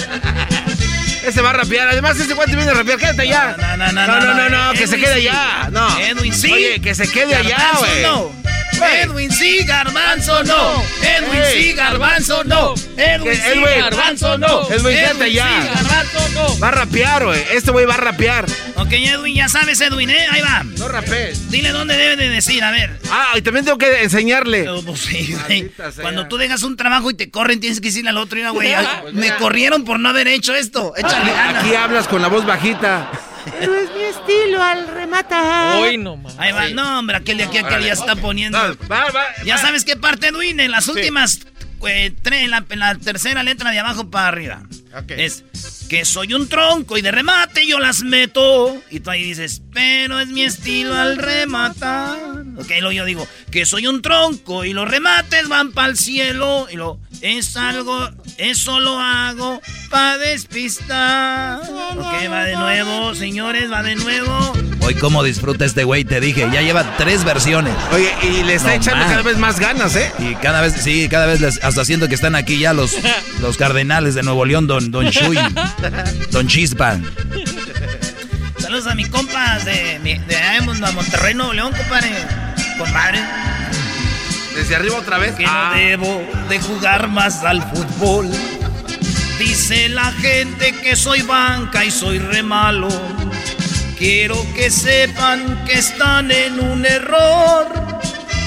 Ese 1.24 1.42
va 1.42 1.50
a 1.50 1.52
rapear. 1.52 1.90
Además, 1.90 2.18
ese 2.18 2.34
guante 2.34 2.56
viene 2.56 2.72
a 2.72 2.74
rapear. 2.74 2.98
Quédate 2.98 3.22
allá. 3.22 3.54
No, 3.56 3.76
no, 3.76 3.92
no, 3.92 4.20
no, 4.20 4.34
no, 4.34 4.48
no, 4.48 4.72
que 4.72 4.88
se 4.88 4.98
quede 4.98 5.20
sí. 5.20 5.28
allá. 5.28 5.68
No. 5.70 5.96
Edwin 6.00 6.34
sí. 6.34 6.52
Oye, 6.52 6.80
que 6.80 6.92
se 6.96 7.08
quede 7.08 7.36
allá, 7.36 7.56
Garbanzo 7.56 8.32
güey. 8.42 8.59
Edwin 8.88 9.30
sí, 9.30 9.64
garbanzo 9.64 10.42
no. 10.44 10.82
Edwin 11.02 11.42
sí, 11.52 11.72
garbanzo 11.72 12.44
no. 12.44 12.74
Edwin 12.96 13.34
sí, 13.34 13.40
Edwin. 13.46 13.80
garbanzo 13.80 14.38
no. 14.38 14.68
Edwin, 14.70 14.96
quédate 14.96 15.24
allá. 15.24 15.62
sí, 15.62 15.68
garbanzo 15.74 16.28
no. 16.34 16.58
Va 16.58 16.68
a 16.68 16.70
rapear, 16.72 17.24
güey. 17.24 17.42
Este 17.52 17.70
güey 17.70 17.86
va 17.86 17.94
a 17.94 17.98
rapear. 17.98 18.46
Ok, 18.76 18.92
Edwin, 18.92 19.34
ya 19.34 19.48
sabes, 19.48 19.80
Edwin, 19.80 20.10
¿eh? 20.10 20.26
Ahí 20.30 20.40
va. 20.40 20.62
No 20.78 20.88
rapees. 20.88 21.50
Dile 21.50 21.70
dónde 21.70 21.96
debe 21.96 22.16
de 22.16 22.28
decir, 22.30 22.62
a 22.64 22.70
ver. 22.70 22.98
Ah, 23.10 23.32
y 23.36 23.42
también 23.42 23.64
tengo 23.64 23.78
que 23.78 24.02
enseñarle. 24.02 24.64
No, 24.64 24.82
pues 24.82 25.00
sí, 25.00 25.34
güey. 25.46 25.70
Cuando 26.00 26.26
tú 26.28 26.36
dejas 26.38 26.62
un 26.62 26.76
trabajo 26.76 27.10
y 27.10 27.14
te 27.14 27.30
corren, 27.30 27.60
tienes 27.60 27.80
que 27.80 27.88
decirle 27.88 28.10
al 28.10 28.18
otro, 28.18 28.36
mira, 28.36 28.50
güey, 28.50 28.74
me 29.12 29.34
corrieron 29.36 29.84
por 29.84 29.98
no 30.00 30.08
haber 30.08 30.28
hecho 30.28 30.54
esto. 30.54 30.94
Échale 30.96 31.32
ganas. 31.32 31.64
Aquí 31.64 31.74
hablas 31.74 32.08
con 32.08 32.22
la 32.22 32.28
voz 32.28 32.44
bajita. 32.46 33.10
Pero 33.58 33.74
es 33.74 33.90
mi 33.94 34.02
estilo 34.02 34.62
al 34.62 34.86
rematar. 34.88 35.82
Ahí 36.38 36.52
va, 36.52 36.68
no, 36.68 36.98
hombre, 36.98 37.16
aquel 37.16 37.38
de 37.38 37.44
aquí, 37.44 37.58
aquel 37.58 37.84
ya 37.84 37.92
está 37.92 38.16
poniendo. 38.16 38.58
Va, 38.90 39.10
va, 39.10 39.24
Ya 39.44 39.56
va. 39.56 39.60
sabes 39.62 39.84
qué 39.84 39.96
parte, 39.96 40.28
Edwin, 40.28 40.60
en 40.60 40.70
las 40.70 40.88
últimas 40.88 41.40
eh, 41.86 42.12
tres, 42.22 42.42
en 42.44 42.50
la, 42.50 42.64
en 42.68 42.78
la 42.78 42.94
tercera 42.96 43.42
letra 43.42 43.70
de 43.70 43.78
abajo 43.78 44.10
para 44.10 44.28
arriba. 44.28 44.62
Ok. 44.96 45.10
Es 45.12 45.44
que 45.90 46.04
soy 46.04 46.34
un 46.34 46.48
tronco 46.48 46.96
y 46.98 47.02
de 47.02 47.10
remate 47.10 47.66
yo 47.66 47.80
las 47.80 48.04
meto. 48.04 48.76
Y 48.90 49.00
tú 49.00 49.10
ahí 49.10 49.24
dices, 49.24 49.60
pero 49.72 50.20
es 50.20 50.28
mi 50.28 50.44
estilo 50.44 50.94
al 50.96 51.16
rematar. 51.18 52.16
Ok, 52.58 52.68
luego 52.78 52.92
yo 52.92 53.04
digo, 53.04 53.26
que 53.50 53.66
soy 53.66 53.88
un 53.88 54.00
tronco 54.00 54.64
y 54.64 54.72
los 54.72 54.88
remates 54.88 55.48
van 55.48 55.72
para 55.72 55.88
el 55.88 55.96
cielo. 55.96 56.68
Y 56.70 56.76
lo 56.76 57.00
es 57.22 57.56
algo, 57.56 58.08
eso 58.38 58.78
lo 58.78 59.00
hago 59.00 59.60
para 59.90 60.16
despistar. 60.18 61.60
Ok, 61.96 62.30
va 62.30 62.44
de 62.44 62.54
nuevo, 62.54 63.14
señores, 63.16 63.70
va 63.70 63.82
de 63.82 63.96
nuevo. 63.96 64.52
Hoy 64.82 64.94
cómo 64.94 65.22
disfruta 65.24 65.64
este 65.64 65.82
güey, 65.84 66.04
te 66.04 66.20
dije. 66.20 66.48
Ya 66.52 66.62
lleva 66.62 66.96
tres 66.98 67.24
versiones. 67.24 67.74
Oye, 67.92 68.10
y 68.22 68.44
le 68.44 68.54
está 68.54 68.68
No 68.68 68.74
echando 68.74 69.00
más. 69.04 69.10
cada 69.10 69.22
vez 69.22 69.38
más 69.38 69.58
ganas, 69.60 69.96
¿eh? 69.96 70.12
Y 70.20 70.34
cada 70.36 70.60
vez, 70.60 70.74
sí, 70.74 71.08
cada 71.10 71.26
vez 71.26 71.40
les- 71.40 71.62
hasta 71.64 71.84
siento 71.84 72.08
que 72.08 72.14
están 72.14 72.34
aquí 72.36 72.58
ya 72.60 72.72
los, 72.72 72.96
los 73.40 73.56
cardenales 73.56 74.14
de 74.14 74.22
Nuevo 74.22 74.44
León, 74.44 74.66
don, 74.66 74.90
don 74.90 75.10
Chuy, 75.10 75.36
don 76.30 76.46
Chispa. 76.48 76.98
Saludos 78.58 78.86
a 78.86 78.94
mis 78.94 79.08
compas 79.08 79.64
de, 79.64 79.98
mi- 80.02 80.18
de, 80.18 80.36
de 80.36 80.92
Monterrey, 80.92 81.34
Nuevo 81.34 81.52
León, 81.52 81.72
compadre. 81.76 82.10
Compadre. 82.78 83.20
Desde 84.54 84.76
arriba 84.76 84.96
otra 84.96 85.18
vez. 85.18 85.34
Que 85.34 85.44
Ah. 85.46 85.70
no 85.72 85.78
debo 85.78 86.22
de 86.48 86.60
jugar 86.60 87.08
más 87.08 87.42
al 87.44 87.62
fútbol. 87.70 88.28
Dice 89.38 89.88
la 89.88 90.12
gente 90.12 90.72
que 90.72 90.96
soy 90.96 91.22
banca 91.22 91.84
y 91.84 91.90
soy 91.90 92.18
re 92.18 92.42
malo. 92.42 92.88
Quiero 93.98 94.36
que 94.54 94.70
sepan 94.70 95.64
que 95.64 95.78
están 95.78 96.30
en 96.30 96.60
un 96.60 96.84
error. 96.84 97.66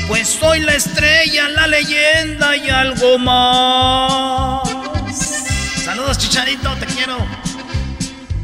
Pues 0.07 0.27
soy 0.27 0.59
la 0.59 0.73
estrella, 0.75 1.47
la 1.49 1.65
leyenda 1.67 2.55
y 2.57 2.69
algo 2.69 3.17
más. 3.19 4.69
Chicharito, 6.17 6.75
te 6.75 6.85
quiero. 6.85 7.17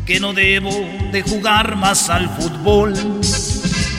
Que 0.06 0.20
no 0.20 0.34
debo 0.34 0.72
de 1.12 1.22
jugar 1.22 1.76
más 1.76 2.10
al 2.10 2.30
fútbol. 2.30 2.94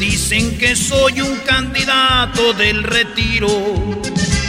Dicen 0.01 0.59
que 0.59 0.75
soy 0.75 1.21
un 1.21 1.37
candidato 1.41 2.53
del 2.55 2.83
retiro. 2.83 3.49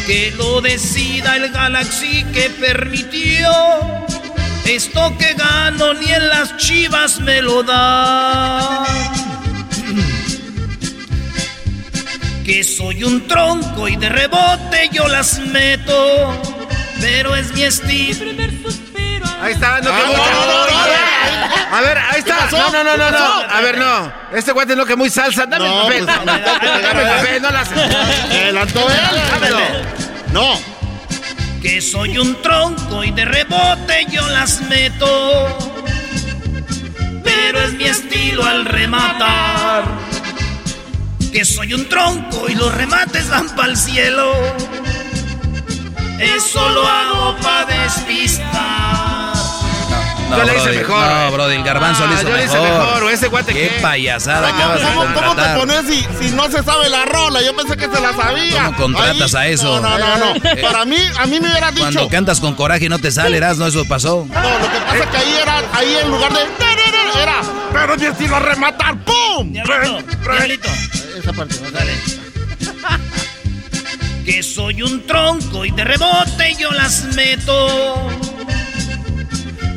Que 0.08 0.34
lo 0.38 0.62
decida 0.62 1.36
el 1.38 1.52
Galaxy 1.52 2.24
que 2.34 2.50
permitió. 2.50 3.52
Esto 4.66 5.16
que 5.18 5.34
gano 5.34 5.94
ni 5.94 6.12
en 6.12 6.30
las 6.30 6.58
chivas 6.58 7.20
me 7.20 7.42
lo 7.42 7.64
da. 7.64 8.86
Que 12.44 12.64
soy 12.64 13.04
un 13.04 13.28
tronco 13.28 13.88
y 13.88 13.98
de 13.98 14.10
rebote 14.10 14.90
yo 14.92 15.08
las 15.08 15.40
meto. 15.40 16.42
Pero 17.00 17.36
es 17.36 17.54
mi 17.54 17.64
estilo. 17.64 18.91
Ahí 19.42 19.54
está, 19.54 19.82
no 19.82 19.90
no, 19.90 19.98
no, 19.98 21.76
A 21.76 21.82
ver, 21.82 21.98
ahí 21.98 22.20
está. 22.20 22.48
No, 22.52 22.72
no, 22.72 22.84
no, 22.84 22.98
no, 22.98 23.12
no. 23.12 23.42
A 23.50 23.62
ver, 23.62 23.78
no. 23.78 24.14
Este 24.34 24.52
guante 24.52 24.76
no 24.76 24.86
que 24.86 24.96
muy 24.96 25.10
salsa. 25.10 25.46
Dame 25.46 25.66
el 25.66 25.82
papel. 25.82 26.06
pues, 26.06 26.84
Dame 26.84 27.02
el 27.02 27.08
papel, 27.10 27.42
no 27.42 27.50
la 27.52 27.60
haces. 27.62 27.78
Adelantó 28.30 28.90
él. 28.90 29.00
Dámelo. 29.32 29.60
No. 30.34 30.60
Que 31.62 31.82
soy 31.82 32.18
un 32.18 32.42
tronco 32.42 33.04
y 33.04 33.12
de 33.12 33.26
rebote 33.26 34.06
yo 34.10 34.28
las 34.30 34.62
meto. 34.62 35.58
Pero 37.24 37.62
es 37.62 37.74
mi 37.74 37.86
estilo 37.86 38.46
al 38.46 38.66
rematar. 38.66 39.84
Que 41.32 41.46
soy 41.46 41.74
un 41.74 41.88
tronco 41.88 42.50
y 42.50 42.56
los 42.56 42.74
remates 42.74 43.30
van 43.30 43.50
para 43.56 43.70
el 43.70 43.78
cielo. 43.78 44.34
Eso 46.20 46.70
lo 46.70 46.88
hago 46.88 47.36
pa' 47.38 47.66
despistar. 47.66 49.01
No, 50.32 50.38
Yo 50.38 50.44
le 50.46 50.54
hice 50.58 50.64
brody, 50.64 50.78
mejor. 50.78 51.08
No, 51.12 51.32
Brody, 51.32 51.56
el 51.56 51.64
garbanzo 51.64 52.04
Ah, 52.04 52.08
lo 52.08 52.14
hizo 52.14 52.24
yo 52.30 52.36
le 52.36 52.46
hice 52.46 52.60
mejor. 52.60 53.12
ese 53.12 53.28
guate 53.28 53.54
¿Qué, 53.54 53.70
qué? 53.70 53.80
payasada 53.82 54.48
Ah, 54.48 54.56
acabas 54.56 54.80
de 54.80 54.86
¿cómo, 54.96 55.14
¿Cómo 55.14 55.36
te 55.36 55.44
pones 55.56 55.82
si, 55.88 56.08
si 56.22 56.32
no 56.36 56.50
se 56.50 56.64
sabe 56.64 56.90
la 56.90 57.06
rola? 57.06 57.42
Yo 57.42 57.56
pensé 57.56 57.76
que 57.78 57.86
se 57.94 58.02
la 58.02 58.14
sabía. 58.16 58.66
¿Cómo 58.66 58.78
contratas 58.78 59.36
a 59.36 59.48
eso? 59.48 59.80
No, 59.82 59.98
no, 59.98 60.18
no. 60.18 60.18
no. 60.18 60.50
Eh, 60.50 60.62
Para 60.62 60.86
mí, 60.86 60.98
a 61.20 61.26
mí 61.26 61.40
me 61.40 61.50
hubiera 61.50 61.70
dicho. 61.72 61.84
Cuando 61.84 62.08
cantas 62.10 62.40
con 62.40 62.56
coraje 62.56 62.88
no 62.90 62.98
te 63.00 63.12
sale, 63.12 63.40
¿no? 63.40 63.68
Eso 63.68 63.86
pasó. 63.86 64.26
No, 64.32 64.42
lo 64.60 64.72
que 64.72 64.80
pasa 64.80 64.98
es 65.04 65.06
que 65.08 65.18
ahí 65.18 65.36
era, 65.42 65.62
ahí 65.74 65.98
en 66.04 66.10
lugar 66.10 66.32
de. 66.34 66.40
Era. 67.22 67.42
Pero 67.74 67.98
mi 67.98 68.06
estilo 68.06 68.36
a 68.38 68.40
rematar. 68.40 68.96
¡Pum! 69.04 69.52
Diablito. 69.52 70.70
Esa 71.20 71.34
parte, 71.34 71.56
Dale. 71.72 71.94
Que 74.26 74.44
soy 74.44 74.84
un 74.84 75.06
tronco 75.08 75.66
y 75.66 75.72
de 75.72 75.84
rebote 75.84 76.56
yo 76.60 76.72
las 76.72 77.04
meto. 77.16 78.08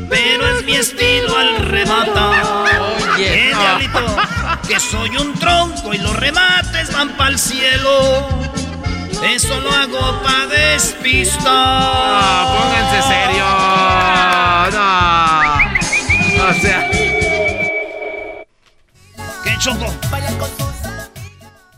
Pero 0.09 0.57
es 0.57 0.65
mi 0.65 0.75
estilo 0.75 1.37
al 1.37 1.57
rematar. 1.57 2.45
Oye. 3.13 3.49
Eh, 3.49 3.55
diablito. 3.55 3.99
Que 4.67 4.79
soy 4.79 5.15
un 5.17 5.33
tronco 5.33 5.93
y 5.93 5.97
los 5.97 6.15
remates 6.15 6.91
van 6.93 7.09
para 7.17 7.31
el 7.31 7.39
cielo. 7.39 8.27
Eso 9.23 9.59
lo 9.59 9.71
hago 9.71 10.21
pa' 10.21 10.45
despistar. 10.47 11.43
No, 11.43 12.55
pónganse 12.59 13.01
serio. 13.07 13.45
No. 14.71 16.49
O 16.49 16.53
sea. 16.61 16.89
¿Qué 19.43 19.57
choco? 19.59 19.93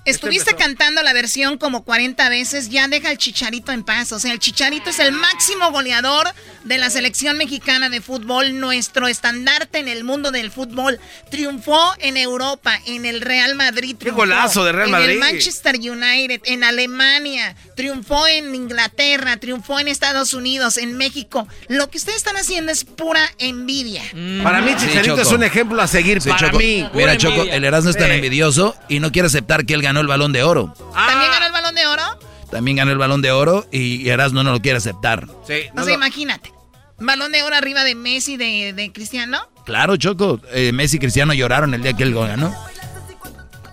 Estuviste 0.07 0.55
cantando 0.55 1.01
la 1.03 1.13
versión 1.13 1.57
como 1.57 1.83
40 1.83 2.29
veces, 2.29 2.69
ya 2.69 2.87
deja 2.87 3.09
al 3.09 3.17
Chicharito 3.17 3.71
en 3.71 3.83
paz. 3.83 4.11
O 4.11 4.19
sea, 4.19 4.31
el 4.31 4.39
Chicharito 4.39 4.89
es 4.89 4.99
el 4.99 5.11
máximo 5.11 5.71
goleador 5.71 6.27
de 6.63 6.77
la 6.77 6.89
selección 6.89 7.37
mexicana 7.37 7.89
de 7.89 8.01
fútbol, 8.01 8.59
nuestro 8.59 9.07
estandarte 9.07 9.79
en 9.79 9.87
el 9.87 10.03
mundo 10.03 10.31
del 10.31 10.51
fútbol. 10.51 10.99
Triunfó 11.29 11.79
en 11.99 12.17
Europa, 12.17 12.79
en 12.85 13.05
el 13.05 13.21
Real 13.21 13.55
Madrid. 13.55 13.95
Triunfó, 13.97 14.21
golazo 14.21 14.63
de 14.65 14.71
Real 14.71 14.87
En 14.87 14.91
Madrid. 14.91 15.09
el 15.11 15.19
Manchester 15.19 15.75
United, 15.75 16.41
en 16.45 16.63
Alemania, 16.63 17.55
triunfó 17.75 18.27
en 18.27 18.53
Inglaterra, 18.55 19.37
triunfó 19.37 19.79
en 19.79 19.87
Estados 19.87 20.33
Unidos, 20.33 20.77
en 20.77 20.95
México. 20.97 21.47
Lo 21.67 21.89
que 21.89 21.97
ustedes 21.97 22.17
están 22.17 22.37
haciendo 22.37 22.71
es 22.71 22.83
pura 22.85 23.21
envidia. 23.39 24.03
Para 24.43 24.61
mí, 24.61 24.71
Sí, 24.77 24.87
Chicharito 24.87 25.21
es 25.21 25.31
un 25.31 25.43
ejemplo 25.43 25.81
a 25.81 25.87
seguir. 25.87 26.21
Sí, 26.21 26.29
para 26.29 26.47
Choco. 26.47 26.59
mí. 26.59 26.87
Mira, 26.93 27.17
Choco, 27.17 27.43
el 27.43 27.63
Erasmo 27.63 27.89
es 27.89 27.97
tan 27.97 28.11
envidioso 28.11 28.75
y 28.87 28.99
no 28.99 29.11
quiere 29.11 29.27
aceptar 29.27 29.65
que 29.65 29.73
él 29.73 29.81
ganó 29.81 29.96
el 30.01 30.07
balón 30.07 30.31
de 30.33 30.43
oro. 30.43 30.73
¿También 30.93 31.31
ganó 31.31 31.45
el 31.45 31.51
balón 31.51 31.75
de 31.75 31.87
oro? 31.87 32.03
También 32.51 32.77
ganó 32.77 32.91
el 32.91 32.97
balón 32.97 33.21
de 33.21 33.31
oro 33.31 33.67
y 33.71 34.07
Erasmo 34.09 34.43
no 34.43 34.51
lo 34.51 34.61
quiere 34.61 34.77
aceptar. 34.77 35.27
Sí, 35.47 35.61
o 35.77 35.83
sea, 35.83 35.93
imagínate. 35.93 36.53
Balón 36.99 37.31
de 37.31 37.43
oro 37.43 37.55
arriba 37.55 37.83
de 37.83 37.93
Messi, 37.95 38.37
de, 38.37 38.73
de 38.73 38.91
Cristiano. 38.91 39.39
Claro, 39.65 39.97
Choco. 39.97 40.39
eh, 40.53 40.71
Messi 40.71 40.95
y 40.97 40.99
Cristiano 40.99 41.33
lloraron 41.33 41.73
el 41.73 41.81
día 41.83 41.93
que 41.93 42.03
él 42.03 42.13
ganó. 42.15 42.55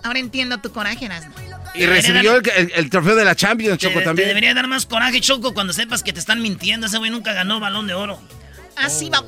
Ahora 0.03 0.19
entiendo 0.19 0.57
tu 0.59 0.71
coraje, 0.71 1.05
Erasmo. 1.05 1.33
Y 1.73 1.85
recibió 1.87 2.35
el, 2.37 2.49
el- 2.55 2.71
el 2.75 2.89
trofeo 2.89 3.15
de 3.15 3.25
la 3.25 3.35
Champions, 3.35 3.77
Choco, 3.79 3.99
te 3.99 4.05
también. 4.05 4.27
debería 4.27 4.53
dar 4.53 4.67
más 4.67 4.85
coraje, 4.85 5.19
Choco, 5.21 5.53
cuando 5.53 5.73
sepas 5.73 6.03
que 6.03 6.13
te 6.13 6.19
están 6.19 6.41
mintiendo. 6.41 6.85
Ese 6.87 6.97
güey 6.99 7.09
nunca 7.11 7.33
ganó 7.33 7.59
balón 7.59 7.87
de 7.87 7.93
oro. 7.95 8.19
Así 8.77 9.09
va. 9.09 9.23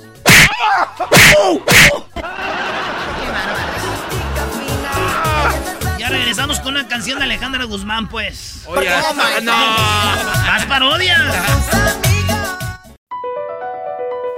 Ya 5.97 6.09
regresamos 6.09 6.59
con 6.59 6.73
una 6.75 6.87
canción 6.87 7.19
de 7.19 7.25
Alejandra 7.25 7.65
Guzmán, 7.65 8.07
pues. 8.07 8.63
Oye, 8.67 8.89
no. 9.43 9.51
¡Más 9.51 10.65
parodia! 10.67 11.17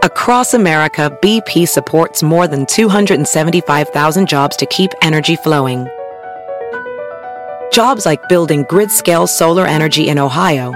Across 0.01 0.53
America, 0.53 1.11
BP 1.21 1.67
supports 1.67 2.23
more 2.23 2.47
than 2.47 2.65
275,000 2.65 4.27
jobs 4.27 4.55
to 4.55 4.65
keep 4.67 4.91
energy 5.01 5.35
flowing. 5.35 5.87
Jobs 7.73 8.05
like 8.05 8.29
building 8.29 8.63
grid 8.69 8.89
scale 8.91 9.27
solar 9.27 9.67
energy 9.67 10.07
in 10.07 10.17
Ohio 10.17 10.73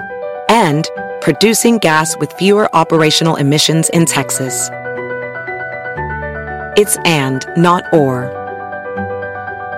and 0.50 0.90
producing 1.22 1.78
gas 1.78 2.18
with 2.18 2.34
fewer 2.34 2.70
operational 2.76 3.38
emissions 3.38 3.90
in 3.90 4.06
Texas. 4.06 4.70
It's 6.76 6.98
and, 7.06 7.46
not 7.56 7.84
or. 7.94 8.43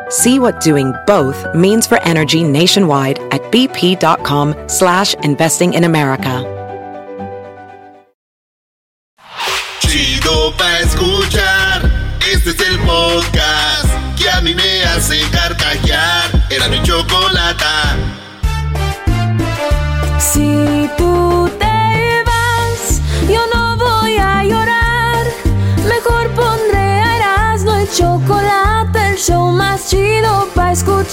See 0.09 0.39
what 0.39 0.61
doing 0.61 0.93
both 1.07 1.43
means 1.55 1.87
for 1.87 1.99
energy 2.03 2.43
nationwide 2.43 3.17
at 3.33 3.41
bp.com 3.51 4.55
slash 4.69 5.15
investing 5.23 5.73
in 5.73 5.83
America. 5.83 6.43
Chido 9.81 10.51
pa' 10.57 10.79
escuchar. 10.79 11.91
Este 12.31 12.49
es 12.51 12.59
el 12.59 12.79
podcast 12.79 13.89
que 14.17 14.29
a 14.29 14.41
mí 14.41 14.53
me 14.53 14.83
hace 14.83 15.21
carcajear. 15.31 16.29
Era 16.49 16.67
mi 16.69 16.81
chocolata. 16.83 17.97
Si 20.19 20.89
tú 20.97 21.49
te 21.59 22.23
vas, 22.25 23.01
yo 23.27 23.41
no 23.53 23.77
voy 23.77 24.17
a 24.17 24.43
llorar. 24.43 24.84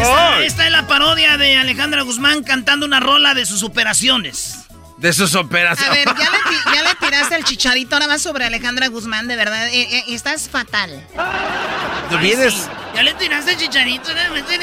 Esta, 0.00 0.42
esta 0.44 0.66
es 0.66 0.72
la 0.72 0.86
parodia 0.86 1.36
de 1.36 1.56
Alejandra 1.56 2.02
Guzmán 2.02 2.42
cantando 2.42 2.86
una 2.86 3.00
rola 3.00 3.34
de 3.34 3.44
sus 3.46 3.62
operaciones. 3.62 4.56
De 4.98 5.12
sus 5.12 5.34
operaciones. 5.34 5.90
A 5.90 5.94
ver, 5.94 6.06
ya 6.18 6.30
le, 6.30 6.38
ti- 6.38 6.74
ya 6.74 6.82
le 6.82 6.94
tiraste 6.96 7.34
al 7.34 7.44
chicharito 7.44 7.94
ahora 7.96 8.06
más 8.06 8.20
sobre 8.22 8.44
Alejandra 8.44 8.88
Guzmán, 8.88 9.28
de 9.28 9.36
verdad. 9.36 9.68
Eh, 9.68 9.98
eh, 9.98 10.04
estás 10.08 10.48
fatal. 10.48 11.02
Tú 12.10 12.18
vienes. 12.18 12.52
sí. 12.54 12.60
Ya 12.94 13.02
le 13.02 13.14
tiraste 13.14 13.52
el 13.52 13.56
chicharito. 13.58 14.10
¿no? 14.14 14.34
Me 14.34 14.40
estoy. 14.40 14.58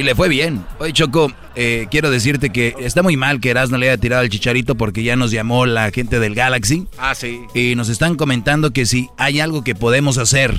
Y 0.00 0.02
le 0.02 0.14
fue 0.14 0.30
bien. 0.30 0.64
Oye, 0.78 0.94
Choco, 0.94 1.30
eh, 1.54 1.86
quiero 1.90 2.10
decirte 2.10 2.48
que 2.48 2.74
está 2.78 3.02
muy 3.02 3.18
mal 3.18 3.38
que 3.38 3.50
Erasmo 3.50 3.76
le 3.76 3.90
haya 3.90 4.00
tirado 4.00 4.22
el 4.22 4.30
chicharito 4.30 4.74
porque 4.74 5.02
ya 5.02 5.14
nos 5.14 5.30
llamó 5.30 5.66
la 5.66 5.90
gente 5.90 6.18
del 6.18 6.34
Galaxy. 6.34 6.86
Ah, 6.96 7.14
sí. 7.14 7.42
Y 7.52 7.74
nos 7.74 7.90
están 7.90 8.14
comentando 8.14 8.70
que 8.70 8.86
si 8.86 9.10
hay 9.18 9.40
algo 9.40 9.62
que 9.62 9.74
podemos 9.74 10.16
hacer. 10.16 10.58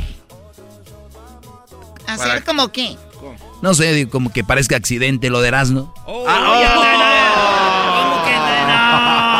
¿Hacer 2.05 2.43
como 2.43 2.71
qué? 2.71 2.95
No 3.63 3.73
sé, 3.73 4.07
como 4.09 4.31
que 4.31 4.43
parezca 4.43 4.75
accidente 4.75 5.31
lo 5.31 5.41
de 5.41 5.47
Erasmo. 5.47 5.91
¿Cómo 6.05 6.23
que 6.23 6.27
no? 6.27 7.01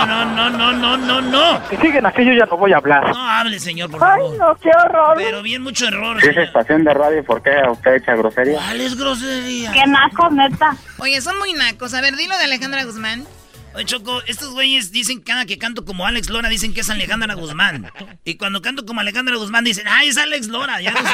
No, 0.08 0.26
no, 0.26 0.74
no, 0.74 0.98
no, 0.98 1.22
no. 1.60 1.70
Si 1.70 1.78
siguen 1.78 2.06
así, 2.06 2.26
yo 2.26 2.34
ya 2.34 2.46
no 2.46 2.58
voy 2.58 2.74
a 2.74 2.78
hablar. 2.78 3.08
No 3.10 3.30
hable, 3.30 3.60
señor, 3.60 3.90
por 3.92 4.00
favor. 4.00 4.38
no, 4.38 4.56
qué 4.56 4.70
horror. 4.70 5.16
Pero 5.18 5.42
bien 5.42 5.62
mucho 5.62 5.88
error. 5.88 6.20
Si 6.22 6.28
es 6.30 6.38
estación 6.38 6.84
de 6.84 6.94
radio, 6.94 7.24
¿por 7.24 7.42
qué 7.42 7.52
usted 7.70 7.96
echa 7.96 8.16
grosería? 8.16 8.56
¿Cuál 8.58 8.82
es 8.82 8.98
grosería? 8.98 9.72
Qué 9.72 9.86
nacos, 9.88 10.32
neta. 10.32 10.76
Oye, 11.00 11.22
son 11.22 11.38
muy 11.40 11.54
nacos. 11.54 11.94
A 11.94 12.02
ver, 12.02 12.16
dilo 12.16 12.38
de 12.38 12.44
Alejandra 12.46 12.84
Guzmán. 12.84 13.26
Oye, 13.74 13.86
Choco, 13.86 14.22
estos 14.28 14.52
güeyes 14.52 14.92
dicen 14.92 15.20
que 15.20 15.24
cada 15.24 15.46
que 15.46 15.58
canto 15.58 15.86
como 15.86 16.06
Alex 16.06 16.30
Lora 16.30 16.50
dicen 16.50 16.74
que 16.74 16.82
es 16.82 16.90
Alejandra 16.90 17.36
Guzmán. 17.36 17.90
Y 18.26 18.36
cuando 18.36 18.62
canto 18.62 18.86
como 18.86 19.00
Alejandra 19.00 19.38
Guzmán 19.38 19.64
dicen, 19.64 19.86
¡ay, 19.88 20.10
es 20.10 20.18
Alex 20.18 20.48
Lora! 20.50 20.82
Ya 20.82 20.92
no 20.92 21.00
sé. 21.00 21.06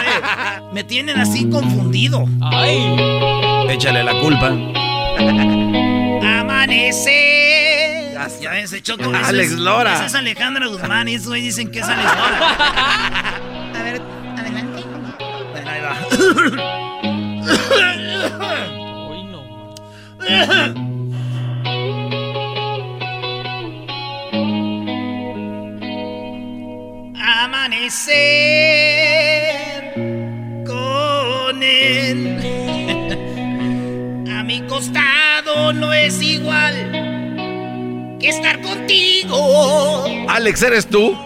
Me 0.74 0.84
tienen 0.84 1.20
así 1.20 1.48
confundido. 1.50 2.26
Échale 3.70 4.04
la 4.04 4.20
culpa. 4.20 4.48
Amanece. 6.40 7.67
Ya 8.42 8.52
ves, 8.52 8.82
Choco. 8.82 9.12
Alex 9.14 9.52
es, 9.52 9.60
Lora. 9.60 9.94
Esa 9.94 10.06
es 10.08 10.16
Alejandra 10.16 10.66
Guzmán 10.68 11.08
y 11.08 11.16
esos 11.16 11.28
güey 11.28 11.42
dicen 11.44 11.70
que 11.70 11.80
es 11.80 11.86
Alex 11.86 12.04
Lora. 12.04 12.38
A 13.76 13.84
ver, 13.84 14.02
adelante. 14.38 14.84
Bueno, 15.52 15.70
ahí 15.70 15.82
va. 15.82 15.96
Uy, 19.10 19.24
no. 19.26 19.44
Amanecer 28.68 29.94
con 30.66 31.62
él. 31.62 32.38
A 34.38 34.44
mi 34.44 34.62
costado 34.62 35.72
no 35.74 35.94
es 35.94 36.20
igual 36.22 37.07
que 38.20 38.30
estar 38.30 38.62
contigo. 38.62 40.06
Alex, 40.30 40.64
¿eres 40.64 40.88
tú? 40.88 41.18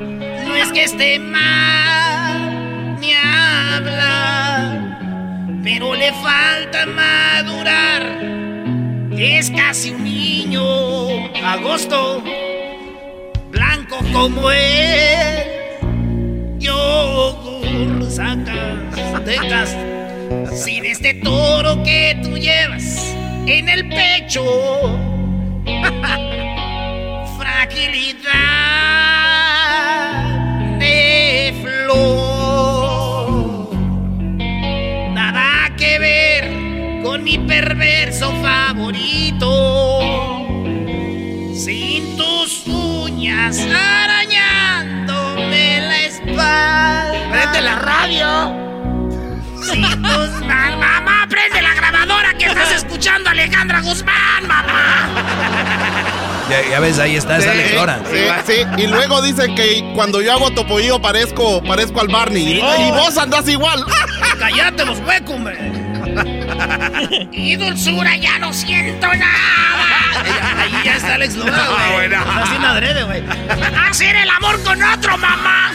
No 0.00 0.56
es 0.56 0.70
que 0.72 0.84
esté 0.84 1.18
mal 1.18 3.00
ni 3.00 3.12
hablar, 3.14 4.98
pero 5.64 5.94
le 5.94 6.12
falta 6.12 6.84
madurar. 6.86 8.02
Es 9.16 9.50
casi 9.50 9.92
un 9.92 10.04
niño. 10.04 10.62
Agosto, 11.42 12.22
blanco 13.50 13.98
como 14.12 14.50
él. 14.50 15.42
Yogur, 16.58 18.10
sacas, 18.10 19.24
tecas. 19.24 19.76
Si 20.54 20.80
de 20.80 20.90
este 20.90 21.14
toro 21.14 21.82
que 21.82 22.20
tú 22.22 22.36
llevas 22.36 23.16
en 23.46 23.68
el 23.68 23.88
pecho, 23.88 24.42
fragilidad 29.72 30.78
de 30.78 31.54
flor. 31.62 33.28
Nada 35.12 35.74
que 35.76 35.98
ver 35.98 37.02
con 37.02 37.22
mi 37.24 37.36
perverso 37.38 38.32
favorito. 38.42 40.00
Sin 41.54 42.16
tus 42.16 42.66
uñas 42.66 43.58
arañándome 43.60 45.80
la 45.80 46.00
espalda. 46.02 47.30
¡Prende 47.30 47.60
la 47.60 47.78
radio! 47.78 48.54
Sin 49.62 49.82
tus 50.02 50.30
ma- 50.46 50.76
escuchando 53.02 53.30
a 53.30 53.32
Alejandra 53.32 53.80
Guzmán, 53.80 54.46
mamá. 54.46 55.08
Ya, 56.50 56.60
ya 56.68 56.80
ves, 56.80 56.98
ahí 56.98 57.16
está, 57.16 57.38
es 57.38 57.44
Sí, 57.44 57.50
Alex 57.50 57.74
Lora. 57.74 58.00
Sí, 58.10 58.26
sí, 58.46 58.82
y 58.82 58.86
luego 58.86 59.22
dice 59.22 59.54
que 59.54 59.90
cuando 59.94 60.20
yo 60.20 60.32
hago 60.32 60.50
topollillo 60.50 61.00
parezco, 61.00 61.62
parezco 61.62 62.00
al 62.00 62.08
Barney. 62.08 62.44
Sí, 62.44 62.58
y, 62.58 62.62
no. 62.62 62.88
y 62.88 62.90
vos 62.90 63.16
andás 63.16 63.48
igual. 63.48 63.82
Cállate 64.38 64.84
los 64.84 64.98
huecos, 64.98 65.34
hombre. 65.34 65.56
y 67.32 67.56
dulzura, 67.56 68.16
ya 68.16 68.38
no 68.38 68.52
siento 68.52 69.06
nada. 69.06 70.60
Ahí 70.60 70.72
ya 70.84 70.96
está 70.96 71.14
Alex 71.14 71.36
Lora, 71.36 71.68
güey. 71.94 72.12
Está 72.12 72.42
haciendo 72.42 72.68
adrede, 72.68 73.02
güey. 73.04 73.22
Hacer 73.88 74.14
el 74.16 74.28
amor 74.28 74.62
con 74.62 74.82
otro, 74.82 75.16
mamá. 75.16 75.72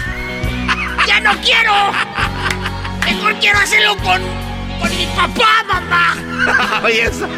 Ya 1.07 1.19
no 1.21 1.31
quiero. 1.41 1.73
Mejor 3.05 3.33
quiero 3.39 3.57
hacerlo 3.57 3.97
con, 3.97 4.21
con 4.79 4.89
mi 4.97 5.05
papá, 5.15 5.63
mamá. 5.67 6.81
Oye, 6.83 7.03
eso. 7.03 7.27
No, 7.27 7.33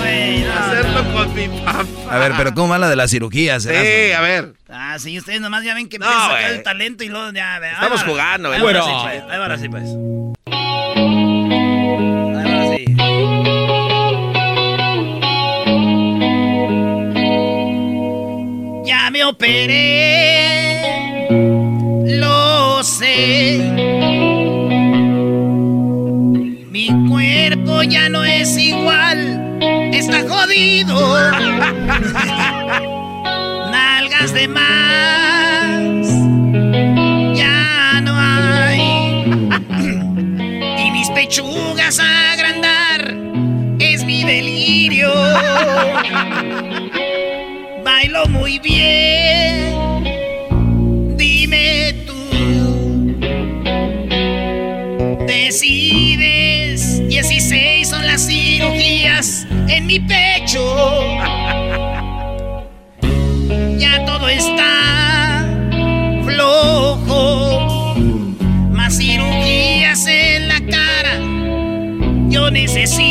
güey, 0.00 0.40
no, 0.44 0.52
Hacerlo 0.54 1.02
no. 1.02 1.12
con 1.14 1.34
mi 1.34 1.48
papá. 1.48 1.84
A 2.10 2.18
ver, 2.18 2.32
pero 2.36 2.54
¿cómo 2.54 2.68
va 2.68 2.78
la 2.78 2.88
de 2.88 2.96
la 2.96 3.08
cirugía? 3.08 3.58
Sí, 3.60 3.68
a 3.68 4.20
ver. 4.20 4.52
Ah, 4.68 4.96
sí, 4.98 5.18
ustedes 5.18 5.40
nomás 5.40 5.64
ya 5.64 5.74
ven 5.74 5.88
que 5.88 5.98
No, 5.98 6.06
empieza 6.06 6.24
a 6.24 6.28
sacar 6.28 6.42
güey. 6.44 6.56
el 6.56 6.62
talento 6.62 7.04
y 7.04 7.08
luego 7.08 7.30
ya... 7.32 7.58
ve, 7.58 7.70
Estamos 7.72 8.02
jugando, 8.04 8.48
güey. 8.50 8.60
Bueno. 8.60 8.80
ahora 8.82 9.12
sí, 9.12 9.18
pues. 9.18 9.22
Ahí 9.22 9.38
va, 9.38 9.44
ahora 9.44 9.58
sí, 9.58 9.68
pues. 9.68 9.84
Ahí 10.46 12.34
va, 12.34 12.42
ahora 12.52 12.76
sí. 12.76 12.84
Ya 18.84 19.10
me 19.10 19.24
operé, 19.24 20.80
lo 22.20 22.82
sé. 22.84 23.75
Ya 27.88 28.08
no 28.08 28.24
es 28.24 28.56
igual, 28.56 29.58
está 29.92 30.22
jodido. 30.28 31.30
Nalgas 33.70 34.32
de 34.32 34.48
más, 34.48 35.45
pecho. 60.00 60.60
Ya 63.78 64.04
todo 64.06 64.28
está 64.28 65.46
flojo. 66.24 67.94
Más 68.72 68.96
cirugías 68.96 70.06
en 70.06 70.48
la 70.48 70.60
cara. 70.60 71.18
Yo 72.28 72.50
necesito. 72.50 73.05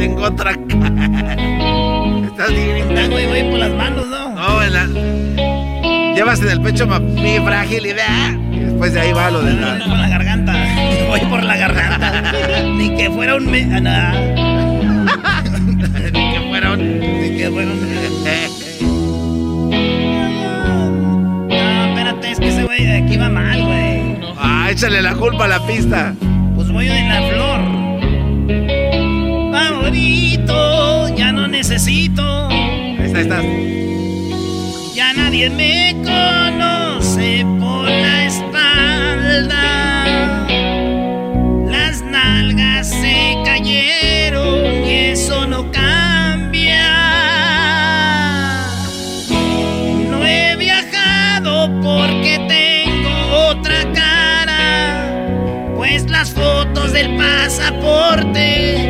Tengo 0.00 0.22
otra 0.22 0.54
cara. 0.54 1.34
Estás. 2.24 2.48
Ay, 2.48 3.08
güey, 3.10 3.26
voy 3.26 3.50
por 3.50 3.58
las 3.58 3.74
manos, 3.74 4.06
¿no? 4.06 4.30
No, 4.30 4.62
en 4.62 4.72
la... 4.72 6.14
Llevas 6.14 6.40
en 6.40 6.48
el 6.48 6.62
pecho 6.62 6.86
mi 6.86 7.38
fragilidad. 7.38 8.32
Y 8.50 8.60
después 8.60 8.94
de 8.94 9.00
ahí 9.00 9.12
va 9.12 9.30
lo 9.30 9.42
de 9.42 9.52
la... 9.52 9.78
Por 9.78 9.98
la 9.98 10.08
garganta. 10.08 10.54
Voy 11.10 11.20
por 11.28 11.42
la 11.44 11.54
garganta. 11.54 12.32
Ni 12.78 12.96
que 12.96 13.10
fuera 13.10 13.34
un... 13.34 13.50
Me... 13.50 13.62
ah, 13.64 13.80
nada. 13.80 14.12
Ni 15.60 16.32
que 16.32 16.40
fuera 16.48 16.72
un... 16.72 17.00
Ni 17.00 17.36
que 17.36 17.50
fuera 17.50 17.70
un... 17.70 17.90
No, 21.50 21.84
espérate, 21.88 22.30
es 22.30 22.40
que 22.40 22.48
ese 22.48 22.64
güey 22.64 22.86
de 22.86 22.96
aquí 23.04 23.18
va 23.18 23.28
mal, 23.28 23.62
güey. 23.62 24.18
Ah, 24.38 24.68
échale 24.70 25.02
la 25.02 25.14
culpa 25.14 25.44
a 25.44 25.48
la 25.48 25.66
pista. 25.66 26.14
Pues 26.54 26.70
voy 26.70 26.88
en 26.88 27.06
la 27.06 27.22
flor. 27.28 27.79
Ya 31.16 31.32
no 31.32 31.48
necesito. 31.48 32.22
Ahí 32.48 32.96
está, 33.00 33.18
ahí 33.18 33.24
estás. 33.24 33.44
Ya 34.94 35.12
nadie 35.12 35.50
me 35.50 35.96
conoce 36.04 37.44
por 37.58 37.84
la 37.88 38.24
espalda. 38.26 39.66
Las 41.66 42.02
nalgas 42.02 42.88
se 42.88 43.36
cayeron 43.44 44.64
y 44.86 45.10
eso 45.10 45.46
no 45.46 45.70
cambia. 45.72 46.86
No 50.08 50.24
he 50.24 50.56
viajado 50.56 51.68
porque 51.82 52.38
tengo 52.48 53.10
otra 53.48 53.92
cara. 53.92 55.74
Pues 55.76 56.08
las 56.08 56.30
fotos 56.30 56.92
del 56.92 57.16
pasaporte 57.16 58.89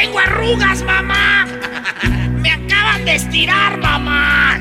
tengo 0.00 0.18
arrugas, 0.20 0.82
mamá. 0.82 1.46
Me 2.30 2.50
acaban 2.50 3.04
de 3.04 3.16
estirar, 3.16 3.78
mamá. 3.78 4.60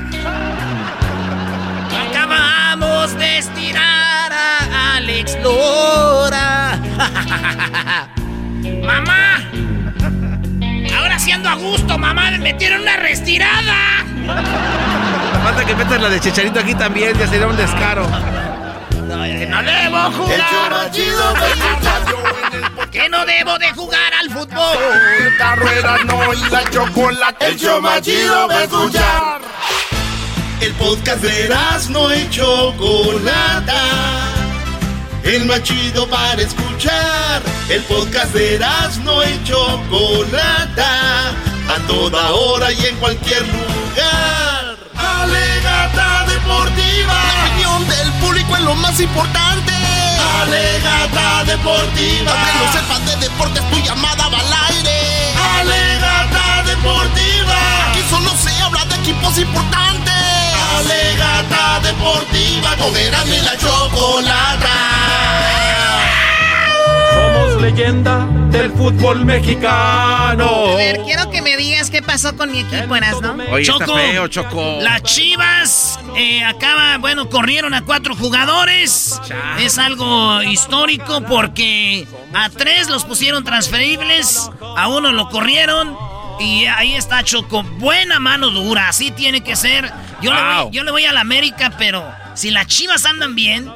Acabamos 2.09 3.17
de 3.17 3.37
estirar 3.37 4.33
a 4.33 4.95
Alex 4.95 5.37
Lora. 5.43 6.79
mamá. 8.83 9.43
Ahora 10.97 11.19
sí 11.19 11.31
ando 11.31 11.49
a 11.49 11.55
gusto, 11.55 11.97
mamá. 11.99 12.31
Me 12.31 12.39
metieron 12.39 12.81
una 12.81 12.97
restirada. 12.97 14.05
Falta 15.43 15.65
que 15.65 15.75
metas 15.75 16.01
la 16.01 16.09
de 16.09 16.19
Chicharito 16.19 16.59
aquí 16.59 16.73
también, 16.73 17.15
ya 17.17 17.27
sería 17.27 17.47
un 17.47 17.55
descaro. 17.55 18.07
Que 19.07 19.45
no 19.45 19.61
debo 19.61 20.11
jugar. 20.11 20.91
Que 22.91 23.09
no 23.09 23.25
debo 23.25 23.57
de 23.59 23.71
jugar 23.73 24.13
fútbol. 24.37 25.37
La 25.39 25.55
rueda 25.55 25.97
no 26.05 26.33
y 26.33 26.49
la 26.49 26.69
chocolate. 26.69 27.47
El 27.47 27.57
show 27.57 27.81
más 27.81 28.01
chido 28.01 28.47
va 28.47 28.55
a 28.55 28.63
escuchar. 28.63 29.41
El 30.61 30.73
podcast 30.73 31.21
de 31.21 31.49
no 31.89 32.13
y 32.13 32.29
Chocolata. 32.29 33.81
El 35.23 35.45
más 35.45 35.63
chido 35.63 36.07
para 36.07 36.41
escuchar. 36.41 37.41
El 37.69 37.81
podcast 37.83 38.33
de 38.33 38.59
no 39.03 39.23
y 39.23 39.43
Chocolata. 39.43 41.29
A 41.69 41.87
toda 41.87 42.31
hora 42.31 42.71
y 42.71 42.85
en 42.85 42.95
cualquier 42.97 43.41
lugar. 43.41 44.77
Alegata 44.95 46.25
deportiva. 46.27 47.13
La 47.13 47.45
opinión 47.45 47.87
del 47.87 48.11
público 48.21 48.55
es 48.55 48.61
lo 48.61 48.75
más 48.75 48.99
importante. 48.99 49.76
Alegata 50.41 51.43
deportiva. 51.45 52.31
Aunque 52.31 52.51
no 52.59 52.71
sepas 52.71 53.05
de 53.05 53.15
deportes, 53.27 53.69
tu 53.69 53.77
llamada 53.79 54.27
va 54.29 54.39
al 54.39 54.53
aire. 54.69 55.33
Alegata 55.59 56.63
deportiva. 56.65 57.57
Aquí 57.89 58.01
solo 58.09 58.31
se 58.35 58.61
habla 58.61 58.85
de 58.85 58.95
equipos 58.95 59.37
importantes. 59.37 60.13
Alegata 60.77 61.79
deportiva. 61.81 62.75
Con 62.77 62.95
y 62.95 63.39
la 63.41 63.57
chocolata. 63.57 65.26
Leyenda 67.59 68.27
del 68.51 68.71
fútbol 68.71 69.25
mexicano. 69.25 70.73
A 70.73 70.75
ver, 70.75 71.01
quiero 71.03 71.29
que 71.29 71.41
me 71.41 71.57
digas 71.57 71.89
qué 71.89 72.01
pasó 72.01 72.35
con 72.35 72.51
mi 72.51 72.59
equipo, 72.59 72.95
Erasmo. 72.95 73.35
Oye, 73.51 73.63
está 73.63 73.85
feo, 73.85 74.27
Choco. 74.27 74.79
Las 74.81 75.03
Chivas 75.03 75.99
eh, 76.15 76.43
acaba, 76.43 76.97
bueno, 76.97 77.29
corrieron 77.29 77.73
a 77.73 77.83
cuatro 77.83 78.15
jugadores. 78.15 79.19
Es 79.59 79.77
algo 79.77 80.41
histórico 80.43 81.21
porque 81.21 82.07
a 82.33 82.49
tres 82.49 82.89
los 82.89 83.05
pusieron 83.05 83.43
transferibles, 83.43 84.49
a 84.75 84.87
uno 84.87 85.11
lo 85.11 85.29
corrieron. 85.29 85.97
Y 86.39 86.65
ahí 86.65 86.93
está 86.93 87.23
Choco, 87.23 87.63
buena 87.63 88.19
mano 88.19 88.51
dura, 88.51 88.89
así 88.89 89.11
tiene 89.11 89.41
que 89.41 89.55
ser. 89.55 89.91
Yo, 90.21 90.33
le, 90.33 90.41
voy, 90.41 90.71
yo 90.71 90.83
le 90.83 90.91
voy 90.91 91.05
a 91.05 91.13
la 91.13 91.21
América, 91.21 91.73
pero 91.77 92.07
si 92.35 92.51
las 92.51 92.67
Chivas 92.67 93.05
andan 93.05 93.33
bien, 93.33 93.71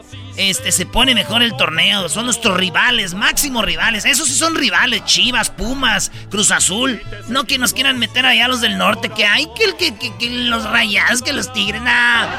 este 0.50 0.72
se 0.72 0.86
pone 0.86 1.14
mejor 1.14 1.44
el 1.44 1.56
torneo. 1.56 2.10
Son 2.10 2.26
nuestros 2.26 2.58
rivales, 2.58 3.14
máximos 3.14 3.64
rivales. 3.64 4.06
Esos 4.06 4.28
sí 4.28 4.36
son 4.36 4.56
rivales, 4.56 5.06
Chivas, 5.06 5.50
Pumas, 5.50 6.12
Cruz 6.30 6.52
Azul. 6.52 7.02
No 7.28 7.46
que 7.46 7.58
nos 7.58 7.74
quieran 7.74 8.00
meter 8.00 8.26
allá 8.26 8.48
los 8.48 8.62
del 8.62 8.78
norte, 8.78 9.10
que 9.10 9.26
hay 9.26 9.48
que, 9.56 9.76
que, 9.78 9.96
que, 9.98 10.16
que 10.18 10.30
los 10.30 10.64
rayados, 10.64 11.22
que 11.22 11.34
los 11.34 11.52
tigres, 11.54 11.82
nada. 11.82 12.30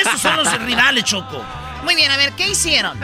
Esos 0.00 0.20
son 0.20 0.36
los 0.36 0.62
rivales, 0.62 1.04
Choco. 1.04 1.44
Muy 1.84 1.94
bien, 1.94 2.10
a 2.10 2.16
ver, 2.16 2.32
¿qué 2.32 2.48
hicieron? 2.48 2.98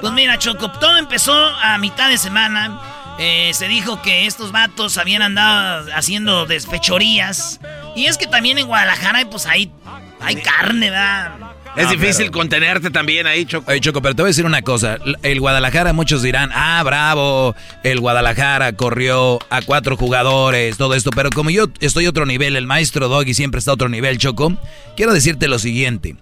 Pues 0.00 0.12
mira, 0.12 0.38
Choco, 0.38 0.70
todo 0.72 0.96
empezó 0.96 1.32
a 1.34 1.78
mitad 1.78 2.08
de 2.08 2.18
semana. 2.18 2.80
Eh, 3.18 3.52
se 3.54 3.66
dijo 3.68 4.02
que 4.02 4.26
estos 4.26 4.52
vatos 4.52 4.98
habían 4.98 5.22
andado 5.22 5.86
haciendo 5.94 6.44
desfechorías. 6.44 7.60
Y 7.94 8.06
es 8.06 8.18
que 8.18 8.26
también 8.26 8.58
en 8.58 8.66
Guadalajara, 8.66 9.24
pues 9.30 9.46
ahí 9.46 9.72
hay 10.20 10.36
carne, 10.36 10.90
¿verdad? 10.90 11.55
Es 11.76 11.90
difícil 11.90 12.30
contenerte 12.30 12.90
también 12.90 13.26
ahí, 13.26 13.44
Choco. 13.44 13.70
Oye, 13.70 13.80
Choco, 13.80 14.00
pero 14.02 14.14
te 14.14 14.22
voy 14.22 14.28
a 14.28 14.30
decir 14.30 14.46
una 14.46 14.62
cosa. 14.62 14.98
El 15.22 15.40
Guadalajara, 15.40 15.92
muchos 15.92 16.22
dirán, 16.22 16.50
ah, 16.54 16.82
bravo, 16.84 17.54
el 17.82 18.00
Guadalajara 18.00 18.72
corrió 18.72 19.38
a 19.50 19.62
cuatro 19.62 19.96
jugadores, 19.96 20.76
todo 20.76 20.94
esto. 20.94 21.10
Pero 21.10 21.30
como 21.30 21.50
yo 21.50 21.66
estoy 21.80 22.06
a 22.06 22.10
otro 22.10 22.26
nivel, 22.26 22.56
el 22.56 22.66
maestro 22.66 23.08
Doggy 23.08 23.34
siempre 23.34 23.58
está 23.58 23.72
a 23.72 23.74
otro 23.74 23.88
nivel, 23.88 24.18
Choco, 24.18 24.56
quiero 24.96 25.12
decirte 25.12 25.48
lo 25.48 25.58
siguiente. 25.58 26.16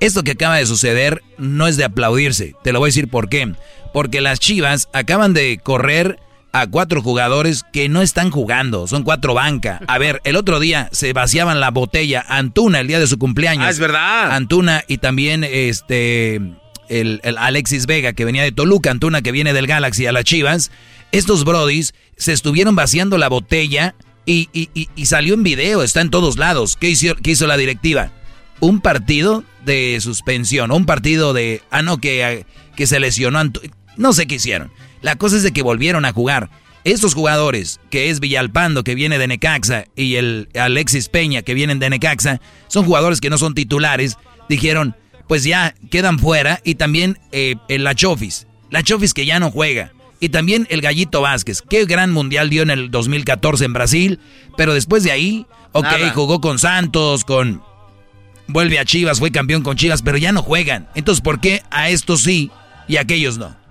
Esto 0.00 0.24
que 0.24 0.32
acaba 0.32 0.56
de 0.56 0.66
suceder 0.66 1.22
no 1.38 1.68
es 1.68 1.76
de 1.76 1.84
aplaudirse. 1.84 2.54
Te 2.64 2.72
lo 2.72 2.80
voy 2.80 2.88
a 2.88 2.90
decir 2.90 3.08
por 3.08 3.28
qué. 3.28 3.52
Porque 3.92 4.20
las 4.20 4.40
Chivas 4.40 4.88
acaban 4.92 5.32
de 5.32 5.60
correr 5.62 6.18
a 6.52 6.66
cuatro 6.66 7.00
jugadores 7.02 7.64
que 7.72 7.88
no 7.88 8.02
están 8.02 8.30
jugando, 8.30 8.86
son 8.86 9.02
cuatro 9.04 9.32
banca. 9.34 9.80
A 9.88 9.98
ver, 9.98 10.20
el 10.24 10.36
otro 10.36 10.60
día 10.60 10.88
se 10.92 11.12
vaciaban 11.14 11.60
la 11.60 11.70
botella 11.70 12.24
Antuna 12.28 12.80
el 12.80 12.88
día 12.88 13.00
de 13.00 13.06
su 13.06 13.18
cumpleaños. 13.18 13.64
Ah, 13.66 13.70
es 13.70 13.78
verdad. 13.78 14.32
Antuna 14.32 14.84
y 14.86 14.98
también 14.98 15.44
este 15.44 16.36
el, 16.88 17.20
el 17.24 17.38
Alexis 17.38 17.86
Vega 17.86 18.12
que 18.12 18.24
venía 18.26 18.42
de 18.42 18.52
Toluca, 18.52 18.90
Antuna 18.90 19.22
que 19.22 19.32
viene 19.32 19.52
del 19.54 19.66
Galaxy 19.66 20.06
a 20.06 20.12
las 20.12 20.24
Chivas. 20.24 20.70
Estos 21.10 21.44
brodis 21.44 21.94
se 22.16 22.32
estuvieron 22.32 22.74
vaciando 22.74 23.16
la 23.18 23.28
botella 23.28 23.94
y, 24.26 24.48
y- 24.52 24.68
y- 24.74 24.88
y 24.94 25.06
salió 25.06 25.34
en 25.34 25.42
video, 25.42 25.82
está 25.82 26.00
en 26.02 26.10
todos 26.10 26.36
lados. 26.36 26.76
¿Qué 26.76 26.90
hizo, 26.90 27.14
qué 27.16 27.30
hizo 27.32 27.46
la 27.46 27.56
directiva? 27.56 28.10
Un 28.60 28.80
partido 28.80 29.42
de 29.64 29.98
suspensión, 30.00 30.70
un 30.70 30.86
partido 30.86 31.32
de... 31.32 31.62
Ah, 31.70 31.82
no, 31.82 31.98
que, 31.98 32.44
que 32.76 32.86
se 32.86 33.00
lesionó 33.00 33.40
Antu- 33.40 33.72
No 33.96 34.12
sé 34.12 34.26
qué 34.26 34.36
hicieron. 34.36 34.70
La 35.02 35.16
cosa 35.16 35.36
es 35.36 35.42
de 35.42 35.52
que 35.52 35.62
volvieron 35.62 36.04
a 36.04 36.12
jugar. 36.12 36.48
Estos 36.84 37.14
jugadores, 37.14 37.80
que 37.90 38.10
es 38.10 38.18
Villalpando, 38.18 38.82
que 38.82 38.94
viene 38.96 39.18
de 39.18 39.28
Necaxa, 39.28 39.84
y 39.94 40.16
el 40.16 40.48
Alexis 40.54 41.08
Peña, 41.08 41.42
que 41.42 41.54
vienen 41.54 41.78
de 41.78 41.90
Necaxa, 41.90 42.40
son 42.66 42.84
jugadores 42.84 43.20
que 43.20 43.30
no 43.30 43.38
son 43.38 43.54
titulares, 43.54 44.18
dijeron, 44.48 44.96
pues 45.28 45.44
ya 45.44 45.74
quedan 45.90 46.18
fuera, 46.18 46.60
y 46.64 46.74
también 46.74 47.18
eh, 47.30 47.54
el 47.68 47.84
La 47.84 47.94
Chofis, 47.94 48.48
La 48.70 48.82
Chofis 48.82 49.14
que 49.14 49.26
ya 49.26 49.38
no 49.38 49.52
juega, 49.52 49.92
y 50.18 50.30
también 50.30 50.66
el 50.70 50.80
Gallito 50.80 51.20
Vázquez, 51.20 51.62
qué 51.62 51.84
gran 51.84 52.10
mundial 52.10 52.50
dio 52.50 52.62
en 52.62 52.70
el 52.70 52.90
2014 52.90 53.64
en 53.64 53.72
Brasil, 53.72 54.18
pero 54.56 54.74
después 54.74 55.04
de 55.04 55.12
ahí, 55.12 55.46
ok, 55.70 55.84
Nada. 55.84 56.12
jugó 56.12 56.40
con 56.40 56.58
Santos, 56.58 57.24
con... 57.24 57.62
Vuelve 58.48 58.80
a 58.80 58.84
Chivas, 58.84 59.20
fue 59.20 59.30
campeón 59.30 59.62
con 59.62 59.76
Chivas, 59.76 60.02
pero 60.02 60.18
ya 60.18 60.32
no 60.32 60.42
juegan. 60.42 60.88
Entonces, 60.96 61.22
¿por 61.22 61.40
qué 61.40 61.62
a 61.70 61.90
estos 61.90 62.22
sí 62.22 62.50
y 62.88 62.96
a 62.96 63.02
aquellos 63.02 63.38
no? 63.38 63.61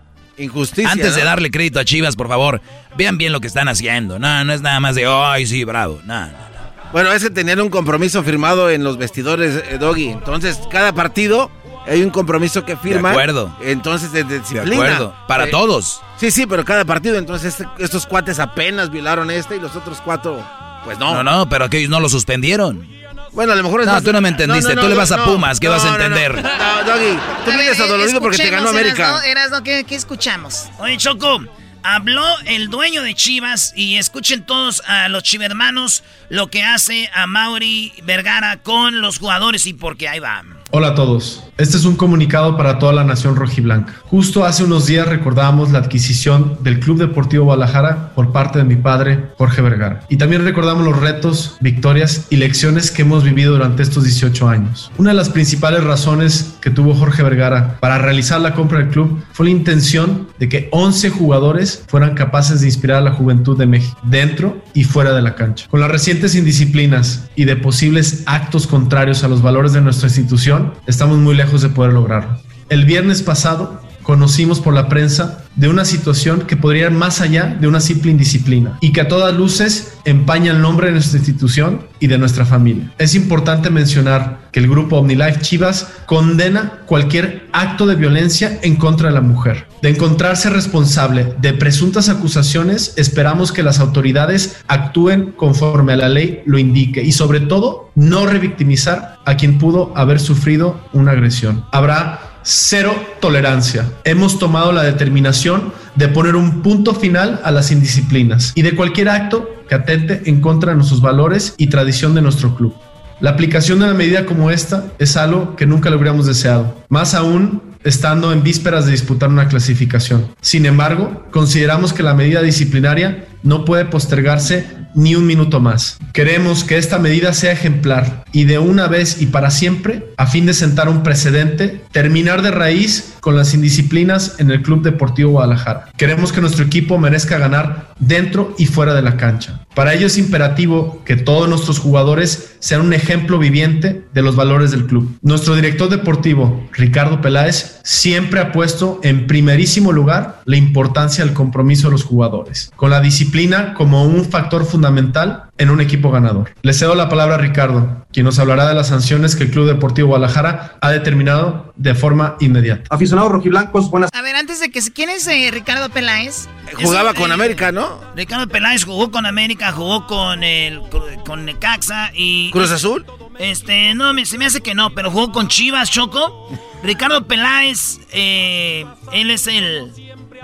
Injusticia. 0.41 0.91
Antes 0.91 1.15
de 1.15 1.21
¿no? 1.21 1.27
darle 1.27 1.51
crédito 1.51 1.79
a 1.79 1.85
Chivas, 1.85 2.15
por 2.15 2.27
favor, 2.27 2.61
vean 2.97 3.17
bien 3.17 3.31
lo 3.31 3.39
que 3.41 3.47
están 3.47 3.67
haciendo. 3.67 4.19
No, 4.19 4.43
no 4.43 4.53
es 4.53 4.61
nada 4.61 4.79
más 4.79 4.95
de, 4.95 5.05
ay, 5.05 5.45
sí, 5.45 5.63
bravo. 5.63 5.99
No, 6.05 6.25
no. 6.27 6.51
Bueno, 6.91 7.11
es 7.13 7.23
que 7.23 7.29
tenían 7.29 7.61
un 7.61 7.69
compromiso 7.69 8.21
firmado 8.23 8.69
en 8.69 8.83
los 8.83 8.97
vestidores, 8.97 9.63
eh, 9.69 9.77
Doggy. 9.79 10.09
Entonces, 10.09 10.59
cada 10.69 10.91
partido 10.93 11.49
hay 11.87 12.01
un 12.03 12.09
compromiso 12.09 12.65
que 12.65 12.75
firman. 12.75 13.13
acuerdo. 13.13 13.55
Entonces, 13.63 14.11
de, 14.11 14.23
disciplina. 14.25 14.65
De 14.65 14.75
acuerdo. 14.75 15.15
Para 15.27 15.45
Eh, 15.45 15.51
todos. 15.51 16.01
Sí, 16.17 16.31
sí, 16.31 16.45
pero 16.45 16.65
cada 16.65 16.83
partido. 16.83 17.17
Entonces, 17.17 17.59
este- 17.61 17.83
estos 17.83 18.05
cuates 18.05 18.39
apenas 18.39 18.89
violaron 18.91 19.31
este 19.31 19.55
y 19.55 19.59
los 19.61 19.75
otros 19.75 20.01
cuatro, 20.03 20.37
pues 20.83 20.99
no. 20.99 21.13
No, 21.15 21.23
no, 21.23 21.47
pero 21.47 21.63
aquellos 21.65 21.89
no 21.89 21.99
lo 22.01 22.09
suspendieron. 22.09 22.85
Bueno, 23.31 23.53
a 23.53 23.55
lo 23.55 23.63
mejor... 23.63 23.85
No, 23.85 24.01
tú 24.01 24.11
no 24.11 24.21
me 24.21 24.29
entendiste. 24.29 24.75
Tú 24.75 24.87
le 24.87 24.95
vas 24.95 25.11
a 25.11 25.17
no, 25.17 25.25
Pumas, 25.25 25.59
¿qué 25.59 25.67
no, 25.67 25.73
vas 25.73 25.83
a 25.83 25.91
no, 25.91 25.97
no. 25.97 26.03
entender? 26.03 26.43
No, 26.43 26.83
Doggy, 26.83 27.17
tú 27.45 27.51
A 27.51 27.55
vienes 27.55 27.79
adolorido 27.79 28.21
porque 28.21 28.37
te 28.37 28.49
ganó 28.49 28.69
América. 28.69 29.21
Erasno, 29.25 29.63
¿qué, 29.63 29.85
qué 29.85 29.95
escuchamos? 29.95 30.67
Oye, 30.79 30.97
Choco, 30.97 31.41
habló 31.83 32.25
el 32.45 32.69
dueño 32.69 33.03
de 33.03 33.15
Chivas 33.15 33.73
y 33.75 33.97
escuchen 33.97 34.45
todos 34.45 34.81
a 34.85 35.07
los 35.07 35.23
chivermanos 35.23 36.03
lo 36.29 36.49
que 36.49 36.63
hace 36.63 37.09
a 37.13 37.27
Mauri 37.27 37.93
Vergara 38.03 38.57
con 38.57 39.01
los 39.01 39.19
jugadores 39.19 39.65
y 39.65 39.73
porque 39.73 40.09
ahí 40.09 40.19
va. 40.19 40.43
Hola 40.73 40.89
a 40.89 40.95
todos. 40.95 41.43
Este 41.57 41.75
es 41.75 41.83
un 41.83 41.97
comunicado 41.97 42.55
para 42.55 42.79
toda 42.79 42.93
la 42.93 43.03
nación 43.03 43.35
rojiblanca. 43.35 43.93
Justo 44.05 44.45
hace 44.45 44.63
unos 44.63 44.87
días 44.87 45.07
recordábamos 45.07 45.69
la 45.71 45.79
adquisición 45.79 46.57
del 46.61 46.79
Club 46.79 46.97
Deportivo 46.97 47.43
Guadalajara 47.43 48.13
por 48.15 48.31
parte 48.31 48.57
de 48.57 48.63
mi 48.63 48.77
padre, 48.77 49.25
Jorge 49.37 49.61
Vergara. 49.61 50.05
Y 50.07 50.15
también 50.15 50.45
recordamos 50.45 50.85
los 50.85 50.97
retos, 50.97 51.57
victorias 51.59 52.25
y 52.29 52.37
lecciones 52.37 52.89
que 52.89 53.01
hemos 53.01 53.23
vivido 53.25 53.51
durante 53.51 53.83
estos 53.83 54.05
18 54.05 54.47
años. 54.47 54.91
Una 54.97 55.11
de 55.11 55.17
las 55.17 55.29
principales 55.29 55.83
razones 55.83 56.55
que 56.61 56.69
tuvo 56.69 56.95
Jorge 56.95 57.21
Vergara 57.21 57.77
para 57.81 57.97
realizar 57.97 58.39
la 58.39 58.53
compra 58.53 58.79
del 58.79 58.89
club 58.89 59.21
fue 59.33 59.47
la 59.47 59.51
intención 59.51 60.29
de 60.39 60.47
que 60.47 60.69
11 60.71 61.09
jugadores 61.09 61.83
fueran 61.87 62.15
capaces 62.15 62.61
de 62.61 62.67
inspirar 62.67 62.99
a 62.99 63.01
la 63.01 63.11
juventud 63.11 63.57
de 63.57 63.67
México, 63.67 63.99
dentro 64.03 64.63
y 64.73 64.85
fuera 64.85 65.13
de 65.13 65.21
la 65.21 65.35
cancha. 65.35 65.67
Con 65.69 65.81
las 65.81 65.91
recientes 65.91 66.33
indisciplinas 66.33 67.29
y 67.35 67.43
de 67.43 67.57
posibles 67.57 68.23
actos 68.25 68.67
contrarios 68.67 69.23
a 69.23 69.27
los 69.27 69.41
valores 69.41 69.73
de 69.73 69.81
nuestra 69.81 70.07
institución, 70.07 70.60
estamos 70.87 71.17
muy 71.17 71.35
lejos 71.35 71.61
de 71.61 71.69
poder 71.69 71.93
lograrlo. 71.93 72.37
El 72.69 72.85
viernes 72.85 73.21
pasado 73.21 73.80
conocimos 74.03 74.59
por 74.59 74.73
la 74.73 74.89
prensa 74.89 75.45
de 75.55 75.67
una 75.67 75.85
situación 75.85 76.41
que 76.41 76.55
podría 76.55 76.85
ir 76.85 76.91
más 76.91 77.21
allá 77.21 77.57
de 77.59 77.67
una 77.67 77.81
simple 77.81 78.11
indisciplina 78.11 78.77
y 78.81 78.93
que 78.93 79.01
a 79.01 79.07
todas 79.07 79.35
luces 79.35 79.97
empaña 80.05 80.51
el 80.51 80.61
nombre 80.61 80.87
de 80.87 80.93
nuestra 80.93 81.19
institución 81.19 81.81
y 81.99 82.07
de 82.07 82.17
nuestra 82.17 82.45
familia. 82.45 82.91
Es 82.97 83.15
importante 83.15 83.69
mencionar 83.69 84.49
que 84.51 84.59
el 84.59 84.69
grupo 84.69 84.97
OmniLife 84.97 85.41
Chivas 85.41 85.87
condena 86.05 86.79
cualquier 86.85 87.47
acto 87.53 87.85
de 87.85 87.95
violencia 87.95 88.59
en 88.63 88.75
contra 88.75 89.09
de 89.09 89.15
la 89.15 89.21
mujer. 89.21 89.67
De 89.81 89.89
encontrarse 89.89 90.49
responsable 90.49 91.33
de 91.39 91.53
presuntas 91.53 92.09
acusaciones, 92.09 92.93
esperamos 92.97 93.51
que 93.51 93.63
las 93.63 93.79
autoridades 93.79 94.57
actúen 94.67 95.31
conforme 95.31 95.93
a 95.93 95.97
la 95.97 96.09
ley 96.09 96.41
lo 96.45 96.57
indique 96.57 97.03
y 97.03 97.11
sobre 97.11 97.39
todo 97.39 97.91
no 97.95 98.25
revictimizar 98.25 99.17
a 99.25 99.35
quien 99.35 99.57
pudo 99.57 99.93
haber 99.95 100.19
sufrido 100.19 100.79
una 100.93 101.11
agresión. 101.11 101.65
Habrá 101.71 102.30
cero 102.43 102.95
tolerancia. 103.19 103.85
Hemos 104.03 104.39
tomado 104.39 104.71
la 104.71 104.83
determinación 104.83 105.73
de 105.95 106.07
poner 106.07 106.35
un 106.35 106.61
punto 106.61 106.93
final 106.93 107.41
a 107.43 107.51
las 107.51 107.71
indisciplinas 107.71 108.53
y 108.55 108.61
de 108.61 108.75
cualquier 108.75 109.09
acto 109.09 109.49
que 109.67 109.75
atente 109.75 110.23
en 110.25 110.41
contra 110.41 110.71
de 110.71 110.77
nuestros 110.77 111.01
valores 111.01 111.53
y 111.57 111.67
tradición 111.67 112.15
de 112.15 112.21
nuestro 112.21 112.55
club. 112.55 112.73
La 113.19 113.31
aplicación 113.31 113.79
de 113.79 113.85
una 113.85 113.93
medida 113.93 114.25
como 114.25 114.49
esta 114.49 114.85
es 114.97 115.15
algo 115.15 115.55
que 115.55 115.67
nunca 115.67 115.89
lo 115.89 115.97
hubiéramos 115.97 116.25
deseado, 116.25 116.75
más 116.89 117.13
aún 117.13 117.70
estando 117.83 118.31
en 118.31 118.43
vísperas 118.43 118.85
de 118.85 118.91
disputar 118.91 119.29
una 119.29 119.47
clasificación. 119.47 120.27
Sin 120.41 120.65
embargo, 120.65 121.25
consideramos 121.31 121.93
que 121.93 122.03
la 122.03 122.13
medida 122.13 122.41
disciplinaria 122.41 123.25
no 123.43 123.65
puede 123.65 123.85
postergarse 123.85 124.65
ni 124.93 125.15
un 125.15 125.25
minuto 125.25 125.59
más. 125.59 125.97
Queremos 126.13 126.63
que 126.63 126.77
esta 126.77 126.99
medida 126.99 127.33
sea 127.33 127.51
ejemplar 127.51 128.25
y 128.31 128.43
de 128.43 128.59
una 128.59 128.87
vez 128.87 129.21
y 129.21 129.27
para 129.27 129.51
siempre, 129.51 130.13
a 130.17 130.27
fin 130.27 130.45
de 130.45 130.53
sentar 130.53 130.89
un 130.89 131.03
precedente, 131.03 131.81
terminar 131.91 132.41
de 132.41 132.51
raíz 132.51 133.13
con 133.19 133.35
las 133.35 133.53
indisciplinas 133.53 134.35
en 134.39 134.51
el 134.51 134.61
Club 134.61 134.83
Deportivo 134.83 135.31
Guadalajara. 135.31 135.89
Queremos 136.01 136.33
que 136.33 136.41
nuestro 136.41 136.65
equipo 136.65 136.97
merezca 136.97 137.37
ganar 137.37 137.93
dentro 137.99 138.55
y 138.57 138.65
fuera 138.65 138.95
de 138.95 139.03
la 139.03 139.17
cancha. 139.17 139.67
Para 139.75 139.93
ello 139.93 140.07
es 140.07 140.17
imperativo 140.17 141.03
que 141.05 141.15
todos 141.15 141.47
nuestros 141.47 141.77
jugadores 141.77 142.55
sean 142.57 142.81
un 142.81 142.93
ejemplo 142.93 143.37
viviente 143.37 144.03
de 144.11 144.21
los 144.23 144.35
valores 144.35 144.71
del 144.71 144.87
club. 144.87 145.15
Nuestro 145.21 145.55
director 145.55 145.89
deportivo, 145.89 146.67
Ricardo 146.73 147.21
Peláez, 147.21 147.79
siempre 147.83 148.39
ha 148.39 148.51
puesto 148.51 148.99
en 149.03 149.27
primerísimo 149.27 149.91
lugar 149.91 150.41
la 150.45 150.57
importancia 150.57 151.23
del 151.23 151.35
compromiso 151.35 151.87
de 151.87 151.91
los 151.91 152.03
jugadores, 152.03 152.71
con 152.75 152.89
la 152.89 152.99
disciplina 152.99 153.75
como 153.75 154.03
un 154.03 154.25
factor 154.25 154.65
fundamental 154.65 155.51
en 155.59 155.69
un 155.69 155.81
equipo 155.81 156.09
ganador. 156.09 156.51
Le 156.63 156.73
cedo 156.73 156.95
la 156.95 157.07
palabra 157.07 157.35
a 157.35 157.37
Ricardo, 157.37 158.05
quien 158.11 158.25
nos 158.25 158.39
hablará 158.39 158.67
de 158.67 158.73
las 158.73 158.87
sanciones 158.87 159.35
que 159.35 159.43
el 159.43 159.51
Club 159.51 159.67
Deportivo 159.67 160.09
Guadalajara 160.09 160.77
ha 160.81 160.91
determinado 160.91 161.71
de 161.75 161.93
forma 161.93 162.35
inmediata. 162.39 162.83
Aficionados 162.89 163.31
rojiblancos, 163.31 163.89
buenas. 163.91 164.09
A 164.13 164.21
ver, 164.23 164.35
antes 164.35 164.59
de 164.59 164.71
que 164.71 164.81
quién 164.93 165.09
es 165.09 165.27
eh, 165.27 165.49
Ricardo 165.51 165.89
Peláez? 165.91 166.47
Jugaba 166.81 167.13
con 167.13 167.31
América, 167.31 167.71
¿no? 167.71 167.99
Ricardo 168.15 168.47
Peláez 168.47 168.85
jugó 168.85 169.11
con 169.11 169.25
América, 169.25 169.71
jugó 169.71 170.07
con 170.07 170.43
el 170.43 170.81
con 171.25 171.45
Necaxa 171.45 172.11
y 172.13 172.51
Cruz 172.51 172.71
Azul. 172.71 173.05
Este, 173.39 173.93
no, 173.95 174.13
se 174.25 174.37
me 174.37 174.45
hace 174.45 174.61
que 174.61 174.75
no, 174.75 174.91
pero 174.93 175.11
jugó 175.11 175.31
con 175.31 175.47
Chivas, 175.47 175.89
Choco. 175.89 176.49
Ricardo 176.83 177.27
Peláez, 177.27 177.99
eh, 178.11 178.85
él 179.13 179.31
es 179.31 179.47
el, 179.47 179.91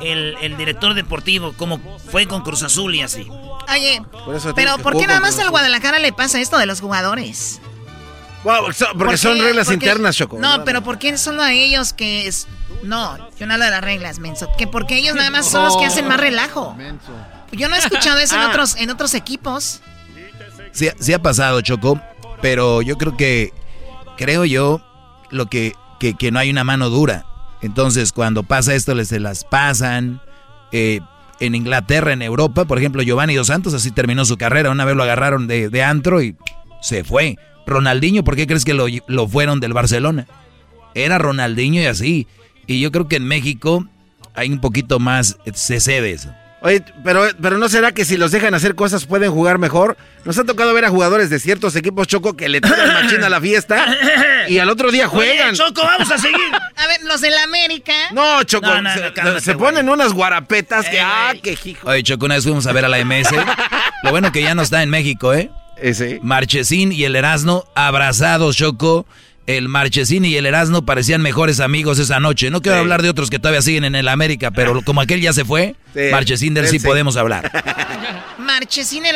el, 0.02 0.36
el 0.41 0.57
director 0.57 0.94
deportivo, 0.94 1.53
como 1.53 1.80
fue 2.11 2.28
con 2.28 2.41
Cruz 2.41 2.64
Azul 2.64 2.94
y 2.95 3.02
así. 3.02 3.28
Oye, 3.69 4.02
pero 4.56 4.78
¿por 4.78 4.98
qué 4.98 5.07
nada 5.07 5.19
más 5.19 5.38
al 5.40 5.49
Guadalajara 5.49 5.99
le 5.99 6.14
pasa 6.14 6.40
esto 6.40 6.57
de 6.57 6.65
los 6.65 6.80
jugadores? 6.80 7.60
Porque 8.97 9.18
son 9.18 9.39
reglas 9.39 9.72
internas, 9.72 10.15
Choco. 10.15 10.38
No, 10.39 10.64
pero 10.64 10.84
¿por 10.84 10.97
qué 10.97 11.18
solo 11.18 11.41
a 11.41 11.53
ellos 11.53 11.93
que 11.93 12.27
es... 12.27 12.47
No, 12.84 13.18
yo 13.38 13.47
no 13.47 13.53
hablo 13.53 13.65
de 13.65 13.72
las 13.72 13.84
reglas, 13.84 14.19
menso. 14.19 14.49
Que 14.57 14.68
porque 14.68 14.97
ellos 14.97 15.15
nada 15.15 15.30
más 15.30 15.49
son 15.49 15.64
los 15.64 15.77
que 15.77 15.85
hacen 15.85 16.07
más 16.07 16.19
relajo. 16.19 16.76
Yo 17.51 17.69
no 17.69 17.76
he 17.76 17.80
escuchado 17.80 18.19
eso 18.19 18.35
en 18.35 18.41
ah. 18.43 18.49
otros, 18.49 18.76
en 18.76 18.89
otros 18.89 19.14
equipos. 19.14 19.81
Sí, 20.72 20.89
sí 20.99 21.14
ha 21.14 21.22
pasado, 21.22 21.61
Choco, 21.61 21.99
pero 22.41 22.81
yo 22.81 22.97
creo 22.97 23.18
que, 23.18 23.53
creo 24.15 24.45
yo, 24.45 24.81
lo 25.31 25.47
que, 25.47 25.73
que, 25.99 26.14
que 26.14 26.31
no 26.31 26.39
hay 26.39 26.49
una 26.49 26.64
mano 26.64 26.89
dura. 26.89 27.26
Entonces, 27.61 28.11
cuando 28.11 28.43
pasa 28.43 28.76
esto, 28.76 28.93
les 28.93 29.07
se 29.07 29.19
las 29.19 29.43
pasan. 29.43 30.22
Eh, 30.72 31.01
en 31.39 31.55
Inglaterra, 31.55 32.14
en 32.14 32.22
Europa. 32.22 32.65
Por 32.65 32.77
ejemplo, 32.77 33.01
Giovanni 33.01 33.35
Dos 33.35 33.47
Santos 33.47 33.73
así 33.73 33.91
terminó 33.91 34.26
su 34.26 34.38
carrera. 34.38 34.72
Una 34.72 34.85
vez 34.85 34.95
lo 34.95 35.03
agarraron 35.03 35.47
de, 35.47 35.84
antro 35.84 36.22
y 36.22 36.35
se 36.81 37.03
fue. 37.03 37.38
Ronaldinho, 37.68 38.23
¿por 38.23 38.35
qué 38.35 38.48
crees 38.48 38.65
que 38.65 38.73
lo, 38.73 38.85
lo, 39.07 39.27
fueron 39.27 39.60
del 39.60 39.73
Barcelona? 39.73 40.26
Era 40.95 41.18
Ronaldinho 41.18 41.81
y 41.81 41.85
así. 41.85 42.27
Y 42.65 42.80
yo 42.80 42.91
creo 42.91 43.07
que 43.07 43.18
en 43.18 43.26
México 43.26 43.85
hay 44.34 44.52
un 44.52 44.60
poquito 44.60 44.99
más, 44.99 45.38
se 45.53 45.80
cede 45.80 46.11
eso. 46.11 46.34
Oye, 46.61 46.84
pero, 47.03 47.23
pero 47.39 47.60
¿no 47.60 47.69
será 47.69 47.91
que 47.91 48.03
si 48.03 48.18
los 48.18 48.31
dejan 48.31 48.56
hacer 48.56 48.73
cosas 48.73 49.06
pueden 49.06 49.31
jugar 49.31 49.60
mejor? 49.60 49.95
Nos 50.26 50.39
ha 50.39 50.44
tocado 50.44 50.73
ver 50.73 50.85
a 50.85 50.89
jugadores 50.89 51.30
de 51.30 51.39
ciertos 51.39 51.76
equipos 51.76 52.07
Choco 52.07 52.35
que 52.35 52.49
le 52.49 52.61
tiran 52.61 52.94
machina 52.94 53.27
a 53.27 53.30
la 53.30 53.39
fiesta 53.39 53.85
y 54.48 54.57
al 54.57 54.69
otro 54.69 54.91
día 54.91 55.07
juegan. 55.07 55.53
Choco, 55.53 55.84
vamos 55.84 56.10
a 56.10 56.18
seguir. 56.18 56.52
a 56.76 56.88
ver, 56.88 57.03
los 57.03 57.22
del 57.22 57.38
América. 57.38 57.94
No, 58.11 58.44
Choco, 58.44 58.69
se, 59.39 59.53
ponen 59.53 59.88
unas 59.88 60.14
guarapetas 60.14 60.89
que, 60.89 60.99
ah, 60.99 61.34
qué 61.41 61.57
hijo. 61.64 61.88
Oye, 61.88 62.02
Choco, 62.02 62.26
una 62.26 62.35
vez 62.35 62.44
fuimos 62.44 62.65
a 62.65 62.73
ver 62.73 62.85
a 62.85 62.89
la 62.89 63.06
MS. 63.06 63.30
Lo 64.03 64.10
bueno 64.10 64.31
que 64.31 64.41
ya 64.41 64.56
no 64.56 64.64
está 64.64 64.81
en 64.81 64.89
México, 64.89 65.35
¿eh? 65.35 65.52
Ese. 65.82 66.20
Marchesín 66.22 66.91
y 66.91 67.04
el 67.04 67.16
Erasmo 67.16 67.66
abrazados, 67.76 68.56
Choco 68.56 69.06
el 69.48 69.70
Marchesín 69.70 70.26
y 70.26 70.36
el 70.36 70.45
Erasmo 70.45 70.86
parecían 70.86 71.22
mejores 71.22 71.62
amigos 71.62 71.99
esa 71.99 72.20
noche. 72.20 72.52
No 72.52 72.62
quiero 72.62 72.80
hablar 72.80 73.02
de 73.02 73.10
otros 73.10 73.30
que 73.30 73.40
todavía 73.40 73.62
siguen 73.62 73.86
en 73.86 73.95
el 73.95 74.10
América, 74.10 74.52
pero 74.52 74.82
como 74.82 74.99
aquel 74.99 75.22
ya 75.22 75.32
se 75.32 75.45
fue, 75.45 75.76
Marchesín 76.12 76.54
del 76.54 76.68
sí, 76.68 76.80
podemos 76.80 77.16
hablar. 77.16 77.49
Marchesín, 78.38 79.06
el, 79.06 79.16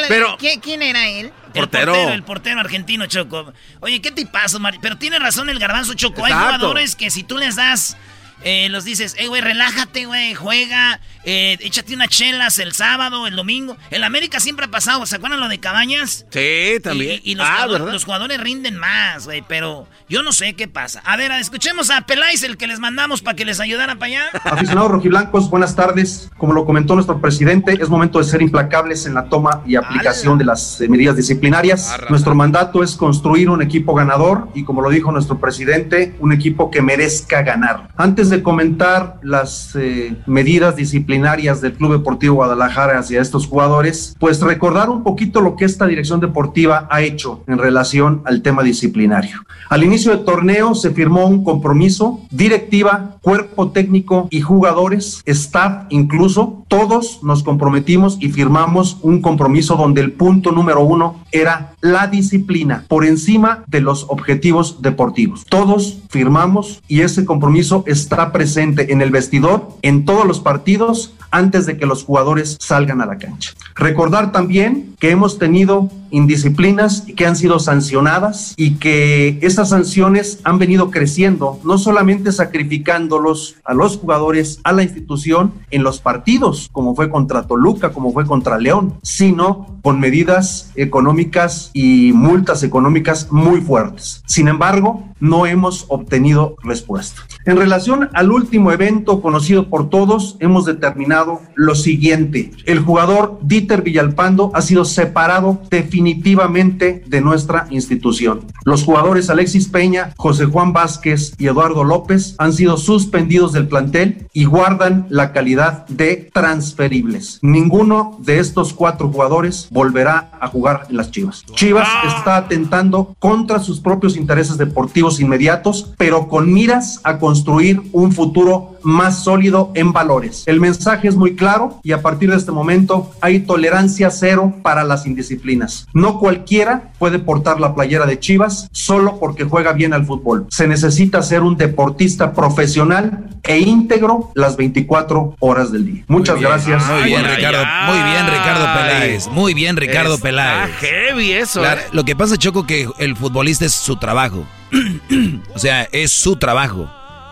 ¿quién 0.62 0.82
era 0.82 1.10
él? 1.10 1.34
El 1.54 1.62
portero. 1.62 2.10
el 2.10 2.24
portero 2.24 2.62
argentino, 2.62 3.06
Choco. 3.08 3.54
Oye, 3.82 4.02
¿qué 4.02 4.12
te 4.12 4.26
pasa, 4.26 4.58
Pero 4.82 4.98
tiene 4.98 5.20
razón 5.20 5.50
el 5.50 5.60
garbanzo, 5.60 5.94
Choco. 5.96 6.24
Hay 6.24 6.32
jugadores 6.32 6.96
que 6.96 7.12
si 7.12 7.24
tú 7.24 7.38
les 7.38 7.58
das 7.58 7.98
eh, 8.44 8.70
los 8.70 8.84
dices, 8.84 9.16
hey, 9.18 9.28
güey, 9.28 9.42
relájate, 9.42 10.06
güey, 10.06 10.34
juega, 10.34 11.00
eh, 11.24 11.58
échate 11.60 11.94
unas 11.94 12.10
chelas 12.10 12.58
el 12.60 12.74
sábado, 12.74 13.28
el 13.28 13.36
domingo. 13.36 13.78
El 13.92 14.04
América 14.04 14.40
siempre 14.40 14.66
ha 14.66 14.72
pasado, 14.72 15.06
¿se 15.06 15.16
acuerdan 15.16 15.40
lo 15.40 15.48
de 15.48 15.60
Cabañas? 15.60 16.26
Sí, 16.30 16.80
también. 16.82 17.22
Y, 17.24 17.36
los, 17.36 17.48
ah, 17.48 17.64
jugadores, 17.64 17.94
los, 17.94 18.06
jugadores, 18.06 18.42
rinden 18.42 18.78
más, 18.78 19.26
güey, 19.26 19.44
pero 19.48 19.88
yo 20.10 20.24
no 20.24 20.32
sé 20.32 20.54
qué 20.54 20.68
pasa. 20.68 21.02
A 21.06 21.18
ver, 21.18 21.32
escuchemos 21.34 21.92
a 21.92 22.02
Peláez, 22.02 22.44
el 22.44 22.58
que 22.58 22.68
les 22.68 22.80
mandamos 22.80 23.22
para 23.22 23.36
que 23.36 23.46
les 23.46 23.60
ayudara 23.60 23.96
para 23.96 24.06
allá. 24.08 24.24
Aficionados 24.44 24.92
rojiblancos, 24.92 25.50
buenas 25.50 25.76
tardes. 25.76 26.32
Como 26.38 26.54
lo 26.54 26.66
comentó 26.66 26.96
nuestro 26.96 27.22
presidente, 27.22 27.78
es 27.80 27.90
momento 27.90 28.18
de 28.18 28.26
ser 28.26 28.42
implacables 28.42 29.06
en 29.06 29.14
la 29.14 29.26
toma 29.26 29.62
y 29.68 29.76
aplicación 29.76 30.38
de 30.40 30.46
las 30.46 30.82
eh, 30.82 30.88
medidas 30.90 31.16
disciplinarias. 31.16 31.96
Nuestro 32.10 32.34
mandato 32.34 32.84
es 32.84 32.96
construir 32.96 33.50
un 33.50 33.62
equipo 33.62 33.94
ganador 33.94 34.50
y, 34.56 34.64
como 34.64 34.82
lo 34.82 34.90
dijo 34.90 35.12
nuestro 35.12 35.40
presidente, 35.40 36.16
un 36.20 36.32
equipo 36.34 36.72
que 36.72 36.82
merezca 36.82 37.44
ganar. 37.44 37.90
Antes 37.96 38.31
de 38.32 38.42
comentar 38.42 39.20
las 39.22 39.76
eh, 39.76 40.16
medidas 40.26 40.76
disciplinarias 40.76 41.62
del 41.62 41.74
Club 41.74 41.92
Deportivo 41.92 42.36
Guadalajara 42.36 42.98
hacia 42.98 43.22
estos 43.22 43.46
jugadores, 43.46 44.16
pues 44.20 44.42
recordar 44.42 44.90
un 44.90 45.04
poquito 45.04 45.42
lo 45.42 45.56
que 45.56 45.66
esta 45.66 45.86
dirección 45.86 46.20
deportiva 46.20 46.88
ha 46.90 47.02
hecho 47.02 47.44
en 47.48 47.60
relación 47.60 48.24
al 48.26 48.42
tema 48.42 48.64
disciplinario. 48.64 49.44
Al 49.70 49.84
inicio 49.84 50.12
del 50.12 50.26
torneo 50.26 50.74
se 50.74 50.92
firmó 50.92 51.28
un 51.28 51.44
compromiso, 51.44 52.22
directiva, 52.32 53.18
cuerpo 53.22 53.72
técnico 53.72 54.28
y 54.32 54.42
jugadores, 54.42 55.22
staff 55.26 55.86
incluso, 55.90 56.61
todos 56.72 57.22
nos 57.22 57.44
comprometimos 57.44 58.18
y 58.22 58.30
firmamos 58.30 58.98
un 59.02 59.22
compromiso 59.22 59.76
donde 59.76 60.00
el 60.00 60.14
punto 60.14 60.54
número 60.54 60.80
uno 60.80 61.22
era 61.34 61.74
la 61.82 62.08
disciplina 62.08 62.86
por 62.88 63.04
encima 63.04 63.66
de 63.68 63.82
los 63.82 64.06
objetivos 64.08 64.82
deportivos. 64.82 65.44
Todos 65.44 66.00
firmamos 66.10 66.82
y 66.88 67.02
ese 67.02 67.26
compromiso 67.26 67.84
está 67.88 68.32
presente 68.32 68.94
en 68.94 69.02
el 69.02 69.12
vestidor 69.12 69.68
en 69.82 70.06
todos 70.06 70.26
los 70.26 70.40
partidos 70.40 71.14
antes 71.30 71.66
de 71.66 71.76
que 71.76 71.86
los 71.86 72.06
jugadores 72.06 72.56
salgan 72.62 73.02
a 73.02 73.06
la 73.06 73.18
cancha. 73.18 73.52
Recordar 73.76 74.32
también 74.32 74.96
que 74.98 75.12
hemos 75.12 75.40
tenido 75.40 75.90
indisciplinas 76.12 77.06
que 77.16 77.26
han 77.26 77.36
sido 77.36 77.60
sancionadas 77.60 78.54
y 78.58 78.76
que 78.76 79.40
estas 79.42 79.70
sanciones 79.70 80.40
han 80.44 80.60
venido 80.60 80.92
creciendo, 80.92 81.60
no 81.64 81.78
solamente 81.78 82.32
sacrificándolos 82.32 83.56
a 83.64 83.74
los 83.74 83.98
jugadores, 83.98 84.60
a 84.64 84.72
la 84.72 84.84
institución 84.84 85.54
en 85.72 85.84
los 85.84 86.00
partidos, 86.00 86.70
como 86.72 86.96
fue 86.96 87.10
contra 87.10 87.48
Toluca, 87.48 87.92
como 87.92 88.14
fue 88.14 88.26
contra 88.26 88.60
León, 88.60 88.96
sino 89.02 89.80
con 89.82 90.00
medidas 90.00 90.72
económicas 90.76 91.72
y 91.74 92.12
multas 92.14 92.64
económicas 92.64 93.32
muy 93.32 93.62
fuertes. 93.62 94.24
Sin 94.28 94.48
embargo, 94.48 95.04
no 95.20 95.46
hemos 95.46 95.86
obtenido 95.88 96.56
respuesta. 96.64 97.22
En 97.46 97.58
relación 97.58 98.10
al 98.14 98.32
último 98.32 98.72
evento 98.72 99.22
conocido 99.22 99.70
por 99.70 99.90
todos, 99.90 100.38
hemos 100.40 100.66
determinado 100.66 101.42
lo 101.56 101.76
siguiente. 101.76 102.52
El 102.66 102.80
jugador 102.80 103.40
Dieter 103.42 103.82
Villalpando 103.82 104.52
ha 104.54 104.62
sido 104.62 104.86
separado 104.86 105.62
definitivamente 105.70 106.01
de 106.02 107.22
nuestra 107.22 107.68
institución. 107.70 108.42
Los 108.66 108.84
jugadores 108.84 109.30
Alexis 109.30 109.68
Peña, 109.68 110.14
José 110.18 110.46
Juan 110.46 110.74
Vázquez 110.74 111.34
y 111.38 111.48
Eduardo 111.48 111.84
López 111.84 112.36
han 112.38 112.54
sido 112.54 112.78
suspendidos 112.78 113.54
del 113.54 113.68
plantel 113.68 114.28
y 114.34 114.46
guardan 114.46 115.08
la 115.10 115.32
calidad 115.32 115.88
de 115.88 116.30
transferibles. 116.34 117.40
Ninguno 117.42 118.18
de 118.20 118.40
estos 118.40 118.74
cuatro 118.74 119.10
jugadores 119.10 119.68
volverá 119.72 120.32
a 120.40 120.48
jugar 120.48 120.88
en 120.90 120.98
las 120.98 121.12
Chivas. 121.12 121.44
Chivas 121.54 121.88
está 122.08 122.38
atentando 122.38 123.16
contra 123.20 123.60
sus 123.60 123.80
propios 123.80 124.16
intereses 124.18 124.58
deportivos 124.58 125.20
inmediatos, 125.20 125.94
pero 125.98 126.28
con 126.28 126.52
miras 126.52 127.00
a 127.04 127.20
construir 127.20 127.82
un 127.92 128.12
futuro 128.12 128.78
más 128.84 129.24
sólido 129.24 129.72
en 129.76 129.94
valores. 129.94 130.44
El 130.46 130.60
mensaje 130.60 131.08
es 131.08 131.16
muy 131.16 131.36
claro 131.36 131.80
y 131.84 131.92
a 131.92 132.02
partir 132.02 132.32
de 132.32 132.38
este 132.38 132.52
momento 132.52 133.12
hay 133.22 133.42
tolerancia 133.42 134.10
cero 134.10 134.54
para 134.64 134.84
las 134.84 135.06
indisciplinas. 135.06 135.88
No 135.94 136.20
cualquiera 136.20 136.92
puede 136.98 137.20
portar 137.20 137.60
la 137.60 137.76
playera 137.76 138.06
de 138.06 138.20
Chivas 138.20 138.70
solo 138.72 139.20
porque 139.20 139.44
juega 139.44 139.74
bien 139.74 139.94
al 139.94 140.06
fútbol. 140.06 140.48
Se 140.50 140.68
necesita 140.68 141.22
ser 141.22 141.42
un 141.42 141.58
deportista 141.58 142.34
profesional 142.34 143.30
e 143.44 143.60
íntegro 143.60 144.32
las 144.36 144.58
24 144.58 145.36
horas 145.40 145.72
del 145.72 145.86
día. 145.86 146.04
Muchas 146.08 146.40
gracias. 146.40 146.86
Muy 146.88 147.04
bien, 147.04 147.26
Ricardo. 147.26 147.64
Muy 147.88 148.04
bien, 148.04 148.28
Ricardo 148.28 148.66
Peláez. 148.74 149.28
Muy 149.28 149.54
bien, 149.54 149.78
Ricardo 149.78 150.18
Peláez. 150.18 150.72
heavy 150.78 151.32
eso. 151.32 151.66
¿eh? 151.66 151.78
Lo 151.92 152.04
que 152.04 152.16
pasa, 152.16 152.38
Choco, 152.38 152.66
que 152.66 152.88
el 153.00 153.16
futbolista 153.16 153.66
es 153.66 153.74
su 153.74 153.98
trabajo. 153.98 154.46
o 155.56 155.60
sea, 155.60 155.84
es 155.92 156.12
su 156.12 156.36
trabajo. 156.36 156.90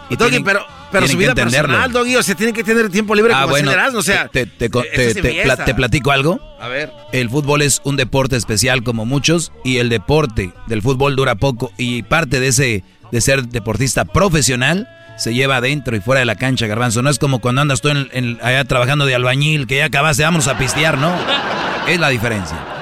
Y 0.10 0.18
pero, 0.42 0.66
pero 0.92 1.08
su 1.08 1.18
vida 1.18 1.36
personal, 1.36 1.92
Doggy, 1.92 2.16
o 2.16 2.24
sea, 2.24 2.36
tiene 2.36 2.54
que 2.54 2.64
tener 2.64 2.90
tiempo 2.90 3.16
libre 3.16 3.34
ah, 3.34 3.42
como 3.42 3.52
bueno, 3.52 3.72
o 3.96 4.02
sea... 4.02 4.28
Te, 4.28 4.46
te, 4.46 4.70
te, 4.70 5.74
platico 5.76 6.12
algo. 6.12 6.40
A 6.60 6.68
ver. 6.68 6.92
El 7.12 7.30
fútbol 7.30 7.62
es 7.62 7.82
un 7.84 7.96
deporte 7.96 8.36
especial 8.36 8.84
como 8.84 9.06
muchos 9.06 9.52
y 9.64 9.78
el 9.78 9.90
deporte 9.90 10.52
del 10.68 10.82
fútbol 10.82 11.16
dura 11.16 11.36
poco 11.36 11.72
y 11.78 12.04
parte 12.04 12.40
de 12.40 12.48
ese, 12.48 12.84
de 13.12 13.22
ser 13.22 13.48
deportista 13.48 14.06
profesional 14.06 14.88
se 15.18 15.34
lleva 15.34 15.58
adentro 15.58 15.96
y 15.96 16.00
fuera 16.00 16.20
de 16.20 16.26
la 16.26 16.36
cancha, 16.36 16.66
garbanzo. 16.66 17.02
No 17.02 17.10
es 17.10 17.20
como 17.20 17.40
cuando 17.40 17.62
andas 17.62 17.82
tú 17.82 17.90
en, 17.90 18.40
allá 18.42 18.64
trabajando 18.64 19.06
de 19.06 19.16
albañil, 19.16 19.68
que 19.68 19.78
ya 19.78 19.86
acabaste, 19.86 20.24
vamos 20.24 20.48
a 20.48 20.58
pistear, 20.58 20.98
¿no? 20.98 21.14
Es 21.88 22.00
la 22.00 22.10
diferencia. 22.10 22.79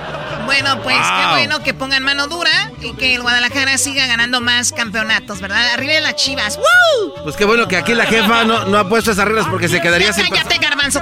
Bueno, 0.48 0.82
pues 0.82 0.96
qué 0.96 1.28
bueno 1.32 1.62
que 1.62 1.74
pongan 1.74 2.04
mano 2.04 2.28
dura 2.28 2.72
y 2.82 2.94
que 2.94 3.16
el 3.16 3.22
Guadalajara 3.22 3.78
siga 3.78 4.08
ganando 4.08 4.40
más 4.40 4.72
campeonatos, 4.72 5.42
¿verdad? 5.42 5.74
Arriba 5.74 5.92
de 5.92 6.00
las 6.00 6.16
chivas. 6.16 6.58
¡Woo! 6.58 7.14
Pues 7.24 7.36
qué 7.36 7.44
bueno 7.44 7.68
que 7.68 7.76
aquí 7.76 7.94
la 7.94 8.06
jefa 8.06 8.46
no, 8.46 8.78
ha 8.78 8.88
puesto 8.88 9.12
esas 9.12 9.26
reglas 9.26 9.46
porque 9.48 9.68
se 9.68 9.82
quedaría 9.82 10.14
sin. 10.14 10.26
¡Cállate, 10.30 10.58
garbanzo! 10.58 11.02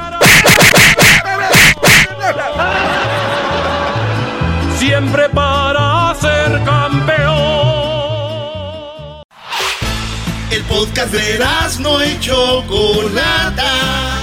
Siempre 4.79 5.29
para 5.29 6.15
ser 6.19 6.63
campeón. 6.63 7.35
El 10.49 10.63
podcast 10.63 11.13
de 11.13 11.45
no 11.81 12.01
hecho 12.01 12.63
Chocolata 12.63 14.15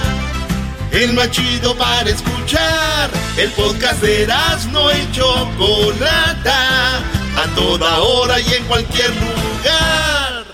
el 0.91 1.13
más 1.13 1.31
chido 1.31 1.75
para 1.77 2.09
escuchar. 2.09 3.22
El 3.35 3.49
podcast 3.53 3.99
de 4.03 4.27
no 4.71 4.91
y 4.91 5.11
Chocolata, 5.11 6.97
a 6.99 7.55
toda 7.55 7.99
hora 7.99 8.39
y 8.39 8.53
en 8.53 8.63
cualquier 8.65 9.09
lugar. 9.09 10.45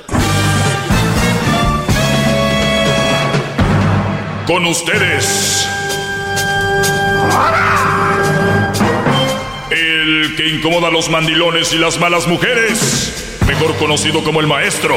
Con 4.47 4.65
ustedes. 4.65 5.68
El 9.72 10.35
que 10.38 10.47
incomoda 10.47 10.88
a 10.88 10.91
los 10.91 11.10
mandilones 11.10 11.73
y 11.73 11.77
las 11.77 11.99
malas 11.99 12.27
mujeres, 12.27 13.38
mejor 13.45 13.76
conocido 13.76 14.23
como 14.23 14.39
el 14.39 14.47
maestro. 14.47 14.95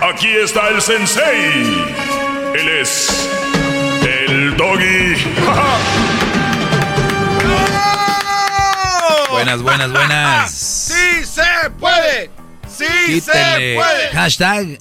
Aquí 0.00 0.28
está 0.28 0.68
el 0.68 0.80
sensei. 0.80 1.84
Él 2.54 2.68
es 2.80 3.41
doggy. 4.62 5.14
buenas, 9.30 9.62
buenas, 9.62 9.90
buenas. 9.90 10.52
¡Sí 10.52 11.24
se 11.24 11.42
puede! 11.80 12.30
¡Sí 12.68 13.20
se 13.20 13.74
puede! 13.76 14.08
Hashtag. 14.12 14.78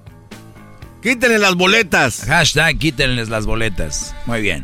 Quítenle 1.01 1.39
las 1.39 1.55
boletas. 1.55 2.25
Hashtag 2.25 2.77
quítenles 2.77 3.29
las 3.29 3.47
boletas. 3.47 4.13
Muy 4.27 4.41
bien. 4.41 4.63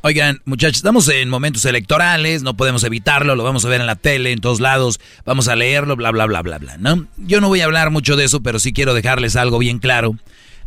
Oigan, 0.00 0.40
muchachos, 0.44 0.78
estamos 0.78 1.08
en 1.08 1.28
momentos 1.28 1.64
electorales, 1.64 2.42
no 2.42 2.56
podemos 2.56 2.82
evitarlo, 2.84 3.36
lo 3.36 3.44
vamos 3.44 3.64
a 3.64 3.68
ver 3.68 3.80
en 3.80 3.86
la 3.86 3.94
tele, 3.96 4.32
en 4.32 4.40
todos 4.40 4.60
lados, 4.60 5.00
vamos 5.24 5.48
a 5.48 5.56
leerlo, 5.56 5.96
bla, 5.96 6.12
bla, 6.12 6.26
bla, 6.26 6.42
bla, 6.42 6.58
bla, 6.58 6.76
¿no? 6.78 7.08
Yo 7.16 7.40
no 7.40 7.48
voy 7.48 7.62
a 7.62 7.64
hablar 7.64 7.90
mucho 7.90 8.14
de 8.16 8.24
eso, 8.24 8.40
pero 8.40 8.60
sí 8.60 8.72
quiero 8.72 8.94
dejarles 8.94 9.34
algo 9.34 9.58
bien 9.58 9.80
claro. 9.80 10.14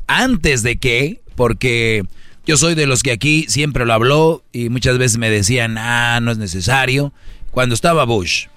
Antes 0.08 0.64
de 0.64 0.80
que 0.80 1.22
porque 1.36 2.04
yo 2.46 2.58
soy 2.58 2.76
de 2.76 2.88
los 2.88 3.04
que 3.04 3.12
aquí 3.12 3.46
siempre 3.48 3.86
lo 3.86 3.94
habló 3.94 4.44
y 4.52 4.70
muchas 4.70 4.98
veces 4.98 5.18
me 5.18 5.30
decían, 5.30 5.78
ah, 5.78 6.20
no 6.22 6.32
es 6.32 6.38
necesario. 6.38 7.14
Cuando 7.52 7.76
estaba 7.76 8.06
Bush, 8.06 8.48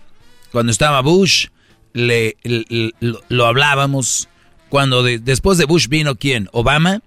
cuando 0.52 0.72
estaba 0.72 1.00
Bush, 1.00 1.48
le, 1.92 2.36
lo, 3.28 3.46
hablábamos. 3.46 4.28
Cuando 4.68 5.02
después 5.02 5.58
de 5.58 5.66
Bush 5.66 5.88
vino 5.88 6.16
quién? 6.16 6.48
Obama. 6.52 7.02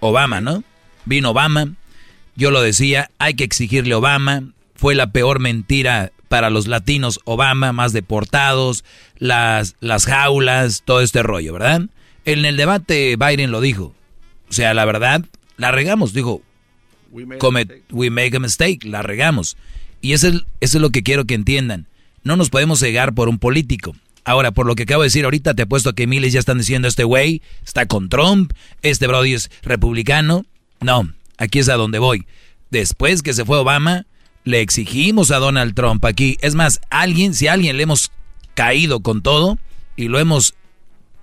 Obama, 0.00 0.40
¿no? 0.40 0.62
Vino 1.04 1.30
Obama. 1.30 1.74
Yo 2.36 2.50
lo 2.50 2.60
decía, 2.60 3.10
hay 3.18 3.34
que 3.34 3.44
exigirle 3.44 3.94
Obama. 3.94 4.42
Fue 4.74 4.94
la 4.94 5.10
peor 5.10 5.40
mentira 5.40 6.12
para 6.28 6.50
los 6.50 6.66
latinos 6.66 7.20
Obama, 7.24 7.72
más 7.72 7.92
deportados, 7.92 8.84
las, 9.18 9.76
las 9.80 10.06
jaulas, 10.06 10.82
todo 10.84 11.00
este 11.00 11.22
rollo, 11.22 11.52
¿verdad? 11.54 11.82
En 12.24 12.44
el 12.44 12.56
debate 12.56 13.16
Biden 13.16 13.50
lo 13.50 13.60
dijo. 13.60 13.94
O 14.48 14.52
sea, 14.52 14.74
la 14.74 14.84
verdad, 14.84 15.24
la 15.56 15.72
regamos. 15.72 16.12
Dijo, 16.12 16.42
we 17.10 18.10
make, 18.10 18.36
a 18.36 18.40
mistake, 18.40 18.84
la 18.84 19.02
regamos. 19.02 19.56
Y 20.00 20.12
eso 20.12 20.28
es, 20.28 20.34
eso 20.60 20.78
es 20.78 20.82
lo 20.82 20.90
que 20.90 21.02
quiero 21.02 21.24
que 21.24 21.34
entiendan. 21.34 21.86
No 22.22 22.36
nos 22.36 22.50
podemos 22.50 22.80
cegar 22.80 23.14
por 23.14 23.28
un 23.28 23.38
político. 23.38 23.94
Ahora, 24.24 24.50
por 24.50 24.66
lo 24.66 24.74
que 24.74 24.82
acabo 24.82 25.02
de 25.02 25.06
decir 25.06 25.24
ahorita, 25.24 25.54
te 25.54 25.62
apuesto 25.62 25.94
que 25.94 26.08
miles 26.08 26.32
ya 26.32 26.40
están 26.40 26.58
diciendo, 26.58 26.88
este 26.88 27.04
güey 27.04 27.42
está 27.64 27.86
con 27.86 28.08
Trump, 28.08 28.52
este 28.82 29.06
Brody 29.06 29.34
es 29.34 29.50
republicano. 29.62 30.44
No, 30.80 31.08
aquí 31.38 31.60
es 31.60 31.68
a 31.68 31.74
donde 31.74 32.00
voy. 32.00 32.26
Después 32.70 33.22
que 33.22 33.34
se 33.34 33.44
fue 33.44 33.58
Obama, 33.58 34.04
le 34.42 34.60
exigimos 34.60 35.30
a 35.30 35.38
Donald 35.38 35.74
Trump 35.74 36.04
aquí. 36.04 36.36
Es 36.40 36.56
más, 36.56 36.80
alguien, 36.90 37.34
si 37.34 37.46
a 37.46 37.52
alguien 37.52 37.76
le 37.76 37.84
hemos 37.84 38.10
caído 38.54 39.00
con 39.00 39.22
todo 39.22 39.58
y 39.94 40.08
lo 40.08 40.18
hemos 40.18 40.54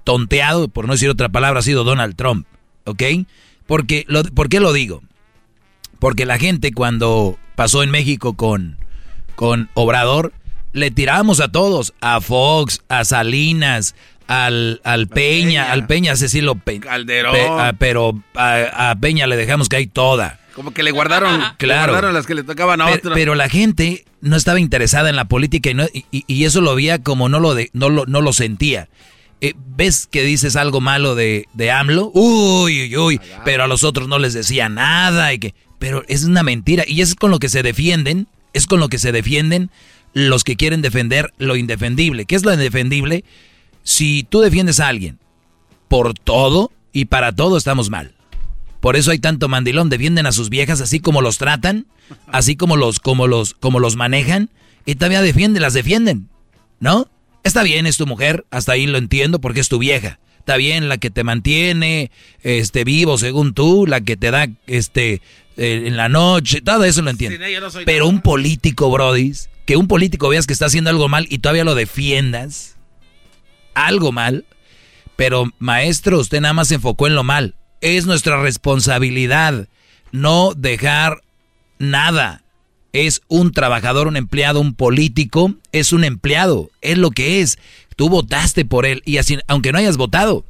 tonteado, 0.05 0.69
por 0.69 0.87
no 0.87 0.93
decir 0.93 1.09
otra 1.09 1.29
palabra, 1.29 1.59
ha 1.59 1.63
sido 1.63 1.83
Donald 1.83 2.15
Trump. 2.15 2.47
¿Ok? 2.85 3.03
Porque 3.65 4.05
lo, 4.07 4.23
¿Por 4.23 4.49
qué 4.49 4.59
lo 4.59 4.73
digo? 4.73 5.01
Porque 5.99 6.25
la 6.25 6.37
gente 6.37 6.73
cuando 6.73 7.37
pasó 7.55 7.83
en 7.83 7.91
México 7.91 8.33
con, 8.33 8.77
con 9.35 9.69
Obrador, 9.73 10.33
le 10.73 10.91
tiramos 10.91 11.39
a 11.39 11.51
todos, 11.51 11.93
a 12.01 12.19
Fox, 12.19 12.81
a 12.89 13.05
Salinas, 13.05 13.95
al, 14.27 14.81
al 14.83 15.07
Peña, 15.07 15.71
al 15.71 15.87
Peña 15.87 16.15
Cecilio 16.15 16.59
Calderón. 16.81 17.35
pero 17.77 18.21
a, 18.35 18.95
Peña 18.99 19.27
le 19.27 19.37
dejamos 19.37 19.69
que 19.69 19.77
hay 19.77 19.87
toda. 19.87 20.39
Como 20.55 20.71
que 20.71 20.83
le 20.83 20.91
guardaron, 20.91 21.41
claro. 21.57 22.11
las 22.11 22.27
que 22.27 22.35
le 22.35 22.43
tocaban 22.43 22.79
a 22.81 22.87
otros. 22.87 23.13
Pero 23.15 23.33
la 23.33 23.49
gente 23.49 24.05
no 24.21 24.35
estaba 24.35 24.59
interesada 24.59 25.09
en 25.09 25.15
la 25.15 25.25
política 25.25 25.71
y, 25.71 26.05
y, 26.11 26.45
eso 26.45 26.61
lo 26.61 26.75
veía 26.75 27.01
como 27.01 27.27
no 27.27 27.39
lo, 27.39 27.55
de, 27.55 27.69
no 27.73 27.89
lo, 27.89 28.05
no 28.05 28.21
lo 28.21 28.33
sentía. 28.33 28.87
Eh, 29.45 29.55
ves 29.75 30.07
que 30.09 30.23
dices 30.23 30.55
algo 30.55 30.79
malo 30.79 31.15
de, 31.15 31.49
de 31.53 31.69
AMLO, 31.69 32.11
uy, 32.13 32.83
uy, 32.83 32.97
uy, 32.97 33.21
pero 33.43 33.65
a 33.65 33.67
los 33.67 33.83
otros 33.83 34.07
no 34.07 34.17
les 34.17 34.31
decía 34.31 34.69
nada 34.69 35.33
y 35.33 35.39
que, 35.39 35.53
pero 35.79 36.05
es 36.07 36.23
una 36.23 36.43
mentira 36.43 36.85
y 36.87 37.01
es 37.01 37.13
con 37.13 37.29
lo 37.29 37.39
que 37.39 37.49
se 37.49 37.61
defienden, 37.61 38.29
es 38.53 38.67
con 38.67 38.79
lo 38.79 38.87
que 38.87 38.99
se 38.99 39.11
defienden 39.11 39.69
los 40.13 40.45
que 40.45 40.55
quieren 40.55 40.81
defender 40.81 41.33
lo 41.39 41.57
indefendible. 41.57 42.23
¿Qué 42.23 42.35
es 42.35 42.45
lo 42.45 42.53
indefendible? 42.53 43.25
Si 43.83 44.25
tú 44.29 44.39
defiendes 44.39 44.79
a 44.79 44.87
alguien 44.87 45.19
por 45.89 46.13
todo 46.13 46.71
y 46.93 47.05
para 47.05 47.33
todo 47.33 47.57
estamos 47.57 47.89
mal. 47.89 48.15
Por 48.79 48.95
eso 48.95 49.11
hay 49.11 49.19
tanto 49.19 49.49
mandilón. 49.49 49.89
Defienden 49.89 50.25
a 50.25 50.31
sus 50.31 50.49
viejas 50.49 50.79
así 50.79 51.01
como 51.01 51.21
los 51.21 51.37
tratan, 51.37 51.85
así 52.27 52.55
como 52.55 52.77
los, 52.77 53.01
como 53.01 53.27
los, 53.27 53.55
como 53.55 53.81
los 53.81 53.97
manejan. 53.97 54.49
Y 54.85 54.95
todavía 54.95 55.21
defienden, 55.21 55.61
las 55.61 55.73
defienden. 55.73 56.29
¿No? 56.79 57.09
Está 57.43 57.63
bien, 57.63 57.85
es 57.85 57.97
tu 57.97 58.07
mujer, 58.07 58.45
hasta 58.51 58.71
ahí 58.73 58.87
lo 58.87 58.97
entiendo 58.97 59.39
porque 59.39 59.59
es 59.59 59.69
tu 59.69 59.79
vieja. 59.79 60.19
Está 60.39 60.57
bien 60.57 60.89
la 60.89 60.97
que 60.97 61.09
te 61.09 61.23
mantiene 61.23 62.11
este 62.41 62.83
vivo 62.83 63.17
según 63.17 63.53
tú, 63.53 63.85
la 63.87 64.01
que 64.01 64.17
te 64.17 64.29
da 64.29 64.49
este 64.67 65.21
eh, 65.55 65.83
en 65.85 65.97
la 65.97 66.09
noche, 66.09 66.61
todo 66.61 66.83
eso 66.83 67.01
lo 67.01 67.09
entiendo. 67.09 67.45
Pero 67.85 68.07
un 68.07 68.21
político, 68.21 68.89
brodis, 68.89 69.49
que 69.65 69.77
un 69.77 69.87
político 69.87 70.29
veas 70.29 70.47
que 70.47 70.53
está 70.53 70.65
haciendo 70.65 70.89
algo 70.89 71.07
mal 71.07 71.27
y 71.29 71.37
todavía 71.39 71.63
lo 71.63 71.75
defiendas, 71.75 72.75
algo 73.73 74.11
mal, 74.11 74.45
pero 75.15 75.51
maestro, 75.59 76.19
usted 76.19 76.41
nada 76.41 76.53
más 76.53 76.69
se 76.69 76.75
enfocó 76.75 77.07
en 77.07 77.15
lo 77.15 77.23
mal. 77.23 77.55
Es 77.81 78.05
nuestra 78.05 78.41
responsabilidad 78.41 79.67
no 80.11 80.53
dejar 80.55 81.21
nada. 81.79 82.42
Es 82.93 83.21
un 83.27 83.51
trabajador, 83.51 84.07
un 84.07 84.17
empleado, 84.17 84.61
un 84.61 84.75
político, 84.75 85.55
es 85.71 85.93
un 85.93 86.03
empleado, 86.03 86.69
es 86.81 86.97
lo 86.97 87.09
que 87.09 87.41
es. 87.41 87.57
Tú 87.95 88.07
votaste 88.07 88.65
por 88.65 88.85
él 88.85 89.01
y 89.03 89.17
así, 89.17 89.39
aunque 89.47 89.71
no 89.71 89.79
hayas 89.79 89.97
votado, 89.97 90.45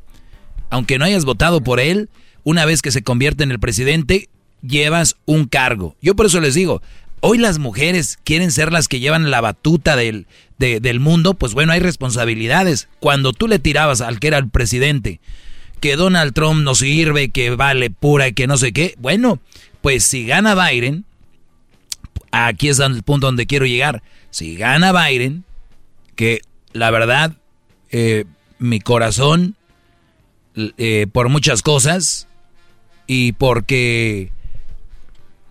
aunque 0.70 1.00
no 1.00 1.06
hayas 1.06 1.24
votado 1.24 1.62
por 1.62 1.80
él, 1.80 2.10
una 2.44 2.66
vez 2.66 2.82
que 2.82 2.92
se 2.92 3.02
convierte 3.02 3.44
en 3.44 3.52
el 3.52 3.60
presidente, 3.60 4.30
llevas 4.62 5.16
un 5.26 5.46
cargo. 5.46 5.96
Yo 6.02 6.16
por 6.16 6.26
eso 6.26 6.42
les 6.42 6.54
digo, 6.54 6.82
hoy 7.22 7.38
las 7.38 7.60
mujeres 7.60 8.20
quieren 8.26 8.52
ser 8.52 8.74
las 8.74 8.90
que 8.90 9.00
llevan 9.00 9.32
la 9.32 9.40
batuta 9.40 9.96
del, 9.96 10.28
del 10.58 11.00
mundo, 11.00 11.36
pues 11.36 11.54
bueno, 11.54 11.72
hay 11.72 11.80
responsabilidades. 11.80 12.90
Cuando 13.00 13.32
tú 13.32 13.48
le 13.48 13.60
tirabas 13.60 14.02
al 14.02 14.20
que 14.20 14.28
era 14.28 14.38
el 14.38 14.50
presidente, 14.50 15.22
que 15.80 15.96
Donald 15.96 16.34
Trump 16.34 16.62
no 16.62 16.76
sirve, 16.76 17.30
que 17.30 17.52
vale 17.52 17.90
pura 17.90 18.32
que 18.32 18.48
no 18.48 18.58
sé 18.58 18.74
qué, 18.74 18.96
bueno, 19.00 19.40
pues 19.82 20.04
si 20.04 20.26
gana 20.26 20.56
Biden, 20.56 21.06
aquí 22.34 22.70
es 22.70 22.80
el 22.80 23.04
punto 23.04 23.28
donde 23.28 23.46
quiero 23.46 23.66
llegar, 23.66 24.02
si 24.32 24.56
gana 24.56 24.92
Biden, 24.92 25.46
que 26.16 26.42
la 26.74 26.90
verdad, 26.92 27.34
eh, 27.92 28.26
mi 28.58 28.80
corazón, 28.80 29.56
eh, 30.56 31.08
por 31.12 31.30
muchas 31.30 31.62
cosas, 31.62 32.28
y 33.06 33.34
porque 33.34 34.32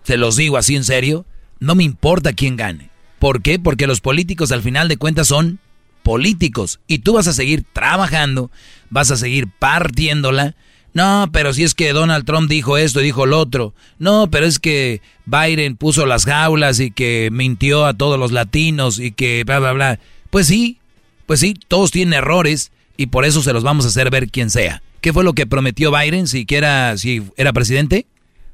se 0.03 0.17
los 0.17 0.35
digo 0.35 0.57
así 0.57 0.75
en 0.75 0.83
serio, 0.83 1.25
no 1.59 1.75
me 1.75 1.83
importa 1.83 2.33
quién 2.33 2.57
gane. 2.57 2.89
¿Por 3.19 3.41
qué? 3.41 3.59
Porque 3.59 3.87
los 3.87 4.01
políticos 4.01 4.51
al 4.51 4.61
final 4.61 4.89
de 4.89 4.97
cuentas 4.97 5.27
son 5.27 5.59
políticos 6.03 6.81
y 6.87 6.99
tú 6.99 7.13
vas 7.13 7.27
a 7.27 7.33
seguir 7.33 7.63
trabajando, 7.71 8.51
vas 8.89 9.11
a 9.11 9.17
seguir 9.17 9.47
partiéndola. 9.47 10.55
No, 10.93 11.29
pero 11.31 11.53
si 11.53 11.63
es 11.63 11.73
que 11.73 11.91
Donald 11.91 12.25
Trump 12.25 12.49
dijo 12.49 12.77
esto 12.77 13.01
y 13.01 13.05
dijo 13.05 13.25
lo 13.25 13.39
otro. 13.39 13.73
No, 13.97 14.29
pero 14.29 14.45
es 14.45 14.59
que 14.59 15.01
Biden 15.25 15.75
puso 15.75 16.05
las 16.05 16.25
jaulas 16.25 16.79
y 16.79 16.91
que 16.91 17.29
mintió 17.31 17.85
a 17.85 17.93
todos 17.93 18.19
los 18.19 18.31
latinos 18.31 18.99
y 18.99 19.11
que 19.11 19.43
bla, 19.45 19.59
bla, 19.59 19.73
bla. 19.73 19.99
Pues 20.29 20.47
sí, 20.47 20.77
pues 21.25 21.39
sí, 21.39 21.55
todos 21.67 21.91
tienen 21.91 22.13
errores 22.13 22.71
y 22.95 23.07
por 23.07 23.25
eso 23.25 23.41
se 23.41 23.53
los 23.53 23.63
vamos 23.63 23.85
a 23.85 23.87
hacer 23.87 24.09
ver 24.09 24.29
quién 24.29 24.49
sea. 24.49 24.83
¿Qué 25.01 25.11
fue 25.11 25.23
lo 25.23 25.33
que 25.33 25.47
prometió 25.47 25.91
Biden 25.91 26.27
si, 26.27 26.45
si 26.95 27.23
era 27.37 27.53
presidente? 27.53 28.05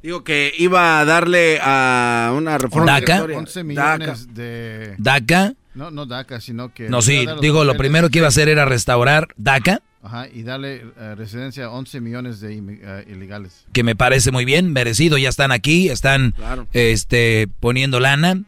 Digo 0.02 0.24
que 0.24 0.54
iba 0.58 1.02
a 1.02 1.06
darle 1.06 1.60
a 1.62 2.34
una 2.36 2.58
reforma 2.58 2.94
¿DACA? 2.94 3.24
11 3.24 3.64
millones 3.66 4.34
de... 4.34 4.96
¿DACA? 4.98 5.56
No, 5.76 5.92
no 5.92 6.06
DACA, 6.06 6.40
sino 6.40 6.74
que... 6.74 6.90
No, 6.90 7.02
sí, 7.02 7.28
digo, 7.42 7.66
lo 7.66 7.76
primero 7.76 8.10
que 8.10 8.20
iba 8.20 8.28
a 8.28 8.30
hacer 8.30 8.48
era 8.48 8.64
restaurar 8.64 9.28
DACA. 9.36 9.82
Ajá, 10.02 10.28
y 10.34 10.44
darle 10.44 10.86
eh, 10.98 11.16
residencia 11.16 11.66
a 11.66 11.72
11 11.72 12.00
millones 12.00 12.40
de 12.40 12.60
uh, 12.60 13.12
ilegales. 13.12 13.66
Que 13.74 13.84
me 13.84 13.96
parece 13.96 14.32
muy 14.32 14.46
bien, 14.46 14.72
merecido, 14.72 15.18
ya 15.18 15.28
están 15.28 15.52
aquí, 15.52 15.90
están 15.90 16.34
este, 16.72 17.50
poniendo 17.60 18.00
lana. 18.00 18.42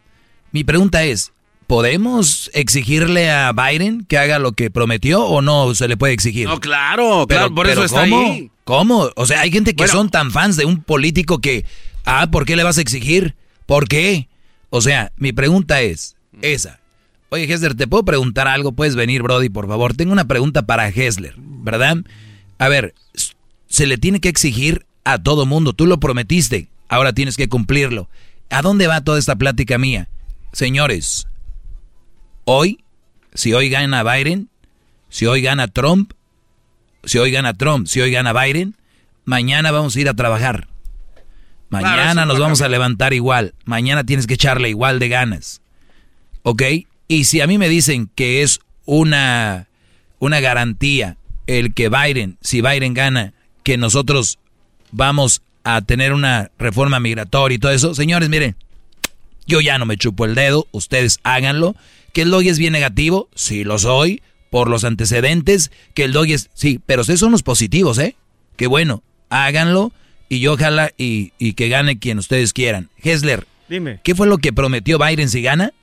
Mi 0.53 0.63
pregunta 0.63 1.03
es, 1.03 1.33
¿podemos 1.67 2.49
exigirle 2.53 3.29
a 3.31 3.51
Biden 3.51 4.05
que 4.05 4.17
haga 4.17 4.39
lo 4.39 4.53
que 4.53 4.71
prometió 4.71 5.25
o 5.25 5.41
no 5.41 5.75
se 5.75 5.87
le 5.87 5.97
puede 5.97 6.13
exigir? 6.13 6.47
No, 6.47 6.59
claro, 6.59 7.25
claro, 7.27 7.53
por 7.53 7.67
eso 7.67 7.83
está 7.83 8.01
¿cómo? 8.01 8.21
ahí. 8.21 8.51
¿Cómo? 8.63 9.09
O 9.15 9.25
sea, 9.25 9.41
hay 9.41 9.51
gente 9.51 9.75
que 9.75 9.87
son 9.87 10.09
tan 10.09 10.31
fans 10.31 10.55
de 10.55 10.65
un 10.65 10.81
político 10.83 11.39
que, 11.39 11.65
ah, 12.05 12.27
¿por 12.31 12.45
qué 12.45 12.55
le 12.55 12.63
vas 12.63 12.77
a 12.77 12.81
exigir? 12.81 13.35
¿Por 13.65 13.87
qué? 13.87 14.29
O 14.69 14.79
sea, 14.81 15.11
mi 15.17 15.33
pregunta 15.33 15.81
es 15.81 16.15
esa. 16.41 16.80
Oye, 17.33 17.45
Hessler, 17.45 17.75
¿te 17.75 17.87
puedo 17.87 18.03
preguntar 18.03 18.49
algo? 18.49 18.73
Puedes 18.73 18.97
venir, 18.97 19.23
Brody, 19.23 19.47
por 19.47 19.65
favor. 19.65 19.95
Tengo 19.95 20.11
una 20.11 20.27
pregunta 20.27 20.63
para 20.63 20.89
Hessler, 20.89 21.33
¿verdad? 21.37 21.99
A 22.57 22.67
ver, 22.67 22.93
se 23.67 23.87
le 23.87 23.97
tiene 23.97 24.19
que 24.19 24.27
exigir 24.27 24.85
a 25.05 25.17
todo 25.17 25.45
mundo. 25.45 25.71
Tú 25.71 25.85
lo 25.85 25.97
prometiste, 25.97 26.67
ahora 26.89 27.13
tienes 27.13 27.37
que 27.37 27.47
cumplirlo. 27.47 28.09
¿A 28.49 28.61
dónde 28.61 28.87
va 28.87 29.05
toda 29.05 29.17
esta 29.17 29.37
plática 29.37 29.77
mía? 29.77 30.09
Señores, 30.51 31.25
hoy, 32.43 32.83
si 33.33 33.53
hoy 33.53 33.69
gana 33.69 34.03
Biden, 34.03 34.49
si 35.07 35.25
hoy 35.25 35.41
gana 35.41 35.69
Trump, 35.69 36.11
si 37.05 37.17
hoy 37.17 37.31
gana 37.31 37.53
Trump, 37.53 37.87
si 37.87 38.01
hoy 38.01 38.11
gana 38.11 38.33
Biden, 38.33 38.75
mañana 39.23 39.71
vamos 39.71 39.95
a 39.95 40.01
ir 40.01 40.09
a 40.09 40.15
trabajar. 40.15 40.67
Mañana 41.69 42.25
nos 42.25 42.39
vamos 42.39 42.61
a 42.61 42.67
levantar 42.67 43.13
igual. 43.13 43.53
Mañana 43.63 44.03
tienes 44.03 44.27
que 44.27 44.33
echarle 44.33 44.67
igual 44.67 44.99
de 44.99 45.07
ganas. 45.07 45.61
¿Ok? 46.43 46.61
Y 47.11 47.25
si 47.25 47.41
a 47.41 47.47
mí 47.47 47.57
me 47.57 47.67
dicen 47.67 48.09
que 48.15 48.41
es 48.41 48.61
una, 48.85 49.67
una 50.19 50.39
garantía 50.39 51.17
el 51.45 51.73
que 51.73 51.89
Biden, 51.89 52.37
si 52.39 52.61
Biden 52.61 52.93
gana, 52.93 53.33
que 53.63 53.75
nosotros 53.75 54.39
vamos 54.93 55.41
a 55.65 55.81
tener 55.81 56.13
una 56.13 56.51
reforma 56.57 57.01
migratoria 57.01 57.57
y 57.57 57.59
todo 57.59 57.73
eso, 57.73 57.93
señores, 57.95 58.29
miren, 58.29 58.55
yo 59.45 59.59
ya 59.59 59.77
no 59.77 59.85
me 59.85 59.97
chupo 59.97 60.23
el 60.23 60.35
dedo, 60.35 60.69
ustedes 60.71 61.19
háganlo. 61.23 61.75
¿Que 62.13 62.21
el 62.21 62.31
log 62.31 62.43
es 62.43 62.57
bien 62.57 62.71
negativo? 62.71 63.27
Sí, 63.35 63.65
lo 63.65 63.77
soy 63.77 64.21
por 64.49 64.69
los 64.69 64.85
antecedentes, 64.85 65.69
que 65.93 66.05
el 66.05 66.13
doggy 66.13 66.31
es... 66.31 66.49
Sí, 66.53 66.79
pero 66.85 67.01
esos 67.01 67.19
son 67.19 67.33
los 67.33 67.43
positivos, 67.43 67.97
¿eh? 67.97 68.15
Que 68.55 68.67
bueno, 68.67 69.03
háganlo 69.29 69.91
y 70.29 70.39
yo 70.39 70.53
ojalá 70.53 70.93
y, 70.97 71.33
y 71.37 71.55
que 71.55 71.67
gane 71.67 71.99
quien 71.99 72.19
ustedes 72.19 72.53
quieran. 72.53 72.87
Hessler, 73.03 73.45
Dime. 73.67 73.99
¿qué 74.01 74.15
fue 74.15 74.27
lo 74.27 74.37
que 74.37 74.53
prometió 74.53 74.97
Biden 74.97 75.27
si 75.27 75.41
gana? 75.41 75.73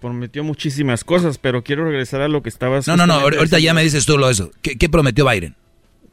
Prometió 0.00 0.44
muchísimas 0.44 1.04
cosas, 1.04 1.38
pero 1.38 1.62
quiero 1.62 1.84
regresar 1.84 2.20
a 2.22 2.28
lo 2.28 2.42
que 2.42 2.48
estabas... 2.48 2.86
No, 2.86 2.96
no, 2.96 3.06
no, 3.06 3.14
ahorita 3.14 3.58
ya 3.58 3.74
me 3.74 3.82
dices 3.82 4.06
tú 4.06 4.18
lo 4.18 4.30
eso. 4.30 4.50
¿Qué, 4.62 4.88
prometió 4.88 5.28
Biden? 5.28 5.54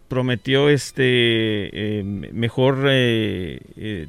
Prometió 0.07 0.69
este 0.69 1.03
eh, 1.03 2.03
mejor, 2.03 2.85
eh, 2.89 3.59
eh, 3.77 4.07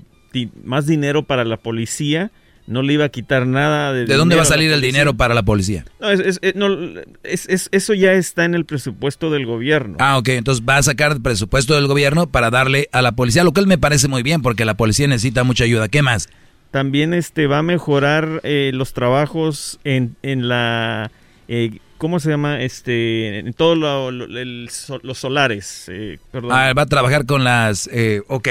más 0.64 0.86
dinero 0.86 1.24
para 1.24 1.44
la 1.44 1.58
policía 1.58 2.30
no 2.70 2.82
le 2.82 2.92
iba 2.92 3.04
a 3.04 3.08
quitar 3.08 3.48
nada 3.48 3.92
de... 3.92 4.06
¿De 4.06 4.14
dónde 4.14 4.36
va 4.36 4.42
a 4.42 4.46
salir 4.46 4.70
el 4.70 4.80
dinero 4.80 5.14
para 5.14 5.34
la 5.34 5.42
policía? 5.42 5.84
No, 5.98 6.08
es, 7.24 7.68
eso 7.72 7.94
ya 7.94 8.12
está 8.12 8.44
en 8.44 8.54
el 8.54 8.64
presupuesto 8.64 9.28
del 9.30 9.44
gobierno. 9.44 9.96
Ah, 9.98 10.16
ok, 10.18 10.28
entonces 10.28 10.64
va 10.66 10.76
a 10.76 10.82
sacar 10.84 11.10
el 11.10 11.20
presupuesto 11.20 11.74
del 11.74 11.88
gobierno 11.88 12.28
para 12.30 12.50
darle 12.50 12.88
a 12.92 13.02
la 13.02 13.12
policía, 13.12 13.42
lo 13.42 13.52
cual 13.52 13.66
me 13.66 13.76
parece 13.76 14.06
muy 14.06 14.22
bien 14.22 14.40
porque 14.40 14.64
la 14.64 14.74
policía 14.74 15.08
necesita 15.08 15.42
mucha 15.42 15.64
ayuda. 15.64 15.88
¿Qué 15.88 16.02
más? 16.02 16.28
También 16.70 17.14
este 17.14 17.46
va 17.46 17.58
a 17.58 17.62
mejorar 17.62 18.40
eh, 18.44 18.70
los 18.74 18.92
trabajos 18.92 19.78
en, 19.84 20.16
en 20.22 20.48
la... 20.48 21.10
Eh, 21.48 21.78
¿Cómo 21.98 22.20
se 22.20 22.30
llama? 22.30 22.62
Este, 22.62 23.40
en 23.40 23.52
todos 23.52 23.76
los 23.76 25.18
solares. 25.18 25.86
Eh, 25.88 26.18
ah, 26.50 26.72
va 26.76 26.82
a 26.82 26.86
trabajar 26.86 27.26
con 27.26 27.44
las... 27.44 27.90
ok 28.28 28.48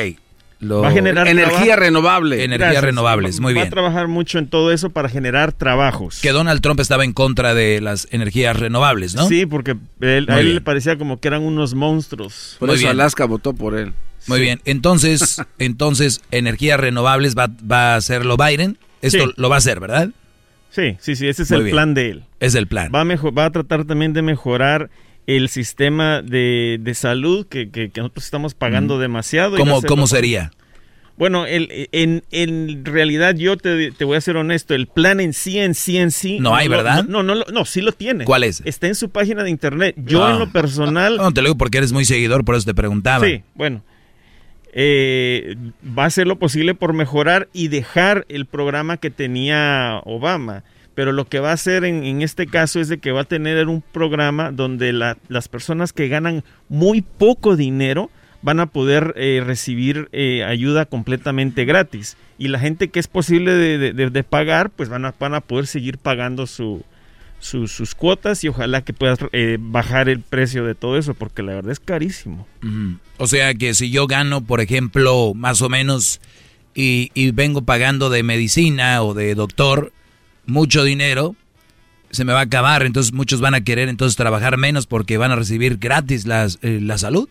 va 0.61 0.89
a 0.89 0.91
generar 0.91 1.27
energía 1.27 1.75
renovable. 1.75 2.43
Energías 2.43 2.83
renovables, 2.83 3.39
muy 3.39 3.53
bien. 3.53 3.65
Va 3.65 3.67
a 3.67 3.71
trabajar 3.71 4.07
mucho 4.07 4.39
en 4.39 4.47
todo 4.47 4.71
eso 4.71 4.89
para 4.89 5.09
generar 5.09 5.53
trabajos. 5.53 6.19
Que 6.21 6.31
Donald 6.31 6.61
Trump 6.61 6.79
estaba 6.79 7.03
en 7.03 7.13
contra 7.13 7.53
de 7.53 7.81
las 7.81 8.07
energías 8.11 8.57
renovables, 8.57 9.15
¿no? 9.15 9.27
Sí, 9.27 9.45
porque 9.45 9.77
a 10.01 10.05
él 10.39 10.55
le 10.55 10.61
parecía 10.61 10.97
como 10.97 11.19
que 11.19 11.27
eran 11.27 11.43
unos 11.43 11.73
monstruos. 11.73 12.57
Por 12.59 12.69
eso 12.71 12.89
Alaska 12.89 13.25
votó 13.25 13.53
por 13.53 13.77
él. 13.77 13.93
Muy 14.29 14.41
bien, 14.41 14.61
entonces, 14.65 15.41
entonces 15.59 16.21
energías 16.31 16.79
renovables 16.79 17.35
va, 17.37 17.49
va 17.69 17.93
a 17.93 17.95
hacerlo 17.95 18.37
Biden. 18.37 18.77
Esto 19.01 19.31
lo 19.37 19.49
va 19.49 19.55
a 19.55 19.59
hacer, 19.59 19.79
¿verdad? 19.79 20.09
Sí, 20.71 20.97
sí, 20.99 21.15
sí, 21.15 21.27
ese 21.27 21.43
es 21.43 21.51
el 21.51 21.69
plan 21.69 21.93
de 21.93 22.09
él. 22.09 22.23
Es 22.39 22.55
el 22.55 22.67
plan. 22.67 22.91
Va 22.93 23.01
a, 23.01 23.31
va 23.31 23.45
a 23.45 23.51
tratar 23.51 23.85
también 23.85 24.13
de 24.13 24.21
mejorar 24.21 24.89
el 25.25 25.49
sistema 25.49 26.21
de, 26.21 26.91
salud 26.95 27.45
que, 27.47 27.69
que, 27.69 27.91
nosotros 27.97 28.25
estamos 28.25 28.53
pagando 28.53 28.99
demasiado. 28.99 29.57
¿Cómo, 29.57 29.81
¿cómo 29.81 30.07
sería? 30.07 30.51
Bueno, 31.17 31.45
el, 31.45 31.89
en, 31.91 32.23
en, 32.31 32.85
realidad 32.85 33.35
yo 33.35 33.57
te, 33.57 33.91
te, 33.91 34.05
voy 34.05 34.15
a 34.15 34.21
ser 34.21 34.37
honesto, 34.37 34.73
el 34.73 34.87
plan 34.87 35.19
en 35.19 35.33
sí, 35.33 35.59
en 35.59 35.75
sí, 35.75 35.97
en 35.97 36.11
sí... 36.11 36.39
No, 36.39 36.55
hay, 36.55 36.69
¿verdad? 36.69 37.03
No, 37.03 37.23
no, 37.23 37.35
no, 37.35 37.65
sí 37.65 37.81
lo 37.81 37.91
tiene. 37.91 38.23
¿Cuál 38.23 38.45
es? 38.45 38.61
Está 38.63 38.87
en 38.87 38.95
su 38.95 39.09
página 39.09 39.43
de 39.43 39.49
internet. 39.49 39.95
Yo 39.97 40.29
en 40.29 40.39
lo 40.39 40.45
ah. 40.45 40.51
personal... 40.53 41.17
No, 41.17 41.33
te 41.33 41.41
lo 41.41 41.49
digo 41.49 41.57
porque 41.57 41.79
eres 41.79 41.91
muy 41.91 42.05
seguidor, 42.05 42.45
por 42.45 42.55
eso 42.55 42.65
te 42.65 42.73
preguntaba. 42.73 43.25
Sí, 43.25 43.43
bueno. 43.53 43.83
Eh, 44.73 45.55
va 45.97 46.03
a 46.03 46.07
hacer 46.07 46.27
lo 46.27 46.37
posible 46.37 46.75
por 46.75 46.93
mejorar 46.93 47.49
y 47.53 47.69
dejar 47.69 48.25
el 48.29 48.45
programa 48.45 48.97
que 48.97 49.09
tenía 49.09 50.01
Obama 50.05 50.63
pero 50.95 51.13
lo 51.13 51.23
que 51.29 51.39
va 51.39 51.51
a 51.51 51.53
hacer 51.53 51.85
en, 51.85 52.21
este 52.21 52.45
caso 52.45 52.81
es 52.81 52.89
de 52.89 52.97
que 52.97 53.13
va 53.13 53.21
a 53.21 53.23
tener 53.23 53.69
un 53.69 53.81
programa 53.81 54.51
donde 54.51 54.91
las 54.91 55.47
personas 55.47 55.93
que 55.93 56.09
ganan 56.09 56.43
muy 56.67 57.01
poco 57.01 57.55
dinero 57.55 58.09
van 58.41 58.59
a 58.59 58.65
poder 58.65 59.13
eh, 59.15 59.41
recibir 59.45 60.09
eh, 60.11 60.43
ayuda 60.43 60.85
completamente 60.85 61.63
gratis. 61.63 62.17
Y 62.37 62.49
la 62.49 62.59
gente 62.59 62.89
que 62.89 62.99
es 62.99 63.07
posible 63.07 63.53
de, 63.53 63.93
de- 63.93 64.09
de 64.09 64.23
pagar, 64.23 64.71
pues 64.71 64.89
van 64.89 65.05
a, 65.05 65.13
van 65.17 65.35
a 65.35 65.39
poder 65.39 65.67
seguir 65.67 65.99
pagando 65.99 66.47
su, 66.47 66.83
su- 67.39 67.67
sus 67.67 67.95
cuotas 67.95 68.43
y 68.43 68.47
ojalá 68.49 68.83
que 68.83 68.93
puedas 68.93 69.19
eh, 69.31 69.57
bajar 69.59 70.09
el 70.09 70.21
precio 70.21 70.65
de 70.65 70.75
todo 70.75 70.97
eso, 70.97 71.13
porque 71.13 71.41
la 71.43 71.53
verdad 71.53 71.71
es 71.71 71.79
carísimo. 71.79 72.47
O 73.17 73.27
sea 73.27 73.53
que 73.53 73.73
si 73.73 73.89
yo 73.91 74.07
gano, 74.07 74.41
por 74.41 74.61
ejemplo, 74.61 75.33
más 75.35 75.61
o 75.61 75.69
menos 75.69 76.19
y, 76.75 77.11
y 77.13 77.31
vengo 77.31 77.61
pagando 77.63 78.09
de 78.09 78.23
medicina 78.23 79.01
o 79.03 79.13
de 79.13 79.35
doctor 79.35 79.91
mucho 80.45 80.83
dinero, 80.83 81.35
se 82.11 82.25
me 82.25 82.33
va 82.33 82.39
a 82.39 82.43
acabar. 82.43 82.83
Entonces 82.83 83.13
muchos 83.13 83.39
van 83.41 83.53
a 83.55 83.61
querer 83.61 83.87
entonces 83.89 84.15
trabajar 84.15 84.57
menos 84.57 84.85
porque 84.87 85.17
van 85.17 85.31
a 85.31 85.35
recibir 85.35 85.77
gratis 85.77 86.25
las, 86.25 86.59
eh, 86.61 86.79
la 86.81 86.97
salud. 86.97 87.29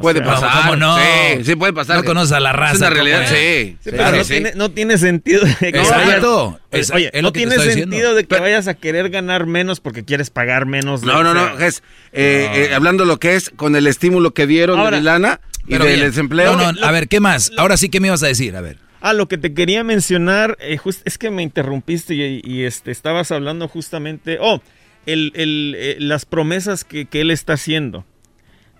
Puede 0.00 0.20
sea, 0.20 0.26
pasar. 0.26 0.62
¿cómo 0.62 0.76
no? 0.76 0.96
Sí, 0.98 1.44
sí, 1.44 1.56
puede 1.56 1.72
pasar. 1.72 1.96
No 1.96 2.04
conoces 2.04 2.32
a 2.32 2.40
la 2.40 2.52
raza. 2.52 2.72
Es 2.74 2.78
una 2.80 2.88
¿cómo 2.88 2.94
realidad, 2.94 3.22
es? 3.22 3.28
sí. 3.30 3.76
Sí, 3.80 3.90
pero 3.90 4.10
no, 4.10 4.24
Tiene, 4.24 4.52
no 4.56 4.70
tiene 4.70 4.98
sentido 4.98 5.44
de 5.44 5.54
que 5.54 5.68
Exacto. 5.78 6.50
vayas- 6.50 6.60
Es- 6.72 6.90
Oye, 6.90 7.10
es 7.12 7.22
lo 7.22 7.28
no 7.28 7.32
tiene 7.32 7.52
sentido 7.56 7.86
diciendo. 7.86 8.14
de 8.14 8.24
que 8.24 8.40
vayas 8.40 8.66
a 8.68 8.74
querer 8.74 9.10
ganar 9.10 9.46
menos 9.46 9.80
porque 9.80 10.04
quieres 10.04 10.30
pagar 10.30 10.66
menos. 10.66 11.02
No, 11.02 11.22
no, 11.22 11.34
no, 11.34 11.56
Ges, 11.56 11.82
eh, 12.12 12.68
eh, 12.70 12.74
hablando 12.74 13.04
lo 13.04 13.18
que 13.18 13.36
es 13.36 13.50
con 13.50 13.76
el 13.76 13.86
estímulo 13.86 14.32
que 14.34 14.46
dieron 14.46 14.78
Ahora, 14.80 14.96
de 14.96 15.02
lana 15.02 15.40
y 15.66 15.76
del 15.78 16.00
desempleo. 16.00 16.56
No, 16.56 16.72
no, 16.72 16.84
a 16.84 16.90
ver, 16.90 17.06
¿qué 17.08 17.20
más? 17.20 17.52
Ahora 17.56 17.76
sí, 17.76 17.88
¿qué 17.88 18.00
me 18.00 18.08
ibas 18.08 18.22
a 18.22 18.26
decir? 18.26 18.56
A 18.56 18.60
ver. 18.60 18.78
Ah, 19.00 19.12
lo 19.12 19.28
que 19.28 19.36
te 19.38 19.52
quería 19.54 19.84
mencionar, 19.84 20.56
eh, 20.60 20.78
just- 20.78 21.02
es 21.06 21.18
que 21.18 21.30
me 21.30 21.42
interrumpiste 21.42 22.14
y, 22.14 22.40
y, 22.42 22.64
este, 22.64 22.90
estabas 22.90 23.30
hablando 23.30 23.68
justamente, 23.68 24.38
oh, 24.40 24.62
el, 25.06 25.30
el, 25.36 25.74
eh, 25.78 25.96
las 26.00 26.24
promesas 26.24 26.84
que, 26.84 27.04
que 27.04 27.20
él 27.20 27.30
está 27.30 27.52
haciendo. 27.52 28.04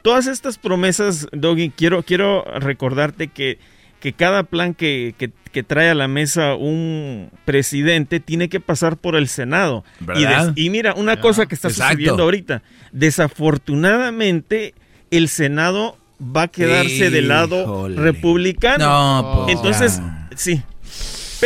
Todas 0.05 0.26
estas 0.26 0.59
promesas, 0.59 1.26
Doggy, 1.32 1.70
quiero, 1.70 2.02
quiero 2.02 2.44
recordarte 2.60 3.28
que, 3.28 3.59
que 4.01 4.12
cada 4.12 4.43
plan 4.43 4.74
que, 4.74 5.14
que- 5.16 5.31
que 5.51 5.62
trae 5.62 5.89
a 5.89 5.94
la 5.94 6.09
mesa 6.09 6.56
un 6.56 7.31
presidente 7.47 8.20
tiene 8.20 8.48
que 8.51 8.60
pasar 8.60 8.97
por 8.98 9.14
el 9.16 9.28
Senado. 9.28 9.82
Y, 10.01 10.05
¿Verdad? 10.05 10.48
des- 10.48 10.64
y 10.66 10.68
mira, 10.68 10.93
una 10.94 11.20
cosa 11.20 11.47
que 11.47 11.55
está 11.55 11.68
Exacto. 11.68 11.93
sucediendo 11.94 12.22
ahorita, 12.24 12.62
desafortunadamente 12.93 14.74
el 15.10 15.28
Senado 15.28 15.97
va 16.20 16.43
a 16.43 16.48
quedarse 16.48 17.09
del 17.10 17.28
lado 17.28 17.62
Híjole. 17.62 17.97
republicano. 18.02 18.85
No, 18.85 19.44
pues, 19.47 19.56
Entonces, 19.56 20.02
sí. 20.36 20.62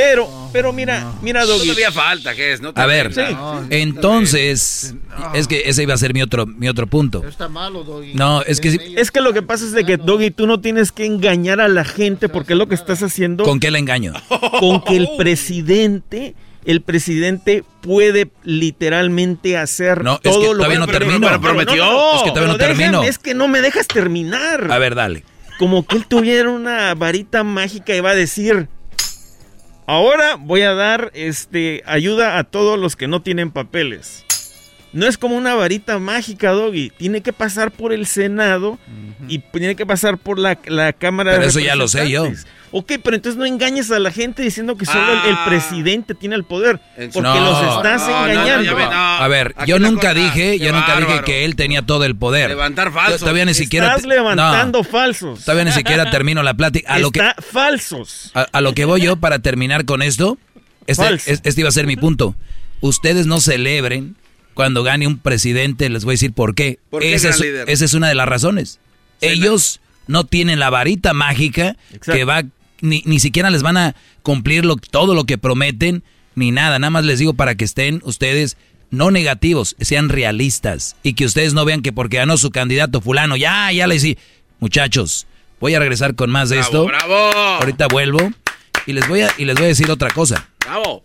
Pero, 0.00 0.28
pero 0.52 0.72
mira, 0.72 1.12
mira, 1.22 1.44
Doggy. 1.44 1.64
Todavía 1.66 1.90
falta, 1.90 2.32
Ges. 2.34 2.60
No 2.60 2.72
te 2.72 2.80
A 2.80 2.86
ver, 2.86 3.10
entonces, 3.70 4.94
es 5.34 5.48
que 5.48 5.62
ese 5.66 5.82
iba 5.82 5.94
a 5.94 5.98
ser 5.98 6.14
mi 6.14 6.22
otro, 6.22 6.46
mi 6.46 6.68
otro 6.68 6.86
punto. 6.86 7.24
Está 7.26 7.48
malo, 7.48 7.82
Doggy. 7.82 8.14
No, 8.14 8.42
es 8.42 8.60
que 8.60 8.70
sí- 8.70 8.78
Es 8.96 9.10
que 9.10 9.20
lo 9.20 9.32
que 9.32 9.42
pasa 9.42 9.64
es 9.64 9.72
de 9.72 9.84
que, 9.84 9.96
Doggy, 9.96 10.30
tú 10.30 10.46
no 10.46 10.60
tienes 10.60 10.92
que 10.92 11.04
engañar 11.04 11.60
a 11.60 11.66
la 11.68 11.84
gente 11.84 12.28
porque 12.28 12.52
es 12.52 12.58
lo 12.58 12.68
que 12.68 12.74
estás 12.76 13.02
haciendo 13.02 13.42
¿con 13.44 13.58
qué 13.60 13.70
le 13.70 13.78
engaño? 13.80 14.12
con 14.60 14.82
que 14.82 14.96
el 14.96 15.08
presidente, 15.18 16.34
el 16.64 16.80
presidente 16.82 17.64
puede 17.80 18.30
literalmente 18.44 19.56
hacer 19.56 20.04
No, 20.04 20.14
es 20.14 20.20
todo 20.22 20.40
que 20.40 20.46
lo 20.48 20.52
todavía 20.58 20.76
que 20.76 20.80
no 20.80 20.86
pero- 20.86 20.98
termino. 21.00 21.26
pero 21.26 21.40
prometió. 21.40 21.84
No, 21.86 22.16
es 22.16 22.22
que 22.22 22.30
todavía 22.30 22.52
no 22.52 22.58
Pero 22.58 22.68
déjame, 22.68 22.78
termino. 22.84 23.02
Es 23.02 23.18
que 23.18 23.34
no 23.34 23.48
me 23.48 23.60
dejas 23.62 23.86
terminar. 23.88 24.70
A 24.70 24.78
ver, 24.78 24.94
dale. 24.94 25.24
Como 25.58 25.84
que 25.84 25.96
él 25.96 26.06
tuviera 26.06 26.50
una 26.50 26.94
varita 26.94 27.42
mágica 27.42 27.94
y 27.96 28.00
va 28.00 28.10
a 28.10 28.14
decir, 28.14 28.68
ahora 29.88 30.36
voy 30.36 30.62
a 30.62 30.74
dar 30.74 31.10
este 31.14 31.82
ayuda 31.86 32.38
a 32.38 32.44
todos 32.44 32.78
los 32.78 32.94
que 32.94 33.08
no 33.08 33.22
tienen 33.22 33.50
papeles. 33.50 34.24
No 34.92 35.06
es 35.06 35.18
como 35.18 35.36
una 35.36 35.54
varita 35.54 35.98
mágica, 35.98 36.50
Doggy. 36.52 36.90
Tiene 36.96 37.20
que 37.20 37.32
pasar 37.32 37.70
por 37.70 37.92
el 37.92 38.06
Senado 38.06 38.78
y 39.28 39.38
tiene 39.40 39.76
que 39.76 39.84
pasar 39.84 40.16
por 40.16 40.38
la, 40.38 40.58
la 40.66 40.92
Cámara 40.94 41.32
Pero 41.32 41.42
de 41.42 41.48
eso 41.48 41.60
ya 41.60 41.76
lo 41.76 41.88
sé 41.88 42.08
yo. 42.10 42.26
Ok, 42.70 42.92
pero 43.02 43.16
entonces 43.16 43.38
no 43.38 43.46
engañes 43.46 43.90
a 43.90 43.98
la 43.98 44.10
gente 44.10 44.42
diciendo 44.42 44.76
que 44.76 44.84
solo 44.84 45.00
el- 45.12 45.30
el, 45.30 45.34
Ah. 45.36 45.44
presidente 45.48 46.14
tiene 46.14 46.36
el 46.36 46.44
poder. 46.44 46.78
Porque 46.96 47.20
No. 47.20 47.40
los 47.40 47.76
estás 47.76 48.02
No, 48.02 48.08
no, 48.08 48.26
no, 48.26 48.32
engañando. 48.32 48.62
ya 48.64 48.74
ve, 48.74 48.84
no. 48.84 48.90
A 48.92 49.28
ver, 49.28 49.54
yo 49.66 49.78
nunca 49.78 50.12
cosa- 50.12 50.14
dije, 50.14 50.58
qué 50.58 50.58
yo 50.58 50.72
nunca 50.72 50.98
dije 51.00 51.22
que 51.24 51.44
él 51.46 51.56
tenía 51.56 51.80
todo 51.82 52.04
el 52.04 52.14
poder. 52.16 52.50
Levantar 52.50 52.92
falsos. 52.92 53.20
Todavía 53.20 53.46
ni 53.46 53.54
siquiera. 53.54 53.86
Estás 53.88 54.02
te- 54.02 54.08
levantando 54.08 54.78
no, 54.78 54.84
falsos. 54.84 55.44
todavía 55.44 55.64
ni 55.64 55.72
siquiera 55.72 56.10
termino 56.10 56.42
la 56.42 56.54
plática. 56.54 56.92
A 56.92 56.98
lo 56.98 57.10
que, 57.10 57.20
Está 57.20 57.36
falsos. 57.42 58.32
a, 58.34 58.46
a 58.52 58.60
lo 58.60 58.74
que 58.74 58.84
voy 58.84 59.00
yo 59.00 59.16
para 59.16 59.38
terminar 59.38 59.86
con 59.86 60.02
esto, 60.02 60.36
este, 60.86 61.14
este 61.26 61.60
iba 61.60 61.68
a 61.68 61.72
ser 61.72 61.86
mi 61.86 61.96
punto. 61.96 62.34
Ustedes 62.80 63.26
no 63.26 63.40
celebren 63.40 64.16
cuando 64.58 64.82
gane 64.82 65.06
un 65.06 65.18
presidente, 65.18 65.88
les 65.88 66.04
voy 66.04 66.10
a 66.10 66.14
decir 66.14 66.32
por 66.32 66.56
qué. 66.56 66.80
¿Por 66.90 67.00
qué, 67.00 67.14
Esa 67.14 67.28
es, 67.28 67.38
líder? 67.38 67.70
esa 67.70 67.84
es 67.84 67.94
una 67.94 68.08
de 68.08 68.16
las 68.16 68.26
razones. 68.28 68.80
Ellos 69.20 69.78
no 70.08 70.24
tienen 70.24 70.58
la 70.58 70.68
varita 70.68 71.12
mágica 71.14 71.76
que 72.04 72.24
va, 72.24 72.42
ni, 72.80 73.04
ni 73.06 73.20
siquiera 73.20 73.50
les 73.50 73.62
van 73.62 73.76
a 73.76 73.94
cumplir 74.24 74.64
lo- 74.64 74.74
todo 74.74 75.14
lo 75.14 75.22
que 75.22 75.38
prometen, 75.38 76.02
ni 76.34 76.50
nada. 76.50 76.80
Nada 76.80 76.90
más 76.90 77.04
les 77.04 77.20
digo 77.20 77.34
para 77.34 77.54
que 77.54 77.64
estén 77.64 78.00
ustedes 78.02 78.56
no 78.90 79.12
negativos, 79.12 79.76
sean 79.78 80.08
realistas 80.08 80.96
y 81.04 81.12
que 81.12 81.24
ustedes 81.26 81.54
no 81.54 81.64
vean 81.64 81.80
que 81.82 81.92
porque 81.92 82.16
ganó 82.16 82.36
su 82.36 82.50
candidato 82.50 83.00
fulano, 83.00 83.36
ya, 83.36 83.70
ya 83.70 83.86
les 83.86 84.02
di. 84.02 84.18
Muchachos, 84.58 85.28
voy 85.60 85.76
a 85.76 85.78
regresar 85.78 86.16
con 86.16 86.30
más 86.30 86.48
de 86.48 86.56
Bravo, 86.56 86.66
esto. 86.68 86.84
bravo. 86.86 87.14
Ahorita 87.60 87.86
vuelvo 87.86 88.18
y 88.86 88.92
les 88.92 89.06
voy 89.06 89.20
a 89.20 89.30
y 89.38 89.44
les 89.44 89.54
voy 89.54 89.66
a 89.66 89.68
decir 89.68 89.88
otra 89.88 90.10
cosa. 90.10 90.48
Bravo. 90.64 91.04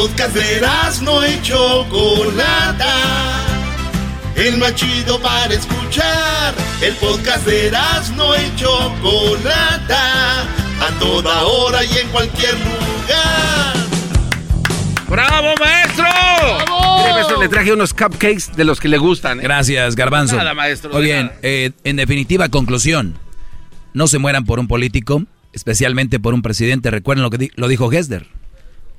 Podcast 0.00 0.34
de 0.34 0.62
no 1.02 1.26
y 1.26 1.42
Chocolata. 1.42 2.94
El 4.34 4.56
más 4.56 4.74
chido 4.74 5.20
para 5.20 5.52
escuchar. 5.52 6.54
El 6.80 6.94
podcast 6.94 7.44
de 7.46 7.70
no 8.16 8.34
y 8.34 8.56
Chocolata. 8.56 10.40
A 10.80 10.98
toda 10.98 11.42
hora 11.42 11.84
y 11.84 11.98
en 11.98 12.08
cualquier 12.08 12.54
lugar. 12.54 13.76
¡Bravo, 15.06 15.48
maestro! 15.60 16.06
Mire, 17.00 17.12
maestro, 17.12 17.38
le 17.42 17.48
traje 17.50 17.70
unos 17.74 17.92
cupcakes 17.92 18.52
de 18.56 18.64
los 18.64 18.80
que 18.80 18.88
le 18.88 18.96
gustan. 18.96 19.40
¿eh? 19.40 19.42
Gracias, 19.42 19.96
Garbanzo. 19.96 20.36
Nada, 20.36 20.54
maestro, 20.54 20.90
Muy 20.94 21.02
bien, 21.02 21.30
eh, 21.42 21.72
en 21.84 21.96
definitiva, 21.96 22.48
conclusión. 22.48 23.18
No 23.92 24.06
se 24.06 24.18
mueran 24.18 24.46
por 24.46 24.60
un 24.60 24.66
político, 24.66 25.24
especialmente 25.52 26.18
por 26.20 26.32
un 26.32 26.40
presidente. 26.40 26.90
Recuerden 26.90 27.22
lo 27.22 27.28
que 27.28 27.36
di- 27.38 27.50
lo 27.56 27.68
dijo 27.68 27.92
Hesder. 27.92 28.26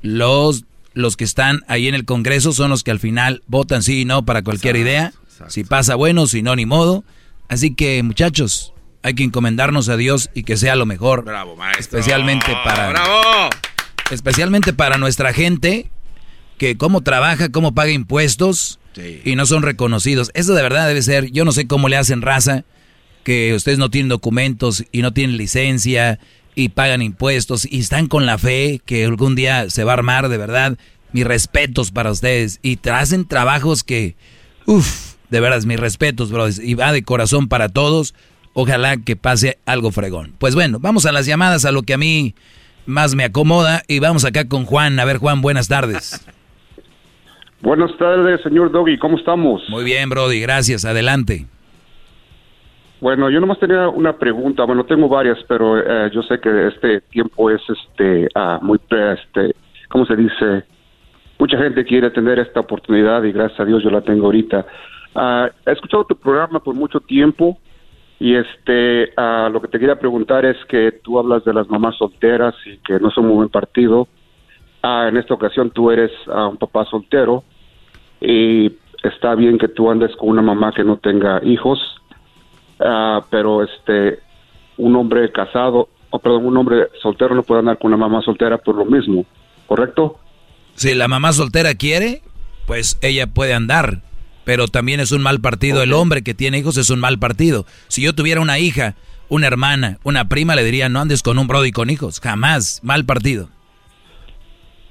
Los, 0.04 0.66
los 0.94 1.18
que 1.18 1.24
están 1.24 1.62
ahí 1.68 1.88
en 1.88 1.96
el 1.96 2.06
Congreso 2.06 2.54
son 2.54 2.70
los 2.70 2.84
que 2.84 2.92
al 2.92 3.00
final 3.00 3.44
votan 3.48 3.84
sí 3.84 4.02
y 4.02 4.06
no 4.06 4.26
para 4.26 4.44
cualquier 4.44 4.76
idea. 4.76 5.14
Si 5.48 5.64
pasa 5.64 5.96
bueno, 5.96 6.28
si 6.28 6.42
no, 6.42 6.56
ni 6.56 6.66
modo. 6.66 7.04
Así 7.48 7.74
que, 7.74 8.04
muchachos, 8.04 8.74
hay 9.02 9.16
que 9.16 9.24
encomendarnos 9.24 9.90
a 9.90 9.98
Dios 9.98 10.30
y 10.34 10.44
que 10.44 10.58
sea 10.58 10.76
lo 10.76 10.86
mejor. 10.86 11.24
Bravo, 11.24 11.56
maestro. 11.56 12.00
Especialmente 12.00 12.48
para, 12.64 12.90
¡Bravo! 12.90 13.50
especialmente 14.12 14.74
para 14.74 14.98
nuestra 14.98 15.34
gente 15.34 15.90
que 16.58 16.78
cómo 16.78 17.02
trabaja, 17.02 17.50
cómo 17.50 17.74
paga 17.74 17.92
impuestos 17.92 18.80
y 19.24 19.36
no 19.36 19.46
son 19.46 19.64
reconocidos. 19.64 20.30
Eso 20.34 20.54
de 20.54 20.62
verdad 20.62 20.88
debe 20.88 21.02
ser, 21.02 21.32
yo 21.32 21.44
no 21.46 21.54
sé 21.54 21.66
cómo 21.66 21.90
le 21.90 21.98
hacen 21.98 22.22
raza, 22.22 22.66
que 23.24 23.54
ustedes 23.56 23.78
no 23.78 23.90
tienen 23.90 24.10
documentos 24.10 24.84
y 24.92 25.02
no 25.02 25.14
tienen 25.14 25.38
licencia 25.38 26.20
y 26.56 26.70
pagan 26.70 27.02
impuestos 27.02 27.68
y 27.70 27.80
están 27.80 28.08
con 28.08 28.26
la 28.26 28.38
fe 28.38 28.82
que 28.86 29.06
algún 29.06 29.36
día 29.36 29.70
se 29.70 29.84
va 29.84 29.92
a 29.92 29.96
armar 29.96 30.30
de 30.30 30.38
verdad. 30.38 30.78
Mis 31.14 31.26
respetos 31.26 31.92
para 31.92 32.12
ustedes 32.12 32.60
y 32.62 32.80
hacen 32.90 33.28
trabajos 33.28 33.84
que, 33.84 34.16
uff, 34.66 35.16
de 35.30 35.40
verdad, 35.40 35.64
mis 35.64 35.80
respetos, 35.80 36.32
Brody. 36.32 36.56
Y 36.62 36.74
va 36.76 36.92
de 36.92 37.04
corazón 37.04 37.48
para 37.48 37.70
todos. 37.70 38.14
Ojalá 38.54 38.98
que 38.98 39.16
pase 39.16 39.58
algo 39.66 39.92
fregón. 39.92 40.34
Pues 40.38 40.56
bueno, 40.56 40.78
vamos 40.80 41.06
a 41.06 41.14
las 41.14 41.26
llamadas, 41.26 41.64
a 41.66 41.72
lo 41.72 41.84
que 41.84 41.94
a 41.94 41.98
mí 41.98 42.36
más 42.86 43.16
me 43.16 43.24
acomoda. 43.24 43.84
Y 43.88 44.00
vamos 44.00 44.26
acá 44.26 44.48
con 44.48 44.66
Juan. 44.66 45.00
A 45.00 45.06
ver, 45.06 45.18
Juan, 45.18 45.42
buenas 45.42 45.70
tardes. 45.70 46.24
Buenas 47.62 47.92
tardes, 47.98 48.42
señor 48.42 48.72
Doggy. 48.72 48.98
¿Cómo 48.98 49.18
estamos? 49.18 49.62
Muy 49.70 49.86
bien, 49.86 50.10
Brody. 50.10 50.42
Gracias. 50.42 50.84
Adelante. 50.84 51.46
Bueno, 53.02 53.32
yo 53.32 53.40
nomás 53.40 53.58
tenía 53.58 53.90
una 53.90 54.14
pregunta. 54.14 54.64
Bueno, 54.64 54.86
tengo 54.86 55.10
varias, 55.10 55.40
pero 55.48 55.80
eh, 55.80 56.12
yo 56.14 56.22
sé 56.22 56.40
que 56.40 56.68
este 56.68 57.02
tiempo 57.02 57.50
es 57.50 57.60
este 57.68 58.28
ah, 58.36 58.60
muy, 58.62 58.80
este, 58.90 59.56
¿cómo 59.90 60.06
se 60.06 60.16
dice? 60.16 60.64
Mucha 61.40 61.58
gente 61.58 61.84
quiere 61.84 62.12
tener 62.12 62.38
esta 62.38 62.60
oportunidad 62.60 63.24
y 63.24 63.32
gracias 63.32 63.60
a 63.60 63.66
Dios 63.66 63.82
yo 63.84 63.90
la 63.90 64.02
tengo 64.02 64.28
ahorita. 64.28 64.68
Ah, 65.16 65.50
he 65.66 65.72
escuchado 65.72 66.06
tu 66.06 66.16
programa 66.16 66.60
por 66.60 66.76
mucho 66.76 67.00
tiempo 67.00 67.58
y 68.20 68.36
este 68.36 69.12
ah, 69.18 69.50
lo 69.52 69.60
que 69.62 69.70
te 69.70 69.80
quería 69.80 69.98
preguntar 69.98 70.46
es 70.46 70.64
que 70.66 70.92
tú 71.04 71.18
hablas 71.18 71.44
de 71.44 71.54
las 71.54 71.68
mamás 71.72 71.98
solteras 71.98 72.54
y 72.68 72.78
que 72.78 73.00
no 73.00 73.10
son 73.10 73.26
muy 73.26 73.38
buen 73.38 73.50
partido. 73.50 74.08
en 74.84 75.18
esta 75.18 75.34
ocasión 75.34 75.72
tú 75.72 75.90
eres 75.90 76.12
un 76.28 76.58
papá 76.58 76.86
soltero 76.86 77.44
y 78.20 78.72
está 79.02 79.34
bien 79.34 79.58
que 79.58 79.70
tú 79.70 79.90
andes 79.90 80.16
con 80.18 80.30
una 80.30 80.44
mamá 80.44 80.72
que 80.72 80.84
no 80.84 80.98
tenga 80.98 81.42
hijos, 81.44 82.01
uh, 82.82 83.24
pero 83.30 83.64
este 83.64 84.20
un 84.78 84.96
hombre 84.96 85.32
casado, 85.32 85.90
o 86.10 86.20
perdón, 86.20 86.46
un 86.46 86.58
hombre 86.58 86.88
soltero 87.02 87.36
no 87.36 87.44
puede 87.44 87.60
andar 87.60 87.78
con 87.78 87.94
una 87.94 87.98
mamá 87.98 88.22
soltera 88.24 88.58
por 88.58 88.76
lo 88.76 88.86
mismo, 88.86 89.26
¿correcto? 89.68 90.20
Si 90.76 90.94
la 90.96 91.08
mamá 91.08 91.34
soltera 91.34 91.76
quiere, 91.76 92.22
pues 92.66 92.98
ella 93.02 93.28
puede 93.28 93.54
andar, 93.54 94.02
pero 94.44 94.68
también 94.68 95.00
es 95.00 95.12
un 95.12 95.22
mal 95.22 95.40
partido. 95.40 95.84
El 95.84 95.94
hombre 95.94 96.24
que 96.24 96.34
tiene 96.34 96.58
hijos 96.58 96.78
es 96.78 96.90
un 96.90 97.00
mal 97.00 97.20
partido. 97.20 97.66
Si 97.88 98.02
yo 98.02 98.16
tuviera 98.16 98.42
una 98.42 98.60
hija, 98.60 98.96
una 99.30 99.48
hermana, 99.48 99.98
una 100.04 100.28
prima, 100.28 100.56
le 100.56 100.64
diría, 100.64 100.90
no 100.90 101.00
andes 101.00 101.22
con 101.22 101.38
un 101.38 101.48
brody 101.48 101.72
con 101.72 101.90
hijos, 101.90 102.20
jamás, 102.20 102.82
mal 102.84 103.06
partido. 103.06 103.50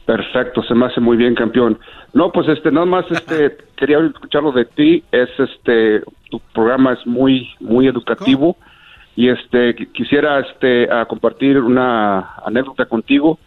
Perfecto, 0.07 0.63
se 0.63 0.75
me 0.75 0.87
hace 0.87 1.01
muy 1.01 1.17
bien, 1.17 1.35
campeón. 1.35 1.79
No, 2.13 2.33
pues 2.33 2.49
este, 2.49 2.71
nada 2.71 2.87
más 2.87 3.05
este, 3.11 3.57
quería 3.77 3.99
escucharlo 3.99 4.51
de 4.53 4.65
ti. 4.65 5.05
Es 5.13 5.29
este, 5.39 6.03
tu 6.31 6.41
programa 6.55 6.95
es 6.95 7.07
muy, 7.07 7.49
muy 7.61 7.87
educativo 7.87 8.57
y 9.17 9.29
este, 9.29 9.75
quisiera 9.93 10.41
este, 10.41 10.91
a 10.91 11.05
compartir 11.05 11.59
una 11.59 12.35
anécdota 12.45 12.87
contigo. 12.87 13.39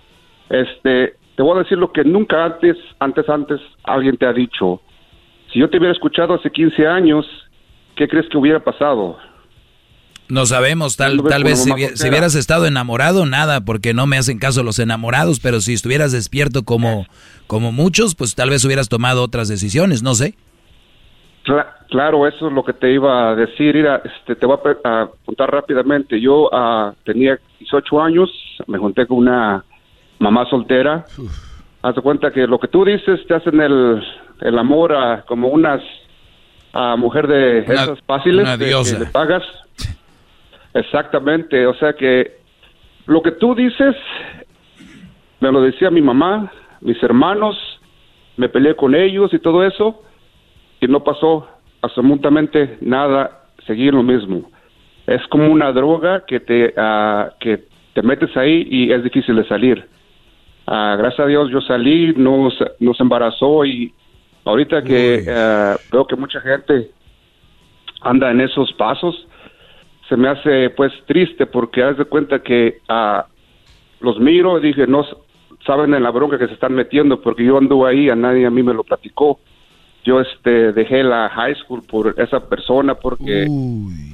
Este, 0.50 1.16
te 1.36 1.42
voy 1.42 1.58
a 1.58 1.64
decir 1.64 1.78
lo 1.78 1.92
que 1.92 2.04
nunca 2.04 2.46
antes, 2.46 2.78
antes, 3.00 3.28
antes 3.28 3.60
alguien 3.84 4.18
te 4.18 4.26
ha 4.26 4.34
dicho. 4.34 4.82
Si 5.52 5.60
yo 5.60 5.70
te 5.70 5.78
hubiera 5.78 5.94
escuchado 5.94 6.36
hace 6.36 6.52
15 6.52 6.88
años, 6.88 7.26
¿qué 7.96 8.08
crees 8.08 8.28
que 8.30 8.38
hubiera 8.38 8.60
pasado? 8.60 9.18
No 10.30 10.46
sabemos, 10.46 10.96
tal, 10.96 11.22
tal 11.24 11.44
vez 11.44 11.64
si, 11.64 11.72
hubieras 11.72 12.36
estado 12.36 12.66
enamorado, 12.66 13.26
nada, 13.26 13.66
porque 13.66 13.94
no 13.94 14.08
me 14.08 14.18
hacen 14.18 14.40
caso 14.40 14.64
los 14.64 14.80
enamorados, 14.80 15.40
pero 15.40 15.60
si 15.60 15.74
estuvieras 15.74 16.12
despierto 16.12 16.64
como, 16.64 17.08
como 17.46 17.72
muchos, 17.72 18.16
pues 18.16 18.34
tal 18.34 18.50
vez 18.50 18.64
hubieras 18.64 18.90
tomado 18.90 19.22
otras 19.22 19.48
decisiones, 19.48 20.02
no 20.02 20.16
sé. 20.16 20.36
Claro, 21.90 22.26
eso 22.28 22.48
es 22.48 22.54
lo 22.54 22.64
que 22.64 22.74
te 22.74 22.92
iba 22.92 23.30
a 23.30 23.36
decir. 23.36 23.76
Mira, 23.76 24.02
este, 24.04 24.36
te 24.36 24.46
voy 24.46 24.58
a, 24.84 25.10
contar 25.26 25.52
rápidamente. 25.52 26.20
Yo 26.20 26.50
uh, 26.52 26.94
tenía 27.04 27.38
18 27.60 28.02
años, 28.02 28.30
me 28.68 28.78
junté 28.78 29.06
con 29.06 29.18
una 29.18 29.64
mamá 30.20 30.46
soltera. 30.50 31.06
Haz 31.82 31.96
de 31.96 32.02
cuenta 32.02 32.32
que 32.32 32.48
lo 32.48 32.60
que 32.60 32.70
tú 32.70 32.86
dices 32.86 33.20
te 33.28 33.36
hacen 33.36 33.60
el, 33.60 34.02
el 34.42 34.58
amor 34.58 34.94
a 34.94 35.24
como 35.24 35.50
unas 35.50 35.82
a 36.72 36.96
mujer 36.96 37.28
de 37.28 37.60
esas 37.60 38.00
fáciles 38.08 38.50
que 38.58 39.00
le 39.00 39.06
pagas 39.08 39.44
Exactamente, 40.74 41.68
o 41.68 41.76
sea 41.76 41.94
que 41.94 42.40
lo 43.06 43.22
que 43.22 43.32
tú 43.32 43.54
dices, 43.54 43.96
me 45.40 45.52
lo 45.52 45.62
decía 45.62 45.92
mi 45.92 46.02
mamá, 46.02 46.52
mis 46.82 47.02
hermanos, 47.04 47.56
me 48.38 48.50
peleé 48.50 48.76
con 48.76 48.96
ellos 48.96 49.32
y 49.34 49.40
todo 49.40 49.64
eso, 49.64 50.02
y 50.84 50.88
no 50.88 51.04
pasó 51.04 51.48
absolutamente 51.82 52.78
nada, 52.82 53.44
seguir 53.66 53.94
lo 53.94 54.04
mismo. 54.04 54.52
Es 55.08 55.26
como 55.28 55.48
una 55.48 55.72
droga 55.72 56.26
que 56.26 56.40
te, 56.40 56.74
uh, 56.78 57.32
que 57.40 57.64
te 57.94 58.02
metes 58.02 58.36
ahí 58.36 58.68
y 58.70 58.92
es 58.92 59.04
difícil 59.04 59.36
de 59.38 59.48
salir. 59.48 59.86
Uh, 60.68 60.98
gracias 60.98 61.22
a 61.22 61.26
Dios 61.26 61.50
yo 61.50 61.62
salí, 61.62 62.14
nos, 62.16 62.54
nos 62.80 63.00
embarazó 63.00 63.66
y 63.66 63.94
ahorita 64.44 64.84
que 64.84 65.24
uh, 65.26 65.78
veo 65.92 66.06
que 66.06 66.16
mucha 66.16 66.42
gente 66.42 66.92
anda 68.02 68.32
en 68.32 68.42
esos 68.42 68.74
pasos, 68.74 69.28
se 70.10 70.18
me 70.18 70.28
hace 70.28 70.70
pues 70.72 70.92
triste 71.06 71.46
porque 71.46 71.82
haz 71.82 71.98
de 71.98 72.06
cuenta 72.06 72.40
que 72.40 72.80
los 74.02 74.20
miro 74.20 74.60
y 74.60 74.62
dije, 74.62 74.86
no 74.86 75.06
saben 75.66 75.94
en 75.94 76.04
la 76.04 76.12
bronca 76.12 76.38
que 76.38 76.48
se 76.48 76.54
están 76.54 76.74
metiendo 76.74 77.22
porque 77.22 77.46
yo 77.46 77.58
ando 77.58 77.86
ahí, 77.86 78.10
a 78.10 78.16
nadie 78.16 78.46
a 78.46 78.50
mí 78.50 78.64
me 78.64 78.74
lo 78.74 78.84
platicó. 78.84 79.40
Yo 80.04 80.20
este 80.20 80.74
dejé 80.74 81.04
la 81.04 81.30
high 81.30 81.56
school 81.56 81.82
por 81.84 82.16
esa 82.18 82.42
persona 82.48 82.96
porque 82.96 83.48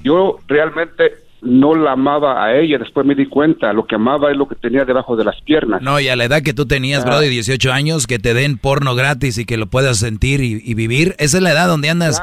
yo 0.03 0.37
realmente 0.47 1.29
no 1.41 1.73
la 1.73 1.93
amaba 1.93 2.43
a 2.43 2.57
ella, 2.57 2.77
después 2.77 3.05
me 3.05 3.15
di 3.15 3.25
cuenta, 3.25 3.71
lo 3.71 3.85
que 3.85 3.95
amaba 3.95 4.31
es 4.31 4.37
lo 4.37 4.47
que 4.47 4.55
tenía 4.55 4.83
debajo 4.83 5.15
de 5.15 5.23
las 5.23 5.39
piernas. 5.41 5.81
No, 5.81 5.99
y 5.99 6.09
a 6.09 6.15
la 6.15 6.25
edad 6.25 6.41
que 6.41 6.53
tú 6.53 6.65
tenías, 6.65 7.05
bro, 7.05 7.19
de 7.19 7.29
18 7.29 7.71
años, 7.71 8.07
que 8.07 8.19
te 8.19 8.33
den 8.33 8.57
porno 8.57 8.95
gratis 8.95 9.37
y 9.37 9.45
que 9.45 9.57
lo 9.57 9.67
puedas 9.67 9.97
sentir 9.97 10.41
y, 10.41 10.73
vivir, 10.73 11.15
esa 11.17 11.37
es 11.37 11.43
la 11.43 11.51
edad 11.51 11.67
donde 11.67 11.89
andas 11.89 12.21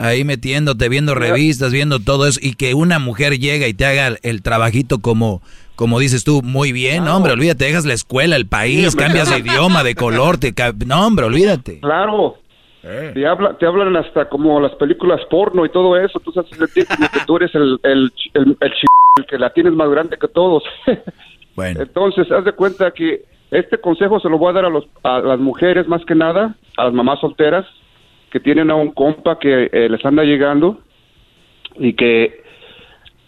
ahí 0.00 0.24
metiéndote, 0.24 0.88
viendo 0.88 1.14
revistas, 1.14 1.72
viendo 1.72 2.00
todo 2.00 2.26
eso, 2.26 2.40
y 2.42 2.54
que 2.54 2.74
una 2.74 2.98
mujer 2.98 3.38
llega 3.38 3.68
y 3.68 3.74
te 3.74 3.86
haga 3.86 4.16
el 4.22 4.42
trabajito 4.42 4.98
como, 4.98 5.42
como 5.76 5.98
dices 5.98 6.24
tú, 6.24 6.42
muy 6.42 6.72
bien, 6.72 7.06
hombre, 7.06 7.32
olvídate, 7.32 7.66
dejas 7.66 7.84
la 7.84 7.94
escuela, 7.94 8.36
el 8.36 8.46
país, 8.46 8.96
cambias 8.96 9.30
de 9.30 9.38
idioma, 9.38 9.84
de 9.84 9.94
color, 9.94 10.38
te, 10.38 10.54
no, 10.86 11.06
hombre, 11.06 11.26
olvídate. 11.26 11.80
Claro, 11.80 12.36
eh. 12.86 13.10
Te, 13.14 13.26
habla, 13.26 13.58
te 13.58 13.66
hablan 13.66 13.96
hasta 13.96 14.28
como 14.28 14.60
las 14.60 14.74
películas 14.76 15.20
porno 15.28 15.64
y 15.66 15.70
todo 15.70 15.96
eso. 15.96 16.20
Tú 16.20 16.32
sabes 16.32 16.50
como 16.50 16.66
que 16.66 17.20
tú 17.26 17.36
eres 17.36 17.54
el, 17.54 17.80
el, 17.82 18.12
el, 18.34 18.56
el, 18.60 19.26
que 19.26 19.38
la 19.38 19.50
tienes 19.50 19.72
más 19.72 19.90
grande 19.90 20.16
que 20.16 20.28
todos. 20.28 20.62
bueno. 21.56 21.80
Entonces, 21.82 22.30
haz 22.30 22.44
de 22.44 22.52
cuenta 22.52 22.92
que 22.92 23.24
este 23.50 23.78
consejo 23.78 24.20
se 24.20 24.28
lo 24.28 24.38
voy 24.38 24.50
a 24.50 24.54
dar 24.54 24.64
a, 24.66 24.70
los, 24.70 24.86
a 25.02 25.18
las 25.18 25.40
mujeres 25.40 25.88
más 25.88 26.04
que 26.04 26.14
nada, 26.14 26.54
a 26.76 26.84
las 26.84 26.92
mamás 26.92 27.20
solteras 27.20 27.66
que 28.30 28.40
tienen 28.40 28.70
a 28.70 28.76
un 28.76 28.92
compa 28.92 29.38
que 29.38 29.68
eh, 29.72 29.88
les 29.88 30.04
anda 30.04 30.22
llegando 30.22 30.78
y 31.78 31.94
que 31.94 32.42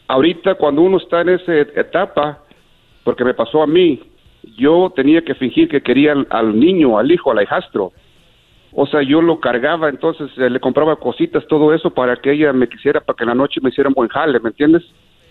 ahorita 0.07 0.55
cuando 0.55 0.83
uno 0.83 0.99
está 0.99 1.23
en 1.23 1.31
esa 1.31 1.55
etapa, 1.55 2.43
porque 3.05 3.25
me 3.25 3.35
pasó 3.35 3.63
a 3.63 3.67
mí, 3.67 4.03
yo 4.57 4.93
tenía 4.95 5.23
que 5.23 5.35
fingir 5.35 5.69
que 5.69 5.83
quería 5.83 6.13
al, 6.13 6.27
al 6.31 6.59
niño, 6.59 6.99
al 6.99 7.11
hijo, 7.11 7.31
al 7.31 7.43
hijastro 7.43 7.93
o 8.73 8.87
sea, 8.87 9.03
yo 9.03 9.21
lo 9.23 9.41
cargaba, 9.41 9.89
entonces 9.89 10.31
eh, 10.37 10.51
le 10.51 10.61
compraba 10.61 10.97
cositas, 10.97 11.47
todo 11.49 11.75
eso 11.75 11.91
para 11.91 12.17
que 12.17 12.33
ella 12.33 12.53
me 12.53 12.69
quisiera, 12.69 13.01
para 13.01 13.17
que 13.17 13.25
en 13.25 13.29
la 13.29 13.35
noche 13.35 13.61
me 13.63 13.71
hiciera 13.71 13.89
un 13.89 13.95
buen 13.95 14.09
jale, 14.09 14.39
¿me 14.41 14.51
entiendes? 14.51 14.83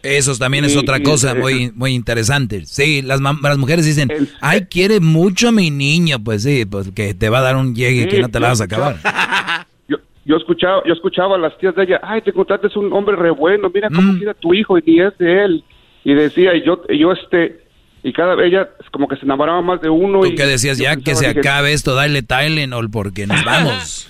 Eso 0.03 0.35
también 0.37 0.63
es 0.65 0.77
otra 0.77 1.01
cosa 1.01 1.33
muy 1.35 1.71
muy 1.73 1.93
interesante. 1.93 2.65
Sí, 2.65 3.01
las, 3.01 3.19
las 3.19 3.57
mujeres 3.57 3.85
dicen, 3.85 4.09
ay, 4.41 4.61
quiere 4.69 4.99
mucho 4.99 5.49
a 5.49 5.51
mi 5.51 5.71
niño. 5.71 6.17
Pues 6.23 6.43
sí, 6.43 6.65
pues 6.65 6.91
que 6.91 7.13
te 7.13 7.29
va 7.29 7.39
a 7.39 7.41
dar 7.41 7.55
un 7.55 7.75
llegue 7.75 8.07
que 8.07 8.21
no 8.21 8.29
te 8.29 8.39
la 8.39 8.49
vas 8.49 8.61
a 8.61 8.65
acabar. 8.65 8.95
Yo, 9.87 9.97
yo, 10.25 10.35
escuchaba, 10.35 10.83
yo 10.85 10.93
escuchaba 10.93 11.35
a 11.35 11.39
las 11.39 11.57
tías 11.57 11.73
de 11.73 11.83
ella, 11.83 12.01
ay, 12.03 12.21
te 12.21 12.33
contaste, 12.33 12.67
es 12.67 12.75
un 12.75 12.91
hombre 12.91 13.15
re 13.15 13.31
bueno, 13.31 13.71
mira 13.73 13.87
cómo 13.89 14.11
mm. 14.11 14.21
tu 14.41 14.53
hijo 14.53 14.77
y 14.77 14.83
ni 14.85 14.99
es 14.99 15.17
de 15.17 15.45
él. 15.45 15.63
Y 16.03 16.13
decía, 16.13 16.53
y 16.53 16.63
yo, 16.65 16.83
y 16.89 16.99
yo 16.99 17.13
este, 17.13 17.66
y 18.07 18.13
cada 18.13 18.35
vez 18.35 18.47
ella 18.47 18.69
como 18.91 19.05
que 19.05 19.17
se 19.17 19.25
enamoraba 19.25 19.61
más 19.61 19.81
de 19.81 19.89
uno. 19.89 20.21
¿Tú 20.21 20.27
y, 20.27 20.35
que 20.35 20.45
decías 20.45 20.77
ya 20.77 20.95
que 20.95 21.13
se 21.13 21.27
acabe 21.27 21.73
esto, 21.73 21.93
dale 21.93 22.23
Tylenol 22.23 22.89
porque 22.89 23.27
nos 23.27 23.43
vamos? 23.45 24.07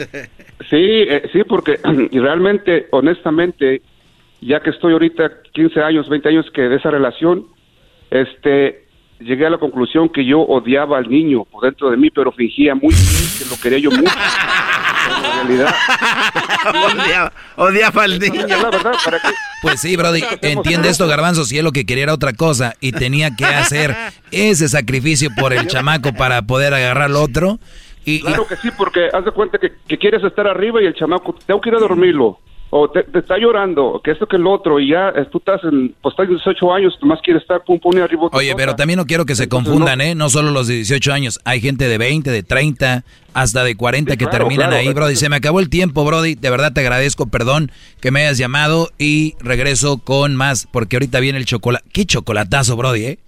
sí, 0.70 0.78
eh, 0.80 1.28
sí, 1.34 1.44
porque 1.44 1.80
y 2.12 2.20
realmente, 2.20 2.86
honestamente, 2.92 3.82
ya 4.40 4.60
que 4.60 4.70
estoy 4.70 4.94
ahorita 4.94 5.42
15 5.52 5.82
años, 5.82 6.10
20 6.10 6.30
años 6.30 6.46
que 6.54 6.62
de 6.62 6.76
esa 6.76 6.92
relación, 6.92 7.48
este, 8.12 8.86
llegué 9.20 9.48
a 9.48 9.50
la 9.50 9.58
conclusión 9.58 10.10
que 10.10 10.24
yo 10.24 10.42
odiaba 10.42 11.00
al 11.00 11.10
niño 11.10 11.46
por 11.46 11.64
dentro 11.64 11.90
de 11.90 11.98
mí, 11.98 12.12
pero 12.12 12.32
fingía 12.32 12.76
muy 12.76 12.94
bien 12.94 13.24
que 13.40 13.46
lo 13.50 13.60
quería 13.60 13.80
yo 13.80 13.90
mucho. 13.90 14.14
en 15.08 15.48
realidad. 15.48 15.74
odiaba, 17.56 18.04
al 18.04 18.20
niño. 18.20 18.46
Pues 19.62 19.82
sí, 19.82 19.96
Brody, 19.96 20.24
entiende 20.42 20.90
esto, 20.90 21.08
Garbanzo, 21.08 21.46
si 21.46 21.58
él 21.58 21.66
lo 21.66 21.72
que 21.72 21.86
quería 21.86 22.04
era 22.04 22.14
otra 22.14 22.34
cosa 22.34 22.76
y 22.80 22.92
tenía 22.92 23.36
que 23.36 23.46
hacer 23.46 23.96
ese 24.32 24.70
sacrificio 24.70 25.30
por 25.36 25.54
el 25.54 25.68
chamaco 25.68 26.14
para 26.14 26.42
poder 26.44 26.74
agarrar 26.74 27.06
al 27.06 27.16
otro. 27.16 27.60
Y, 28.06 28.22
claro 28.22 28.48
que 28.48 28.56
sí, 28.56 28.70
porque 28.78 29.10
haz 29.12 29.26
de 29.26 29.32
cuenta 29.32 29.58
que, 29.58 29.98
quieres 29.98 30.24
estar 30.24 30.48
arriba 30.48 30.82
y 30.82 30.86
el 30.86 30.94
chamaco, 30.94 31.36
tengo 31.46 31.60
que 31.60 31.70
ir 31.70 31.76
a 31.76 31.80
dormirlo. 31.80 32.40
O 32.70 32.90
te, 32.90 33.04
te 33.04 33.20
está 33.20 33.38
llorando, 33.38 34.02
que 34.04 34.12
esto 34.12 34.28
que 34.28 34.36
el 34.36 34.46
otro, 34.46 34.80
y 34.80 34.90
ya 34.90 35.14
tú 35.32 35.38
estás 35.38 35.64
en, 35.64 35.96
pues 36.02 36.14
estás 36.14 36.28
18 36.28 36.74
años, 36.74 36.98
tú 37.00 37.06
más 37.06 37.22
quieres 37.22 37.42
estar 37.42 37.64
pum 37.64 37.80
pum 37.80 37.98
y 37.98 38.02
arriba. 38.02 38.30
Oye, 38.34 38.54
pero 38.56 38.76
también 38.76 38.98
no 38.98 39.06
quiero 39.06 39.26
que 39.26 39.36
se 39.36 39.44
Entonces, 39.44 39.70
confundan, 39.70 40.00
no. 40.00 40.04
¿eh? 40.04 40.16
No 40.16 40.30
solo 40.30 40.52
los 40.52 40.68
de 40.68 40.76
18 40.76 41.14
años, 41.14 41.40
hay 41.46 41.62
gente 41.62 41.88
de 41.88 41.98
20, 41.98 42.30
de 42.30 42.44
30, 42.44 43.06
hasta 43.34 43.64
de 43.64 43.76
40 43.78 44.12
Sí, 44.12 44.18
que 44.18 44.26
claro, 44.26 44.40
terminan 44.40 44.70
claro. 44.70 44.88
ahí, 44.88 44.94
Brody. 44.94 45.16
Se 45.16 45.30
me 45.30 45.38
acabó 45.38 45.60
el 45.60 45.70
tiempo, 45.70 46.04
Brody. 46.04 46.36
De 46.36 46.50
verdad 46.50 46.74
te 46.74 46.82
agradezco, 46.82 47.28
perdón 47.28 47.72
que 48.02 48.12
me 48.12 48.22
hayas 48.22 48.38
llamado 48.38 48.90
y 48.98 49.36
regreso 49.40 49.98
con 50.00 50.36
más, 50.36 50.68
porque 50.72 50.98
ahorita 50.98 51.20
viene 51.20 51.40
el 51.40 51.46
chocolate. 51.46 51.86
¿Qué 51.94 52.06
chocolatazo, 52.06 52.76
Brody, 52.76 53.06
eh? 53.06 53.20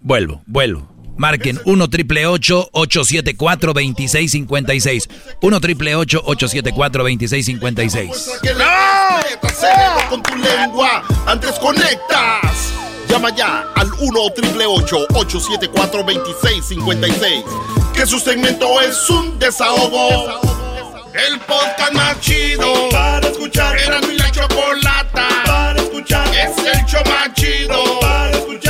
Vuelvo, 0.00 0.42
vuelvo. 0.46 0.88
Marquen 1.16 1.58
1 1.64 1.88
triple 1.88 2.26
874 2.26 3.72
2656. 3.72 5.08
1 5.40 5.60
triple 5.60 5.94
874 5.96 7.02
2656. 7.02 8.40
Que 8.42 8.54
le 8.54 8.64
respetas, 8.64 9.58
cerebro, 9.58 10.08
con 10.10 10.22
tu 10.22 10.36
lengua. 10.36 11.02
Antes 11.26 11.58
conectas. 11.58 12.72
Llama 13.08 13.34
ya 13.34 13.64
al 13.76 13.90
1 13.92 14.30
triple 14.34 14.66
874 14.66 16.02
2656. 16.02 17.44
Que 17.94 18.06
su 18.06 18.18
segmento 18.20 18.80
es 18.82 19.08
un 19.08 19.38
desahogo. 19.38 20.40
El 21.14 21.40
podcast 21.40 21.92
más 21.94 22.20
chido 22.20 22.90
para 22.90 23.26
escuchar. 23.28 23.78
Era 23.78 24.00
mi 24.02 24.18
la 24.18 24.30
chocolata 24.30 25.28
para 25.46 25.80
escuchar. 25.80 26.28
Es 26.28 26.58
el 26.58 26.84
show 26.84 27.00
más 27.06 27.32
chido 27.34 28.00
para 28.00 28.30
escuchar. 28.32 28.65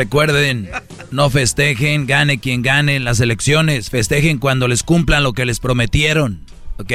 Recuerden, 0.00 0.70
no 1.10 1.28
festejen, 1.28 2.06
gane 2.06 2.40
quien 2.40 2.62
gane 2.62 2.96
en 2.96 3.04
las 3.04 3.20
elecciones. 3.20 3.90
Festejen 3.90 4.38
cuando 4.38 4.66
les 4.66 4.82
cumplan 4.82 5.22
lo 5.22 5.34
que 5.34 5.44
les 5.44 5.60
prometieron. 5.60 6.40
¿Ok? 6.78 6.92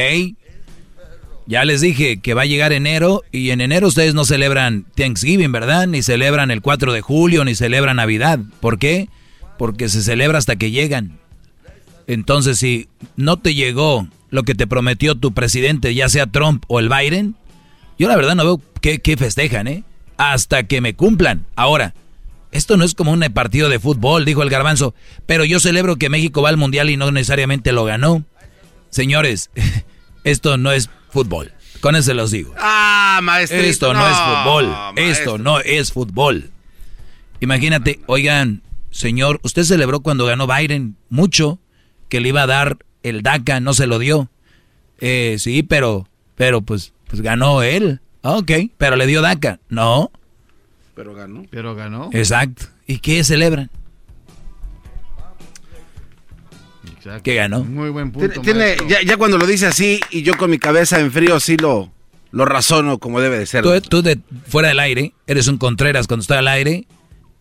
Ya 1.45 1.65
les 1.65 1.81
dije 1.81 2.19
que 2.19 2.33
va 2.33 2.41
a 2.41 2.47
llegar 2.47 2.73
enero 2.73 3.21
y 3.31 3.51
en 3.51 3.61
enero 3.61 3.89
ustedes 3.89 4.15
no 4.15 4.25
celebran 4.25 4.87
Thanksgiving, 4.95 5.51
¿verdad? 5.51 5.85
Ni 5.85 6.01
celebran 6.01 6.49
el 6.49 6.63
4 6.63 6.93
de 6.93 7.01
julio, 7.01 7.45
ni 7.45 7.53
celebran 7.53 7.97
Navidad. 7.97 8.39
¿Por 8.59 8.79
qué? 8.79 9.07
Porque 9.59 9.87
se 9.87 10.01
celebra 10.01 10.39
hasta 10.39 10.55
que 10.55 10.71
llegan. 10.71 11.19
Entonces, 12.07 12.57
si 12.57 12.89
no 13.17 13.37
te 13.37 13.53
llegó 13.53 14.07
lo 14.31 14.41
que 14.41 14.55
te 14.55 14.65
prometió 14.65 15.13
tu 15.13 15.31
presidente, 15.31 15.93
ya 15.93 16.09
sea 16.09 16.25
Trump 16.25 16.63
o 16.69 16.79
el 16.79 16.89
Biden, 16.89 17.35
yo 17.99 18.07
la 18.07 18.15
verdad 18.15 18.33
no 18.33 18.45
veo 18.45 18.61
qué, 18.81 18.97
qué 18.97 19.15
festejan, 19.15 19.67
¿eh? 19.67 19.83
Hasta 20.17 20.63
que 20.63 20.81
me 20.81 20.95
cumplan. 20.95 21.45
Ahora, 21.55 21.93
esto 22.55 22.77
no 22.77 22.85
es 22.85 22.95
como 22.95 23.11
un 23.11 23.19
partido 23.33 23.67
de 23.67 23.79
fútbol, 23.79 24.23
dijo 24.23 24.41
el 24.41 24.49
garbanzo, 24.49 24.95
pero 25.25 25.43
yo 25.43 25.59
celebro 25.59 25.97
que 25.97 26.09
México 26.09 26.41
va 26.41 26.49
al 26.49 26.57
Mundial 26.57 26.89
y 26.89 26.95
no 26.95 27.11
necesariamente 27.11 27.73
lo 27.73 27.83
ganó. 27.83 28.23
Señores, 28.89 29.51
esto 30.23 30.57
no 30.57 30.71
es 30.71 30.89
fútbol. 31.09 31.51
Con 31.81 31.95
eso 31.95 32.05
se 32.05 32.13
los 32.13 32.31
digo. 32.31 32.53
Ah, 32.57 33.19
maestro. 33.21 33.57
Esto 33.59 33.93
no, 33.93 34.07
es 34.07 34.17
fútbol. 34.17 34.75
Esto 34.95 35.37
no 35.37 35.59
es 35.59 35.91
fútbol. 35.91 36.49
Imagínate, 37.41 37.99
oigan, 38.05 38.63
señor, 38.89 39.41
usted 39.43 39.63
celebró 39.63 39.99
cuando 39.99 40.25
ganó 40.25 40.47
Biden 40.47 40.95
mucho 41.09 41.59
que 42.07 42.21
le 42.21 42.29
iba 42.29 42.43
a 42.43 42.47
dar 42.47 42.77
el 43.03 43.21
DACA, 43.21 43.59
no 43.59 43.73
se 43.73 43.85
lo 43.85 43.99
dio. 43.99 44.29
Eh, 44.99 45.35
sí, 45.39 45.61
pero, 45.61 46.07
pero 46.35 46.61
pues, 46.61 46.93
pues 47.07 47.21
ganó 47.21 47.63
él. 47.63 47.99
Ah, 48.23 48.37
ok, 48.37 48.51
pero 48.77 48.95
le 48.95 49.07
dio 49.07 49.21
DACA. 49.21 49.59
No, 49.67 50.09
Pero 50.95 51.13
ganó. 51.13 51.43
Pero 51.49 51.75
ganó. 51.75 52.09
exacto. 52.13 52.65
¿Y 52.87 52.99
qué 52.99 53.23
celebran? 53.23 53.69
Exacto. 56.95 57.23
¿Qué 57.23 57.35
ganó? 57.35 57.63
Muy 57.63 57.89
buen 57.89 58.11
punto. 58.11 58.41
Tiene, 58.41 58.77
ya, 58.87 59.01
ya 59.01 59.17
cuando 59.17 59.37
lo 59.37 59.45
dice 59.45 59.67
así 59.67 59.99
y 60.09 60.23
yo 60.23 60.37
con 60.37 60.49
mi 60.49 60.57
cabeza 60.57 60.99
en 60.99 61.11
frío 61.11 61.39
sí 61.39 61.57
lo, 61.57 61.91
lo 62.31 62.45
razono 62.45 62.97
como 62.97 63.19
debe 63.19 63.37
de 63.39 63.45
ser. 63.45 63.63
Tú, 63.63 63.79
tú 63.81 64.01
de 64.01 64.19
fuera 64.47 64.69
del 64.69 64.79
aire, 64.79 65.13
eres 65.27 65.47
un 65.47 65.57
Contreras 65.57 66.07
cuando 66.07 66.21
está 66.21 66.39
al 66.39 66.47
aire. 66.47 66.87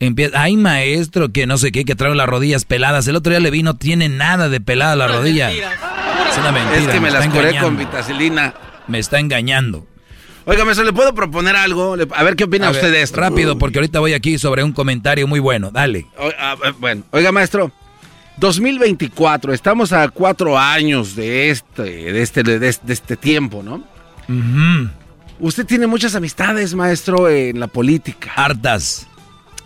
Empieza, 0.00 0.42
ay 0.42 0.56
maestro, 0.56 1.30
que 1.30 1.46
no 1.46 1.56
sé 1.56 1.70
qué, 1.72 1.84
que 1.84 1.94
trae 1.94 2.14
las 2.14 2.28
rodillas 2.28 2.64
peladas. 2.64 3.06
El 3.06 3.16
otro 3.16 3.30
día 3.30 3.40
le 3.40 3.50
vi, 3.50 3.62
no 3.62 3.76
tiene 3.76 4.08
nada 4.08 4.48
de 4.48 4.60
pelada 4.60 4.96
la 4.96 5.06
rodilla. 5.06 5.50
Es 5.52 6.38
una 6.38 6.52
mentira. 6.52 6.80
es 6.80 6.88
que 6.88 7.00
me, 7.00 7.08
está 7.08 7.20
las 7.20 7.28
curé 7.28 7.48
engañando. 7.50 7.68
con 7.68 7.76
vitacilina. 7.78 8.54
Me 8.88 8.98
está 8.98 9.20
engañando. 9.20 9.86
Oiga, 10.46 10.64
maestro, 10.64 10.84
¿le 10.84 10.92
puedo 10.92 11.14
proponer 11.14 11.56
algo? 11.56 11.96
A 12.14 12.22
ver 12.22 12.36
qué 12.36 12.44
opina 12.44 12.68
A 12.68 12.70
usted 12.70 12.82
ver, 12.84 12.92
de 12.92 13.02
esto. 13.02 13.18
Rápido, 13.20 13.56
porque 13.58 13.78
ahorita 13.78 14.00
voy 14.00 14.12
aquí 14.12 14.38
sobre 14.38 14.62
un 14.62 14.72
comentario 14.72 15.26
muy 15.26 15.40
bueno. 15.40 15.70
Dale. 15.70 16.06
O- 16.18 16.30
a 16.38 16.54
ver, 16.56 16.72
bueno, 16.74 17.02
oiga, 17.12 17.32
maestro. 17.32 17.72
2024, 18.36 19.52
estamos 19.52 19.92
a 19.92 20.08
cuatro 20.08 20.58
años 20.58 21.14
de 21.14 21.50
este, 21.50 21.82
de 21.82 22.20
este, 22.22 22.42
de 22.42 22.68
este, 22.68 22.86
de 22.86 22.92
este 22.92 23.16
tiempo, 23.16 23.62
¿no? 23.62 23.84
Usted 25.38 25.64
tiene 25.66 25.86
muchas 25.86 26.14
amistades, 26.14 26.74
maestro, 26.74 27.28
en 27.28 27.60
la 27.60 27.68
política. 27.68 28.32
Hartas. 28.36 29.06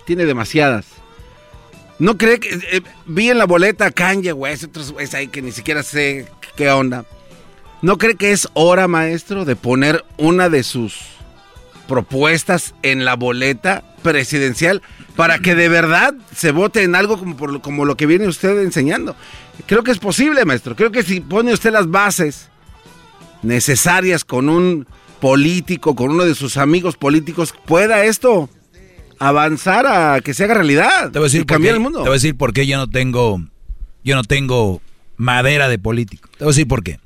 Tiene 0.05 0.27
demasiadas. 0.27 0.87
¿No 1.99 2.17
cree 2.17 2.39
que... 2.41 2.51
eh, 2.71 2.83
vi 3.07 3.31
en 3.31 3.39
la 3.39 3.45
boleta 3.47 3.87
a 3.87 3.91
Kanye 3.91 4.33
West, 4.33 4.65
otros 4.65 4.93
güeyes 4.93 5.15
ahí 5.15 5.29
que 5.29 5.43
ni 5.43 5.51
siquiera 5.53 5.83
sé 5.83 6.29
qué 6.55 6.71
onda. 6.71 7.05
¿No 7.83 7.97
cree 7.99 8.17
que 8.17 8.33
es 8.33 8.49
hora, 8.55 8.89
maestro, 8.89 9.45
de 9.45 9.55
poner 9.57 10.05
una 10.17 10.49
de 10.49 10.63
sus 10.65 10.97
propuestas 11.87 12.75
en 12.83 13.05
la 13.05 13.15
boleta 13.15 13.85
presidencial 14.03 14.83
para 15.17 15.39
que 15.39 15.55
de 15.55 15.69
verdad 15.69 16.15
se 16.35 16.51
vote 16.53 16.83
en 16.83 16.95
algo 16.95 17.19
como, 17.19 17.37
por 17.37 17.53
lo- 17.53 17.63
como 17.63 17.85
lo 17.85 17.97
que 17.97 18.07
viene 18.07 18.27
usted 18.27 18.61
enseñando? 18.63 19.15
Creo 19.67 19.83
que 19.85 19.91
es 19.93 19.99
posible, 19.99 20.45
maestro. 20.45 20.77
Creo 20.77 20.91
que 20.93 21.03
si 21.03 21.21
pone 21.21 21.53
usted 21.53 21.73
las 21.73 21.89
bases 21.91 22.49
necesarias 23.43 24.25
con 24.25 24.49
un 24.49 24.87
político, 25.21 25.95
con 25.95 26.11
uno 26.11 26.25
de 26.25 26.35
sus 26.35 26.57
amigos 26.57 26.97
políticos, 26.97 27.55
pueda 27.67 28.05
esto 28.05 28.49
avanzar 29.19 29.87
a 29.87 30.21
que 30.21 30.33
se 30.35 30.45
haga 30.45 30.55
realidad 30.55 31.11
Te 31.11 31.19
voy 31.19 31.27
a 31.27 31.29
decir 31.29 31.43
y 31.43 31.45
cambiar 31.47 31.75
el 31.75 31.81
mundo. 31.81 31.99
Te 32.01 32.09
voy 32.09 32.13
a 32.15 32.21
decir 32.21 32.37
por 32.37 32.53
qué 32.53 32.67
yo 32.67 32.77
no 32.77 32.89
tengo, 32.89 33.41
yo 34.05 34.15
no 34.15 34.23
tengo 34.25 34.81
madera 35.17 35.69
de 35.69 35.79
político. 35.79 36.29
Te 36.39 36.45
voy 36.45 36.51
a 36.51 36.55
decir 36.55 36.69
por 36.69 36.83
qué. 36.85 37.01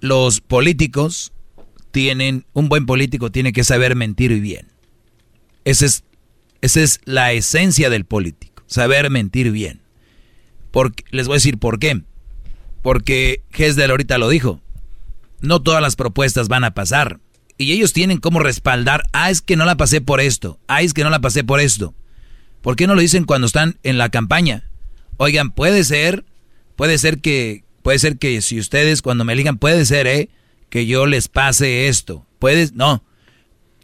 Los 0.00 0.40
políticos 0.40 1.32
tienen, 1.90 2.44
un 2.52 2.68
buen 2.68 2.86
político 2.86 3.30
tiene 3.30 3.52
que 3.52 3.64
saber 3.64 3.96
mentir 3.96 4.40
bien. 4.40 4.68
Esa 5.64 5.86
es, 5.86 6.04
esa 6.60 6.80
es 6.80 7.00
la 7.04 7.32
esencia 7.32 7.90
del 7.90 8.04
político, 8.04 8.62
saber 8.66 9.10
mentir 9.10 9.50
bien. 9.50 9.80
Porque, 10.70 11.04
les 11.10 11.26
voy 11.26 11.34
a 11.34 11.38
decir 11.38 11.58
por 11.58 11.78
qué. 11.78 12.02
Porque 12.82 13.42
Hesder 13.52 13.90
ahorita 13.90 14.18
lo 14.18 14.28
dijo. 14.28 14.60
No 15.40 15.62
todas 15.62 15.82
las 15.82 15.96
propuestas 15.96 16.48
van 16.48 16.64
a 16.64 16.74
pasar. 16.74 17.20
Y 17.58 17.72
ellos 17.72 17.92
tienen 17.92 18.18
cómo 18.18 18.40
respaldar. 18.40 19.04
Ah, 19.12 19.30
es 19.30 19.40
que 19.40 19.56
no 19.56 19.64
la 19.64 19.76
pasé 19.76 20.00
por 20.00 20.20
esto. 20.20 20.60
Ah, 20.68 20.82
es 20.82 20.92
que 20.92 21.02
no 21.02 21.10
la 21.10 21.20
pasé 21.20 21.44
por 21.44 21.60
esto. 21.60 21.94
¿Por 22.60 22.76
qué 22.76 22.86
no 22.86 22.94
lo 22.94 23.00
dicen 23.00 23.24
cuando 23.24 23.46
están 23.46 23.78
en 23.82 23.96
la 23.96 24.10
campaña? 24.10 24.70
Oigan, 25.16 25.50
puede 25.50 25.82
ser, 25.84 26.24
puede 26.74 26.98
ser 26.98 27.20
que, 27.20 27.64
puede 27.86 28.00
ser 28.00 28.18
que 28.18 28.42
si 28.42 28.58
ustedes 28.58 29.00
cuando 29.00 29.24
me 29.24 29.32
elijan, 29.32 29.58
puede 29.58 29.84
ser, 29.84 30.08
eh, 30.08 30.28
que 30.70 30.86
yo 30.86 31.06
les 31.06 31.28
pase 31.28 31.86
esto. 31.86 32.26
Puedes, 32.40 32.72
no. 32.72 33.04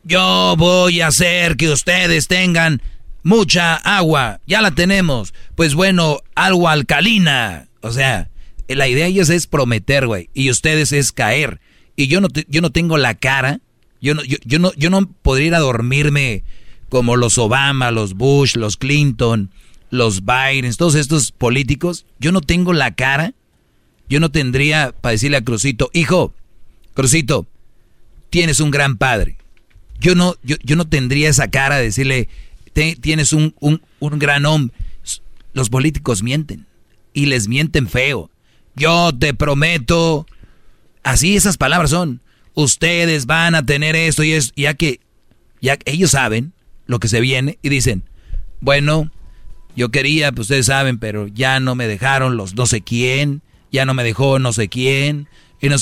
Yo 0.02 0.56
voy 0.58 1.00
a 1.00 1.06
hacer 1.06 1.56
que 1.56 1.68
ustedes 1.68 2.26
tengan 2.26 2.82
mucha 3.22 3.76
agua. 3.76 4.40
Ya 4.44 4.60
la 4.60 4.72
tenemos. 4.72 5.34
Pues 5.54 5.76
bueno, 5.76 6.18
agua 6.34 6.72
alcalina. 6.72 7.68
O 7.80 7.92
sea, 7.92 8.28
la 8.66 8.88
idea 8.88 9.06
es 9.06 9.46
prometer, 9.46 10.08
güey. 10.08 10.30
Y 10.34 10.50
ustedes 10.50 10.90
es 10.90 11.12
caer. 11.12 11.60
Y 11.94 12.08
yo 12.08 12.20
no, 12.20 12.26
yo 12.48 12.60
no 12.60 12.72
tengo 12.72 12.98
la 12.98 13.14
cara. 13.14 13.60
Yo 14.00 14.16
no, 14.16 14.24
yo, 14.24 14.36
yo 14.44 14.58
no, 14.58 14.72
yo 14.74 14.90
no 14.90 15.08
podría 15.22 15.46
ir 15.46 15.54
a 15.54 15.60
dormirme 15.60 16.42
como 16.88 17.14
los 17.14 17.38
Obama, 17.38 17.92
los 17.92 18.14
Bush, 18.14 18.56
los 18.56 18.76
Clinton, 18.76 19.52
los 19.90 20.24
Biden, 20.24 20.74
todos 20.74 20.96
estos 20.96 21.30
políticos. 21.30 22.04
Yo 22.18 22.32
no 22.32 22.40
tengo 22.40 22.72
la 22.72 22.96
cara. 22.96 23.34
Yo 24.12 24.20
no 24.20 24.30
tendría 24.30 24.92
para 25.00 25.12
decirle 25.12 25.38
a 25.38 25.42
Crucito, 25.42 25.88
hijo, 25.94 26.34
Crucito, 26.92 27.46
tienes 28.28 28.60
un 28.60 28.70
gran 28.70 28.98
padre. 28.98 29.38
Yo 30.00 30.14
no, 30.14 30.36
yo, 30.42 30.56
yo 30.62 30.76
no 30.76 30.86
tendría 30.86 31.30
esa 31.30 31.48
cara 31.48 31.76
de 31.78 31.84
decirle, 31.84 32.28
"Te- 32.74 32.94
tienes 32.94 33.32
un, 33.32 33.54
un, 33.58 33.80
un 34.00 34.18
gran 34.18 34.44
hombre. 34.44 34.76
Los 35.54 35.70
políticos 35.70 36.22
mienten 36.22 36.66
y 37.14 37.24
les 37.24 37.48
mienten 37.48 37.88
feo. 37.88 38.30
Yo 38.76 39.12
te 39.18 39.32
prometo, 39.32 40.26
así 41.02 41.34
esas 41.34 41.56
palabras 41.56 41.88
son, 41.88 42.20
ustedes 42.52 43.24
van 43.24 43.54
a 43.54 43.64
tener 43.64 43.96
esto 43.96 44.24
y 44.24 44.32
es 44.32 44.52
ya 44.56 44.74
que 44.74 45.00
ya 45.62 45.78
ellos 45.86 46.10
saben 46.10 46.52
lo 46.86 47.00
que 47.00 47.08
se 47.08 47.20
viene 47.22 47.58
y 47.62 47.70
dicen, 47.70 48.02
bueno, 48.60 49.10
yo 49.74 49.90
quería, 49.90 50.32
pues 50.32 50.46
ustedes 50.46 50.66
saben, 50.66 50.98
pero 50.98 51.28
ya 51.28 51.60
no 51.60 51.74
me 51.74 51.86
dejaron 51.88 52.36
los 52.36 52.54
no 52.56 52.66
sé 52.66 52.82
quién, 52.82 53.40
ya 53.72 53.84
no 53.84 53.94
me 53.94 54.04
dejó 54.04 54.38
no 54.38 54.52
sé 54.52 54.68
quién, 54.68 55.28
y 55.60 55.68
no. 55.68 55.76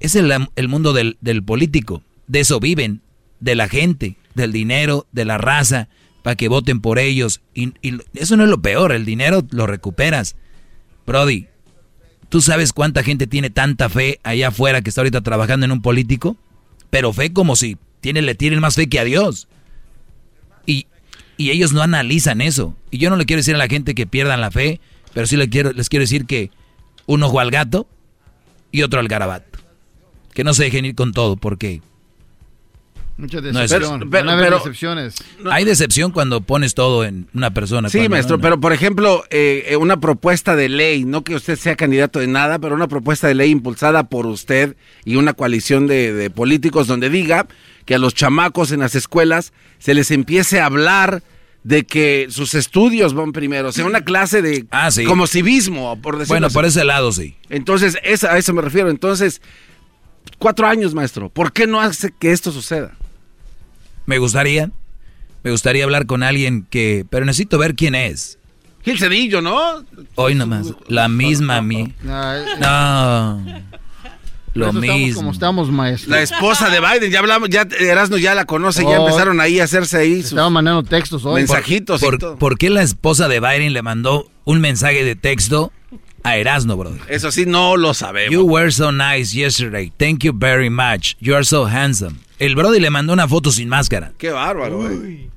Es 0.00 0.16
el, 0.16 0.32
el 0.56 0.68
mundo 0.68 0.92
del, 0.92 1.18
del 1.20 1.42
político. 1.44 2.02
de 2.26 2.40
eso 2.40 2.58
viven, 2.60 3.02
de 3.40 3.54
la 3.54 3.68
gente, 3.68 4.16
del 4.34 4.52
dinero, 4.52 5.06
de 5.12 5.24
la 5.24 5.38
raza, 5.38 5.88
para 6.22 6.36
que 6.36 6.48
voten 6.48 6.80
por 6.80 6.98
ellos. 6.98 7.40
Y, 7.54 7.74
y 7.82 7.98
eso 8.14 8.36
no 8.36 8.44
es 8.44 8.50
lo 8.50 8.62
peor, 8.62 8.92
el 8.92 9.04
dinero 9.04 9.44
lo 9.50 9.66
recuperas. 9.66 10.36
Brody, 11.06 11.46
¿tú 12.28 12.40
sabes 12.40 12.72
cuánta 12.72 13.02
gente 13.02 13.26
tiene 13.26 13.50
tanta 13.50 13.88
fe 13.88 14.20
allá 14.22 14.48
afuera 14.48 14.80
que 14.82 14.88
está 14.88 15.02
ahorita 15.02 15.20
trabajando 15.20 15.66
en 15.66 15.72
un 15.72 15.82
político? 15.82 16.36
Pero 16.90 17.12
fe 17.12 17.32
como 17.32 17.56
si 17.56 17.76
tiene, 18.00 18.22
le 18.22 18.34
tienen 18.34 18.60
más 18.60 18.76
fe 18.76 18.88
que 18.88 19.00
a 19.00 19.04
Dios. 19.04 19.48
Y, 20.66 20.86
y 21.36 21.50
ellos 21.50 21.72
no 21.72 21.82
analizan 21.82 22.40
eso. 22.40 22.76
Y 22.90 22.98
yo 22.98 23.10
no 23.10 23.16
le 23.16 23.26
quiero 23.26 23.40
decir 23.40 23.54
a 23.54 23.58
la 23.58 23.68
gente 23.68 23.94
que 23.94 24.06
pierdan 24.06 24.40
la 24.40 24.50
fe, 24.50 24.80
pero 25.12 25.26
sí 25.26 25.36
les 25.36 25.48
quiero, 25.48 25.72
les 25.72 25.88
quiero 25.88 26.02
decir 26.02 26.26
que 26.26 26.50
uno 27.12 27.26
ojo 27.26 27.40
al 27.40 27.50
gato 27.50 27.86
y 28.70 28.82
otro 28.82 29.00
al 29.00 29.08
garabato. 29.08 29.58
Que 30.34 30.44
no 30.44 30.54
se 30.54 30.64
dejen 30.64 30.84
ir 30.86 30.94
con 30.94 31.12
todo, 31.12 31.36
porque... 31.36 31.82
Muchas 33.18 33.42
No 33.42 33.60
es- 33.60 33.70
decepciones. 33.70 34.08
pero- 34.10 34.26
pero- 34.38 34.56
decepciones. 34.58 35.14
Hay 35.50 35.64
decepción 35.64 36.12
cuando 36.12 36.40
pones 36.40 36.74
todo 36.74 37.04
en 37.04 37.28
una 37.34 37.52
persona. 37.52 37.90
Sí, 37.90 38.08
maestro, 38.08 38.36
no, 38.36 38.38
no. 38.38 38.42
pero 38.42 38.60
por 38.60 38.72
ejemplo, 38.72 39.22
eh, 39.30 39.66
eh, 39.68 39.76
una 39.76 39.98
propuesta 40.00 40.56
de 40.56 40.70
ley, 40.70 41.04
no 41.04 41.22
que 41.22 41.34
usted 41.34 41.56
sea 41.58 41.76
candidato 41.76 42.18
de 42.20 42.26
nada, 42.26 42.58
pero 42.58 42.74
una 42.74 42.88
propuesta 42.88 43.28
de 43.28 43.34
ley 43.34 43.50
impulsada 43.50 44.04
por 44.04 44.26
usted 44.26 44.76
y 45.04 45.16
una 45.16 45.34
coalición 45.34 45.86
de, 45.86 46.14
de 46.14 46.30
políticos 46.30 46.86
donde 46.86 47.10
diga 47.10 47.46
que 47.84 47.94
a 47.94 47.98
los 47.98 48.14
chamacos 48.14 48.72
en 48.72 48.80
las 48.80 48.94
escuelas 48.94 49.52
se 49.78 49.92
les 49.92 50.10
empiece 50.10 50.60
a 50.60 50.66
hablar 50.66 51.22
de 51.64 51.84
que 51.84 52.26
sus 52.30 52.54
estudios 52.54 53.14
van 53.14 53.32
primero, 53.32 53.68
o 53.68 53.72
sea, 53.72 53.84
una 53.86 54.00
clase 54.02 54.42
de 54.42 54.66
Ah, 54.70 54.90
sí. 54.90 55.04
como 55.04 55.26
civismo, 55.28 55.96
por 56.02 56.14
decirlo 56.18 56.34
Bueno, 56.34 56.46
así. 56.48 56.54
por 56.54 56.64
ese 56.64 56.84
lado 56.84 57.12
sí. 57.12 57.36
Entonces, 57.50 57.96
esa- 58.02 58.32
a 58.32 58.38
eso 58.38 58.52
me 58.52 58.62
refiero. 58.62 58.90
Entonces, 58.90 59.40
cuatro 60.38 60.66
años, 60.66 60.92
maestro, 60.94 61.28
¿por 61.28 61.52
qué 61.52 61.66
no 61.68 61.80
hace 61.80 62.12
que 62.18 62.32
esto 62.32 62.50
suceda? 62.50 62.96
Me 64.06 64.18
gustaría, 64.18 64.70
me 65.44 65.52
gustaría 65.52 65.84
hablar 65.84 66.06
con 66.06 66.24
alguien 66.24 66.66
que, 66.68 67.06
pero 67.10 67.24
necesito 67.24 67.58
ver 67.58 67.74
quién 67.76 67.94
es. 67.94 68.38
Gil 68.84 68.98
Cedillo, 68.98 69.40
¿no? 69.40 69.84
Hoy 70.16 70.34
nomás, 70.34 70.74
la 70.88 71.06
misma 71.08 71.58
a 71.58 71.62
mí. 71.62 71.94
No, 72.02 73.44
lo 74.54 74.66
Por 74.72 74.76
estamos 74.84 74.98
mismo. 75.00 75.20
como 75.20 75.32
estamos, 75.32 75.70
maestro. 75.70 76.10
La 76.10 76.22
esposa 76.22 76.68
de 76.70 76.80
Biden, 76.80 77.10
ya 77.10 77.20
hablamos, 77.20 77.48
ya 77.48 77.66
Erasmo 77.80 78.16
ya 78.18 78.34
la 78.34 78.44
conoce, 78.44 78.82
ya 78.82 79.00
Oh, 79.00 79.06
empezaron 79.06 79.40
ahí 79.40 79.60
a 79.60 79.64
hacerse 79.64 79.96
ahí 79.98 80.16
sus 80.22 80.32
Estaban 80.32 80.52
mandando 80.52 80.82
textos 80.82 81.24
hoy. 81.24 81.40
mensajitos 81.40 82.02
y 82.02 82.04
¿Por, 82.04 82.18
todo. 82.18 82.36
por 82.36 82.58
qué 82.58 82.68
la 82.70 82.82
esposa 82.82 83.28
de 83.28 83.40
Biden 83.40 83.72
le 83.72 83.82
mandó 83.82 84.28
un 84.44 84.60
mensaje 84.60 85.04
de 85.04 85.16
texto 85.16 85.72
a 86.22 86.36
Erasmo, 86.36 86.76
brother? 86.76 87.00
Eso 87.08 87.30
sí, 87.32 87.46
no 87.46 87.76
lo 87.76 87.94
sabemos. 87.94 88.32
You 88.32 88.44
were 88.44 88.70
so 88.70 88.92
nice 88.92 89.34
yesterday. 89.36 89.90
Thank 89.96 90.24
you 90.24 90.32
very 90.36 90.68
much. 90.70 91.14
You 91.20 91.34
are 91.34 91.44
so 91.44 91.64
handsome. 91.66 92.16
El 92.38 92.54
brody 92.54 92.78
le 92.80 92.90
mandó 92.90 93.12
una 93.12 93.26
foto 93.28 93.50
sin 93.52 93.68
máscara. 93.68 94.12
Qué 94.18 94.30
bárbaro, 94.30 94.78
güey. 94.78 95.30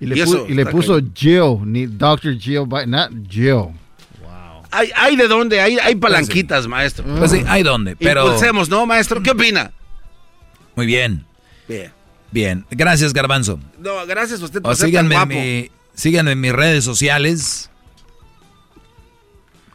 Y 0.00 0.06
le, 0.06 0.16
Y 0.18 0.22
pu- 0.22 0.46
y 0.48 0.54
le 0.54 0.66
puso 0.66 1.00
Jill, 1.14 1.58
ni 1.64 1.86
Dr. 1.86 2.36
Jill, 2.38 2.64
Biden, 2.66 2.90
not 2.90 3.10
Jill. 3.28 3.68
Hay, 4.76 4.90
hay 4.96 5.16
de 5.16 5.28
dónde, 5.28 5.60
hay, 5.60 5.78
hay 5.78 5.94
palanquitas, 5.94 6.66
maestro. 6.66 7.04
Pues 7.18 7.30
sí, 7.30 7.44
hay 7.46 7.62
dónde, 7.62 7.96
pero... 7.96 8.24
Impulsemos, 8.24 8.68
¿no, 8.68 8.86
maestro? 8.86 9.22
¿Qué 9.22 9.30
opina? 9.30 9.70
Muy 10.74 10.86
bien, 10.86 11.24
Bien. 11.68 11.92
bien. 12.32 12.66
Gracias, 12.70 13.12
Garbanzo. 13.12 13.60
No, 13.78 14.04
gracias 14.06 14.40
a 14.42 14.44
usted 14.44 14.60
por 14.60 14.72
O 14.72 14.74
ser 14.74 14.86
síganme, 14.86 15.14
guapo. 15.14 15.32
mi, 15.34 15.70
síganme 15.94 16.32
en 16.32 16.40
mis 16.40 16.52
redes 16.52 16.84
sociales. 16.84 17.70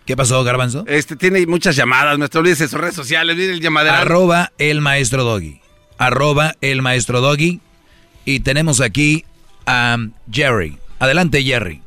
¿Qué 0.06 0.18
pasó, 0.18 0.44
Garbanzo? 0.44 0.84
Este 0.88 1.16
tiene 1.16 1.46
muchas 1.46 1.76
llamadas, 1.76 2.18
maestro. 2.18 2.42
Olvídese 2.42 2.68
sus 2.68 2.80
redes 2.80 2.96
sociales, 2.96 3.36
mire 3.36 3.54
el 3.54 3.62
llamadero. 3.62 3.96
Arroba 3.96 4.52
el 4.58 4.82
maestro 4.82 5.24
Doggy. 5.24 5.62
Arroba 5.98 6.56
el 6.62 6.82
maestro 6.82 7.22
Doggy. 7.22 7.60
Y 8.26 8.40
tenemos 8.42 8.82
aquí 8.82 9.24
a 9.66 9.98
Jerry. 10.32 10.78
Adelante, 10.98 11.44
Jerry. 11.44 11.82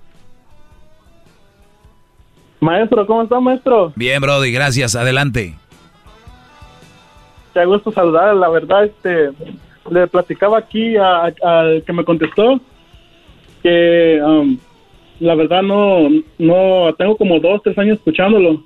Maestro, 2.62 3.04
¿cómo 3.08 3.22
está, 3.24 3.40
maestro? 3.40 3.92
Bien, 3.96 4.20
Brody, 4.22 4.52
gracias. 4.52 4.94
Adelante. 4.94 5.56
Qué 7.52 7.64
gusto 7.64 7.90
saludar. 7.90 8.36
La 8.36 8.48
verdad, 8.48 8.84
este, 8.84 9.30
le 9.90 10.06
platicaba 10.06 10.58
aquí 10.58 10.96
a- 10.96 11.32
al 11.42 11.82
que 11.84 11.92
me 11.92 12.04
contestó 12.04 12.60
que 13.64 14.20
um, 14.24 14.56
la 15.18 15.34
verdad 15.34 15.62
no, 15.62 16.08
no, 16.38 16.94
tengo 16.96 17.16
como 17.16 17.40
dos, 17.40 17.60
tres 17.64 17.76
años 17.78 17.98
escuchándolo 17.98 18.62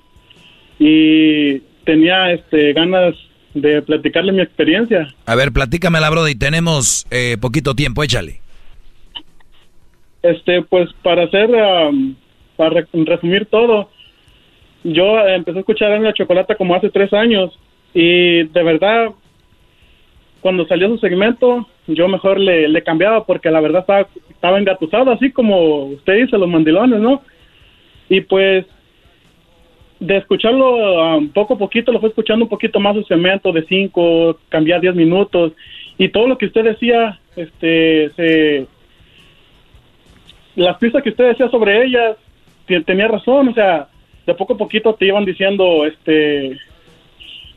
y 0.79 1.61
tenía 1.87 2.33
este, 2.33 2.75
ganas 2.75 3.15
de 3.55 3.81
platicarle 3.81 4.33
mi 4.33 4.43
experiencia. 4.43 5.09
A 5.25 5.35
ver, 5.35 5.53
platícamela, 5.53 6.11
Brody. 6.11 6.35
Tenemos 6.35 7.07
eh, 7.11 7.39
poquito 7.41 7.75
tiempo, 7.75 8.03
échale. 8.03 8.43
Este, 10.23 10.61
pues 10.61 10.91
para 11.03 11.25
hacer, 11.25 11.49
um, 11.51 12.15
para 12.57 12.71
re- 12.71 12.87
resumir 12.93 13.47
todo, 13.47 13.91
yo 14.85 15.19
empecé 15.27 15.59
a 15.59 15.61
escuchar 15.61 15.93
a 15.93 15.99
la 15.99 16.13
chocolata 16.13 16.55
como 16.55 16.75
hace 16.75 16.91
tres 16.91 17.13
años 17.13 17.59
y 17.93 18.45
de 18.45 18.63
verdad, 18.63 19.11
cuando 20.41 20.67
salió 20.67 20.89
su 20.89 20.99
segmento, 20.99 21.67
yo 21.87 22.09
mejor 22.09 22.39
le, 22.39 22.69
le 22.69 22.83
cambiaba 22.83 23.25
porque 23.25 23.51
la 23.51 23.61
verdad 23.61 23.81
estaba, 23.81 24.07
estaba 24.31 24.59
engatusado, 24.59 25.11
así 25.11 25.33
como 25.33 25.87
usted 25.87 26.17
dice, 26.17 26.39
los 26.39 26.49
mandilones, 26.49 27.01
¿no? 27.01 27.23
Y 28.09 28.21
pues, 28.21 28.65
de 29.99 30.19
escucharlo 30.19 31.17
um, 31.17 31.29
poco 31.31 31.55
a 31.55 31.59
poquito, 31.59 31.91
lo 31.91 32.01
fue 32.01 32.11
escuchando 32.11 32.45
un 32.45 32.49
poquito 32.49 32.79
más 32.79 32.95
su 32.95 33.03
segmento 33.05 33.51
de 33.51 33.65
cinco, 33.65 34.39
cambiar 34.49 34.81
diez 34.81 34.95
minutos 34.95 35.53
y 35.99 36.09
todo 36.11 36.29
lo 36.29 36.37
que 36.37 36.47
usted 36.47 36.65
decía, 36.65 37.19
este, 37.35 38.67
las 40.55 40.77
pistas 40.79 41.03
que 41.03 41.11
usted 41.11 41.29
decía 41.29 41.49
sobre 41.49 41.85
ellas, 41.85 42.17
tenía 42.85 43.09
razón, 43.09 43.49
o 43.49 43.55
sea, 43.55 43.89
de 44.27 44.35
poco 44.35 44.55
a 44.55 44.59
poquito 44.59 44.95
te 44.95 45.07
iban 45.07 45.25
diciendo, 45.25 45.85
este, 45.87 46.59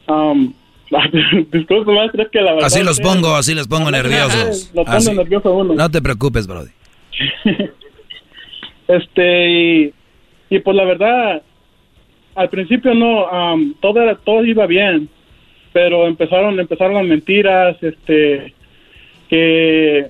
um, 0.07 0.53
disculpe, 1.51 1.91
maestro, 1.91 2.23
es 2.23 2.29
que 2.29 2.41
la 2.41 2.53
verdad... 2.53 2.67
Así 2.67 2.83
los 2.83 2.99
pongo, 2.99 3.35
así 3.35 3.53
los 3.55 3.67
pongo 3.67 3.89
nerviosos. 3.91 4.71
Lo 4.73 4.83
pone 4.85 4.97
Así. 4.97 5.13
nervioso 5.15 5.53
uno. 5.53 5.73
No 5.73 5.89
te 5.89 6.01
preocupes, 6.01 6.47
Brody. 6.47 6.69
Este, 8.87 9.49
y, 9.49 9.93
y 10.49 10.59
pues 10.59 10.75
la 10.75 10.83
verdad, 10.83 11.43
al 12.33 12.49
principio 12.49 12.95
no, 12.95 13.27
am, 13.27 13.75
todo, 13.79 14.01
era- 14.01 14.15
todo 14.15 14.43
iba 14.43 14.65
bien, 14.65 15.07
pero 15.71 16.07
empezaron, 16.07 16.59
empezaron 16.59 16.95
las 16.95 17.05
mentiras, 17.05 17.77
este, 17.83 18.53
que 19.29 20.09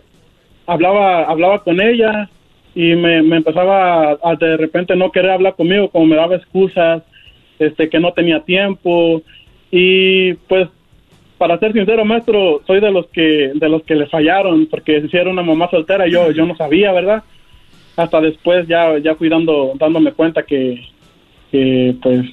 hablaba, 0.66 1.24
hablaba 1.26 1.62
con 1.62 1.82
ella 1.82 2.30
y 2.82 2.96
me, 2.96 3.22
me 3.22 3.38
empezaba 3.38 4.12
a, 4.12 4.18
a 4.24 4.36
de 4.36 4.56
repente 4.58 4.96
no 4.96 5.12
querer 5.12 5.32
hablar 5.32 5.56
conmigo, 5.56 5.90
como 5.90 6.06
me 6.06 6.16
daba 6.16 6.36
excusas, 6.36 7.04
este, 7.60 7.90
que 7.90 8.00
no 8.00 8.14
tenía 8.14 8.40
tiempo 8.42 9.22
y 9.72 10.34
pues 10.48 10.68
para 11.38 11.58
ser 11.60 11.74
sincero, 11.74 12.04
maestro, 12.06 12.62
soy 12.68 12.80
de 12.80 12.92
los 12.92 13.08
que 13.08 13.52
de 13.56 13.70
los 13.70 13.84
que 13.84 13.96
le 13.96 14.08
fallaron 14.08 14.66
porque 14.68 15.08
si 15.10 15.18
era 15.18 15.30
una 15.30 15.42
mamá 15.44 15.70
soltera 15.70 16.08
yo 16.08 16.32
yo 16.32 16.46
no 16.46 16.56
sabía, 16.56 16.92
¿verdad? 16.92 17.24
Hasta 17.98 18.22
después 18.22 18.68
ya 18.68 18.98
ya 19.00 19.16
fui 19.16 19.28
dando 19.30 19.74
dándome 19.78 20.12
cuenta 20.14 20.44
que 20.44 20.82
que 21.52 21.96
pues 22.02 22.26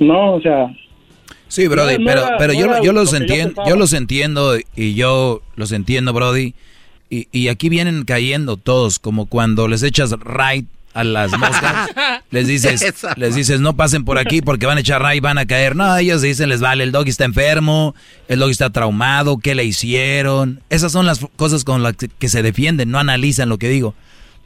no, 0.00 0.34
o 0.34 0.40
sea, 0.40 0.68
Sí, 1.48 1.66
Brody, 1.66 1.94
No, 1.94 2.00
no 2.00 2.06
pero, 2.10 2.20
era- 2.26 2.36
pero 2.38 2.52
no 2.52 2.58
yo, 2.60 2.66
yo 2.84 2.92
lo 2.92 3.00
los 3.00 3.12
yo 3.12 3.34
yo 3.66 3.76
los 3.76 3.92
entiendo 3.94 4.56
y 4.76 4.94
yo 4.94 5.40
los 5.56 5.72
entiendo, 5.72 6.12
Brody. 6.12 6.54
Y, 7.10 7.28
y 7.32 7.48
aquí 7.48 7.68
vienen 7.68 8.04
cayendo 8.04 8.56
todos, 8.56 8.98
como 8.98 9.26
cuando 9.26 9.68
les 9.68 9.82
echas 9.82 10.10
raid 10.10 10.64
a 10.94 11.04
las 11.04 11.30
moscas, 11.38 11.90
les 12.30 12.48
dices, 12.48 12.84
les 13.16 13.34
dices 13.34 13.60
no 13.60 13.76
pasen 13.76 14.04
por 14.04 14.18
aquí 14.18 14.42
porque 14.42 14.66
van 14.66 14.78
a 14.78 14.80
echar 14.80 15.00
raid, 15.00 15.22
van 15.22 15.38
a 15.38 15.46
caer. 15.46 15.76
No, 15.76 15.96
ellos 15.96 16.22
dicen 16.22 16.48
les 16.48 16.60
vale, 16.60 16.82
el 16.84 16.92
doggy 16.92 17.10
está 17.10 17.24
enfermo, 17.24 17.94
el 18.26 18.40
doggy 18.40 18.52
está 18.52 18.70
traumado, 18.70 19.38
¿qué 19.38 19.54
le 19.54 19.64
hicieron? 19.64 20.60
Esas 20.70 20.92
son 20.92 21.06
las 21.06 21.20
cosas 21.36 21.64
con 21.64 21.82
las 21.82 21.94
que, 21.96 22.28
se 22.28 22.42
defienden, 22.42 22.90
no 22.90 22.98
analizan 22.98 23.48
lo 23.48 23.58
que 23.58 23.68
digo. 23.68 23.94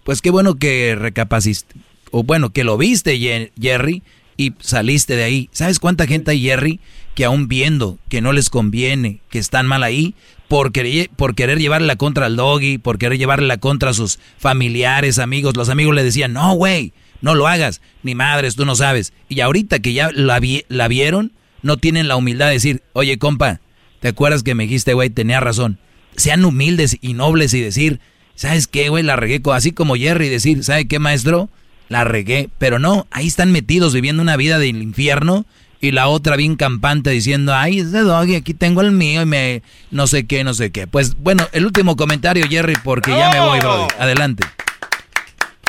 Pues 0.05 0.21
qué 0.21 0.31
bueno 0.31 0.57
que 0.57 0.97
recapaciste, 0.99 1.75
o 2.11 2.23
bueno, 2.23 2.51
que 2.51 2.65
lo 2.65 2.77
viste, 2.77 3.51
Jerry, 3.61 4.03
y 4.37 4.53
saliste 4.61 5.17
de 5.17 5.25
ahí. 5.25 5.49
¿Sabes 5.53 5.79
cuánta 5.79 6.07
gente 6.07 6.33
hay, 6.33 6.43
Jerry, 6.43 6.81
que 7.15 7.25
aún 7.25 7.49
viendo 7.49 7.99
que 8.09 8.21
no 8.21 8.33
les 8.33 8.49
conviene, 8.51 9.21
que 9.31 9.39
están 9.39 9.67
mal 9.67 9.83
ahí, 9.83 10.15
por 10.49 10.73
querer, 10.73 11.11
por 11.17 11.35
querer 11.35 11.59
llevarle 11.59 11.87
la 11.87 11.97
contra 11.97 12.27
al 12.27 12.37
doggy, 12.37 12.79
por 12.79 12.99
querer 12.99 13.19
llevarle 13.19 13.47
la 13.47 13.59
contra 13.59 13.93
sus 13.95 14.19
familiares, 14.39 15.19
amigos? 15.19 15.57
Los 15.57 15.69
amigos 15.69 15.95
le 15.95 16.05
decían, 16.05 16.33
no, 16.33 16.55
güey, 16.55 16.93
no 17.21 17.35
lo 17.35 17.47
hagas, 17.49 17.81
ni 18.03 18.15
madres, 18.15 18.57
tú 18.57 18.65
no 18.65 18.75
sabes. 18.77 19.13
Y 19.29 19.41
ahorita 19.41 19.79
que 19.81 19.93
ya 19.93 20.11
la, 20.13 20.41
vi- 20.41 20.65
la 20.69 20.89
vieron, 20.89 21.33
no 21.63 21.77
tienen 21.77 22.09
la 22.09 22.17
humildad 22.17 22.49
de 22.49 22.55
decir, 22.55 22.83
oye, 22.93 23.19
compa, 23.19 23.61
¿te 24.01 24.09
acuerdas 24.09 24.43
que 24.43 24.55
me 24.55 24.65
dijiste, 24.65 24.95
güey, 24.95 25.09
tenía 25.11 25.41
razón? 25.41 25.79
Sean 26.17 26.45
humildes 26.45 26.99
y 27.01 27.15
nobles 27.15 27.55
y 27.55 27.61
decir, 27.61 28.01
¿sabes 28.35 28.67
qué, 28.67 28.89
güey? 28.89 29.03
La 29.05 29.17
regué, 29.17 29.41
así 29.53 29.73
como 29.73 29.95
Jerry, 29.97 30.29
decir, 30.29 30.65
¿sabe 30.65 30.87
qué, 30.87 30.99
maestro? 30.99 31.49
La 31.89 32.05
regué, 32.05 32.49
pero 32.59 32.79
no, 32.79 33.07
ahí 33.11 33.27
están 33.27 33.53
metidos 33.53 33.95
viviendo 33.95 34.23
una 34.23 34.37
vida 34.37 34.59
del 34.59 34.83
infierno 34.83 35.47
Y 35.83 35.91
la 35.91 36.07
otra 36.09 36.37
bien 36.37 36.55
campante 36.55 37.11
diciendo, 37.11 37.53
ay, 37.53 37.81
es 37.81 37.91
de 37.91 38.03
Doggy, 38.03 38.37
aquí 38.37 38.55
tengo 38.55 38.83
el 38.83 38.93
mío 38.93 39.23
y 39.23 39.27
me 39.27 39.63
no 39.91 40.07
sé 40.07 40.29
qué, 40.29 40.45
no 40.45 40.55
sé 40.55 40.71
qué. 40.71 40.87
Pues 40.87 41.21
bueno, 41.21 41.43
el 41.53 41.67
último 41.67 41.97
comentario, 41.97 42.47
Jerry, 42.49 42.75
porque 42.85 43.11
ya 43.11 43.31
me 43.33 43.41
voy, 43.41 43.59
Brody. 43.59 43.89
Adelante. 43.99 44.45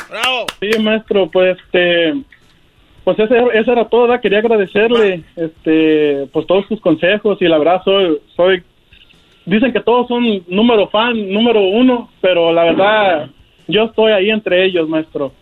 ¡Bravo! 0.08 0.46
Sí, 0.60 0.78
maestro, 0.80 1.28
pues 1.30 1.58
este... 1.58 2.14
Pues 3.02 3.18
ese, 3.18 3.36
eso 3.54 3.72
era 3.72 3.88
todo, 3.88 4.02
¿verdad? 4.02 4.22
quería 4.22 4.38
agradecerle 4.38 5.24
este, 5.36 6.26
pues 6.32 6.46
todos 6.46 6.64
sus 6.68 6.80
consejos 6.80 7.36
y 7.42 7.46
la 7.46 7.58
verdad 7.58 7.82
soy, 7.84 8.18
soy 8.34 8.62
dicen 9.46 9.72
que 9.72 9.80
todos 9.80 10.08
son 10.08 10.44
número 10.46 10.88
fan, 10.88 11.30
número 11.30 11.60
uno, 11.60 12.08
pero 12.20 12.52
la 12.52 12.64
verdad, 12.64 13.30
yo 13.66 13.84
estoy 13.84 14.12
ahí 14.12 14.30
entre 14.30 14.64
ellos, 14.64 14.88
maestro. 14.88 15.32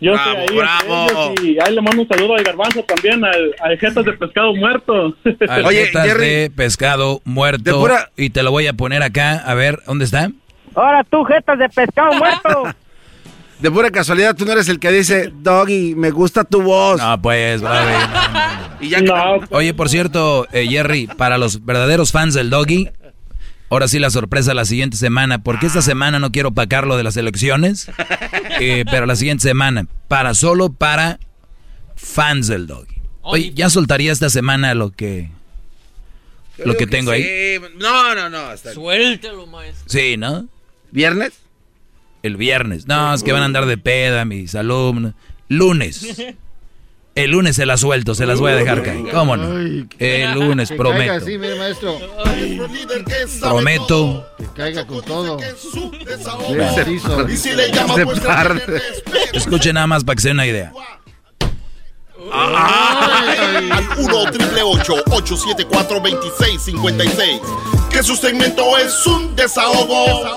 Yo 0.00 0.14
estoy 0.14 0.36
ahí 0.36 0.48
ellos 0.50 1.40
y 1.42 1.58
ahí 1.60 1.74
le 1.74 1.82
mando 1.82 2.02
un 2.02 2.08
saludo 2.08 2.36
a 2.36 2.42
Garbanzo 2.42 2.82
también, 2.84 3.24
al, 3.24 3.54
al 3.60 3.78
Jetas 3.78 4.04
de 4.04 4.12
Pescado 4.14 4.54
Muerto. 4.54 5.14
Tarjetas 5.46 6.18
de 6.18 6.52
pescado 6.54 7.20
muerto. 7.24 7.86
Y 8.16 8.30
te 8.30 8.42
lo 8.42 8.50
voy 8.50 8.66
a 8.66 8.72
poner 8.72 9.02
acá. 9.02 9.36
A 9.36 9.54
ver, 9.54 9.80
¿dónde 9.86 10.04
está? 10.06 10.30
Ahora 10.74 11.04
tú, 11.04 11.24
jetas 11.24 11.58
de 11.58 11.68
pescado 11.68 12.12
muerto. 12.14 12.74
De 13.60 13.70
pura 13.70 13.90
casualidad, 13.90 14.34
tú 14.34 14.46
no 14.46 14.52
eres 14.52 14.70
el 14.70 14.80
que 14.80 14.90
dice, 14.90 15.30
Doggy, 15.34 15.94
me 15.94 16.10
gusta 16.10 16.44
tu 16.44 16.62
voz. 16.62 16.98
No, 16.98 17.20
pues, 17.20 17.60
Brody. 17.60 17.76
Y 18.80 18.88
ya 18.88 19.02
Oye, 19.50 19.74
por 19.74 19.90
cierto, 19.90 20.46
eh, 20.52 20.66
Jerry, 20.66 21.06
para 21.06 21.36
los 21.36 21.66
verdaderos 21.66 22.12
fans 22.12 22.32
del 22.32 22.48
Doggy, 22.48 22.88
ahora 23.70 23.88
sí 23.88 23.98
la 23.98 24.10
sorpresa 24.10 24.52
la 24.52 24.64
siguiente 24.64 24.96
semana, 24.96 25.42
porque 25.42 25.66
esta 25.66 25.80
semana 25.82 26.18
no 26.18 26.30
quiero 26.32 26.50
pacarlo 26.52 26.96
de 26.96 27.02
las 27.04 27.16
elecciones, 27.16 27.90
eh, 28.60 28.84
pero 28.90 29.06
la 29.06 29.16
siguiente 29.16 29.42
semana, 29.42 29.86
para 30.08 30.34
solo 30.34 30.72
para 30.72 31.18
fans 31.96 32.48
del 32.48 32.66
Doggy. 32.66 32.96
Oye, 33.22 33.52
ya 33.54 33.70
soltaría 33.70 34.12
esta 34.12 34.28
semana 34.30 34.74
lo 34.74 34.90
que 34.90 35.30
lo 36.64 36.76
que, 36.76 36.86
tengo 36.86 37.10
ahí. 37.10 37.22
Sí. 37.22 37.64
No, 37.78 38.14
no, 38.14 38.28
no. 38.28 38.38
hasta- 38.38 38.74
Suéltalo, 38.74 39.46
maestro. 39.46 39.84
Sí, 39.88 40.16
¿no? 40.16 40.46
¿Viernes? 40.90 41.32
El 42.22 42.36
viernes. 42.36 42.86
No, 42.86 43.14
es 43.14 43.22
que 43.22 43.32
van 43.32 43.42
a 43.42 43.46
andar 43.46 43.64
de 43.66 43.78
peda 43.78 44.24
mis 44.26 44.54
alumnos. 44.54 45.14
Lunes. 45.48 46.06
El 47.20 47.32
lunes 47.32 47.56
se 47.56 47.66
las 47.66 47.80
suelto, 47.80 48.14
se 48.14 48.24
las 48.24 48.40
voy 48.40 48.52
a 48.52 48.56
dejar 48.56 48.82
caer. 48.82 49.10
¿Cómo 49.12 49.36
no? 49.36 49.58
El 49.98 50.32
lunes, 50.32 50.70
Que 50.70 50.76
prometo. 50.76 51.12
así, 51.12 51.36
mire, 51.36 51.54
maestro. 51.56 51.98
Prometo. 53.40 54.26
Que 54.38 54.46
caiga 54.56 54.86
con 54.86 55.02
todo. 55.02 55.36
desahogo. 56.06 57.28
Y 57.28 57.36
si 57.36 57.52
le 57.52 57.70
llama, 57.70 57.94
pues. 58.04 58.20
Escuchen 59.34 59.74
nada 59.74 59.86
más 59.86 60.02
para 60.04 60.16
que 60.16 60.22
se 60.22 60.28
den 60.28 60.36
una 60.36 60.46
idea. 60.46 60.72
Al 62.32 63.88
1 63.98 64.30
triple 64.32 64.62
874 64.62 66.00
2656 66.00 67.40
Que 67.90 68.02
su 68.02 68.14
segmento 68.14 68.76
es 68.78 69.06
un 69.06 69.34
desahogo. 69.34 70.36